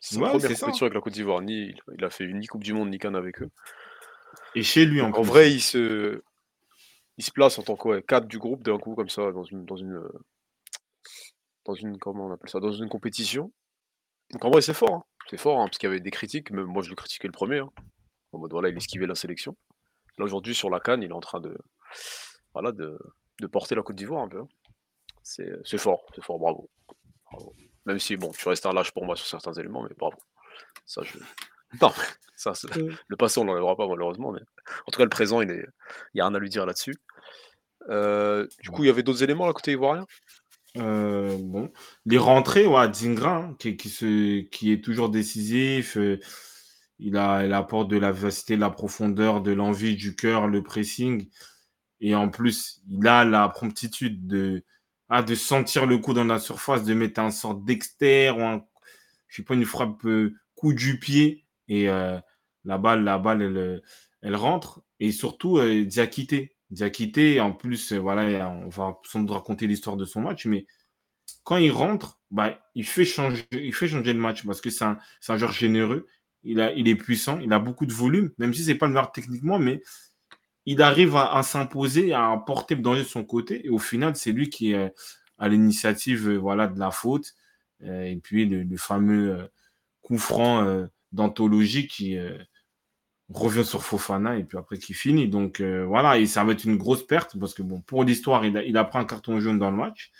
C'est 0.00 0.16
sa 0.16 0.20
première 0.20 0.40
compétition 0.40 0.82
avec 0.82 0.94
la 0.94 1.00
Côte 1.00 1.12
d'Ivoire. 1.12 1.40
Ni, 1.40 1.74
il 1.96 2.04
a 2.04 2.10
fait 2.10 2.26
ni 2.26 2.46
Coupe 2.46 2.64
du 2.64 2.72
Monde, 2.72 2.90
ni 2.90 2.98
Cannes 2.98 3.16
avec 3.16 3.40
eux. 3.40 3.50
Et 4.54 4.62
chez 4.62 4.84
lui, 4.84 5.00
en, 5.00 5.12
en 5.12 5.22
vrai, 5.22 5.52
il 5.52 5.60
se, 5.60 6.22
il 7.16 7.24
se 7.24 7.30
place 7.30 7.58
en 7.58 7.62
tant 7.62 7.76
que 7.76 8.00
cadre 8.00 8.26
du 8.26 8.38
groupe 8.38 8.62
d'un 8.62 8.78
coup, 8.78 8.94
comme 8.94 9.08
ça, 9.08 9.32
dans 9.32 9.44
une, 9.44 9.64
dans 9.64 9.76
une, 9.76 10.02
dans 11.64 11.74
une, 11.74 11.98
comment 11.98 12.26
on 12.26 12.32
appelle 12.32 12.50
ça, 12.50 12.60
dans 12.60 12.72
une 12.72 12.88
compétition. 12.88 13.52
Donc 14.30 14.44
en 14.44 14.50
vrai, 14.50 14.62
c'est 14.62 14.74
fort. 14.74 14.94
Hein. 14.94 15.04
C'est 15.30 15.38
fort, 15.38 15.60
hein, 15.60 15.64
parce 15.66 15.78
qu'il 15.78 15.88
y 15.88 15.90
avait 15.92 16.00
des 16.00 16.10
critiques. 16.10 16.50
Même 16.50 16.66
moi, 16.66 16.82
je 16.82 16.90
le 16.90 16.96
critiquais 16.96 17.28
le 17.28 17.32
premier. 17.32 17.60
En 18.32 18.38
mode, 18.38 18.52
voilà, 18.52 18.68
il 18.68 18.76
esquivait 18.76 19.06
la 19.06 19.14
sélection. 19.14 19.56
Là, 20.18 20.24
aujourd'hui, 20.24 20.54
sur 20.54 20.70
la 20.70 20.80
Cannes, 20.80 21.02
il 21.02 21.10
est 21.10 21.14
en 21.14 21.20
train 21.20 21.40
de, 21.40 21.56
voilà, 22.52 22.72
de, 22.72 22.98
de 23.40 23.46
porter 23.46 23.74
la 23.74 23.82
Côte 23.82 23.96
d'Ivoire 23.96 24.22
un 24.22 24.28
peu. 24.28 24.42
C'est 25.22 25.78
fort, 25.78 26.04
c'est 26.14 26.22
fort, 26.22 26.38
bravo. 26.38 26.70
Même 27.86 27.98
si, 27.98 28.16
bon, 28.16 28.30
tu 28.30 28.48
restes 28.48 28.66
un 28.66 28.72
lâche 28.72 28.92
pour 28.92 29.04
moi 29.04 29.16
sur 29.16 29.26
certains 29.26 29.52
éléments, 29.54 29.82
mais 29.82 29.94
bravo. 29.96 30.16
Ça, 30.86 31.02
je... 31.02 31.18
Non, 31.82 31.92
ça, 32.36 32.52
le 33.08 33.16
passé, 33.16 33.40
on 33.40 33.44
l'enlèvera 33.44 33.76
pas, 33.76 33.88
malheureusement. 33.88 34.32
Mais... 34.32 34.40
En 34.86 34.90
tout 34.90 34.98
cas, 34.98 35.04
le 35.04 35.10
présent, 35.10 35.40
il 35.40 35.48
n'y 36.14 36.20
a 36.20 36.26
rien 36.26 36.34
à 36.34 36.38
lui 36.38 36.50
dire 36.50 36.66
là-dessus. 36.66 36.96
Euh, 37.90 38.46
du 38.62 38.70
coup, 38.70 38.84
il 38.84 38.86
y 38.86 38.90
avait 38.90 39.02
d'autres 39.02 39.22
éléments 39.22 39.48
à 39.48 39.52
côté 39.52 39.72
ivoirien? 39.72 40.06
Euh, 40.76 41.36
bon. 41.38 41.70
Les 42.06 42.18
rentrées, 42.18 42.66
ouais, 42.66 42.92
Zingra, 42.92 43.36
hein, 43.36 43.56
qui, 43.58 43.76
qui, 43.76 43.88
se, 43.88 44.40
qui 44.40 44.72
est 44.72 44.82
toujours 44.82 45.08
décisif. 45.08 45.96
Euh, 45.96 46.18
il, 46.98 47.16
a, 47.16 47.44
il 47.44 47.52
apporte 47.52 47.88
de 47.88 47.98
la 47.98 48.12
vivacité, 48.12 48.56
de 48.56 48.60
la 48.60 48.70
profondeur, 48.70 49.40
de 49.40 49.52
l'envie, 49.52 49.96
du 49.96 50.16
cœur, 50.16 50.48
le 50.48 50.62
pressing. 50.62 51.28
Et 52.00 52.14
en 52.14 52.28
plus, 52.28 52.82
il 52.88 53.06
a 53.06 53.24
la 53.24 53.48
promptitude 53.48 54.26
de, 54.26 54.64
ah, 55.08 55.22
de 55.22 55.34
sentir 55.34 55.86
le 55.86 55.98
coup 55.98 56.14
dans 56.14 56.24
la 56.24 56.38
surface, 56.38 56.84
de 56.84 56.94
mettre 56.94 57.20
un 57.20 57.30
sort 57.30 57.54
d'extérieur 57.54 58.38
ou 58.38 58.42
un, 58.42 58.64
je 59.28 59.36
sais 59.36 59.42
pas, 59.42 59.54
une 59.54 59.64
frappe 59.64 60.04
euh, 60.06 60.34
coup 60.54 60.72
du 60.72 60.98
pied 60.98 61.43
et 61.68 61.88
euh, 61.88 62.18
la 62.64 62.78
balle, 62.78 63.04
la 63.04 63.18
balle, 63.18 63.42
elle, 63.42 63.82
elle 64.22 64.36
rentre. 64.36 64.82
Et 65.00 65.12
surtout, 65.12 65.58
euh, 65.58 65.84
Diakité. 65.84 66.56
Diakité, 66.70 67.40
en 67.40 67.52
plus, 67.52 67.92
voilà, 67.92 68.48
on 68.50 68.68
va 68.68 68.98
sans 69.04 69.20
doute 69.20 69.30
raconter 69.30 69.66
l'histoire 69.66 69.96
de 69.96 70.04
son 70.04 70.22
match, 70.22 70.46
mais 70.46 70.66
quand 71.44 71.58
il 71.58 71.70
rentre, 71.70 72.20
bah, 72.30 72.58
il, 72.74 72.84
fait 72.84 73.04
changer, 73.04 73.44
il 73.52 73.74
fait 73.74 73.86
changer 73.86 74.12
le 74.12 74.18
match 74.18 74.44
parce 74.44 74.60
que 74.60 74.70
c'est 74.70 74.84
un, 74.84 74.98
un, 75.28 75.36
joueur 75.36 75.52
généreux. 75.52 76.06
Il, 76.42 76.58
est 76.60 76.96
puissant, 76.96 77.38
il 77.40 77.52
a 77.52 77.58
beaucoup 77.58 77.86
de 77.86 77.92
volume, 77.92 78.30
même 78.38 78.52
si 78.52 78.64
c'est 78.64 78.74
pas 78.74 78.86
le 78.86 78.92
meilleur 78.92 79.12
techniquement, 79.12 79.58
mais 79.58 79.82
il 80.66 80.82
arrive 80.82 81.16
à, 81.16 81.42
s'imposer, 81.42 82.12
à 82.12 82.36
porter 82.46 82.74
le 82.74 82.82
danger 82.82 83.02
de 83.02 83.08
son 83.08 83.24
côté. 83.24 83.66
Et 83.66 83.70
au 83.70 83.78
final, 83.78 84.16
c'est 84.16 84.32
lui 84.32 84.50
qui 84.50 84.72
est 84.72 84.92
à 85.38 85.48
l'initiative 85.48 86.28
euh, 86.28 86.36
voilà, 86.36 86.66
de 86.66 86.78
la 86.78 86.90
faute. 86.90 87.34
Euh, 87.82 88.04
et 88.04 88.16
puis 88.16 88.46
le, 88.46 88.76
fameux 88.76 89.32
euh, 89.32 89.46
coup 90.02 90.18
franc 90.18 90.64
d'anthologie 91.14 91.86
qui 91.86 92.18
revient 93.30 93.64
sur 93.64 93.82
Fofana 93.82 94.36
et 94.36 94.44
puis 94.44 94.58
après 94.58 94.78
qui 94.78 94.94
finit. 94.94 95.28
Donc 95.28 95.60
voilà, 95.60 96.18
et 96.18 96.26
ça 96.26 96.44
va 96.44 96.52
être 96.52 96.64
une 96.64 96.76
grosse 96.76 97.06
perte 97.06 97.38
parce 97.38 97.54
que 97.54 97.62
bon, 97.62 97.80
pour 97.80 98.04
l'histoire, 98.04 98.44
il, 98.44 98.62
il 98.66 98.76
a, 98.76 98.84
pris 98.84 98.98
un 98.98 99.04
carton 99.04 99.40
jaune 99.40 99.58
dans 99.58 99.70
le 99.70 99.76
match. 99.76 100.12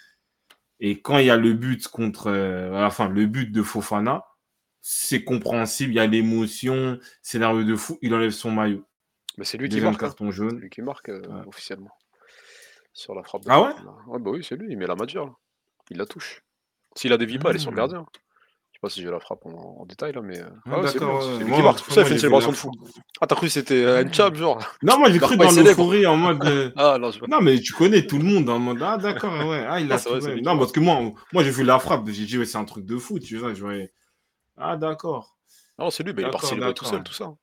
Et 0.80 1.00
quand 1.00 1.18
il 1.18 1.26
y 1.26 1.30
a 1.30 1.36
le 1.36 1.52
but 1.52 1.86
contre, 1.88 2.30
enfin, 2.74 3.08
le 3.08 3.26
but 3.26 3.52
de 3.52 3.62
Fofana, 3.62 4.24
c'est 4.80 5.24
compréhensible, 5.24 5.92
il 5.92 5.96
y 5.96 6.00
a 6.00 6.06
l'émotion, 6.06 6.98
scénario 7.22 7.64
de 7.64 7.76
fou, 7.76 7.98
il 8.02 8.14
enlève 8.14 8.30
son 8.30 8.50
maillot 8.50 8.86
c'est 9.42 9.58
lui 9.58 9.68
qui 9.68 9.80
marque. 9.80 9.96
Hein. 9.96 10.06
carton 10.06 10.30
jaune. 10.30 10.60
lui 10.60 10.70
qui 10.70 10.82
marque 10.82 11.08
euh, 11.08 11.44
officiellement. 11.46 11.90
Sur 12.92 13.14
la 13.14 13.24
frappe. 13.24 13.42
Ah 13.48 13.60
ouais 13.60 13.72
Ouais, 14.06 14.20
bah 14.20 14.30
oui, 14.30 14.44
c'est 14.44 14.54
lui, 14.54 14.68
il 14.70 14.78
met 14.78 14.86
la 14.86 14.94
mature. 14.94 15.36
Il 15.90 15.96
la 15.96 16.06
touche. 16.06 16.44
S'il 16.94 17.12
a 17.12 17.16
dévie 17.16 17.38
pas, 17.38 17.50
elle 17.50 17.56
est 17.56 17.58
sur 17.58 17.70
le 17.70 17.74
mmh. 17.74 17.78
gardien. 17.78 18.06
Je 18.84 18.88
pas 18.88 18.94
si 18.94 19.02
j'ai 19.02 19.10
la 19.10 19.20
frappe 19.20 19.46
en, 19.46 19.86
détail 19.86 20.12
là, 20.12 20.20
mais. 20.20 20.40
Euh, 20.40 20.48
ah, 20.66 20.80
ouais, 20.80 20.88
c'est 20.88 20.98
lui, 20.98 21.52
qui 21.52 21.62
marque. 21.62 21.78
Ça, 21.90 22.02
il 22.02 22.06
fait 22.06 22.12
une 22.12 22.18
célébration 22.18 22.50
de 22.50 22.56
fou. 22.56 22.70
Ah, 23.20 23.26
t'as 23.26 23.34
cru 23.34 23.46
que 23.46 23.52
c'était 23.52 23.84
un 23.84 24.12
chap, 24.12 24.34
genre 24.34 24.62
Non, 24.82 24.98
moi 24.98 25.10
j'ai 25.10 25.18
cru 25.18 25.36
dans 25.36 25.50
l'euphorie 25.50 26.06
en 26.06 26.16
mode. 26.16 26.72
ah, 26.76 26.98
non, 26.98 27.10
non, 27.28 27.40
mais 27.40 27.58
tu 27.60 27.72
connais 27.72 28.06
tout 28.06 28.18
le 28.18 28.24
monde 28.24 28.48
en 28.50 28.58
mode. 28.58 28.82
Ah, 28.82 28.98
d'accord, 28.98 29.32
ouais. 29.46 29.64
Ah, 29.68 29.80
il 29.80 29.90
a. 29.92 29.96
Ah, 29.96 30.18
non, 30.42 30.58
parce 30.58 30.72
que 30.72 30.80
moi, 30.80 31.00
moi 31.32 31.42
j'ai 31.44 31.50
vu 31.50 31.64
la 31.64 31.78
frappe. 31.78 32.08
J'ai 32.08 32.26
dit, 32.26 32.38
ouais, 32.38 32.44
c'est 32.44 32.58
un 32.58 32.64
truc 32.64 32.84
de 32.84 32.96
fou, 32.98 33.18
tu 33.18 33.38
vois. 33.38 33.54
Je 33.54 33.86
Ah, 34.56 34.76
d'accord. 34.76 35.36
Non, 35.78 35.90
c'est 35.90 36.02
lui, 36.02 36.12
mais 36.14 36.22
il 36.22 36.28
est 36.28 36.30
parti 36.30 36.54
tout 36.74 36.84
seul, 36.84 37.02
tout 37.02 37.14
ça. 37.14 37.34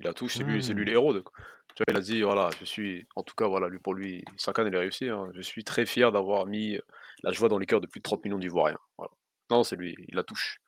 Il 0.00 0.08
a 0.08 0.14
touché, 0.14 0.38
c'est 0.38 0.44
lui, 0.44 0.62
c'est 0.62 0.72
lui 0.72 0.84
les 0.84 0.92
héros. 0.92 1.12
Tu 1.14 1.84
vois, 1.84 1.86
il 1.88 1.96
a 1.96 2.00
dit, 2.00 2.22
voilà, 2.22 2.50
je 2.58 2.64
suis, 2.64 3.06
en 3.14 3.22
tout 3.22 3.34
cas, 3.34 3.46
voilà, 3.46 3.68
lui, 3.68 3.78
pour 3.78 3.94
lui, 3.94 4.24
Sakan, 4.36 4.66
il 4.66 4.74
a 4.74 4.80
réussi. 4.80 5.08
Hein. 5.08 5.28
Je 5.34 5.42
suis 5.42 5.64
très 5.64 5.86
fier 5.86 6.10
d'avoir 6.10 6.46
mis 6.46 6.78
la 7.22 7.32
joie 7.32 7.48
dans 7.48 7.58
les 7.58 7.66
cœurs 7.66 7.80
de 7.80 7.86
plus 7.86 8.00
de 8.00 8.02
30 8.02 8.24
millions 8.24 8.38
d'Ivoiriens. 8.38 8.78
Voilà. 8.98 9.12
Non, 9.50 9.64
c'est 9.64 9.76
lui, 9.76 9.94
il 10.08 10.14
la 10.14 10.24
touche. 10.24 10.61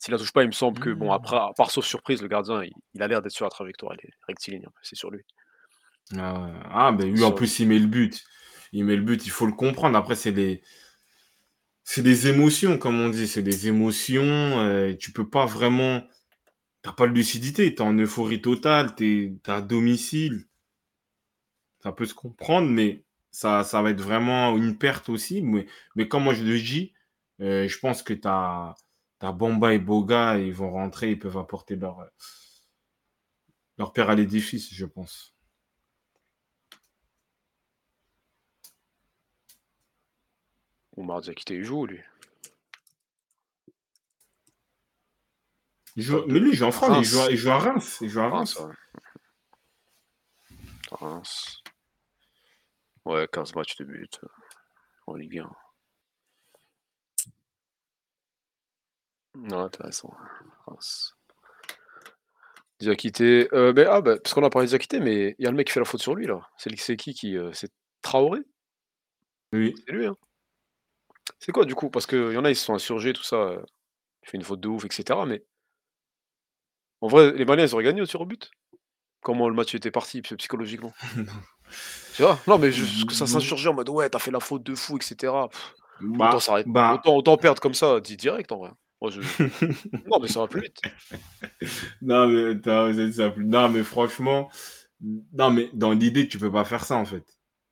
S'il 0.00 0.12
la 0.12 0.18
touche 0.18 0.32
pas, 0.32 0.42
il 0.42 0.48
me 0.48 0.52
semble 0.52 0.80
que, 0.80 0.90
bon, 0.90 1.12
après, 1.12 1.36
mmh. 1.36 1.50
à 1.50 1.52
part 1.56 1.70
sauf 1.70 1.84
surprise, 1.84 2.22
le 2.22 2.28
gardien, 2.28 2.64
il, 2.94 3.02
a 3.02 3.06
l'air 3.06 3.22
d'être 3.22 3.32
sur 3.32 3.44
la 3.44 3.50
trajectoire, 3.50 3.94
il 3.94 4.08
est 4.08 4.12
rectiligne, 4.26 4.66
c'est 4.82 4.96
sur 4.96 5.10
lui. 5.10 5.22
Ah, 6.16 6.50
ah 6.72 6.92
ben 6.92 7.12
lui, 7.12 7.22
en 7.22 7.30
plus, 7.30 7.60
il 7.60 7.68
met 7.68 7.78
le 7.78 7.86
but. 7.86 8.24
Il 8.72 8.84
met 8.84 8.96
le 8.96 9.02
but, 9.02 9.24
il 9.26 9.30
faut 9.30 9.46
le 9.46 9.52
comprendre. 9.52 9.96
Après, 9.96 10.16
c'est 10.16 10.32
des. 10.32 10.62
C'est 11.84 12.02
des 12.02 12.28
émotions, 12.28 12.78
comme 12.78 13.00
on 13.00 13.08
dit, 13.08 13.28
c'est 13.28 13.42
des 13.42 13.68
émotions. 13.68 14.24
Euh, 14.24 14.94
tu 14.96 15.12
peux 15.12 15.28
pas 15.28 15.44
vraiment 15.44 16.02
t'as 16.82 16.92
pas 16.92 17.06
de 17.06 17.12
lucidité, 17.12 17.74
tu 17.74 17.82
es 17.82 17.84
en 17.84 17.94
euphorie 17.94 18.40
totale, 18.40 18.94
tu 18.94 19.40
es, 19.46 19.50
à 19.50 19.60
domicile. 19.60 20.46
Ça 21.82 21.92
peut 21.92 22.06
se 22.06 22.14
comprendre, 22.14 22.68
mais 22.68 23.04
ça, 23.30 23.64
ça 23.64 23.82
va 23.82 23.90
être 23.90 24.00
vraiment 24.00 24.56
une 24.56 24.76
perte 24.78 25.08
aussi. 25.08 25.42
Mais, 25.42 25.66
mais 25.94 26.08
comme 26.08 26.24
moi 26.24 26.34
je 26.34 26.44
le 26.44 26.58
dis, 26.58 26.92
euh, 27.40 27.68
je 27.68 27.78
pense 27.78 28.02
que 28.02 28.14
tu 28.14 28.28
as, 28.28 28.74
T'as 29.20 29.32
Bomba 29.32 29.74
et 29.74 29.78
Boga, 29.78 30.38
ils 30.38 30.54
vont 30.54 30.72
rentrer, 30.72 31.10
ils 31.10 31.18
peuvent 31.18 31.36
apporter 31.36 31.76
leur, 31.76 32.10
leur 33.76 33.92
père 33.92 34.08
à 34.08 34.14
l'édifice, 34.14 34.72
je 34.72 34.86
pense. 34.86 35.34
Omar 40.96 41.20
Diakité, 41.20 41.56
il 41.56 41.64
joue, 41.64 41.84
lui. 41.84 42.00
mais 45.96 46.38
lui, 46.38 46.50
il 46.50 46.56
joue 46.56 46.64
en 46.64 46.72
France, 46.72 46.96
il 46.98 47.04
joue, 47.04 47.30
il 47.30 47.36
joue, 47.36 47.50
à 47.50 47.58
Reims. 47.58 47.98
Il 48.00 48.08
joue 48.08 48.20
à 48.20 48.28
Reims. 48.30 48.58
Reims. 50.92 51.62
Ouais, 53.04 53.28
15 53.30 53.54
matchs 53.54 53.76
de 53.76 53.84
but 53.84 54.18
en 55.06 55.14
Ligue 55.14 55.40
1. 55.40 55.50
Non, 59.34 59.60
intéressant. 59.60 60.12
Reims. 60.66 61.16
Diakité. 62.80 63.48
Euh, 63.52 63.72
ben, 63.72 63.86
ah, 63.90 64.00
bah, 64.00 64.18
parce 64.18 64.34
qu'on 64.34 64.44
a 64.44 64.50
parlé 64.50 64.66
de 64.66 64.70
Diakité, 64.70 65.00
mais 65.00 65.34
il 65.38 65.44
y 65.44 65.46
a 65.46 65.50
le 65.50 65.56
mec 65.56 65.66
qui 65.66 65.72
fait 65.72 65.80
la 65.80 65.86
faute 65.86 66.00
sur 66.00 66.14
lui, 66.14 66.26
là. 66.26 66.40
C'est 66.56 66.96
qui 66.96 67.14
qui. 67.14 67.36
Euh, 67.36 67.52
c'est 67.52 67.70
Traoré? 68.02 68.40
Oui. 69.52 69.74
C'est 69.86 69.92
lui, 69.92 70.06
hein. 70.06 70.16
C'est 71.38 71.52
quoi, 71.52 71.64
du 71.64 71.74
coup? 71.74 71.90
Parce 71.90 72.06
qu'il 72.06 72.32
y 72.32 72.36
en 72.36 72.44
a, 72.44 72.50
ils 72.50 72.56
se 72.56 72.64
sont 72.64 72.74
insurgés, 72.74 73.12
tout 73.12 73.22
ça. 73.22 73.36
Euh, 73.36 73.62
il 74.22 74.28
fait 74.28 74.36
une 74.36 74.44
faute 74.44 74.60
de 74.60 74.68
ouf, 74.68 74.84
etc. 74.84 75.20
Mais 75.26 75.44
en 77.00 77.08
vrai, 77.08 77.32
les 77.32 77.44
Maliens, 77.44 77.64
ils 77.64 77.74
auraient 77.74 77.84
gagné 77.84 78.00
au 78.00 78.06
tir 78.06 78.20
au 78.20 78.26
but? 78.26 78.50
Comment 79.22 79.48
le 79.48 79.54
match 79.54 79.74
était 79.74 79.90
parti 79.90 80.22
psychologiquement? 80.22 80.92
Tu 82.16 82.22
vois? 82.22 82.40
Non, 82.48 82.58
mais 82.58 82.72
juste 82.72 83.06
que 83.06 83.14
ça 83.14 83.28
s'insurgeait 83.28 83.68
en 83.68 83.74
mode 83.74 83.88
ouais, 83.90 84.10
t'as 84.10 84.18
fait 84.18 84.32
la 84.32 84.40
faute 84.40 84.64
de 84.64 84.74
fou, 84.74 84.96
etc. 84.96 85.32
Bah, 86.00 86.34
autant, 86.34 86.62
bah. 86.66 87.00
autant, 87.04 87.36
perdre 87.36 87.62
comme 87.62 87.74
ça, 87.74 88.00
dit 88.00 88.16
direct 88.16 88.50
en 88.50 88.58
vrai. 88.58 88.70
non, 90.06 90.20
mais 90.20 90.28
ça 90.28 90.40
va 90.40 90.46
plus 90.46 90.62
vite. 90.62 90.80
non, 92.02 92.28
mais, 92.28 93.12
ça 93.12 93.32
non, 93.38 93.68
mais 93.70 93.82
franchement, 93.82 94.50
non, 95.00 95.50
mais 95.50 95.70
dans 95.72 95.92
l'idée, 95.92 96.28
tu 96.28 96.38
peux 96.38 96.52
pas 96.52 96.64
faire 96.64 96.84
ça 96.84 96.96
en 96.96 97.04
fait. 97.04 97.24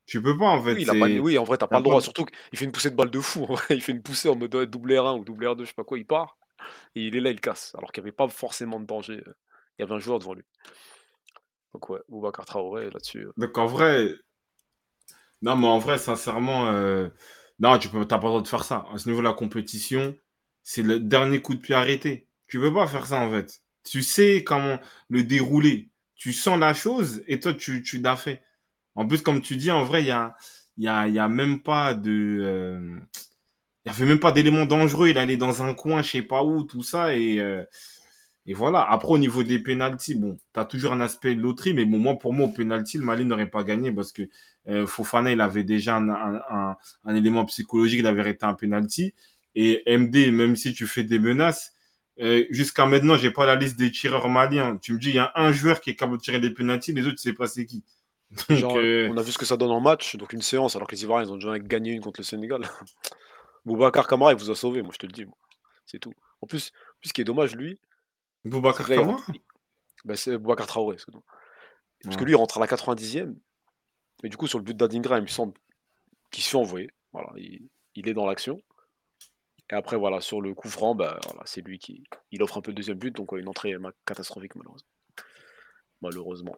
Tu 0.05 0.21
peux 0.23 0.35
pas 0.35 0.47
en 0.47 0.63
fait. 0.63 0.73
Oui, 0.73 1.19
oui 1.19 1.37
en 1.37 1.43
vrai, 1.43 1.57
t'as 1.57 1.67
pas 1.67 1.77
le 1.77 1.83
droit. 1.83 2.01
Surtout 2.01 2.25
qu'il 2.25 2.57
fait 2.57 2.65
une 2.65 2.71
poussée 2.71 2.89
de 2.89 2.95
balle 2.95 3.11
de 3.11 3.19
fou. 3.19 3.47
Il 3.69 3.81
fait 3.81 3.91
une 3.91 4.01
poussée 4.01 4.27
en 4.27 4.35
mode 4.35 4.55
double 4.55 4.93
R1 4.93 5.19
ou 5.19 5.23
double 5.23 5.45
R2, 5.45 5.61
je 5.61 5.65
sais 5.65 5.73
pas 5.75 5.83
quoi, 5.83 5.99
il 5.99 6.07
part. 6.07 6.37
Et 6.95 7.05
il 7.05 7.15
est 7.15 7.21
là, 7.21 7.29
il 7.29 7.39
casse. 7.39 7.75
Alors 7.77 7.91
qu'il 7.91 8.01
n'y 8.01 8.09
avait 8.09 8.15
pas 8.15 8.27
forcément 8.27 8.79
de 8.79 8.85
danger. 8.85 9.21
Il 9.77 9.81
y 9.81 9.83
avait 9.83 9.93
un 9.93 9.99
joueur 9.99 10.17
devant 10.17 10.33
lui. 10.33 10.43
Donc 11.73 11.89
ouais, 11.89 11.99
Boubacar 12.09 12.45
Traoré 12.45 12.85
là-dessus. 12.85 13.27
Euh. 13.27 13.33
Donc 13.37 13.55
en 13.57 13.67
vrai, 13.67 14.15
non 15.43 15.55
mais 15.55 15.67
en 15.67 15.77
vrai, 15.77 15.99
sincèrement, 15.99 16.67
euh, 16.67 17.09
non, 17.59 17.77
tu 17.77 17.89
peux, 17.89 18.07
pas 18.07 18.15
le 18.15 18.21
droit 18.21 18.41
de 18.41 18.47
faire 18.47 18.63
ça. 18.63 18.87
À 18.91 18.97
ce 18.97 19.07
niveau 19.07 19.21
de 19.21 19.27
la 19.27 19.33
compétition, 19.33 20.15
c'est 20.63 20.83
le 20.83 20.99
dernier 20.99 21.41
coup 21.41 21.55
de 21.55 21.59
pied 21.59 21.75
arrêté. 21.75 22.27
Tu 22.47 22.59
peux 22.59 22.73
pas 22.73 22.87
faire 22.87 23.05
ça 23.05 23.21
en 23.21 23.31
fait. 23.31 23.61
Tu 23.83 24.03
sais 24.03 24.43
comment 24.43 24.79
le 25.09 25.23
dérouler. 25.23 25.89
Tu 26.15 26.33
sens 26.33 26.59
la 26.59 26.73
chose 26.73 27.23
et 27.27 27.39
toi, 27.39 27.53
tu, 27.53 27.81
tu 27.81 27.99
l'as 27.99 28.17
fait. 28.17 28.41
En 28.95 29.07
plus, 29.07 29.21
comme 29.21 29.41
tu 29.41 29.55
dis, 29.55 29.71
en 29.71 29.83
vrai, 29.83 30.03
il 30.03 30.07
y 30.07 30.11
a, 30.11 30.35
y, 30.77 30.87
a, 30.87 31.07
y 31.07 31.19
a 31.19 31.27
même 31.29 31.61
pas 31.61 31.93
de. 31.93 32.39
Euh, 32.41 32.99
il 33.85 33.91
n'y 33.91 33.95
avait 33.95 34.05
même 34.05 34.19
pas 34.19 34.31
d'éléments 34.31 34.65
dangereux. 34.65 35.09
Il 35.09 35.17
allait 35.17 35.37
dans 35.37 35.63
un 35.63 35.73
coin, 35.73 36.01
je 36.01 36.11
sais 36.11 36.21
pas 36.21 36.43
où, 36.43 36.63
tout 36.63 36.83
ça. 36.83 37.15
Et, 37.15 37.39
et 38.49 38.53
voilà. 38.55 38.81
Après, 38.89 39.09
au 39.09 39.17
niveau 39.19 39.43
des 39.43 39.59
pénalties, 39.59 40.15
bon, 40.15 40.35
tu 40.55 40.59
as 40.59 40.65
toujours 40.65 40.93
un 40.93 41.01
aspect 41.01 41.35
loterie, 41.35 41.75
mais 41.75 41.85
bon, 41.85 41.99
moi, 41.99 42.17
pour 42.17 42.33
moi, 42.33 42.47
au 42.47 42.49
pénalty, 42.49 42.97
le 42.97 43.05
Mali 43.05 43.23
n'aurait 43.23 43.49
pas 43.49 43.63
gagné 43.63 43.91
parce 43.91 44.11
que 44.11 44.23
euh, 44.67 44.87
Fofana, 44.87 45.31
il 45.31 45.39
avait 45.39 45.63
déjà 45.63 45.97
un, 45.97 46.75
élément 47.07 47.45
psychologique, 47.45 48.03
avait 48.05 48.21
arrêté 48.21 48.47
un 48.47 48.55
pénalty. 48.55 49.13
Et 49.55 49.83
MD, 49.87 50.31
même 50.31 50.55
si 50.55 50.73
tu 50.73 50.87
fais 50.87 51.03
des 51.03 51.19
menaces, 51.19 51.73
euh, 52.19 52.45
jusqu'à 52.49 52.85
maintenant, 52.85 53.15
je 53.17 53.27
n'ai 53.27 53.33
pas 53.33 53.45
la 53.45 53.55
liste 53.55 53.77
des 53.77 53.91
tireurs 53.91 54.29
maliens. 54.29 54.77
Tu 54.77 54.93
me 54.93 54.99
dis, 54.99 55.09
il 55.09 55.15
y 55.15 55.19
a 55.19 55.31
un 55.35 55.51
joueur 55.51 55.81
qui 55.81 55.89
est 55.91 55.95
capable 55.95 56.17
de 56.17 56.21
tirer 56.21 56.39
des 56.39 56.51
pénalties, 56.51 56.93
les 56.93 57.05
autres, 57.05 57.15
tu 57.15 57.23
sais 57.23 57.33
pas 57.33 57.47
c'est 57.47 57.65
qui. 57.65 57.83
Euh, 58.51 59.09
on 59.09 59.17
a 59.17 59.23
vu 59.23 59.31
ce 59.31 59.39
que 59.39 59.45
ça 59.45 59.57
donne 59.57 59.71
en 59.71 59.81
match, 59.81 60.15
donc 60.15 60.33
une 60.33 60.43
séance, 60.43 60.75
alors 60.75 60.87
que 60.87 60.93
les 60.93 61.01
Ivoiriens, 61.01 61.27
ils 61.27 61.31
ont 61.31 61.37
déjà 61.37 61.57
gagné 61.57 61.93
une 61.93 62.01
contre 62.01 62.19
le 62.19 62.25
Sénégal. 62.25 62.61
Boubacar 63.65 64.07
Kamara, 64.07 64.33
il 64.33 64.37
vous 64.37 64.51
a 64.51 64.55
sauvé, 64.55 64.83
moi, 64.83 64.91
je 64.93 64.99
te 64.99 65.07
le 65.07 65.11
dis. 65.11 65.25
C'est 65.85 65.97
tout. 65.97 66.13
En 66.41 66.47
plus, 66.47 66.71
ce 67.03 67.13
qui 67.13 67.21
est 67.21 67.25
dommage, 67.25 67.55
lui, 67.55 67.79
Boubacar 68.45 68.87
Kamara 68.87 69.19
bah, 70.05 70.15
C'est 70.15 70.37
Boubacar 70.37 70.67
Traoré. 70.67 70.97
Parce 72.03 72.17
que 72.17 72.23
lui, 72.23 72.33
il 72.33 72.35
rentre 72.35 72.57
à 72.57 72.59
la 72.61 72.67
90e. 72.67 73.35
Mais 74.23 74.29
du 74.29 74.37
coup, 74.37 74.47
sur 74.47 74.59
le 74.59 74.63
but 74.63 74.75
d'Adingra, 74.75 75.17
il 75.17 75.23
me 75.23 75.27
semble 75.27 75.53
qu'il 76.31 76.43
se 76.43 76.49
fait 76.49 76.57
envoyer. 76.57 76.89
Voilà, 77.11 77.31
il, 77.37 77.69
est 78.07 78.13
dans 78.13 78.25
l'action. 78.25 78.61
Et 79.71 79.75
après, 79.75 79.97
voilà, 79.97 80.19
sur 80.19 80.41
le 80.41 80.53
coup 80.53 80.69
franc, 80.69 80.95
bah, 80.95 81.19
voilà, 81.25 81.41
c'est 81.45 81.61
lui 81.61 81.77
qui 81.77 82.03
il 82.31 82.41
offre 82.41 82.57
un 82.57 82.61
peu 82.61 82.71
le 82.71 82.75
deuxième 82.75 82.97
but. 82.97 83.15
Donc, 83.15 83.31
une 83.33 83.47
entrée 83.47 83.75
catastrophique, 84.05 84.55
malheureusement. 84.55 84.89
Malheureusement. 86.01 86.57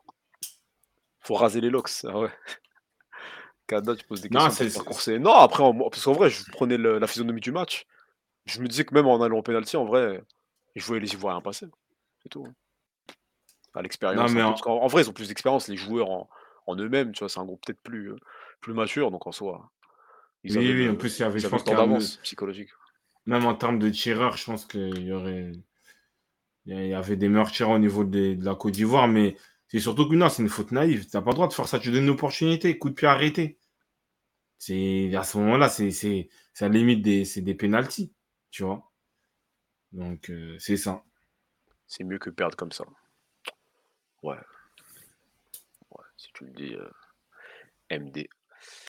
Faut 1.20 1.36
raser 1.36 1.62
les 1.62 1.70
locks. 1.70 1.90
Ah 2.06 2.20
ouais. 2.20 2.30
Kada, 3.68 3.96
tu 3.96 4.06
poses 4.06 4.22
des 4.22 4.30
questions. 4.30 5.14
Non, 5.16 5.20
non 5.20 5.34
après, 5.34 5.64
parce 5.90 6.04
qu'en 6.04 6.14
vrai, 6.14 6.30
je 6.30 6.44
prenais 6.52 6.78
la 6.78 7.08
physionomie 7.08 7.42
du 7.42 7.52
match. 7.52 7.86
Je 8.46 8.62
me 8.62 8.68
disais 8.68 8.86
que 8.86 8.94
même 8.94 9.08
en 9.08 9.22
allant 9.22 9.38
au 9.38 9.44
penalty, 9.44 9.78
en 9.78 9.86
vrai, 9.86 10.24
je 10.76 10.86
voyais 10.86 11.02
les 11.02 11.14
Ivoiriens 11.14 11.42
passer. 11.42 11.68
C'est 12.24 12.30
tout. 12.30 12.46
Hein. 12.48 12.54
À 13.74 13.82
l'expérience. 13.82 14.32
Hein, 14.36 14.56
en... 14.66 14.88
vrai, 14.88 15.04
ils 15.04 15.10
ont 15.10 15.14
plus 15.14 15.28
d'expérience, 15.28 15.68
les 15.68 15.78
joueurs 15.78 16.10
en, 16.10 16.76
eux-mêmes, 16.76 17.12
tu 17.12 17.20
vois, 17.20 17.30
c'est 17.30 17.40
un 17.40 17.46
groupe 17.46 17.62
peut-être 17.66 17.82
plus, 17.82 18.12
euh, 18.12 18.18
plus 18.62 18.74
mature, 18.74 19.12
donc 19.12 19.28
en 19.28 19.32
soi. 19.32 19.70
oui, 20.44 20.58
oui, 20.58 20.90
en 20.90 20.96
plus, 20.96 21.20
il 21.20 21.22
y 21.22 21.26
avait, 21.26 21.40
je 21.40 21.48
pense, 21.48 21.64
d'avance 21.64 22.18
psychologique. 22.18 22.70
Même 23.26 23.46
en 23.46 23.56
termes 23.56 23.80
de 23.80 23.90
tireurs, 23.90 24.38
je 24.38 24.46
pense 24.46 24.66
qu'il 24.66 25.04
y 25.04 25.12
aurait. 25.12 25.52
Il 26.66 26.88
y 26.88 26.94
avait 26.94 27.16
des 27.16 27.28
meilleurs 27.30 27.52
tireurs 27.52 27.76
au 27.76 27.80
niveau 27.80 28.04
de, 28.04 28.38
la 28.42 28.56
Côte 28.56 28.74
d'Ivoire, 28.74 29.08
mais 29.08 29.36
c'est 29.68 29.80
surtout 29.80 30.08
que 30.08 30.16
non, 30.16 30.30
c'est 30.30 30.44
une 30.44 30.50
faute 30.50 30.72
naïve. 30.72 31.10
Tu 31.10 31.16
n'as 31.16 31.22
pas 31.22 31.32
le 31.32 31.36
droit 31.36 31.48
de 31.48 31.54
faire 31.54 31.68
ça. 31.68 31.80
Tu 31.80 31.92
donnes 31.92 32.04
une 32.04 32.10
opportunité, 32.12 32.78
coup 32.78 32.90
de 32.90 32.96
pied 32.96 33.08
arrêté. 33.08 33.58
C'est, 34.60 35.16
à 35.16 35.24
ce 35.24 35.38
moment-là, 35.40 35.70
c'est, 35.70 35.92
c'est, 35.92 36.30
à 36.60 36.68
la 36.68 36.70
limite 36.70 37.02
des, 37.02 37.26
c'est 37.26 37.42
des 37.42 37.56
pénalties, 37.56 38.14
tu 38.52 38.64
vois. 38.64 38.92
Donc, 39.92 40.30
euh, 40.30 40.56
c'est 40.60 40.78
ça. 40.78 41.04
C'est 41.88 42.04
mieux 42.04 42.20
que 42.20 42.30
perdre 42.30 42.56
comme 42.56 42.72
ça. 42.72 42.86
Ouais. 44.24 44.38
Ouais, 45.90 46.06
si 46.18 46.30
tu 46.34 46.46
me 46.46 46.52
dis 46.52 46.76
euh, 46.76 46.90
MD. 47.90 48.28